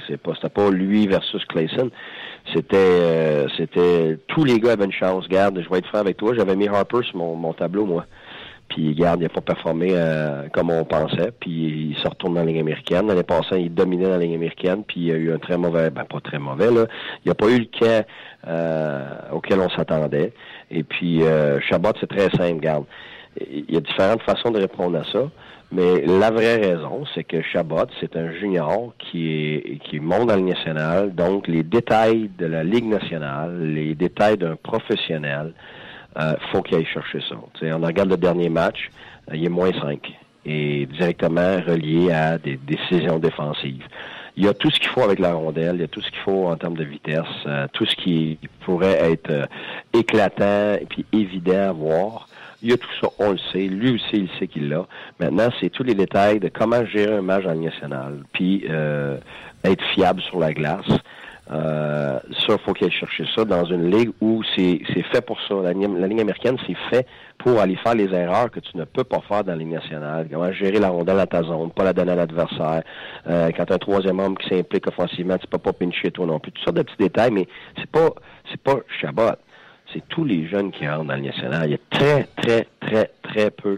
C'est 0.06 0.16
pas 0.16 0.34
c'était 0.36 0.48
pas 0.48 0.70
lui 0.70 1.08
versus 1.08 1.44
Clayson. 1.46 1.90
C'était 2.54 2.76
euh, 2.76 3.48
c'était 3.56 4.16
tous 4.28 4.44
les 4.44 4.60
gars 4.60 4.72
avaient 4.72 4.84
une 4.84 4.92
chance. 4.92 5.28
Garde, 5.28 5.60
je 5.60 5.68
vais 5.68 5.78
être 5.78 5.88
franc 5.88 5.98
avec 5.98 6.18
toi, 6.18 6.34
j'avais 6.36 6.54
mis 6.54 6.68
Harper 6.68 7.02
sur 7.02 7.16
mon, 7.16 7.34
mon 7.34 7.52
tableau 7.52 7.84
moi. 7.84 8.06
Puis 8.68 8.94
garde, 8.94 9.18
il 9.18 9.24
n'a 9.24 9.28
pas 9.28 9.40
performé 9.40 9.88
euh, 9.90 10.48
comme 10.52 10.70
on 10.70 10.84
pensait. 10.84 11.32
Puis 11.40 11.90
il 11.90 11.96
se 11.96 12.06
retourne 12.06 12.34
dans 12.34 12.40
la 12.40 12.46
ligne 12.46 12.60
américaine. 12.60 13.08
L'année 13.08 13.24
passée, 13.24 13.58
il 13.58 13.74
dominait 13.74 14.04
dans 14.04 14.10
la 14.10 14.18
ligne 14.18 14.36
américaine. 14.36 14.84
Puis 14.86 15.00
il 15.00 15.06
y 15.08 15.12
a 15.12 15.16
eu 15.16 15.32
un 15.32 15.38
très 15.38 15.56
mauvais, 15.58 15.90
ben 15.90 16.04
pas 16.04 16.20
très 16.20 16.38
mauvais 16.38 16.70
là. 16.70 16.86
Il 17.24 17.28
n'y 17.28 17.32
a 17.32 17.34
pas 17.34 17.48
eu 17.48 17.58
le 17.58 17.64
cas 17.64 18.04
auquel 19.32 19.58
on 19.58 19.68
s'attendait. 19.70 20.32
Et 20.70 20.84
puis 20.84 21.22
Chabot, 21.68 21.90
c'est 21.98 22.06
très 22.06 22.30
simple, 22.30 22.60
garde 22.60 22.84
il 23.38 23.72
y 23.72 23.76
a 23.76 23.80
différentes 23.80 24.22
façons 24.22 24.50
de 24.50 24.58
répondre 24.58 24.98
à 24.98 25.04
ça. 25.12 25.30
Mais 25.72 26.04
la 26.04 26.30
vraie 26.30 26.56
raison, 26.56 27.04
c'est 27.14 27.22
que 27.22 27.42
Chabot, 27.42 27.86
c'est 28.00 28.16
un 28.16 28.32
junior 28.32 28.92
qui 28.98 29.30
est 29.30 29.78
qui 29.84 30.00
monte 30.00 30.26
dans 30.26 30.34
la 30.34 30.36
Ligue 30.38 30.48
nationale. 30.48 31.14
Donc, 31.14 31.46
les 31.46 31.62
détails 31.62 32.28
de 32.38 32.46
la 32.46 32.64
Ligue 32.64 32.86
nationale, 32.86 33.72
les 33.72 33.94
détails 33.94 34.36
d'un 34.36 34.56
professionnel, 34.56 35.52
euh, 36.18 36.34
faut 36.50 36.62
qu'il 36.62 36.76
aille 36.76 36.86
chercher 36.86 37.20
ça. 37.28 37.36
on 37.62 37.86
regarde 37.86 38.10
le 38.10 38.16
dernier 38.16 38.48
match, 38.48 38.90
euh, 39.30 39.36
il 39.36 39.44
est 39.44 39.48
moins 39.48 39.70
5 39.72 40.12
et 40.44 40.86
directement 40.86 41.60
relié 41.66 42.10
à 42.10 42.38
des 42.38 42.56
décisions 42.56 43.18
défensives. 43.18 43.84
Il 44.36 44.44
y 44.44 44.48
a 44.48 44.54
tout 44.54 44.70
ce 44.70 44.78
qu'il 44.78 44.88
faut 44.88 45.02
avec 45.02 45.18
la 45.18 45.34
rondelle, 45.34 45.76
il 45.76 45.80
y 45.82 45.84
a 45.84 45.88
tout 45.88 46.00
ce 46.00 46.10
qu'il 46.10 46.20
faut 46.20 46.46
en 46.46 46.56
termes 46.56 46.76
de 46.76 46.84
vitesse, 46.84 47.24
euh, 47.46 47.66
tout 47.72 47.84
ce 47.84 47.94
qui 47.96 48.38
pourrait 48.60 49.12
être 49.12 49.30
euh, 49.30 49.46
éclatant 49.92 50.74
et 50.80 50.86
puis 50.88 51.04
évident 51.12 51.68
à 51.68 51.72
voir. 51.72 52.26
Il 52.62 52.70
y 52.70 52.72
a 52.72 52.76
tout 52.76 52.88
ça, 53.00 53.08
on 53.18 53.32
le 53.32 53.38
sait. 53.52 53.66
Lui 53.66 53.94
aussi, 53.94 54.12
il 54.12 54.28
sait 54.38 54.46
qu'il 54.46 54.68
l'a. 54.68 54.86
Maintenant, 55.18 55.48
c'est 55.60 55.70
tous 55.70 55.82
les 55.82 55.94
détails 55.94 56.40
de 56.40 56.48
comment 56.48 56.84
gérer 56.84 57.14
un 57.14 57.22
match 57.22 57.46
en 57.46 57.54
national, 57.54 58.18
puis 58.32 58.64
euh, 58.68 59.16
être 59.64 59.84
fiable 59.94 60.20
sur 60.22 60.38
la 60.38 60.52
glace. 60.52 60.86
Euh, 61.52 62.20
ça, 62.46 62.58
faut 62.58 62.72
qu'il 62.74 62.86
aille 62.86 62.92
chercher 62.92 63.24
ça 63.34 63.44
dans 63.44 63.64
une 63.64 63.90
ligue 63.90 64.10
où 64.20 64.42
c'est 64.54 64.80
fait 65.12 65.20
pour 65.20 65.40
ça. 65.48 65.54
La, 65.56 65.72
la 65.72 66.06
ligne 66.06 66.20
américaine, 66.20 66.56
c'est 66.66 66.76
fait 66.90 67.06
pour 67.38 67.58
aller 67.58 67.76
faire 67.76 67.94
les 67.94 68.12
erreurs 68.14 68.50
que 68.50 68.60
tu 68.60 68.76
ne 68.76 68.84
peux 68.84 69.02
pas 69.02 69.20
faire 69.26 69.42
dans 69.42 69.52
la 69.52 69.58
ligne 69.58 69.72
nationale. 69.72 70.28
Comment 70.30 70.52
gérer 70.52 70.78
la 70.78 70.90
rondelle 70.90 71.18
à 71.18 71.26
ta 71.26 71.42
zone, 71.42 71.70
pas 71.72 71.82
la 71.82 71.92
donner 71.92 72.12
à 72.12 72.16
l'adversaire. 72.16 72.82
Euh, 73.26 73.50
quand 73.56 73.70
un 73.72 73.78
troisième 73.78 74.20
homme 74.20 74.38
qui 74.38 74.48
s'implique 74.48 74.86
offensivement, 74.86 75.38
tu 75.38 75.46
peux 75.48 75.58
pas 75.58 75.72
pincher 75.72 76.12
toi 76.12 76.26
non 76.26 76.38
plus. 76.38 76.52
Toutes 76.52 76.64
sortes 76.64 76.76
de 76.76 76.82
petits 76.82 76.98
détails, 76.98 77.32
mais 77.32 77.48
c'est 77.76 77.90
pas 77.90 78.10
c'est 78.50 78.60
pas 78.60 78.76
Chabot 79.00 79.32
c'est 79.92 80.06
tous 80.08 80.24
les 80.24 80.46
jeunes 80.46 80.70
qui 80.70 80.86
rentrent 80.88 81.04
dans 81.04 81.16
le 81.16 81.22
national. 81.22 81.62
Il 81.66 81.72
y 81.72 81.74
a 81.74 81.78
très, 81.90 82.24
très, 82.36 82.66
très, 82.80 83.10
très 83.22 83.50
peu 83.50 83.76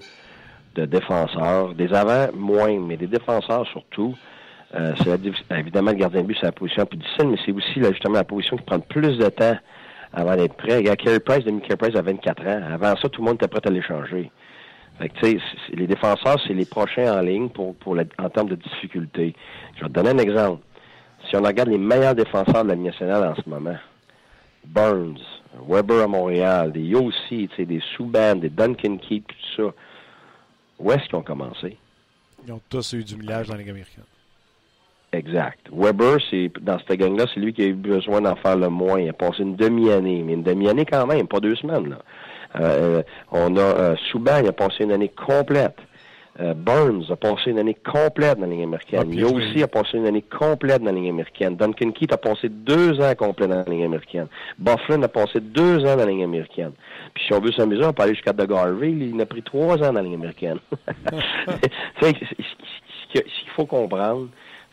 de 0.75 0.85
défenseurs. 0.85 1.75
Des 1.75 1.93
avants, 1.93 2.33
moins, 2.35 2.79
mais 2.81 2.97
des 2.97 3.07
défenseurs 3.07 3.67
surtout. 3.69 4.15
Euh, 4.75 4.95
évidemment 5.51 5.91
le 5.91 5.99
gardien 5.99 6.23
de 6.23 6.27
but, 6.27 6.37
c'est 6.41 6.47
la 6.47 6.53
position 6.53 6.87
plus 6.87 6.97
difficile, 6.97 7.29
mais 7.29 7.37
c'est 7.45 7.53
aussi 7.53 7.83
justement 7.93 8.15
la 8.15 8.25
position 8.25 8.57
qui 8.57 8.65
prend 8.65 8.81
plus 8.81 9.19
de 9.19 9.29
temps 9.29 9.57
avant 10.15 10.35
d'être 10.37 10.55
prêt. 10.55 10.81
Il 10.81 10.87
y 10.87 10.91
a 10.91 10.97
Carey 10.97 11.21
Price, 11.21 11.45
demi 11.45 11.61
Carey 11.61 11.77
Price 11.77 11.95
à 11.95 12.03
24 12.03 12.47
ans. 12.47 12.61
Avant 12.73 12.97
ça, 12.97 13.09
tout 13.09 13.21
le 13.21 13.27
monde 13.27 13.37
était 13.37 13.49
prêt 13.49 13.61
à 13.65 13.71
l'échanger. 13.71 14.31
Fait 14.99 15.09
que, 15.09 15.27
les 15.75 15.87
défenseurs, 15.87 16.39
c'est 16.47 16.55
les 16.55 16.67
prochains 16.67 17.19
en 17.19 17.21
ligne 17.21 17.49
pour 17.49 17.75
en 18.19 18.29
termes 18.29 18.49
de 18.49 18.57
difficulté. 18.57 19.35
Je 19.77 19.83
vais 19.83 19.89
te 19.89 19.93
donner 19.93 20.11
un 20.11 20.19
exemple. 20.19 20.63
Si 21.29 21.37
on 21.37 21.43
regarde 21.43 21.69
les 21.69 21.79
meilleurs 21.79 22.15
défenseurs 22.15 22.65
de 22.65 22.69
la 22.69 22.77
nationale 22.77 23.25
en 23.25 23.35
ce 23.35 23.49
moment, 23.49 23.77
Burns, 24.65 25.19
Weber 25.69 26.03
à 26.03 26.09
Montréal, 26.09 26.73
des 26.73 26.81
Yossi, 26.81 27.49
des 27.59 27.81
Subban, 27.97 28.37
des 28.37 28.49
Duncan 28.49 28.97
Keith, 28.97 29.27
tout 29.27 29.35
ça. 29.57 29.75
Où 30.79 30.91
est-ce 30.93 31.05
qu'ils 31.05 31.17
ont 31.17 31.23
commencé? 31.23 31.77
Ils 32.47 32.53
ont 32.53 32.61
tous 32.69 32.95
eu 32.95 33.05
du 33.05 33.17
millage 33.17 33.49
dans 33.49 33.57
les 33.57 33.69
américaine. 33.69 34.05
Exact. 35.13 35.69
Weber, 35.71 36.19
c'est 36.31 36.51
dans 36.61 36.79
cette 36.79 36.99
gang-là, 36.99 37.27
c'est 37.33 37.41
lui 37.41 37.53
qui 37.53 37.63
a 37.63 37.67
eu 37.67 37.75
besoin 37.75 38.23
d'en 38.23 38.35
faire 38.37 38.57
le 38.57 38.69
moins. 38.69 38.99
Il 38.99 39.11
a 39.11 39.13
passé 39.13 39.43
une 39.43 39.57
demi-année, 39.57 40.23
mais 40.23 40.33
une 40.33 40.43
demi-année 40.43 40.87
quand 40.87 41.07
même, 41.07 41.29
pas 41.29 41.41
deux 41.41 41.55
semaines. 41.55 41.91
Là. 41.91 41.99
Euh, 42.57 43.03
on 43.31 43.57
a 43.57 43.61
euh, 43.61 43.97
Subban, 44.11 44.39
il 44.43 44.49
a 44.49 44.53
passé 44.53 44.85
une 44.85 44.93
année 44.93 45.11
complète. 45.11 45.77
Euh, 46.41 46.55
Burns 46.55 47.11
a 47.11 47.17
passé 47.17 47.51
une 47.51 47.59
année 47.59 47.77
complète 47.85 48.39
dans 48.39 48.47
la 48.47 48.53
ligne 48.53 48.63
américaine. 48.63 49.01
Ah, 49.03 49.27
aussi 49.27 49.63
a 49.63 49.69
passé 49.69 49.99
une 49.99 50.07
année 50.07 50.23
complète 50.23 50.81
dans 50.81 50.87
la 50.87 50.93
ligne 50.93 51.11
américaine. 51.11 51.57
Duncan 51.57 51.91
Keith 51.91 52.13
a 52.13 52.17
passé 52.17 52.49
deux 52.49 53.01
ans 53.03 53.15
complets 53.15 53.49
dans 53.49 53.57
la 53.57 53.65
ligne 53.65 53.85
américaine. 53.85 54.29
Bufflin 54.59 55.03
a 55.03 55.09
passé 55.09 55.41
deux 55.41 55.81
ans 55.81 55.97
dans 55.97 55.97
la 55.97 56.07
ligne 56.07 56.25
américaine. 56.25 56.73
Puis 57.13 57.25
si 57.27 57.35
on 57.35 57.41
veut 57.41 57.53
s'amuser, 57.53 57.85
on 57.85 57.93
peut 57.93 58.05
aller 58.05 58.15
jusqu'à 58.15 58.33
Doug 58.33 58.53
Harvey. 58.53 58.93
Il 58.93 59.21
a 59.21 59.27
pris 59.27 59.43
trois 59.43 59.77
ans 59.77 59.93
dans 59.93 59.93
la 59.93 60.03
ligne 60.03 60.15
américaine. 60.15 60.59
ce 62.01 62.11
qu'il 63.11 63.51
faut 63.55 63.67
comprendre, 63.67 64.29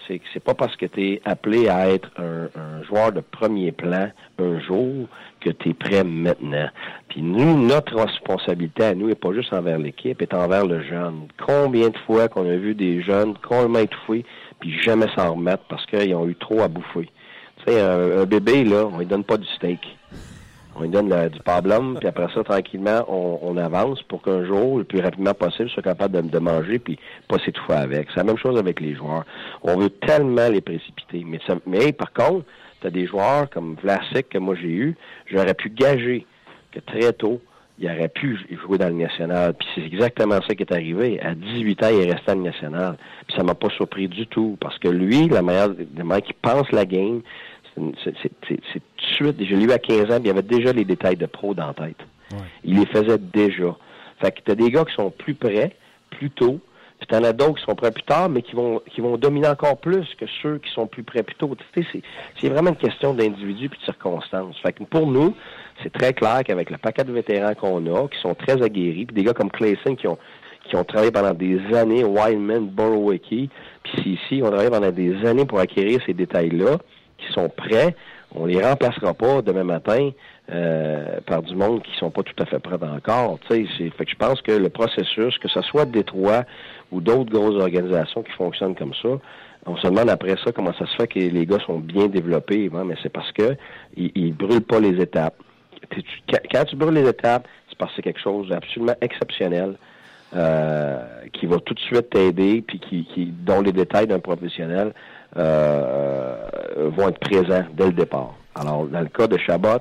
c'est 0.10 0.20
que 0.20 0.26
c'est 0.34 0.44
pas 0.44 0.56
parce 0.56 0.76
que 0.76 0.88
tu 0.88 1.14
es 1.14 1.22
appelé 1.24 1.70
à 1.70 1.90
être 1.90 2.10
un, 2.18 2.50
joueur 2.84 3.12
de 3.12 3.22
premier 3.22 3.72
plan 3.72 4.10
un 4.40 4.60
jour 4.62 5.08
que 5.42 5.52
tu 5.52 5.70
es 5.70 5.74
prêt 5.74 6.04
maintenant. 6.04 6.70
Puis 7.10 7.22
nous, 7.22 7.68
notre 7.68 7.96
responsabilité 7.96 8.84
à 8.84 8.96
nous 8.96 9.08
n'est 9.08 9.16
pas 9.16 9.32
juste 9.34 9.54
envers 9.54 9.78
l'équipe, 9.78 10.22
est 10.22 10.34
envers 10.34 10.66
le 10.66 10.82
jeune. 10.84 11.28
Combien 11.46 11.90
de 11.90 11.98
fois 12.00 12.28
qu'on 12.28 12.50
a 12.50 12.56
vu 12.56 12.74
des 12.74 13.04
jeunes 13.04 13.36
complètement 13.38 13.80
étouffés, 13.80 14.26
puis 14.60 14.80
jamais 14.82 15.08
s'en 15.16 15.36
remettre 15.36 15.64
parce 15.70 15.86
qu'ils 15.86 16.16
ont 16.16 16.28
eu 16.28 16.36
trop 16.36 16.62
à 16.62 16.68
bouffer. 16.68 17.10
Tu 17.58 17.74
sais, 17.74 17.82
un, 17.82 18.26
bébé, 18.26 18.64
là, 18.64 18.86
on 18.92 18.98
lui 18.98 19.06
donne 19.06 19.24
pas 19.24 19.38
du 19.38 19.48
steak 19.56 19.80
on 20.80 20.84
lui 20.84 20.90
donne 20.90 21.10
du 21.30 21.40
pablum, 21.42 21.98
puis 22.00 22.08
après 22.08 22.28
ça, 22.34 22.44
tranquillement, 22.44 23.04
on, 23.10 23.58
avance 23.58 24.02
pour 24.04 24.22
qu'un 24.22 24.46
jour, 24.46 24.78
le 24.78 24.86
plus 24.86 25.02
rapidement 25.02 25.34
possible, 25.34 25.70
soit 25.70 25.84
capable 25.84 26.16
de, 26.16 26.30
de 26.30 26.40
manger, 26.40 26.80
puis 26.80 26.98
pas 27.28 27.38
s'étouffer 27.40 27.74
avec. 27.74 28.08
C'est 28.10 28.22
la 28.22 28.24
même 28.24 28.38
chose 28.38 28.58
avec 28.58 28.80
les 28.80 28.96
joueurs. 28.96 29.26
On 29.64 29.78
veut 29.78 29.90
tellement 29.90 30.48
les 30.48 30.62
précipiter. 30.62 31.26
Mais, 31.28 31.40
mais 31.66 31.92
par 31.92 32.14
contre, 32.14 32.46
tu 32.80 32.88
as 32.88 32.90
des 32.90 33.06
joueurs 33.06 33.50
comme 33.50 33.76
Vlasic 33.82 34.30
que 34.30 34.38
moi 34.38 34.56
j'ai 34.56 34.70
eu, 34.70 34.96
j'aurais 35.26 35.54
pu 35.54 35.70
gager 35.70 36.26
que 36.72 36.80
très 36.80 37.12
tôt, 37.12 37.42
il 37.80 37.90
aurait 37.90 38.10
pu 38.10 38.38
jouer 38.62 38.78
dans 38.78 38.90
le 38.90 38.96
national. 38.96 39.54
Puis 39.54 39.68
c'est 39.76 39.86
exactement 39.86 40.40
ça 40.48 40.54
qui 40.56 40.64
est 40.64 40.72
arrivé. 40.74 41.20
À 41.22 41.34
18 41.34 41.84
ans, 41.84 41.88
il 41.92 42.08
est 42.08 42.12
resté 42.12 42.28
dans 42.28 42.36
le 42.36 42.44
national. 42.44 42.98
Puis 43.28 43.38
ça 43.38 43.44
m'a 43.44 43.56
pas 43.56 43.70
surpris 43.70 44.08
du 44.08 44.28
tout. 44.28 44.58
Parce 44.60 44.78
que 44.80 44.90
lui, 44.90 45.30
la 45.30 45.42
manière, 45.42 45.70
la 45.96 46.04
manière 46.04 46.26
qu'il 46.26 46.36
pense 46.36 46.70
la 46.72 46.86
game, 46.86 47.22
c'est 48.04 48.14
tout 48.14 48.56
de 48.56 48.62
suite, 49.16 49.44
je 49.44 49.56
l'ai 49.56 49.66
eu 49.66 49.72
à 49.72 49.80
15 49.80 50.12
ans, 50.12 50.18
il 50.20 50.28
y 50.28 50.30
avait 50.30 50.42
déjà 50.42 50.72
les 50.74 50.86
détails 50.86 51.18
de 51.18 51.26
pro 51.26 51.54
dans 51.54 51.68
la 51.68 51.74
tête. 51.74 52.00
Il 52.64 52.80
les 52.80 52.86
faisait 52.86 53.18
déjà. 53.18 53.76
Fait 54.20 54.32
que 54.32 54.42
tu 54.46 54.52
as 54.52 54.56
des 54.56 54.70
gars 54.70 54.86
qui 54.86 54.94
sont 54.94 55.10
plus 55.10 55.34
près, 55.34 55.76
plus 56.12 56.30
tôt, 56.30 56.60
puis 57.00 57.08
t'en 57.08 57.24
as 57.24 57.32
d'autres 57.32 57.56
qui 57.60 57.64
sont 57.64 57.76
prêts 57.76 57.92
plus 57.92 58.04
tard, 58.04 58.30
mais 58.30 58.42
qui 58.42 58.54
vont 58.54 58.82
qui 58.92 59.00
vont 59.00 59.18
dominer 59.18 59.48
encore 59.48 59.78
plus 59.78 60.06
que 60.16 60.26
ceux 60.42 60.58
qui 60.58 60.70
sont 60.72 60.86
plus 60.86 61.04
prêts 61.04 61.24
plus 61.24 61.36
tôt. 61.36 61.56
C'est 61.74 62.50
vraiment 62.50 62.72
une 62.72 62.76
question 62.76 63.14
d'individu 63.14 63.66
et 63.66 63.70
de 63.70 63.76
circonstances. 63.86 64.58
Fait 64.60 64.74
que 64.74 64.84
pour 64.84 65.08
nous, 65.08 65.34
c'est 65.82 65.94
très 65.94 66.14
clair 66.14 66.42
qu'avec 66.44 66.70
le 66.70 66.78
paquet 66.78 67.06
de 67.06 67.14
vétérans 67.14 67.56
qu'on 67.56 67.86
a, 67.96 68.08
qui 68.10 68.20
sont 68.20 68.36
très 68.36 68.62
aguerris, 68.62 69.06
puis 69.06 69.16
des 69.16 69.24
gars 69.24 69.34
comme 69.34 69.50
Clayson 69.50 69.96
qui 69.96 70.08
ont 70.08 70.18
qui 70.70 70.76
ont 70.76 70.84
travaillé 70.84 71.12
pendant 71.12 71.34
des 71.34 71.60
années, 71.74 72.04
Wildman, 72.04 72.68
Borowicki, 72.68 73.50
puis 73.84 74.20
ici, 74.22 74.42
ont 74.44 74.48
travaillé 74.48 74.70
pendant 74.70 74.92
des 74.92 75.26
années 75.26 75.46
pour 75.46 75.60
acquérir 75.60 76.00
ces 76.06 76.14
détails-là 76.14 76.78
qui 77.20 77.32
sont 77.34 77.50
prêts. 77.50 77.96
On 78.36 78.46
les 78.46 78.62
remplacera 78.62 79.14
pas 79.14 79.42
demain 79.42 79.64
matin 79.64 80.12
euh, 80.52 81.20
par 81.26 81.42
du 81.42 81.56
monde 81.56 81.82
qui 81.82 81.96
sont 81.98 82.12
pas 82.12 82.24
tout 82.24 82.36
à 82.42 82.46
fait 82.46 82.60
prêts 82.60 82.78
encore. 82.82 83.40
Fait 83.48 83.64
que 83.64 84.10
je 84.10 84.16
pense 84.16 84.42
que 84.42 84.52
le 84.52 84.70
processus, 84.70 85.38
que 85.40 85.48
ce 85.48 85.62
soit 85.62 85.86
Détroit 85.86 86.44
ou 86.92 87.02
d'autres 87.02 87.32
grosses 87.32 87.62
organisations 87.62 88.22
qui 88.24 88.32
fonctionnent 88.34 88.76
comme 88.76 88.94
ça, 89.02 89.10
on 89.66 89.76
se 89.78 89.88
demande 89.88 90.10
après 90.10 90.36
ça 90.44 90.52
comment 90.52 90.74
ça 90.74 90.86
se 90.86 90.96
fait 90.96 91.08
que 91.08 91.20
les 91.20 91.46
gars 91.46 91.60
sont 91.66 91.80
bien 91.80 92.08
développés. 92.08 92.70
mais 92.86 92.96
c'est 93.02 93.12
parce 93.12 93.32
que 93.32 93.56
ils, 93.98 94.34
brûlent 94.34 94.62
pas 94.62 94.80
les 94.80 95.02
étapes. 95.02 95.36
Quand 96.54 96.66
tu 96.66 96.76
brûles 96.76 96.96
les 96.96 97.10
étapes, 97.10 97.48
c'est 97.70 97.78
parce 97.78 97.92
que 97.92 97.98
c'est 97.98 98.02
quelque 98.04 98.22
chose 98.22 98.50
d'absolument 98.50 98.96
exceptionnel. 99.02 99.76
Euh, 100.36 101.02
qui 101.34 101.48
va 101.48 101.58
tout 101.58 101.74
de 101.74 101.80
suite 101.80 102.12
t'aider, 102.12 102.62
puis 102.62 102.80
qui, 102.80 103.04
qui 103.06 103.26
dont 103.26 103.62
les 103.62 103.72
détails 103.72 104.06
d'un 104.06 104.20
professionnel 104.20 104.94
vont 105.36 107.10
être 107.10 107.20
présents 107.20 107.66
dès 107.74 107.88
le 107.88 107.94
départ. 107.94 108.36
Alors, 108.56 108.86
dans 108.86 109.02
le 109.02 109.08
cas 109.08 109.28
de 109.28 109.38
Chabot, 109.38 109.80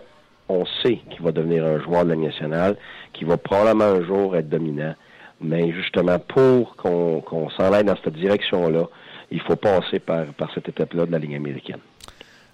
on 0.49 0.65
sait 0.83 1.01
qu'il 1.11 1.23
va 1.23 1.33
devenir 1.33 1.65
un 1.65 1.81
joueur 1.81 2.05
de 2.05 2.11
la 2.11 2.17
nationale, 2.17 2.77
qu'il 3.13 3.27
va 3.27 3.37
probablement 3.37 3.85
un 3.85 4.05
jour 4.05 4.37
être 4.37 4.49
dominant. 4.49 4.95
Mais 5.41 5.73
justement, 5.73 6.19
pour 6.19 6.75
qu'on 6.77 7.21
qu'on 7.21 7.49
s'en 7.51 7.73
aille 7.73 7.85
dans 7.85 7.97
cette 8.03 8.15
direction-là, 8.15 8.87
il 9.31 9.41
faut 9.41 9.57
passer 9.57 9.99
par, 10.01 10.27
cette 10.55 10.69
étape-là 10.69 11.07
de 11.07 11.13
la 11.13 11.19
ligne 11.19 11.37
américaine. 11.37 11.81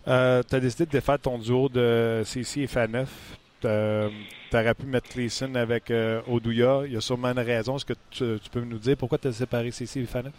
Euh, 0.07 0.42
tu 0.49 0.55
as 0.57 0.61
décidé 0.61 0.84
de 0.86 0.90
défaire 0.90 1.18
ton 1.18 1.38
duo 1.38 1.68
de 1.68 2.22
CC 2.24 2.62
et 2.62 2.66
Faneuf. 2.66 3.38
tu 3.61 3.66
aurais 3.66 4.74
pu 4.74 4.86
mettre 4.86 5.09
Clayson 5.09 5.55
avec 5.55 5.90
euh. 5.90 6.20
Il 6.26 6.92
y 6.92 6.97
a 6.97 7.01
sûrement 7.01 7.28
une 7.28 7.38
raison. 7.38 7.76
Est-ce 7.76 7.86
que 7.86 7.95
tu, 8.11 8.51
peux 8.53 8.61
nous 8.61 8.78
dire 8.78 8.97
pourquoi 8.97 9.18
tu 9.18 9.28
as 9.28 9.32
séparé 9.32 9.70
CC 9.70 10.05
Faneuf? 10.05 10.34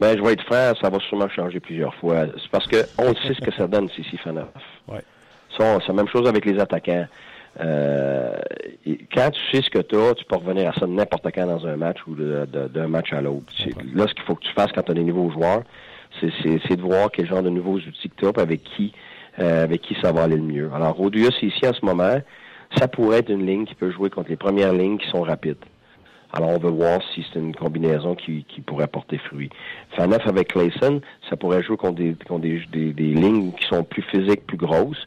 Ben, 0.00 0.16
je 0.16 0.22
vais 0.22 0.32
être 0.34 0.44
franc, 0.44 0.72
ça 0.80 0.90
va 0.90 0.98
sûrement 1.00 1.28
changer 1.28 1.60
plusieurs 1.60 1.94
fois. 1.94 2.26
C'est 2.36 2.50
parce 2.50 2.66
qu'on 2.66 3.14
sait 3.26 3.34
ce 3.34 3.40
que 3.40 3.52
ça 3.52 3.66
donne, 3.66 3.88
CC 3.90 4.16
Faneuf. 4.18 4.48
Ouais. 4.88 5.02
C'est 5.56 5.88
la 5.88 5.94
même 5.94 6.08
chose 6.08 6.28
avec 6.28 6.44
les 6.44 6.58
attaquants. 6.58 7.06
Euh, 7.58 8.36
quand 9.14 9.30
tu 9.30 9.40
sais 9.50 9.62
ce 9.62 9.70
que 9.70 9.78
tu 9.78 9.96
as, 9.96 10.14
tu 10.14 10.24
peux 10.26 10.36
revenir 10.36 10.68
à 10.68 10.74
ça 10.74 10.86
n'importe 10.86 11.26
quand 11.34 11.46
dans 11.46 11.66
un 11.66 11.76
match 11.76 11.98
ou 12.06 12.14
d'un 12.14 12.88
match 12.88 13.12
à 13.14 13.22
l'autre. 13.22 13.50
Là, 13.94 14.06
ce 14.06 14.14
qu'il 14.14 14.24
faut 14.24 14.34
que 14.34 14.44
tu 14.44 14.52
fasses 14.52 14.70
quand 14.72 14.82
tu 14.82 14.90
as 14.90 14.94
des 14.94 15.04
nouveaux 15.04 15.30
joueurs, 15.30 15.62
c'est 16.20 16.76
de 16.76 16.82
voir 16.82 17.10
quel 17.10 17.26
genre 17.26 17.42
de 17.42 17.48
nouveaux 17.48 17.76
outils 17.76 18.10
que 18.10 18.16
tu 18.16 18.26
as 18.26 18.42
avec 18.42 18.62
qui 18.62 18.92
euh, 19.38 19.64
avec 19.64 19.82
qui 19.82 19.94
ça 20.00 20.12
va 20.12 20.22
aller 20.22 20.36
le 20.36 20.42
mieux. 20.42 20.70
Alors, 20.74 20.96
c'est 21.12 21.46
ici 21.46 21.66
en 21.66 21.74
ce 21.74 21.84
moment, 21.84 22.22
ça 22.78 22.88
pourrait 22.88 23.18
être 23.18 23.30
une 23.30 23.46
ligne 23.46 23.66
qui 23.66 23.74
peut 23.74 23.90
jouer 23.90 24.08
contre 24.08 24.30
les 24.30 24.36
premières 24.36 24.72
lignes 24.72 24.96
qui 24.96 25.08
sont 25.10 25.20
rapides. 25.20 25.62
Alors, 26.32 26.50
on 26.50 26.58
veut 26.58 26.70
voir 26.70 27.00
si 27.14 27.24
c'est 27.32 27.38
une 27.38 27.54
combinaison 27.54 28.14
qui, 28.14 28.44
qui, 28.48 28.60
pourrait 28.60 28.86
porter 28.86 29.18
fruit. 29.18 29.50
Faneuf 29.96 30.26
avec 30.26 30.48
Clayson, 30.48 31.00
ça 31.30 31.36
pourrait 31.36 31.62
jouer 31.62 31.76
contre 31.76 31.96
des, 31.96 32.16
contre 32.26 32.42
des, 32.42 32.60
des, 32.72 33.14
lignes 33.14 33.52
qui 33.52 33.66
sont 33.66 33.84
plus 33.84 34.02
physiques, 34.02 34.46
plus 34.46 34.56
grosses. 34.56 35.06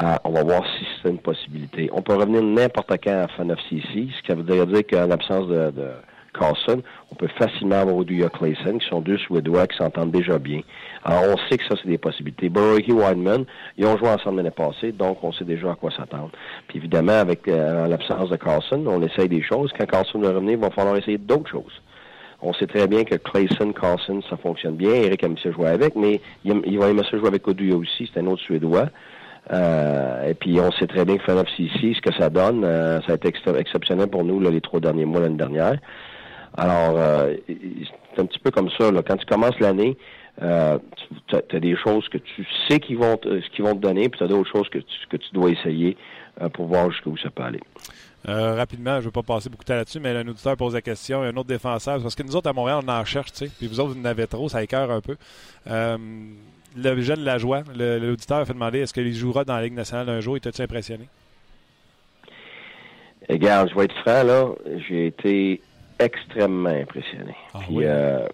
Euh, 0.00 0.14
on 0.24 0.30
va 0.30 0.44
voir 0.44 0.62
si 0.78 0.86
c'est 1.02 1.10
une 1.10 1.18
possibilité. 1.18 1.90
On 1.92 2.02
peut 2.02 2.14
revenir 2.14 2.42
n'importe 2.42 2.92
quand 3.02 3.24
à 3.24 3.28
Faneuf 3.28 3.58
CC, 3.68 4.08
ce 4.16 4.22
qui 4.22 4.32
veut 4.32 4.44
dire 4.44 4.86
qu'en 4.88 5.06
l'absence 5.06 5.48
de, 5.48 5.70
de 5.72 5.90
Carlson, 6.32 6.82
on 7.10 7.14
peut 7.14 7.28
facilement 7.38 7.76
avoir 7.76 7.96
Oduya 7.96 8.28
Clayson, 8.28 8.78
qui 8.78 8.88
sont 8.88 9.00
deux 9.00 9.18
Suédois 9.18 9.66
qui 9.66 9.76
s'entendent 9.76 10.12
déjà 10.12 10.38
bien. 10.38 10.60
Alors, 11.04 11.24
on 11.34 11.48
sait 11.48 11.58
que 11.58 11.64
ça, 11.64 11.74
c'est 11.80 11.88
des 11.88 11.98
possibilités. 11.98 12.48
Burrow 12.48 12.78
et 12.78 12.92
Wideman, 12.92 13.44
ils 13.76 13.86
ont 13.86 13.96
joué 13.96 14.08
ensemble 14.08 14.38
l'année 14.38 14.50
passée, 14.50 14.92
donc 14.92 15.22
on 15.22 15.32
sait 15.32 15.44
déjà 15.44 15.72
à 15.72 15.74
quoi 15.74 15.90
s'attendre. 15.90 16.30
Puis 16.68 16.78
évidemment, 16.78 17.12
avec 17.12 17.48
euh, 17.48 17.86
l'absence 17.88 18.30
de 18.30 18.36
Carlson, 18.36 18.84
on 18.86 19.02
essaye 19.02 19.28
des 19.28 19.42
choses. 19.42 19.72
Quand 19.78 19.86
Carlson 19.86 20.20
va 20.20 20.28
revenir, 20.28 20.52
il 20.52 20.58
va 20.58 20.70
falloir 20.70 20.96
essayer 20.96 21.18
d'autres 21.18 21.50
choses. 21.50 21.82
On 22.42 22.54
sait 22.54 22.66
très 22.66 22.86
bien 22.86 23.04
que 23.04 23.16
Clayson, 23.16 23.72
Carlson, 23.72 24.20
ça 24.28 24.36
fonctionne 24.36 24.76
bien. 24.76 24.94
Eric 24.94 25.22
aime 25.24 25.36
se 25.36 25.52
jouer 25.52 25.68
avec, 25.68 25.94
mais 25.94 26.20
il, 26.44 26.78
va 26.78 26.88
aimer 26.88 27.02
se 27.04 27.16
jouer 27.18 27.28
avec 27.28 27.46
Oduya 27.46 27.76
aussi. 27.76 28.10
C'est 28.12 28.20
un 28.20 28.26
autre 28.26 28.42
Suédois. 28.42 28.88
Euh, 29.52 30.28
et 30.28 30.34
puis 30.34 30.60
on 30.60 30.70
sait 30.72 30.86
très 30.86 31.04
bien 31.04 31.16
que 31.16 31.24
Fan 31.24 31.38
FCC, 31.38 31.94
ce 31.94 32.00
que 32.00 32.14
ça 32.14 32.30
donne, 32.30 32.62
euh, 32.64 33.00
ça 33.06 33.12
a 33.12 33.14
été 33.16 33.32
exceptionnel 33.58 34.06
pour 34.06 34.24
nous 34.24 34.38
les 34.40 34.60
trois 34.60 34.80
derniers 34.80 35.04
mois 35.04 35.20
l'année 35.20 35.36
dernière. 35.36 35.78
Alors, 36.60 36.94
euh, 36.98 37.36
c'est 37.48 38.20
un 38.20 38.26
petit 38.26 38.38
peu 38.38 38.50
comme 38.50 38.68
ça. 38.78 38.92
Là. 38.92 39.02
Quand 39.02 39.16
tu 39.16 39.24
commences 39.24 39.58
l'année, 39.60 39.96
euh, 40.42 40.78
tu 41.26 41.36
as, 41.36 41.60
des 41.60 41.74
choses 41.74 42.06
que 42.10 42.18
tu 42.18 42.46
sais 42.68 42.78
qu'ils 42.80 42.98
vont, 42.98 43.16
te, 43.16 43.40
ce 43.40 43.48
qu'ils 43.48 43.64
vont 43.64 43.74
te 43.74 43.80
donner, 43.80 44.10
puis 44.10 44.18
tu 44.18 44.24
as 44.24 44.28
d'autres 44.28 44.50
choses 44.52 44.68
que 44.68 44.78
tu, 44.78 45.06
que 45.08 45.16
tu 45.16 45.28
dois 45.32 45.50
essayer 45.50 45.96
euh, 46.42 46.50
pour 46.50 46.66
voir 46.66 46.90
jusqu'où 46.90 47.16
ça 47.16 47.30
peut 47.30 47.44
aller. 47.44 47.60
Euh, 48.28 48.56
rapidement, 48.56 48.96
je 48.96 48.98
ne 48.98 49.04
veux 49.04 49.10
pas 49.10 49.22
passer 49.22 49.48
beaucoup 49.48 49.64
de 49.64 49.68
temps 49.68 49.74
là-dessus, 49.74 50.00
mais 50.00 50.10
un 50.10 50.28
auditeur 50.28 50.54
pose 50.54 50.74
la 50.74 50.82
question, 50.82 51.22
un 51.22 51.34
autre 51.34 51.48
défenseur, 51.48 52.02
parce 52.02 52.14
que 52.14 52.22
nous 52.22 52.36
autres 52.36 52.50
à 52.50 52.52
Montréal, 52.52 52.80
on 52.86 52.88
en 52.90 53.06
cherche, 53.06 53.32
tu 53.32 53.46
sais, 53.46 53.50
puis 53.58 53.66
vous 53.66 53.80
autres, 53.80 53.94
vous 53.94 54.00
en 54.00 54.04
avez 54.04 54.26
trop, 54.26 54.46
ça 54.50 54.62
écœure 54.62 54.90
un 54.90 55.00
peu. 55.00 55.16
Euh, 55.66 55.96
le 56.76 57.00
jeune 57.00 57.20
Lajoie, 57.20 57.62
l'auditeur 57.74 58.38
a 58.38 58.44
fait 58.44 58.52
demander 58.52 58.80
est-ce 58.80 58.92
qu'il 58.92 59.14
jouera 59.14 59.44
dans 59.44 59.56
la 59.56 59.62
Ligue 59.62 59.72
nationale 59.72 60.10
un 60.10 60.20
jour, 60.20 60.36
il 60.36 60.42
t'a-tu 60.42 60.60
impressionné? 60.60 61.08
Regarde, 63.30 63.70
je 63.70 63.74
vais 63.74 63.84
être 63.84 63.96
franc, 64.02 64.22
là, 64.24 64.48
j'ai 64.86 65.06
été 65.06 65.62
extrêmement 66.00 66.70
impressionné. 66.70 67.36
Ah 67.54 67.58
Puis, 67.60 67.84
euh, 67.84 68.26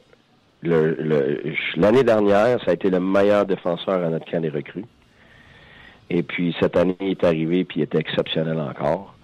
l'année 1.76 2.04
dernière, 2.04 2.62
ça 2.64 2.70
a 2.70 2.74
été 2.74 2.88
le 2.88 3.00
meilleur 3.00 3.44
défenseur 3.44 4.04
à 4.04 4.08
notre 4.08 4.30
camp 4.30 4.40
des 4.40 4.48
recrues. 4.48 4.84
Et 6.08 6.22
puis 6.22 6.54
cette 6.60 6.76
année, 6.76 6.96
il 7.00 7.10
est 7.10 7.24
arrivé 7.24 7.64
puis 7.64 7.80
il 7.80 7.82
était 7.82 7.98
exceptionnel 7.98 8.60
encore. 8.60 9.14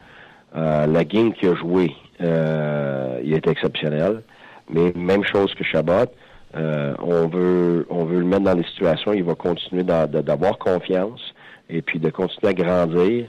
Euh, 0.56 0.86
la 0.86 1.04
game 1.04 1.32
qu'il 1.32 1.48
a 1.50 1.54
joué, 1.54 1.94
euh, 2.20 3.20
il 3.24 3.32
était 3.34 3.50
exceptionnel. 3.50 4.22
Mais 4.68 4.92
même 4.94 5.24
chose 5.24 5.54
que 5.54 5.64
Chabot, 5.64 6.10
on 6.54 7.28
veut 7.28 7.86
on 7.88 8.04
veut 8.04 8.18
le 8.18 8.26
mettre 8.26 8.42
dans 8.44 8.54
des 8.54 8.64
situations, 8.64 9.12
il 9.12 9.24
va 9.24 9.34
continuer 9.34 9.84
d'avoir 9.84 10.58
confiance 10.58 11.34
et 11.70 11.82
puis 11.82 11.98
de 11.98 12.10
continuer 12.10 12.50
à 12.50 12.54
grandir. 12.54 13.28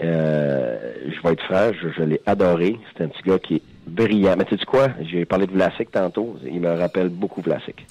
je 0.00 1.22
vais 1.22 1.32
être 1.32 1.44
franc, 1.44 1.70
je, 1.80 1.88
je 1.90 2.02
l'ai 2.02 2.20
adoré. 2.26 2.78
C'est 2.96 3.04
un 3.04 3.08
petit 3.08 3.22
gars 3.22 3.38
qui 3.38 3.56
est 3.56 3.62
brillant. 3.86 4.34
Mais 4.38 4.44
tu 4.44 4.56
sais 4.56 4.64
quoi? 4.64 4.88
J'ai 5.00 5.24
parlé 5.24 5.46
de 5.46 5.52
Vlasic 5.52 5.90
tantôt. 5.90 6.36
Il 6.44 6.60
me 6.60 6.72
rappelle 6.78 7.08
beaucoup 7.08 7.40
Vlasic. 7.40 7.86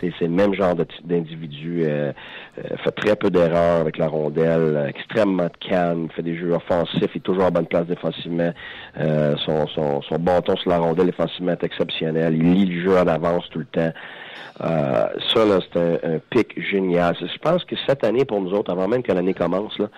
C'est 0.00 0.20
le 0.20 0.28
même 0.28 0.52
genre 0.54 0.74
d'individu. 1.04 1.84
Euh, 1.84 2.12
euh, 2.58 2.76
fait 2.84 2.92
très 2.92 3.16
peu 3.16 3.30
d'erreurs 3.30 3.80
avec 3.80 3.98
la 3.98 4.06
rondelle, 4.06 4.76
euh, 4.76 4.86
extrêmement 4.86 5.48
calme, 5.58 6.08
fait 6.14 6.22
des 6.22 6.36
jeux 6.36 6.52
offensifs, 6.52 7.10
il 7.14 7.16
est 7.16 7.20
toujours 7.20 7.44
en 7.44 7.50
bonne 7.50 7.66
place 7.66 7.86
défensivement. 7.86 8.52
Euh, 9.00 9.34
son, 9.44 9.66
son, 9.66 10.02
son 10.02 10.18
bâton 10.20 10.54
sur 10.56 10.70
la 10.70 10.78
rondelle 10.78 11.06
défensivement 11.06 11.52
est 11.52 11.64
exceptionnel. 11.64 12.36
Il 12.36 12.52
lit 12.52 12.66
le 12.66 12.82
jeu 12.82 12.96
en 12.96 13.08
avance 13.08 13.48
tout 13.50 13.58
le 13.58 13.64
temps. 13.64 13.92
Euh, 14.60 15.06
ça, 15.32 15.44
là, 15.44 15.58
c'est 15.72 15.80
un, 15.80 16.14
un, 16.14 16.18
pic 16.30 16.60
génial. 16.70 17.16
Je 17.20 17.38
pense 17.38 17.64
que 17.64 17.74
cette 17.88 18.04
année, 18.04 18.24
pour 18.24 18.40
nous 18.40 18.52
autres, 18.52 18.70
avant 18.70 18.86
même 18.86 19.02
que 19.02 19.10
l'année 19.10 19.34
commence, 19.34 19.76
là, 19.78 19.88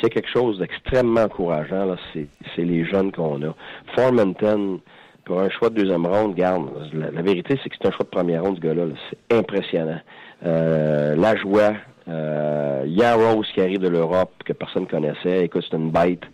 c'est 0.00 0.10
quelque 0.10 0.30
chose 0.30 0.58
d'extrêmement 0.58 1.22
encourageant, 1.22 1.86
là, 1.86 1.96
c'est, 2.12 2.28
les 2.58 2.84
jeunes 2.84 3.12
qu'on 3.12 3.42
a. 3.42 3.54
Formanton, 3.94 4.80
pour 5.24 5.40
un 5.40 5.48
choix 5.50 5.70
de 5.70 5.76
deuxième 5.76 6.06
ronde, 6.06 6.34
garde, 6.34 6.68
la, 6.92 7.22
vérité, 7.22 7.58
c'est 7.62 7.68
que 7.68 7.76
c'est 7.80 7.88
un 7.88 7.92
choix 7.92 8.04
de 8.04 8.10
première 8.10 8.42
ronde, 8.42 8.56
ce 8.56 8.60
gars-là. 8.60 8.84
C'est 9.10 9.36
impressionnant. 9.36 10.00
Euh, 10.44 11.14
la 11.16 11.36
joie, 11.36 11.74
euh, 12.08 12.84
Yaros 12.86 13.44
qui 13.54 13.60
arrive 13.60 13.78
de 13.78 13.88
l'Europe, 13.88 14.32
que 14.44 14.52
personne 14.52 14.86
connaissait, 14.86 15.44
écoute, 15.44 15.64
c'est 15.70 15.76
une 15.76 15.90
bête 15.90 16.24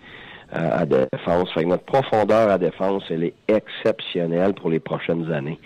euh, 0.55 0.71
à 0.73 0.87
défense. 0.87 1.53
Fait 1.53 1.65
que 1.65 1.69
notre 1.69 1.85
profondeur 1.85 2.51
à 2.51 2.59
défense, 2.59 3.03
elle 3.11 3.25
est 3.25 3.35
exceptionnelle 3.49 4.55
pour 4.55 4.71
les 4.71 4.81
prochaines 4.81 5.31
années. 5.33 5.59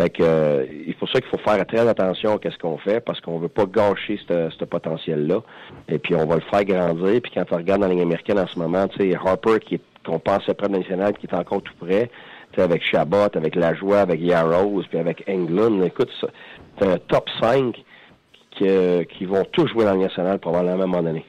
Fait 0.00 0.08
que 0.08 0.22
euh, 0.22 0.64
il 0.86 0.94
faut 0.94 1.06
ça 1.06 1.20
qu'il 1.20 1.28
faut 1.28 1.38
faire 1.38 1.64
très 1.66 1.86
attention 1.86 2.36
à 2.42 2.50
ce 2.50 2.56
qu'on 2.56 2.78
fait 2.78 3.00
parce 3.00 3.20
qu'on 3.20 3.38
veut 3.38 3.48
pas 3.48 3.66
gâcher 3.66 4.18
ce 4.26 4.64
potentiel-là. 4.64 5.42
Et 5.88 5.98
puis 5.98 6.14
on 6.14 6.24
va 6.26 6.36
le 6.36 6.42
faire 6.50 6.64
grandir. 6.64 7.20
Puis 7.20 7.32
quand 7.34 7.44
on 7.50 7.56
regarde 7.56 7.82
dans 7.82 7.88
la 7.88 7.92
ligne 7.92 8.02
américaine 8.02 8.38
en 8.38 8.46
ce 8.46 8.58
moment, 8.58 8.88
tu 8.88 8.98
sais, 8.98 9.14
Harper 9.14 9.58
qui 9.60 9.78
qu'on 10.06 10.18
pensait 10.18 10.54
près 10.54 10.68
de 10.68 10.78
national, 10.78 11.12
qui 11.18 11.26
est 11.26 11.34
encore 11.34 11.60
tout 11.60 11.74
près, 11.78 12.10
avec 12.56 12.82
Chabot, 12.82 13.28
avec 13.34 13.54
La 13.54 13.74
Joie, 13.74 14.00
avec 14.00 14.18
Yarrows, 14.22 14.82
puis 14.88 14.98
avec 14.98 15.22
England. 15.28 15.82
Écoute, 15.82 16.08
c'est 16.78 16.86
un 16.86 16.96
top 16.96 17.28
5 17.38 17.76
qui, 18.52 18.66
euh, 18.66 19.04
qui 19.04 19.26
vont 19.26 19.44
tous 19.52 19.66
jouer 19.68 19.84
dans 19.84 19.92
la 19.92 19.98
nationale 19.98 20.38
probablement 20.38 20.80
à 20.80 20.84
un 20.84 20.86
moment 20.86 21.02
donné. 21.02 21.26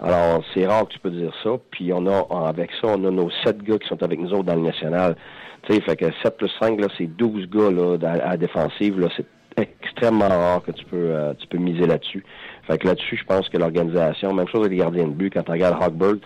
Alors, 0.00 0.42
c'est 0.52 0.66
rare 0.66 0.88
que 0.88 0.94
tu 0.94 0.98
peux 0.98 1.10
dire 1.10 1.32
ça. 1.44 1.50
Puis 1.70 1.92
on 1.92 2.04
a, 2.06 2.48
avec 2.48 2.70
ça, 2.80 2.88
on 2.88 3.04
a 3.04 3.10
nos 3.12 3.30
sept 3.44 3.62
gars 3.62 3.78
qui 3.78 3.86
sont 3.86 4.02
avec 4.02 4.18
nous 4.18 4.32
autres 4.32 4.42
dans 4.42 4.56
le 4.56 4.62
national. 4.62 5.16
Tu 5.62 5.74
sais, 5.74 5.80
fait 5.80 5.96
que 5.96 6.06
7 6.22 6.36
plus 6.36 6.50
5, 6.60 6.80
là, 6.80 6.88
c'est 6.98 7.06
12 7.06 7.48
gars 7.48 7.70
là, 7.70 7.96
à, 8.02 8.16
la 8.16 8.36
défensive. 8.36 8.98
Là, 8.98 9.08
c'est 9.16 9.26
extrêmement 9.56 10.28
rare 10.28 10.62
que 10.62 10.72
tu 10.72 10.84
peux 10.84 10.96
euh, 10.96 11.34
tu 11.34 11.46
peux 11.46 11.58
miser 11.58 11.86
là-dessus. 11.86 12.24
Fait 12.66 12.78
que 12.78 12.86
là-dessus, 12.86 13.16
je 13.16 13.24
pense 13.24 13.48
que 13.48 13.58
l'organisation, 13.58 14.32
même 14.32 14.48
chose 14.48 14.60
avec 14.60 14.72
les 14.72 14.78
gardiens 14.78 15.06
de 15.06 15.12
but, 15.12 15.32
quand 15.32 15.42
tu 15.42 15.52
regardes 15.52 15.82
Hogberg, 15.82 16.18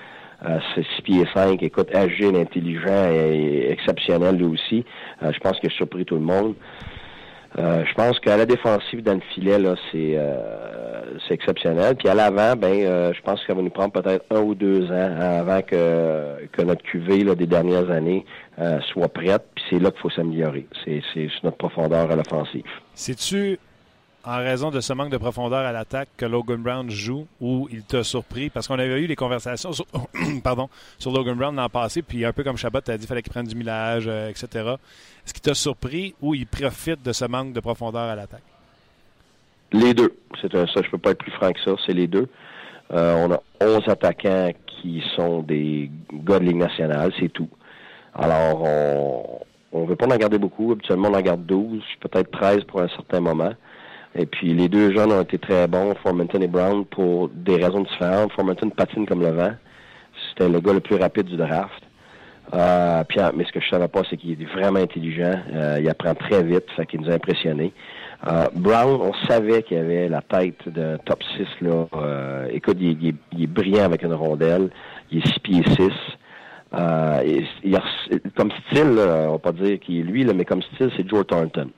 euh, 0.44 0.58
c'est 0.74 0.84
6 0.96 1.02
pieds 1.02 1.28
5, 1.34 1.62
écoute, 1.62 1.88
agile, 1.94 2.36
intelligent 2.36 3.10
et 3.10 3.70
exceptionnel 3.70 4.36
lui 4.36 4.44
aussi. 4.44 4.84
Euh, 5.22 5.32
je 5.32 5.40
pense 5.40 5.58
qu'il 5.58 5.70
a 5.70 5.72
surpris 5.72 6.04
tout 6.04 6.16
le 6.16 6.20
monde. 6.20 6.54
Euh, 7.58 7.84
je 7.88 7.94
pense 7.94 8.20
qu'à 8.20 8.36
la 8.36 8.44
défensive 8.44 9.02
dans 9.02 9.14
le 9.14 9.22
filet, 9.34 9.58
là, 9.58 9.74
c'est 9.90 10.12
euh, 10.16 11.18
c'est 11.26 11.34
exceptionnel. 11.34 11.96
Puis 11.96 12.08
à 12.08 12.14
l'avant, 12.14 12.54
ben, 12.54 12.84
euh, 12.84 13.12
je 13.14 13.22
pense 13.22 13.40
que 13.40 13.46
ça 13.46 13.54
va 13.54 13.62
nous 13.62 13.70
prendre 13.70 13.92
peut-être 13.92 14.24
un 14.30 14.40
ou 14.40 14.54
deux 14.54 14.90
ans 14.90 15.16
avant 15.20 15.62
que, 15.62 16.46
que 16.52 16.62
notre 16.62 16.82
QV 16.82 17.24
là, 17.24 17.34
des 17.34 17.46
dernières 17.46 17.90
années 17.90 18.24
soit 18.92 19.08
prête. 19.08 19.44
Puis 19.54 19.64
c'est 19.70 19.78
là 19.78 19.90
qu'il 19.90 20.00
faut 20.00 20.10
s'améliorer. 20.10 20.66
C'est 20.84 21.02
notre 21.42 21.56
profondeur 21.56 22.10
à 22.10 22.16
l'offensive. 22.16 22.64
En 24.26 24.38
raison 24.38 24.70
de 24.70 24.80
ce 24.80 24.92
manque 24.92 25.10
de 25.10 25.16
profondeur 25.16 25.64
à 25.64 25.70
l'attaque 25.70 26.08
que 26.16 26.26
Logan 26.26 26.60
Brown 26.60 26.90
joue 26.90 27.26
ou 27.40 27.68
il 27.70 27.82
t'a 27.84 28.02
surpris? 28.02 28.50
Parce 28.50 28.66
qu'on 28.66 28.78
avait 28.78 29.00
eu 29.00 29.06
des 29.06 29.14
conversations 29.14 29.72
sur, 29.72 29.86
pardon, 30.42 30.68
sur 30.98 31.12
Logan 31.12 31.36
Brown 31.36 31.54
l'an 31.54 31.68
passé, 31.68 32.02
puis 32.02 32.24
un 32.24 32.32
peu 32.32 32.42
comme 32.42 32.56
Chabot 32.56 32.80
t'a 32.80 32.98
dit, 32.98 33.04
il 33.04 33.06
fallait 33.06 33.22
qu'il 33.22 33.32
prenne 33.32 33.46
du 33.46 33.54
millage, 33.54 34.08
etc. 34.08 34.48
Est-ce 35.24 35.32
qu'il 35.32 35.42
t'a 35.42 35.54
surpris 35.54 36.14
ou 36.20 36.34
il 36.34 36.46
profite 36.46 37.02
de 37.04 37.12
ce 37.12 37.24
manque 37.24 37.52
de 37.52 37.60
profondeur 37.60 38.02
à 38.02 38.16
l'attaque? 38.16 38.42
Les 39.72 39.94
deux. 39.94 40.16
C'est 40.40 40.52
ça, 40.52 40.66
je 40.66 40.90
peux 40.90 40.98
pas 40.98 41.10
être 41.10 41.18
plus 41.18 41.32
franc 41.32 41.52
que 41.52 41.60
ça. 41.60 41.72
C'est 41.86 41.94
les 41.94 42.08
deux. 42.08 42.28
Euh, 42.92 43.26
on 43.26 43.32
a 43.32 43.40
11 43.60 43.88
attaquants 43.88 44.50
qui 44.66 45.02
sont 45.14 45.42
des 45.42 45.90
gars 46.12 46.38
de 46.38 46.44
Ligue 46.44 46.56
nationale, 46.56 47.12
c'est 47.18 47.32
tout. 47.32 47.48
Alors, 48.14 48.62
on 49.72 49.82
ne 49.82 49.86
veut 49.86 49.96
pas 49.96 50.06
en 50.06 50.16
garder 50.16 50.38
beaucoup. 50.38 50.72
Habituellement, 50.72 51.08
on 51.10 51.14
en 51.14 51.20
garde 51.20 51.44
12, 51.46 51.82
peut-être 52.00 52.30
13 52.30 52.64
pour 52.64 52.80
un 52.80 52.88
certain 52.88 53.20
moment. 53.20 53.52
Et 54.18 54.26
puis 54.26 54.54
les 54.54 54.68
deux 54.68 54.94
jeunes 54.94 55.12
ont 55.12 55.22
été 55.22 55.38
très 55.38 55.66
bons, 55.68 55.94
Formanton 56.02 56.40
et 56.40 56.46
Brown, 56.46 56.84
pour 56.84 57.28
des 57.28 57.56
raisons 57.56 57.82
différentes. 57.82 58.32
Formanton 58.32 58.70
patine 58.70 59.06
comme 59.06 59.20
le 59.20 59.30
vent. 59.30 59.52
C'était 60.28 60.48
le 60.48 60.60
gars 60.60 60.72
le 60.72 60.80
plus 60.80 60.96
rapide 60.96 61.26
du 61.26 61.36
draft. 61.36 61.82
Euh, 62.54 63.02
puis, 63.04 63.18
mais 63.34 63.44
ce 63.44 63.52
que 63.52 63.60
je 63.60 63.68
savais 63.68 63.88
pas, 63.88 64.02
c'est 64.08 64.16
qu'il 64.16 64.40
est 64.40 64.44
vraiment 64.44 64.78
intelligent. 64.78 65.34
Euh, 65.52 65.78
il 65.80 65.88
apprend 65.88 66.14
très 66.14 66.42
vite, 66.42 66.64
ça 66.76 66.84
qui 66.84 66.98
nous 66.98 67.10
a 67.10 67.14
impressionnés. 67.14 67.72
Euh, 68.26 68.46
Brown, 68.54 69.00
on 69.00 69.12
savait 69.28 69.62
qu'il 69.62 69.76
avait 69.78 70.08
la 70.08 70.22
tête 70.22 70.68
de 70.68 70.98
top 71.04 71.22
6. 71.36 71.46
Là. 71.60 71.86
Euh, 71.94 72.48
écoute, 72.52 72.78
il, 72.80 73.08
est 73.08 73.46
brillant 73.46 73.84
avec 73.84 74.02
une 74.02 74.14
rondelle. 74.14 74.70
Il 75.10 75.18
est 75.18 75.26
6 75.26 75.40
pieds 75.40 75.62
6. 75.76 75.90
Euh, 76.74 77.22
il, 77.24 77.46
il, 77.64 77.78
comme 78.36 78.50
style, 78.66 78.94
là, 78.94 79.26
on 79.28 79.32
va 79.32 79.38
pas 79.38 79.52
dire 79.52 79.78
qu'il 79.80 80.00
est 80.00 80.02
lui, 80.02 80.24
là, 80.24 80.32
mais 80.34 80.44
comme 80.44 80.62
style, 80.62 80.90
c'est 80.96 81.08
Joe 81.08 81.26
Thornton. 81.26 81.70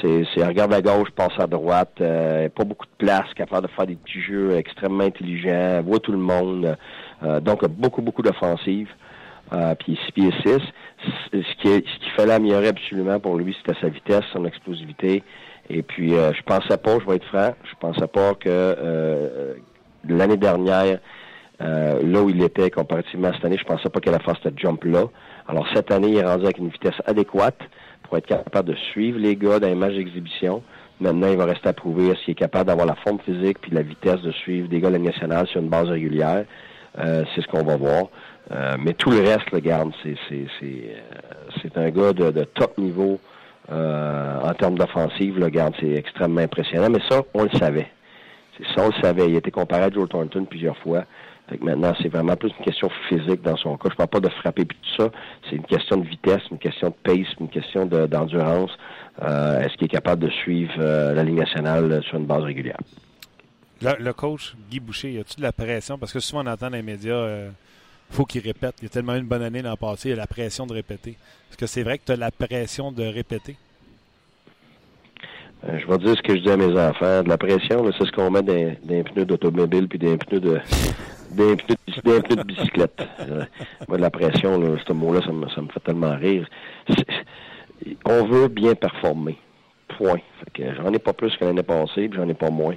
C'est, 0.00 0.44
regarde 0.44 0.72
à 0.72 0.80
gauche, 0.80 1.10
passe 1.10 1.38
à 1.38 1.46
droite, 1.46 1.94
euh, 2.00 2.48
pas 2.48 2.64
beaucoup 2.64 2.86
de 2.86 3.04
place, 3.06 3.26
capable 3.34 3.66
de 3.66 3.72
faire 3.72 3.86
des 3.86 3.96
petits 3.96 4.20
jeux 4.20 4.56
extrêmement 4.56 5.04
intelligents, 5.04 5.82
voit 5.84 5.98
tout 5.98 6.12
le 6.12 6.18
monde. 6.18 6.76
Euh, 7.22 7.40
donc, 7.40 7.66
beaucoup, 7.68 8.02
beaucoup 8.02 8.22
d'offensives. 8.22 8.90
Euh, 9.52 9.74
puis 9.74 9.98
6 10.06 10.12
pieds 10.12 10.32
6. 10.46 10.58
Ce 11.32 11.38
qui, 11.60 11.68
ce 11.68 11.80
qu'il 11.80 12.12
fallait 12.16 12.34
améliorer 12.34 12.68
absolument 12.68 13.18
pour 13.18 13.36
lui, 13.36 13.56
c'était 13.58 13.78
sa 13.80 13.88
vitesse, 13.88 14.24
son 14.32 14.44
explosivité. 14.44 15.24
Et 15.70 15.82
puis, 15.82 16.14
euh, 16.14 16.32
je 16.32 16.42
pensais 16.42 16.76
pas, 16.76 16.98
je 17.00 17.06
vais 17.06 17.16
être 17.16 17.26
franc, 17.26 17.54
je 17.62 17.74
pensais 17.78 18.08
pas 18.08 18.34
que 18.34 18.48
euh, 18.48 19.54
l'année 20.08 20.36
dernière, 20.36 20.98
euh, 21.60 22.00
là 22.02 22.22
où 22.22 22.28
il 22.28 22.42
était 22.42 22.70
comparativement 22.70 23.28
à 23.28 23.34
cette 23.34 23.44
année, 23.44 23.56
je 23.56 23.64
pensais 23.64 23.88
pas 23.88 24.00
qu'elle 24.00 24.14
allait 24.14 24.24
faire 24.24 24.38
cette 24.42 24.58
jump-là. 24.58 25.04
Alors, 25.46 25.66
cette 25.72 25.92
année, 25.92 26.08
il 26.08 26.16
est 26.16 26.24
rendu 26.24 26.44
avec 26.44 26.58
une 26.58 26.70
vitesse 26.70 27.00
adéquate 27.06 27.60
pour 28.10 28.18
être 28.18 28.26
capable 28.26 28.70
de 28.70 28.76
suivre 28.92 29.20
les 29.20 29.36
gars 29.36 29.60
dans 29.60 29.68
les 29.68 29.76
matchs 29.76 29.94
d'exhibition. 29.94 30.64
Maintenant, 31.00 31.28
il 31.30 31.36
va 31.36 31.44
rester 31.44 31.68
à 31.68 31.72
prouver 31.72 32.12
qu'il 32.16 32.32
est 32.32 32.34
capable 32.34 32.66
d'avoir 32.66 32.86
la 32.86 32.96
forme 32.96 33.20
physique 33.20 33.58
puis 33.60 33.70
la 33.70 33.82
vitesse 33.82 34.20
de 34.22 34.32
suivre 34.32 34.68
des 34.68 34.80
gars 34.80 34.88
de 34.88 34.94
la 34.94 34.98
nationale 34.98 35.46
sur 35.46 35.60
une 35.60 35.68
base 35.68 35.88
régulière. 35.88 36.44
Euh, 36.98 37.24
c'est 37.32 37.40
ce 37.40 37.46
qu'on 37.46 37.62
va 37.62 37.76
voir. 37.76 38.08
Euh, 38.50 38.76
mais 38.84 38.94
tout 38.94 39.10
le 39.10 39.20
reste, 39.20 39.52
le 39.52 39.60
garde, 39.60 39.92
c'est 40.02 40.16
c'est 40.28 40.46
c'est 41.62 41.78
un 41.78 41.90
gars 41.90 42.12
de, 42.12 42.32
de 42.32 42.42
top 42.42 42.76
niveau 42.78 43.20
euh, 43.70 44.40
en 44.42 44.52
termes 44.54 44.76
d'offensive. 44.76 45.38
Le 45.38 45.48
garde, 45.48 45.74
c'est 45.78 45.92
extrêmement 45.92 46.40
impressionnant. 46.40 46.90
Mais 46.90 47.00
ça, 47.08 47.22
on 47.32 47.44
le 47.44 47.50
savait. 47.50 47.86
C'est 48.58 48.66
ça, 48.74 48.84
on 48.84 48.88
le 48.88 49.00
savait. 49.00 49.28
Il 49.28 49.36
a 49.36 49.38
été 49.38 49.52
comparé 49.52 49.84
à 49.84 49.90
Joe 49.90 50.08
Thornton 50.08 50.44
plusieurs 50.46 50.76
fois. 50.78 51.04
Fait 51.50 51.58
que 51.58 51.64
maintenant, 51.64 51.92
c'est 52.00 52.08
vraiment 52.08 52.36
plus 52.36 52.52
une 52.56 52.64
question 52.64 52.88
physique 53.08 53.42
dans 53.42 53.56
son 53.56 53.76
cas. 53.76 53.88
Je 53.90 53.96
parle 53.96 54.08
pas 54.08 54.20
de 54.20 54.28
frapper 54.28 54.64
puis 54.64 54.78
tout 54.80 55.02
ça. 55.02 55.10
C'est 55.48 55.56
une 55.56 55.64
question 55.64 55.96
de 55.96 56.06
vitesse, 56.06 56.42
une 56.52 56.58
question 56.58 56.90
de 56.90 56.94
pace, 57.02 57.26
une 57.40 57.48
question 57.48 57.86
d'endurance. 57.86 58.70
Euh, 59.20 59.60
Est-ce 59.60 59.74
qu'il 59.74 59.86
est 59.86 59.88
capable 59.88 60.22
de 60.24 60.30
suivre 60.30 60.72
euh, 60.78 61.12
la 61.12 61.24
Ligue 61.24 61.38
nationale 61.40 62.02
sur 62.04 62.18
une 62.18 62.26
base 62.26 62.44
régulière? 62.44 62.78
Le, 63.82 63.90
le 63.98 64.12
coach 64.12 64.54
Guy 64.70 64.78
Boucher, 64.78 65.10
y 65.12 65.18
a-tu 65.18 65.38
de 65.38 65.42
la 65.42 65.50
pression? 65.50 65.98
Parce 65.98 66.12
que 66.12 66.20
souvent 66.20 66.44
on 66.44 66.46
entend 66.46 66.70
dans 66.70 66.76
les 66.76 66.82
médias, 66.82 67.14
euh, 67.14 67.50
faut 68.10 68.24
qu'il 68.24 68.42
répète. 68.42 68.76
Il 68.80 68.84
y 68.84 68.86
a 68.86 68.90
tellement 68.90 69.16
eu 69.16 69.18
une 69.18 69.26
bonne 69.26 69.42
année 69.42 69.60
l'an 69.60 69.76
passé, 69.76 70.10
il 70.10 70.12
y 70.12 70.14
a 70.14 70.18
la 70.18 70.28
pression 70.28 70.66
de 70.66 70.74
répéter. 70.74 71.16
Est-ce 71.50 71.56
que 71.56 71.66
c'est 71.66 71.82
vrai 71.82 71.98
que 71.98 72.04
tu 72.06 72.12
as 72.12 72.16
la 72.16 72.30
pression 72.30 72.92
de 72.92 73.02
répéter? 73.02 73.56
Euh, 75.64 75.78
je 75.80 75.86
vais 75.86 75.98
dire 75.98 76.16
ce 76.16 76.22
que 76.22 76.36
je 76.36 76.42
dis 76.42 76.50
à 76.50 76.56
mes 76.56 76.78
enfants. 76.78 77.22
De 77.24 77.28
la 77.28 77.36
pression, 77.36 77.84
c'est 77.98 78.06
ce 78.06 78.12
qu'on 78.12 78.30
met 78.30 78.42
dans, 78.42 78.54
dans 78.54 78.94
les 78.94 79.02
pneus 79.02 79.24
d'automobile 79.24 79.88
puis 79.88 79.98
des 79.98 80.16
pneus 80.16 80.40
de 80.40 80.60
des 81.32 81.56
pneus 81.56 82.20
de 82.22 82.42
bicyclette. 82.42 83.02
Euh, 83.20 83.44
moi, 83.88 83.96
de 83.96 84.02
la 84.02 84.10
pression, 84.10 84.58
là, 84.58 84.76
ce 84.86 84.92
mot-là, 84.92 85.20
ça 85.24 85.32
me, 85.32 85.48
ça 85.48 85.60
me 85.60 85.68
fait 85.68 85.80
tellement 85.80 86.16
rire. 86.16 86.46
On 88.04 88.24
veut 88.24 88.48
bien 88.48 88.74
performer. 88.74 89.38
Point. 89.96 90.20
J'en 90.56 90.92
ai 90.92 90.98
pas 90.98 91.12
plus 91.12 91.36
que 91.36 91.44
l'année 91.44 91.62
passée, 91.62 92.08
puis 92.08 92.18
j'en 92.18 92.28
ai 92.28 92.34
pas 92.34 92.50
moins. 92.50 92.76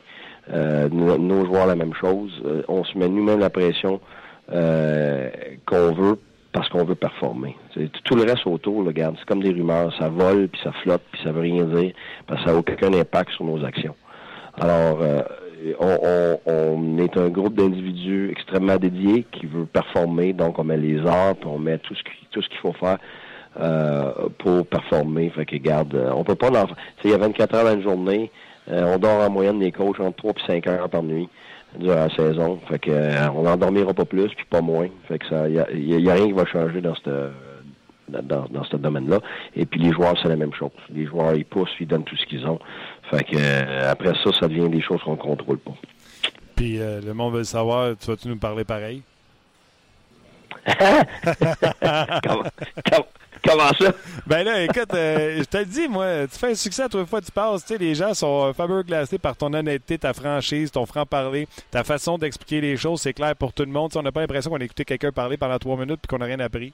Euh, 0.52 0.90
nos, 0.90 1.46
joueurs 1.46 1.68
la 1.68 1.76
même 1.76 1.94
chose. 1.94 2.32
Euh, 2.46 2.64
on 2.68 2.84
se 2.84 2.98
met 2.98 3.08
nous-mêmes 3.08 3.40
la 3.40 3.50
pression 3.50 4.02
euh, 4.52 5.30
qu'on 5.66 5.94
veut 5.94 6.20
parce 6.52 6.70
qu'on 6.70 6.84
veut 6.84 6.96
performer. 6.96 7.56
Tout 8.04 8.16
le 8.16 8.24
reste 8.24 8.46
autour, 8.46 8.86
regarde, 8.86 9.16
c'est 9.18 9.26
comme 9.26 9.42
des 9.42 9.52
rumeurs, 9.52 9.92
ça 9.98 10.10
vole 10.10 10.48
puis 10.50 10.62
ça 10.64 10.72
flotte 10.84 11.02
puis 11.12 11.22
ça 11.24 11.32
veut 11.32 11.42
rien 11.42 11.64
dire 11.64 11.94
parce 12.28 12.42
que 12.42 12.48
ça 12.48 12.54
n'a 12.54 12.60
aucun 12.60 12.94
impact 12.94 13.32
sur 13.32 13.46
nos 13.46 13.64
actions. 13.66 13.96
Alors, 14.60 15.02
euh, 15.02 15.22
on, 15.80 15.98
on, 16.04 16.40
on, 16.46 16.98
est 16.98 17.18
un 17.18 17.30
groupe 17.30 17.56
d'individus 17.56 18.30
extrêmement 18.32 18.78
dédiés 18.78 19.26
qui 19.32 19.46
veut 19.46 19.66
performer, 19.66 20.34
donc 20.34 20.60
on 20.60 20.64
met 20.64 20.78
les 20.78 21.06
arts, 21.06 21.36
puis 21.36 21.50
on 21.50 21.60
met 21.60 21.78
tout 21.78 21.96
ce, 21.96 22.04
qui, 22.04 22.12
tout 22.32 22.42
ce 22.42 22.50
qu'il 22.50 22.60
faut 22.60 22.74
faire 22.74 22.98
euh, 23.60 24.12
pour 24.40 24.66
performer. 24.66 25.30
Fait 25.30 25.46
que, 25.46 25.56
garde, 25.58 25.96
on 26.16 26.24
peut 26.24 26.36
pas 26.36 26.50
en... 26.50 26.68
Il 27.04 27.12
y 27.12 27.14
a 27.14 27.18
24 27.18 27.56
heures 27.56 27.66
dans 27.66 27.74
une 27.74 27.84
journée, 27.84 28.32
euh, 28.72 28.94
on 28.94 28.98
dort 28.98 29.22
en 29.22 29.30
moyenne 29.30 29.60
les 29.60 29.72
coachs 29.72 30.00
entre 30.00 30.18
3 30.18 30.32
et 30.32 30.48
5 30.48 30.68
heures 30.68 30.90
par 30.90 31.04
nuit 31.04 31.30
durant 31.78 31.96
la 31.96 32.10
saison. 32.10 32.60
Fait 32.68 32.80
que 32.80 32.92
euh, 32.92 33.30
on 33.36 33.44
n'en 33.44 33.58
dormira 33.58 33.94
pas 33.94 34.06
plus 34.06 34.30
puis 34.36 34.46
pas 34.50 34.62
moins. 34.62 34.88
Fait 35.08 35.20
que 35.20 35.28
ça, 35.28 35.48
il 35.48 35.56
y 35.56 35.60
a, 36.10 36.14
rien 36.14 36.28
qui 36.28 36.34
va 36.34 36.46
changer 36.46 36.82
dans 36.82 36.96
ce 36.96 37.30
dans, 38.10 38.46
dans 38.50 38.64
ce 38.64 38.76
domaine-là. 38.78 39.20
Et 39.56 39.66
puis 39.66 39.80
les 39.80 39.92
joueurs, 39.92 40.16
c'est 40.22 40.30
la 40.30 40.36
même 40.36 40.54
chose. 40.54 40.72
Les 40.94 41.06
joueurs, 41.06 41.34
ils 41.36 41.46
poussent, 41.46 41.74
ils 41.80 41.88
donnent 41.88 42.04
tout 42.04 42.16
ce 42.16 42.26
qu'ils 42.26 42.46
ont. 42.46 42.60
Fait 43.14 43.24
que 43.24 43.36
euh, 43.38 43.92
après 43.92 44.14
ça, 44.24 44.32
ça 44.40 44.48
devient 44.48 44.70
des 44.70 44.82
choses 44.82 45.02
qu'on 45.04 45.16
contrôle 45.16 45.60
pas. 45.60 45.76
Puis 46.56 46.80
euh, 46.80 47.02
le 47.02 47.14
monde 47.14 47.34
veut 47.34 47.40
le 47.40 47.44
savoir, 47.44 47.96
tu 47.98 48.08
vas-tu 48.08 48.28
nous 48.28 48.38
parler 48.38 48.64
pareil? 48.64 49.04
comment, 52.24 52.44
comment, 52.90 53.06
Comment 53.46 53.72
ça? 53.78 53.94
Ben 54.26 54.44
là, 54.44 54.64
écoute, 54.64 54.94
euh, 54.94 55.40
je 55.40 55.44
te 55.44 55.58
le 55.58 55.66
dis, 55.66 55.88
moi, 55.90 56.28
tu 56.32 56.40
fais 56.40 56.52
un 56.52 56.56
succès 56.56 56.84
à 56.84 56.90
trois 56.90 57.06
fois 57.06 57.20
tu 57.20 57.32
passes. 57.32 57.66
Tu 57.66 57.74
sais, 57.74 57.78
les 57.78 57.94
gens 57.94 58.14
sont 58.14 58.54
fabuleux 58.54 58.84
glacés 58.84 59.18
par 59.18 59.36
ton 59.36 59.54
honnêteté, 59.54 59.98
ta 59.98 60.14
franchise, 60.14 60.72
ton 60.72 60.86
franc-parler, 60.86 61.48
ta 61.70 61.84
façon 61.84 62.18
d'expliquer 62.18 62.62
les 62.62 62.78
choses. 62.78 63.02
C'est 63.02 63.14
clair 63.14 63.36
pour 63.36 63.52
tout 63.52 63.64
le 63.64 63.72
monde. 63.72 63.90
T'sais, 63.90 64.00
on 64.00 64.04
n'a 64.04 64.14
pas 64.14 64.22
l'impression 64.22 64.50
qu'on 64.50 64.62
a 64.62 64.64
écouté 64.64 64.86
quelqu'un 64.86 65.12
parler 65.12 65.36
pendant 65.36 65.60
trois 65.60 65.76
minutes 65.76 66.00
puis 66.02 66.08
qu'on 66.08 66.20
n'a 66.20 66.26
rien 66.26 66.40
appris. 66.40 66.72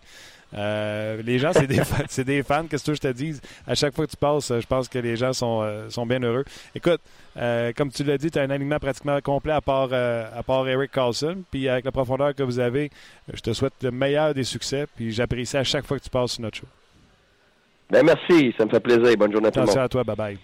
Euh, 0.56 1.22
les 1.22 1.38
gens, 1.38 1.54
c'est 1.54 1.68
des, 1.68 1.82
c'est 2.10 2.24
des 2.24 2.42
fans. 2.44 2.66
Qu'est-ce 2.68 2.86
que 2.86 2.94
je 2.96 3.02
te 3.02 3.12
dis? 3.12 3.40
À 3.68 3.76
chaque 3.76 3.96
fois 3.96 4.06
que 4.06 4.12
tu 4.12 4.18
passes, 4.18 4.48
je 4.48 4.66
pense 4.66 4.88
que 4.88 4.98
les 4.98 5.16
gens 5.16 5.32
sont, 5.34 5.62
euh, 5.62 5.90
sont 5.90 6.06
bien 6.06 6.22
heureux. 6.24 6.44
Écoute, 6.74 7.02
euh, 7.38 7.72
comme 7.76 7.92
tu 7.92 8.04
l'as 8.04 8.18
dit, 8.18 8.32
tu 8.32 8.40
as 8.40 8.42
un 8.42 8.50
alignement 8.50 8.80
pratiquement 8.80 9.20
complet 9.22 9.54
à 9.54 9.62
part, 9.62 9.90
euh, 9.92 10.28
à 10.36 10.42
part 10.42 10.68
Eric 10.68 10.92
Carlson. 10.92 11.44
Puis 11.52 11.70
avec 11.70 11.86
la 11.86 11.92
profondeur 11.92 12.34
que 12.34 12.44
vous 12.44 12.60
avez, 12.60 12.90
je 13.32 13.42
te 13.42 13.54
souhaite 13.54 13.74
le 13.82 13.92
meilleur 13.92 14.34
des 14.34 14.44
succès. 14.44 14.88
Puis 14.96 15.12
j'apprécie 15.12 15.58
à 15.58 15.64
chaque 15.64 15.86
fois 15.86 16.00
que 16.00 16.04
tu 16.04 16.10
passes 16.10 16.32
sur 16.32 16.42
notre 16.42 16.58
show. 16.58 16.68
Ben 17.92 18.04
merci, 18.04 18.54
ça 18.58 18.66
me 18.66 18.70
fait 18.70 18.80
plaisir. 18.80 19.18
Bonne 19.18 19.32
journée 19.32 19.48
à 19.48 19.52
tout 19.52 19.60
le 19.60 19.66
monde. 19.66 19.70
Attention 19.70 19.82
à 19.82 19.90
toi, 19.90 20.04
bye 20.04 20.16
bye. 20.16 20.38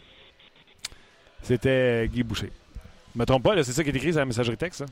C'était 1.42 2.08
Guy 2.08 2.24
Boucher. 2.24 2.52
Je 3.14 3.20
me 3.20 3.26
trompe 3.26 3.44
pas, 3.44 3.56
là, 3.56 3.64
c'est 3.64 3.72
ça 3.72 3.84
qui 3.84 3.90
est 3.90 3.96
écrit 3.96 4.12
sur 4.12 4.20
la 4.20 4.26
messagerie 4.26 4.58
texte. 4.58 4.82
Hein? 4.82 4.86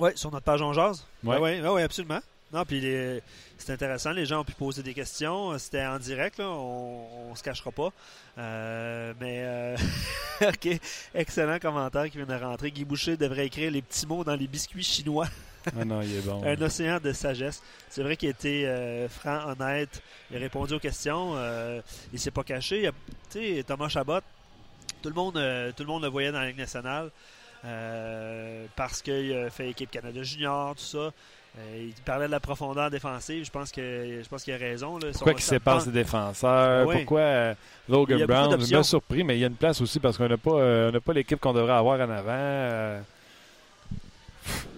Oui, 0.00 0.10
sur 0.14 0.30
notre 0.30 0.44
page 0.44 0.62
On 0.62 0.72
Jazz. 0.72 1.06
Oui, 1.22 1.36
ouais, 1.36 1.60
ouais, 1.60 1.68
ouais, 1.68 1.82
absolument. 1.82 2.20
Non, 2.52 2.64
puis 2.66 2.82
c'est 3.56 3.72
intéressant. 3.72 4.10
Les 4.12 4.26
gens 4.26 4.40
ont 4.40 4.44
pu 4.44 4.52
poser 4.52 4.82
des 4.82 4.92
questions. 4.92 5.56
C'était 5.58 5.86
en 5.86 5.98
direct, 5.98 6.38
là. 6.38 6.48
On, 6.48 7.30
on 7.30 7.34
se 7.34 7.42
cachera 7.42 7.70
pas. 7.70 7.92
Euh, 8.38 9.14
mais, 9.20 9.42
euh, 9.44 9.76
OK. 10.48 10.68
Excellent 11.14 11.58
commentaire 11.58 12.10
qui 12.10 12.18
vient 12.18 12.26
de 12.26 12.34
rentrer. 12.34 12.70
Guy 12.70 12.84
Boucher 12.84 13.16
devrait 13.16 13.46
écrire 13.46 13.70
les 13.70 13.80
petits 13.80 14.06
mots 14.06 14.22
dans 14.24 14.34
les 14.34 14.46
biscuits 14.46 14.82
chinois. 14.82 15.28
ah 15.66 15.84
non, 15.84 16.02
il 16.02 16.16
est 16.16 16.20
bon. 16.20 16.42
Un 16.46 16.60
océan 16.60 16.98
de 17.00 17.12
sagesse. 17.12 17.62
C'est 17.88 18.02
vrai 18.02 18.16
qu'il 18.16 18.28
était 18.28 18.64
euh, 18.66 19.08
franc, 19.08 19.48
honnête. 19.50 20.02
Il 20.30 20.36
a 20.36 20.40
répondu 20.40 20.74
aux 20.74 20.80
questions. 20.80 21.32
Euh, 21.36 21.80
il 22.12 22.18
s'est 22.18 22.30
pas 22.30 22.44
caché. 22.44 22.90
Tu 23.30 23.38
sais, 23.56 23.64
Thomas 23.66 23.88
Chabot, 23.88 24.20
tout 25.00 25.08
le 25.08 25.14
monde, 25.14 25.36
euh, 25.36 25.72
tout 25.74 25.84
le 25.84 25.88
monde 25.88 26.02
le 26.02 26.08
voyait 26.08 26.32
dans 26.32 26.40
la 26.40 26.48
Ligue 26.48 26.58
nationale. 26.58 27.10
parce 28.76 29.00
qu'il 29.00 29.32
a 29.32 29.48
fait 29.50 29.70
équipe 29.70 29.90
Canada 29.90 30.22
Junior, 30.22 30.74
tout 30.74 30.82
ça. 30.82 31.12
Euh, 31.58 31.88
il 31.88 32.02
parlait 32.02 32.26
de 32.26 32.30
la 32.30 32.40
profondeur 32.40 32.90
défensive. 32.90 33.44
Je 33.44 33.50
pense 33.50 33.70
que 33.70 34.20
je 34.22 34.28
pense 34.28 34.42
qu'il 34.42 34.54
a 34.54 34.56
raison. 34.56 34.98
Là. 34.98 35.08
Pourquoi 35.12 35.32
il 35.32 35.40
sépare 35.40 35.82
ses 35.82 35.90
défenseurs? 35.90 36.86
Oui. 36.86 36.96
Pourquoi 36.96 37.20
euh, 37.20 37.54
Logan 37.88 38.24
Brown? 38.24 38.64
Je 38.64 38.74
m'a 38.74 38.82
surpris, 38.82 39.22
mais 39.22 39.36
il 39.36 39.40
y 39.40 39.44
a 39.44 39.48
une 39.48 39.56
place 39.56 39.80
aussi 39.82 40.00
parce 40.00 40.16
qu'on 40.16 40.28
n'a 40.28 40.38
pas, 40.38 40.52
euh, 40.52 40.92
on 40.94 41.00
pas 41.00 41.12
l'équipe 41.12 41.38
qu'on 41.38 41.52
devrait 41.52 41.74
avoir 41.74 42.00
en 42.00 42.10
avant. 42.10 43.02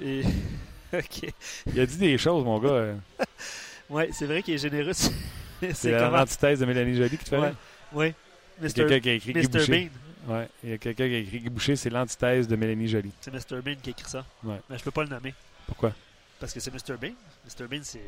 Et... 0.03 0.23
okay. 0.93 1.33
Il 1.73 1.79
a 1.79 1.87
dit 1.87 1.97
des 1.97 2.19
choses, 2.19 2.45
mon 2.45 2.59
gars. 2.59 2.95
oui, 3.91 4.05
c'est 4.11 4.27
vrai 4.27 4.43
qu'il 4.43 4.55
est 4.55 4.59
généreux. 4.59 4.93
c'est 5.75 5.93
l'antithèse 5.93 6.59
de 6.59 6.67
Mélanie 6.67 6.97
Joly 6.97 7.17
qui 7.17 7.25
te 7.25 7.29
fait. 7.29 7.55
Oui. 7.93 8.13
Il 8.61 8.65
y 8.65 8.71
a 8.71 8.73
quelqu'un 8.73 9.01
qui 9.01 9.09
a 9.11 9.13
écrit 9.13 9.33
Guy 9.33 9.47
Boucher. 9.47 9.91
Bean. 10.27 10.35
Ouais. 10.35 10.49
Il 10.65 10.71
y 10.71 10.73
a 10.73 10.79
quelqu'un 10.79 11.07
qui 11.07 11.15
a 11.15 11.19
écrit 11.19 11.39
Guy 11.39 11.51
Boucher, 11.51 11.77
c'est 11.77 11.91
l'antithèse 11.91 12.49
de 12.49 12.57
Mélanie 12.57 12.89
Joly. 12.89 13.13
C'est 13.21 13.33
Mr. 13.33 13.63
Bean 13.63 13.77
qui 13.81 13.91
a 13.91 13.93
écrit 13.93 14.11
ça. 14.11 14.25
Ouais. 14.43 14.61
Mais 14.69 14.77
je 14.77 14.83
peux 14.83 14.91
pas 14.91 15.05
le 15.05 15.11
nommer. 15.11 15.35
Pourquoi? 15.67 15.93
Parce 16.41 16.53
que 16.53 16.61
c'est 16.61 16.73
Mr. 16.73 16.97
Bean. 17.01 17.13
Mr. 17.45 17.67
Bean, 17.69 17.81
c'est. 17.83 18.01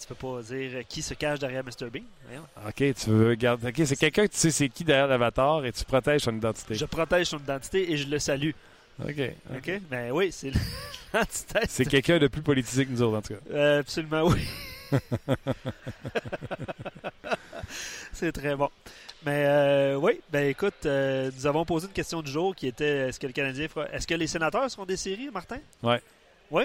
Tu 0.00 0.06
peux 0.06 0.14
pas 0.14 0.42
dire 0.42 0.82
qui 0.88 1.02
se 1.02 1.12
cache 1.12 1.38
derrière 1.38 1.62
Mr. 1.62 1.90
Bean. 1.92 2.04
Voyons. 2.26 2.46
OK, 2.66 2.94
tu 2.94 3.10
veux 3.10 3.34
garder. 3.34 3.68
OK, 3.68 3.82
c'est 3.86 3.96
quelqu'un 3.96 4.26
que 4.26 4.32
tu 4.32 4.38
sais 4.38 4.50
c'est 4.50 4.68
qui 4.70 4.82
derrière 4.82 5.08
l'avatar 5.08 5.64
et 5.66 5.72
tu 5.72 5.84
protèges 5.84 6.22
son 6.22 6.34
identité. 6.34 6.74
Je 6.74 6.86
protège 6.86 7.26
son 7.26 7.38
identité 7.38 7.92
et 7.92 7.98
je 7.98 8.08
le 8.08 8.18
salue. 8.18 8.52
OK. 9.04 9.08
OK. 9.10 9.56
OK? 9.56 9.80
Ben 9.90 10.10
oui, 10.12 10.32
c'est 10.32 10.52
l'antithèse. 11.12 11.68
C'est 11.68 11.84
quelqu'un 11.84 12.18
de 12.18 12.28
plus 12.28 12.42
politisé 12.42 12.86
que 12.86 12.90
nous 12.90 13.02
autres, 13.02 13.18
en 13.18 13.22
tout 13.22 13.34
cas. 13.34 13.40
Euh, 13.52 13.80
absolument, 13.80 14.26
oui. 14.26 14.46
c'est 18.12 18.32
très 18.32 18.56
bon. 18.56 18.70
Mais 19.24 19.44
euh, 19.46 19.96
oui, 19.96 20.20
ben 20.30 20.46
écoute, 20.46 20.86
euh, 20.86 21.30
nous 21.36 21.46
avons 21.46 21.64
posé 21.64 21.86
une 21.86 21.92
question 21.92 22.22
du 22.22 22.30
jour 22.30 22.56
qui 22.56 22.66
était 22.66 23.08
est-ce 23.08 23.20
que 23.20 23.26
le 23.26 23.32
Canadien 23.32 23.68
fera... 23.68 23.86
Est-ce 23.90 24.06
que 24.06 24.14
les 24.14 24.26
sénateurs 24.26 24.70
seront 24.70 24.86
des 24.86 24.96
séries, 24.96 25.28
Martin? 25.30 25.58
Oui. 25.82 25.96
Oui? 26.50 26.64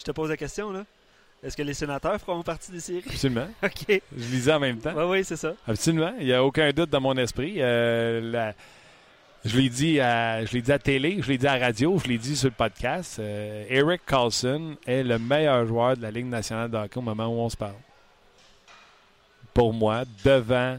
Je 0.00 0.04
te 0.04 0.10
pose 0.10 0.28
la 0.30 0.36
question, 0.36 0.72
là. 0.72 0.84
Est-ce 1.42 1.56
que 1.56 1.62
les 1.62 1.72
sénateurs 1.74 2.20
feront 2.20 2.42
partie 2.42 2.72
des 2.72 2.80
séries? 2.80 3.04
Absolument. 3.06 3.46
OK. 3.62 3.86
Je 3.88 4.28
lisais 4.30 4.52
en 4.52 4.60
même 4.60 4.78
temps. 4.78 4.92
Oui, 4.96 5.04
oui, 5.04 5.24
c'est 5.24 5.36
ça. 5.36 5.52
Absolument. 5.66 6.12
Il 6.18 6.26
n'y 6.26 6.32
a 6.34 6.42
aucun 6.44 6.70
doute 6.72 6.90
dans 6.90 7.00
mon 7.00 7.16
esprit. 7.16 7.54
Euh, 7.58 8.20
la- 8.32 8.54
Je 9.44 9.56
l'ai 9.58 9.68
dit 9.70 10.00
à, 10.00 10.44
je 10.44 10.52
l'ai 10.52 10.60
dit 10.60 10.72
à 10.72 10.78
télé, 10.78 11.18
je 11.22 11.28
l'ai 11.30 11.38
dit 11.38 11.46
à 11.46 11.56
radio, 11.56 11.98
je 12.02 12.08
l'ai 12.08 12.18
dit 12.18 12.36
sur 12.36 12.48
le 12.48 12.54
podcast. 12.54 13.18
Euh, 13.20 13.64
Eric 13.70 14.02
Carlson 14.06 14.76
est 14.86 15.02
le 15.02 15.18
meilleur 15.18 15.64
joueur 15.66 15.96
de 15.96 16.02
la 16.02 16.10
Ligue 16.10 16.26
nationale 16.26 16.70
de 16.70 16.76
hockey 16.76 16.98
au 16.98 17.02
moment 17.02 17.26
où 17.28 17.38
on 17.40 17.48
se 17.48 17.56
parle. 17.56 17.72
Pour 19.54 19.72
moi, 19.72 20.02
devant 20.24 20.78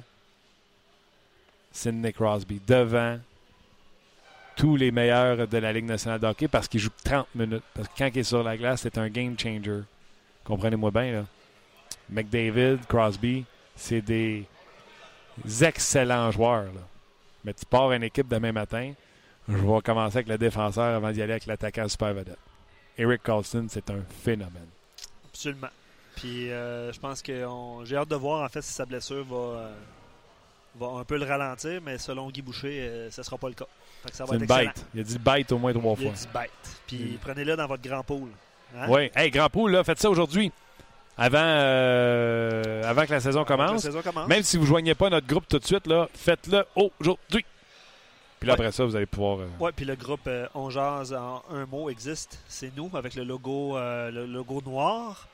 Sidney 1.71 2.13
Crosby, 2.13 2.61
devant 2.67 3.17
tous 4.55 4.75
les 4.75 4.91
meilleurs 4.91 5.47
de 5.47 5.57
la 5.57 5.73
Ligue 5.73 5.85
nationale 5.85 6.19
de 6.19 6.47
parce 6.47 6.67
qu'il 6.67 6.79
joue 6.79 6.89
30 7.03 7.27
minutes. 7.35 7.63
Parce 7.73 7.87
que 7.87 7.93
quand 7.97 8.09
il 8.13 8.19
est 8.19 8.23
sur 8.23 8.43
la 8.43 8.57
glace, 8.57 8.81
c'est 8.81 8.97
un 8.97 9.09
game 9.09 9.37
changer. 9.37 9.81
Comprenez-moi 10.43 10.91
bien, 10.91 11.11
là. 11.11 11.25
McDavid, 12.09 12.79
Crosby, 12.87 13.45
c'est 13.75 14.01
des 14.01 14.45
excellents 15.61 16.31
joueurs. 16.31 16.65
là. 16.65 16.81
Mais 17.43 17.53
tu 17.53 17.65
pars 17.65 17.91
une 17.91 18.03
équipe 18.03 18.27
demain 18.27 18.51
matin, 18.51 18.93
je 19.47 19.55
vais 19.55 19.81
commencer 19.81 20.17
avec 20.17 20.27
le 20.27 20.37
défenseur 20.37 20.95
avant 20.95 21.11
d'y 21.11 21.21
aller 21.21 21.33
avec 21.33 21.45
l'attaquant 21.45 21.87
super 21.87 22.13
vedette. 22.13 22.37
Eric 22.97 23.23
Carlson, 23.23 23.65
c'est 23.69 23.89
un 23.89 24.01
phénomène. 24.23 24.67
Absolument. 25.25 25.69
Puis 26.15 26.51
euh, 26.51 26.91
je 26.91 26.99
pense 26.99 27.21
que 27.21 27.45
j'ai 27.85 27.95
hâte 27.95 28.09
de 28.09 28.15
voir 28.15 28.43
en 28.43 28.49
fait 28.49 28.61
si 28.61 28.73
sa 28.73 28.85
blessure 28.85 29.25
va, 29.25 29.71
euh, 30.81 30.99
un 30.99 31.03
peu 31.03 31.17
le 31.17 31.25
ralentir, 31.25 31.81
mais 31.81 31.97
selon 31.97 32.29
Guy 32.29 32.41
Boucher, 32.41 32.81
euh, 32.81 33.09
ce 33.09 33.21
ne 33.21 33.23
sera 33.23 33.37
pas 33.37 33.47
le 33.47 33.55
cas. 33.55 33.65
C'est 34.11 34.23
une 34.35 34.43
excellent. 34.43 34.59
bite. 34.71 34.85
Il 34.95 34.99
a 35.01 35.03
dit 35.03 35.19
bite 35.19 35.51
au 35.51 35.57
moins 35.57 35.73
trois 35.73 35.95
Il 35.99 36.07
a 36.07 36.11
fois. 36.11 36.19
dit 36.19 36.27
bête. 36.33 36.79
Puis 36.87 37.19
prenez-le 37.21 37.55
dans 37.55 37.67
votre 37.67 37.83
grand 37.83 38.03
pool. 38.03 38.29
Hein? 38.77 38.85
Oui. 38.89 39.11
Hey, 39.15 39.29
Grand 39.31 39.49
Pool, 39.49 39.71
là, 39.71 39.83
faites 39.83 39.99
ça 39.99 40.09
aujourd'hui. 40.09 40.51
Avant, 41.17 41.37
euh, 41.41 42.83
avant 42.89 43.05
que 43.05 43.11
la 43.11 43.19
saison 43.19 43.41
Avant 43.41 43.45
que 43.45 43.51
La 43.61 43.67
commence. 43.67 43.81
saison 43.81 44.01
commence. 44.01 44.27
Même 44.27 44.43
si 44.43 44.55
vous 44.57 44.63
ne 44.63 44.67
joignez 44.67 44.95
pas 44.95 45.09
notre 45.09 45.27
groupe 45.27 45.47
tout 45.47 45.59
de 45.59 45.65
suite, 45.65 45.83
faites-le 46.13 46.63
aujourd'hui. 46.75 47.45
Puis 48.39 48.47
là, 48.47 48.53
Ouais. 48.53 48.59
après 48.59 48.71
ça, 48.71 48.85
vous 48.85 48.95
allez 48.95 49.05
pouvoir. 49.05 49.39
euh, 49.41 49.47
Oui, 49.59 49.71
puis 49.75 49.85
le 49.85 49.95
groupe 49.95 50.21
euh, 50.27 50.47
On 50.55 50.69
Jase 50.69 51.13
en 51.13 51.43
un 51.53 51.65
mot 51.65 51.89
existe. 51.89 52.39
C'est 52.47 52.75
nous 52.75 52.89
avec 52.95 53.13
le 53.15 53.23
logo, 53.23 53.77
euh, 53.77 54.09
le 54.09 54.25
logo 54.25 54.61
noir. 54.65 55.27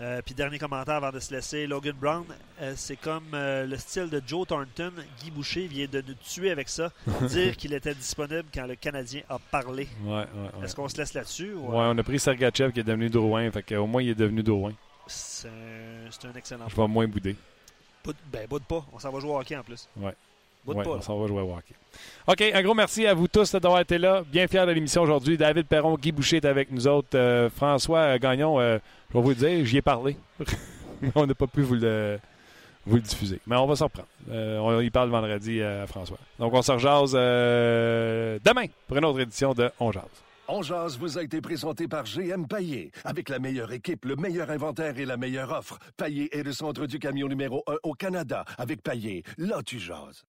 Euh, 0.00 0.22
puis 0.24 0.34
dernier 0.34 0.58
commentaire 0.58 0.94
avant 0.94 1.10
de 1.10 1.20
se 1.20 1.34
laisser, 1.34 1.66
Logan 1.66 1.94
Brown, 2.00 2.24
euh, 2.62 2.72
c'est 2.74 2.96
comme 2.96 3.26
euh, 3.34 3.66
le 3.66 3.76
style 3.76 4.08
de 4.08 4.22
Joe 4.26 4.46
Thornton. 4.46 4.92
Guy 5.22 5.30
Boucher 5.30 5.66
vient 5.66 5.86
de 5.92 6.02
nous 6.06 6.14
tuer 6.14 6.50
avec 6.50 6.70
ça, 6.70 6.90
dire 7.28 7.54
qu'il 7.54 7.74
était 7.74 7.94
disponible 7.94 8.46
quand 8.54 8.66
le 8.66 8.76
Canadien 8.76 9.20
a 9.28 9.38
parlé. 9.38 9.88
Ouais, 10.02 10.12
ouais, 10.12 10.24
ouais. 10.56 10.64
Est-ce 10.64 10.74
qu'on 10.74 10.88
se 10.88 10.96
laisse 10.96 11.12
là-dessus? 11.12 11.52
ou, 11.52 11.66
Ouais, 11.66 11.84
on 11.84 11.98
a 11.98 12.02
pris 12.02 12.18
Sergachev 12.18 12.72
qui 12.72 12.80
est 12.80 12.84
devenu 12.84 13.10
Drouin. 13.10 13.50
Fait 13.50 13.62
qu'au 13.62 13.86
moins, 13.86 14.02
il 14.02 14.08
est 14.08 14.14
devenu 14.14 14.42
Drouin. 14.42 14.72
C'est 15.06 15.48
un, 15.48 16.34
excellent 16.34 16.68
Je 16.68 16.76
vais 16.76 16.88
moins 16.88 17.06
bouder. 17.06 17.36
Bout- 18.02 18.14
ben, 18.32 18.46
boude 18.48 18.62
pas. 18.62 18.86
On 18.94 18.98
s'en 18.98 19.10
va 19.10 19.20
jouer 19.20 19.30
au 19.30 19.38
hockey 19.38 19.56
en 19.56 19.62
plus. 19.62 19.86
Ouais. 19.96 20.14
Boude 20.64 20.82
pas. 20.82 20.90
on 20.90 21.00
s'en 21.02 21.18
va 21.18 21.26
jouer 21.26 21.42
au 21.42 21.52
hockey. 21.52 21.74
OK, 22.26 22.40
un 22.54 22.62
gros 22.62 22.74
merci 22.74 23.06
à 23.06 23.12
vous 23.12 23.28
tous 23.28 23.52
d'avoir 23.52 23.80
été 23.80 23.98
là. 23.98 24.22
Bien 24.26 24.46
fiers 24.46 24.64
de 24.66 24.72
l'émission 24.72 25.02
aujourd'hui. 25.02 25.36
David 25.36 25.66
Perron, 25.66 25.96
Guy 25.96 26.12
Boucher 26.12 26.36
est 26.36 26.44
avec 26.46 26.70
nous 26.70 26.86
autres. 26.86 27.50
François 27.56 28.18
Gagnon, 28.18 28.78
je 29.12 29.18
vais 29.18 29.24
vous 29.24 29.34
dire, 29.34 29.64
j'y 29.64 29.76
ai 29.78 29.82
parlé. 29.82 30.16
on 31.14 31.26
n'a 31.26 31.34
pas 31.34 31.46
pu 31.46 31.62
vous 31.62 31.74
le, 31.74 32.18
vous 32.86 32.96
le 32.96 33.02
diffuser. 33.02 33.40
Mais 33.46 33.56
on 33.56 33.66
va 33.66 33.76
s'en 33.76 33.86
reprendre. 33.86 34.08
Euh, 34.30 34.58
on 34.58 34.80
y 34.80 34.90
parle 34.90 35.10
vendredi 35.10 35.60
euh, 35.60 35.84
à 35.84 35.86
François. 35.86 36.18
Donc, 36.38 36.52
on 36.52 36.62
se 36.62 36.72
rejase 36.72 37.12
euh, 37.14 38.38
demain 38.44 38.66
pour 38.86 38.96
une 38.96 39.04
autre 39.04 39.20
édition 39.20 39.52
de 39.52 39.70
On 39.80 39.92
Jase. 39.92 40.04
On 40.48 40.62
Jase 40.62 40.98
vous 40.98 41.16
a 41.16 41.22
été 41.22 41.40
présenté 41.40 41.86
par 41.86 42.04
GM 42.04 42.46
Paillé. 42.46 42.90
Avec 43.04 43.28
la 43.28 43.38
meilleure 43.38 43.72
équipe, 43.72 44.04
le 44.04 44.16
meilleur 44.16 44.50
inventaire 44.50 44.98
et 44.98 45.04
la 45.04 45.16
meilleure 45.16 45.52
offre. 45.52 45.78
Paillé 45.96 46.36
est 46.36 46.42
le 46.42 46.52
centre 46.52 46.86
du 46.86 46.98
camion 46.98 47.28
numéro 47.28 47.62
1 47.66 47.76
au 47.84 47.94
Canada. 47.94 48.44
Avec 48.58 48.82
Paillé, 48.82 49.22
là 49.38 49.62
tu 49.64 49.78
jases. 49.78 50.24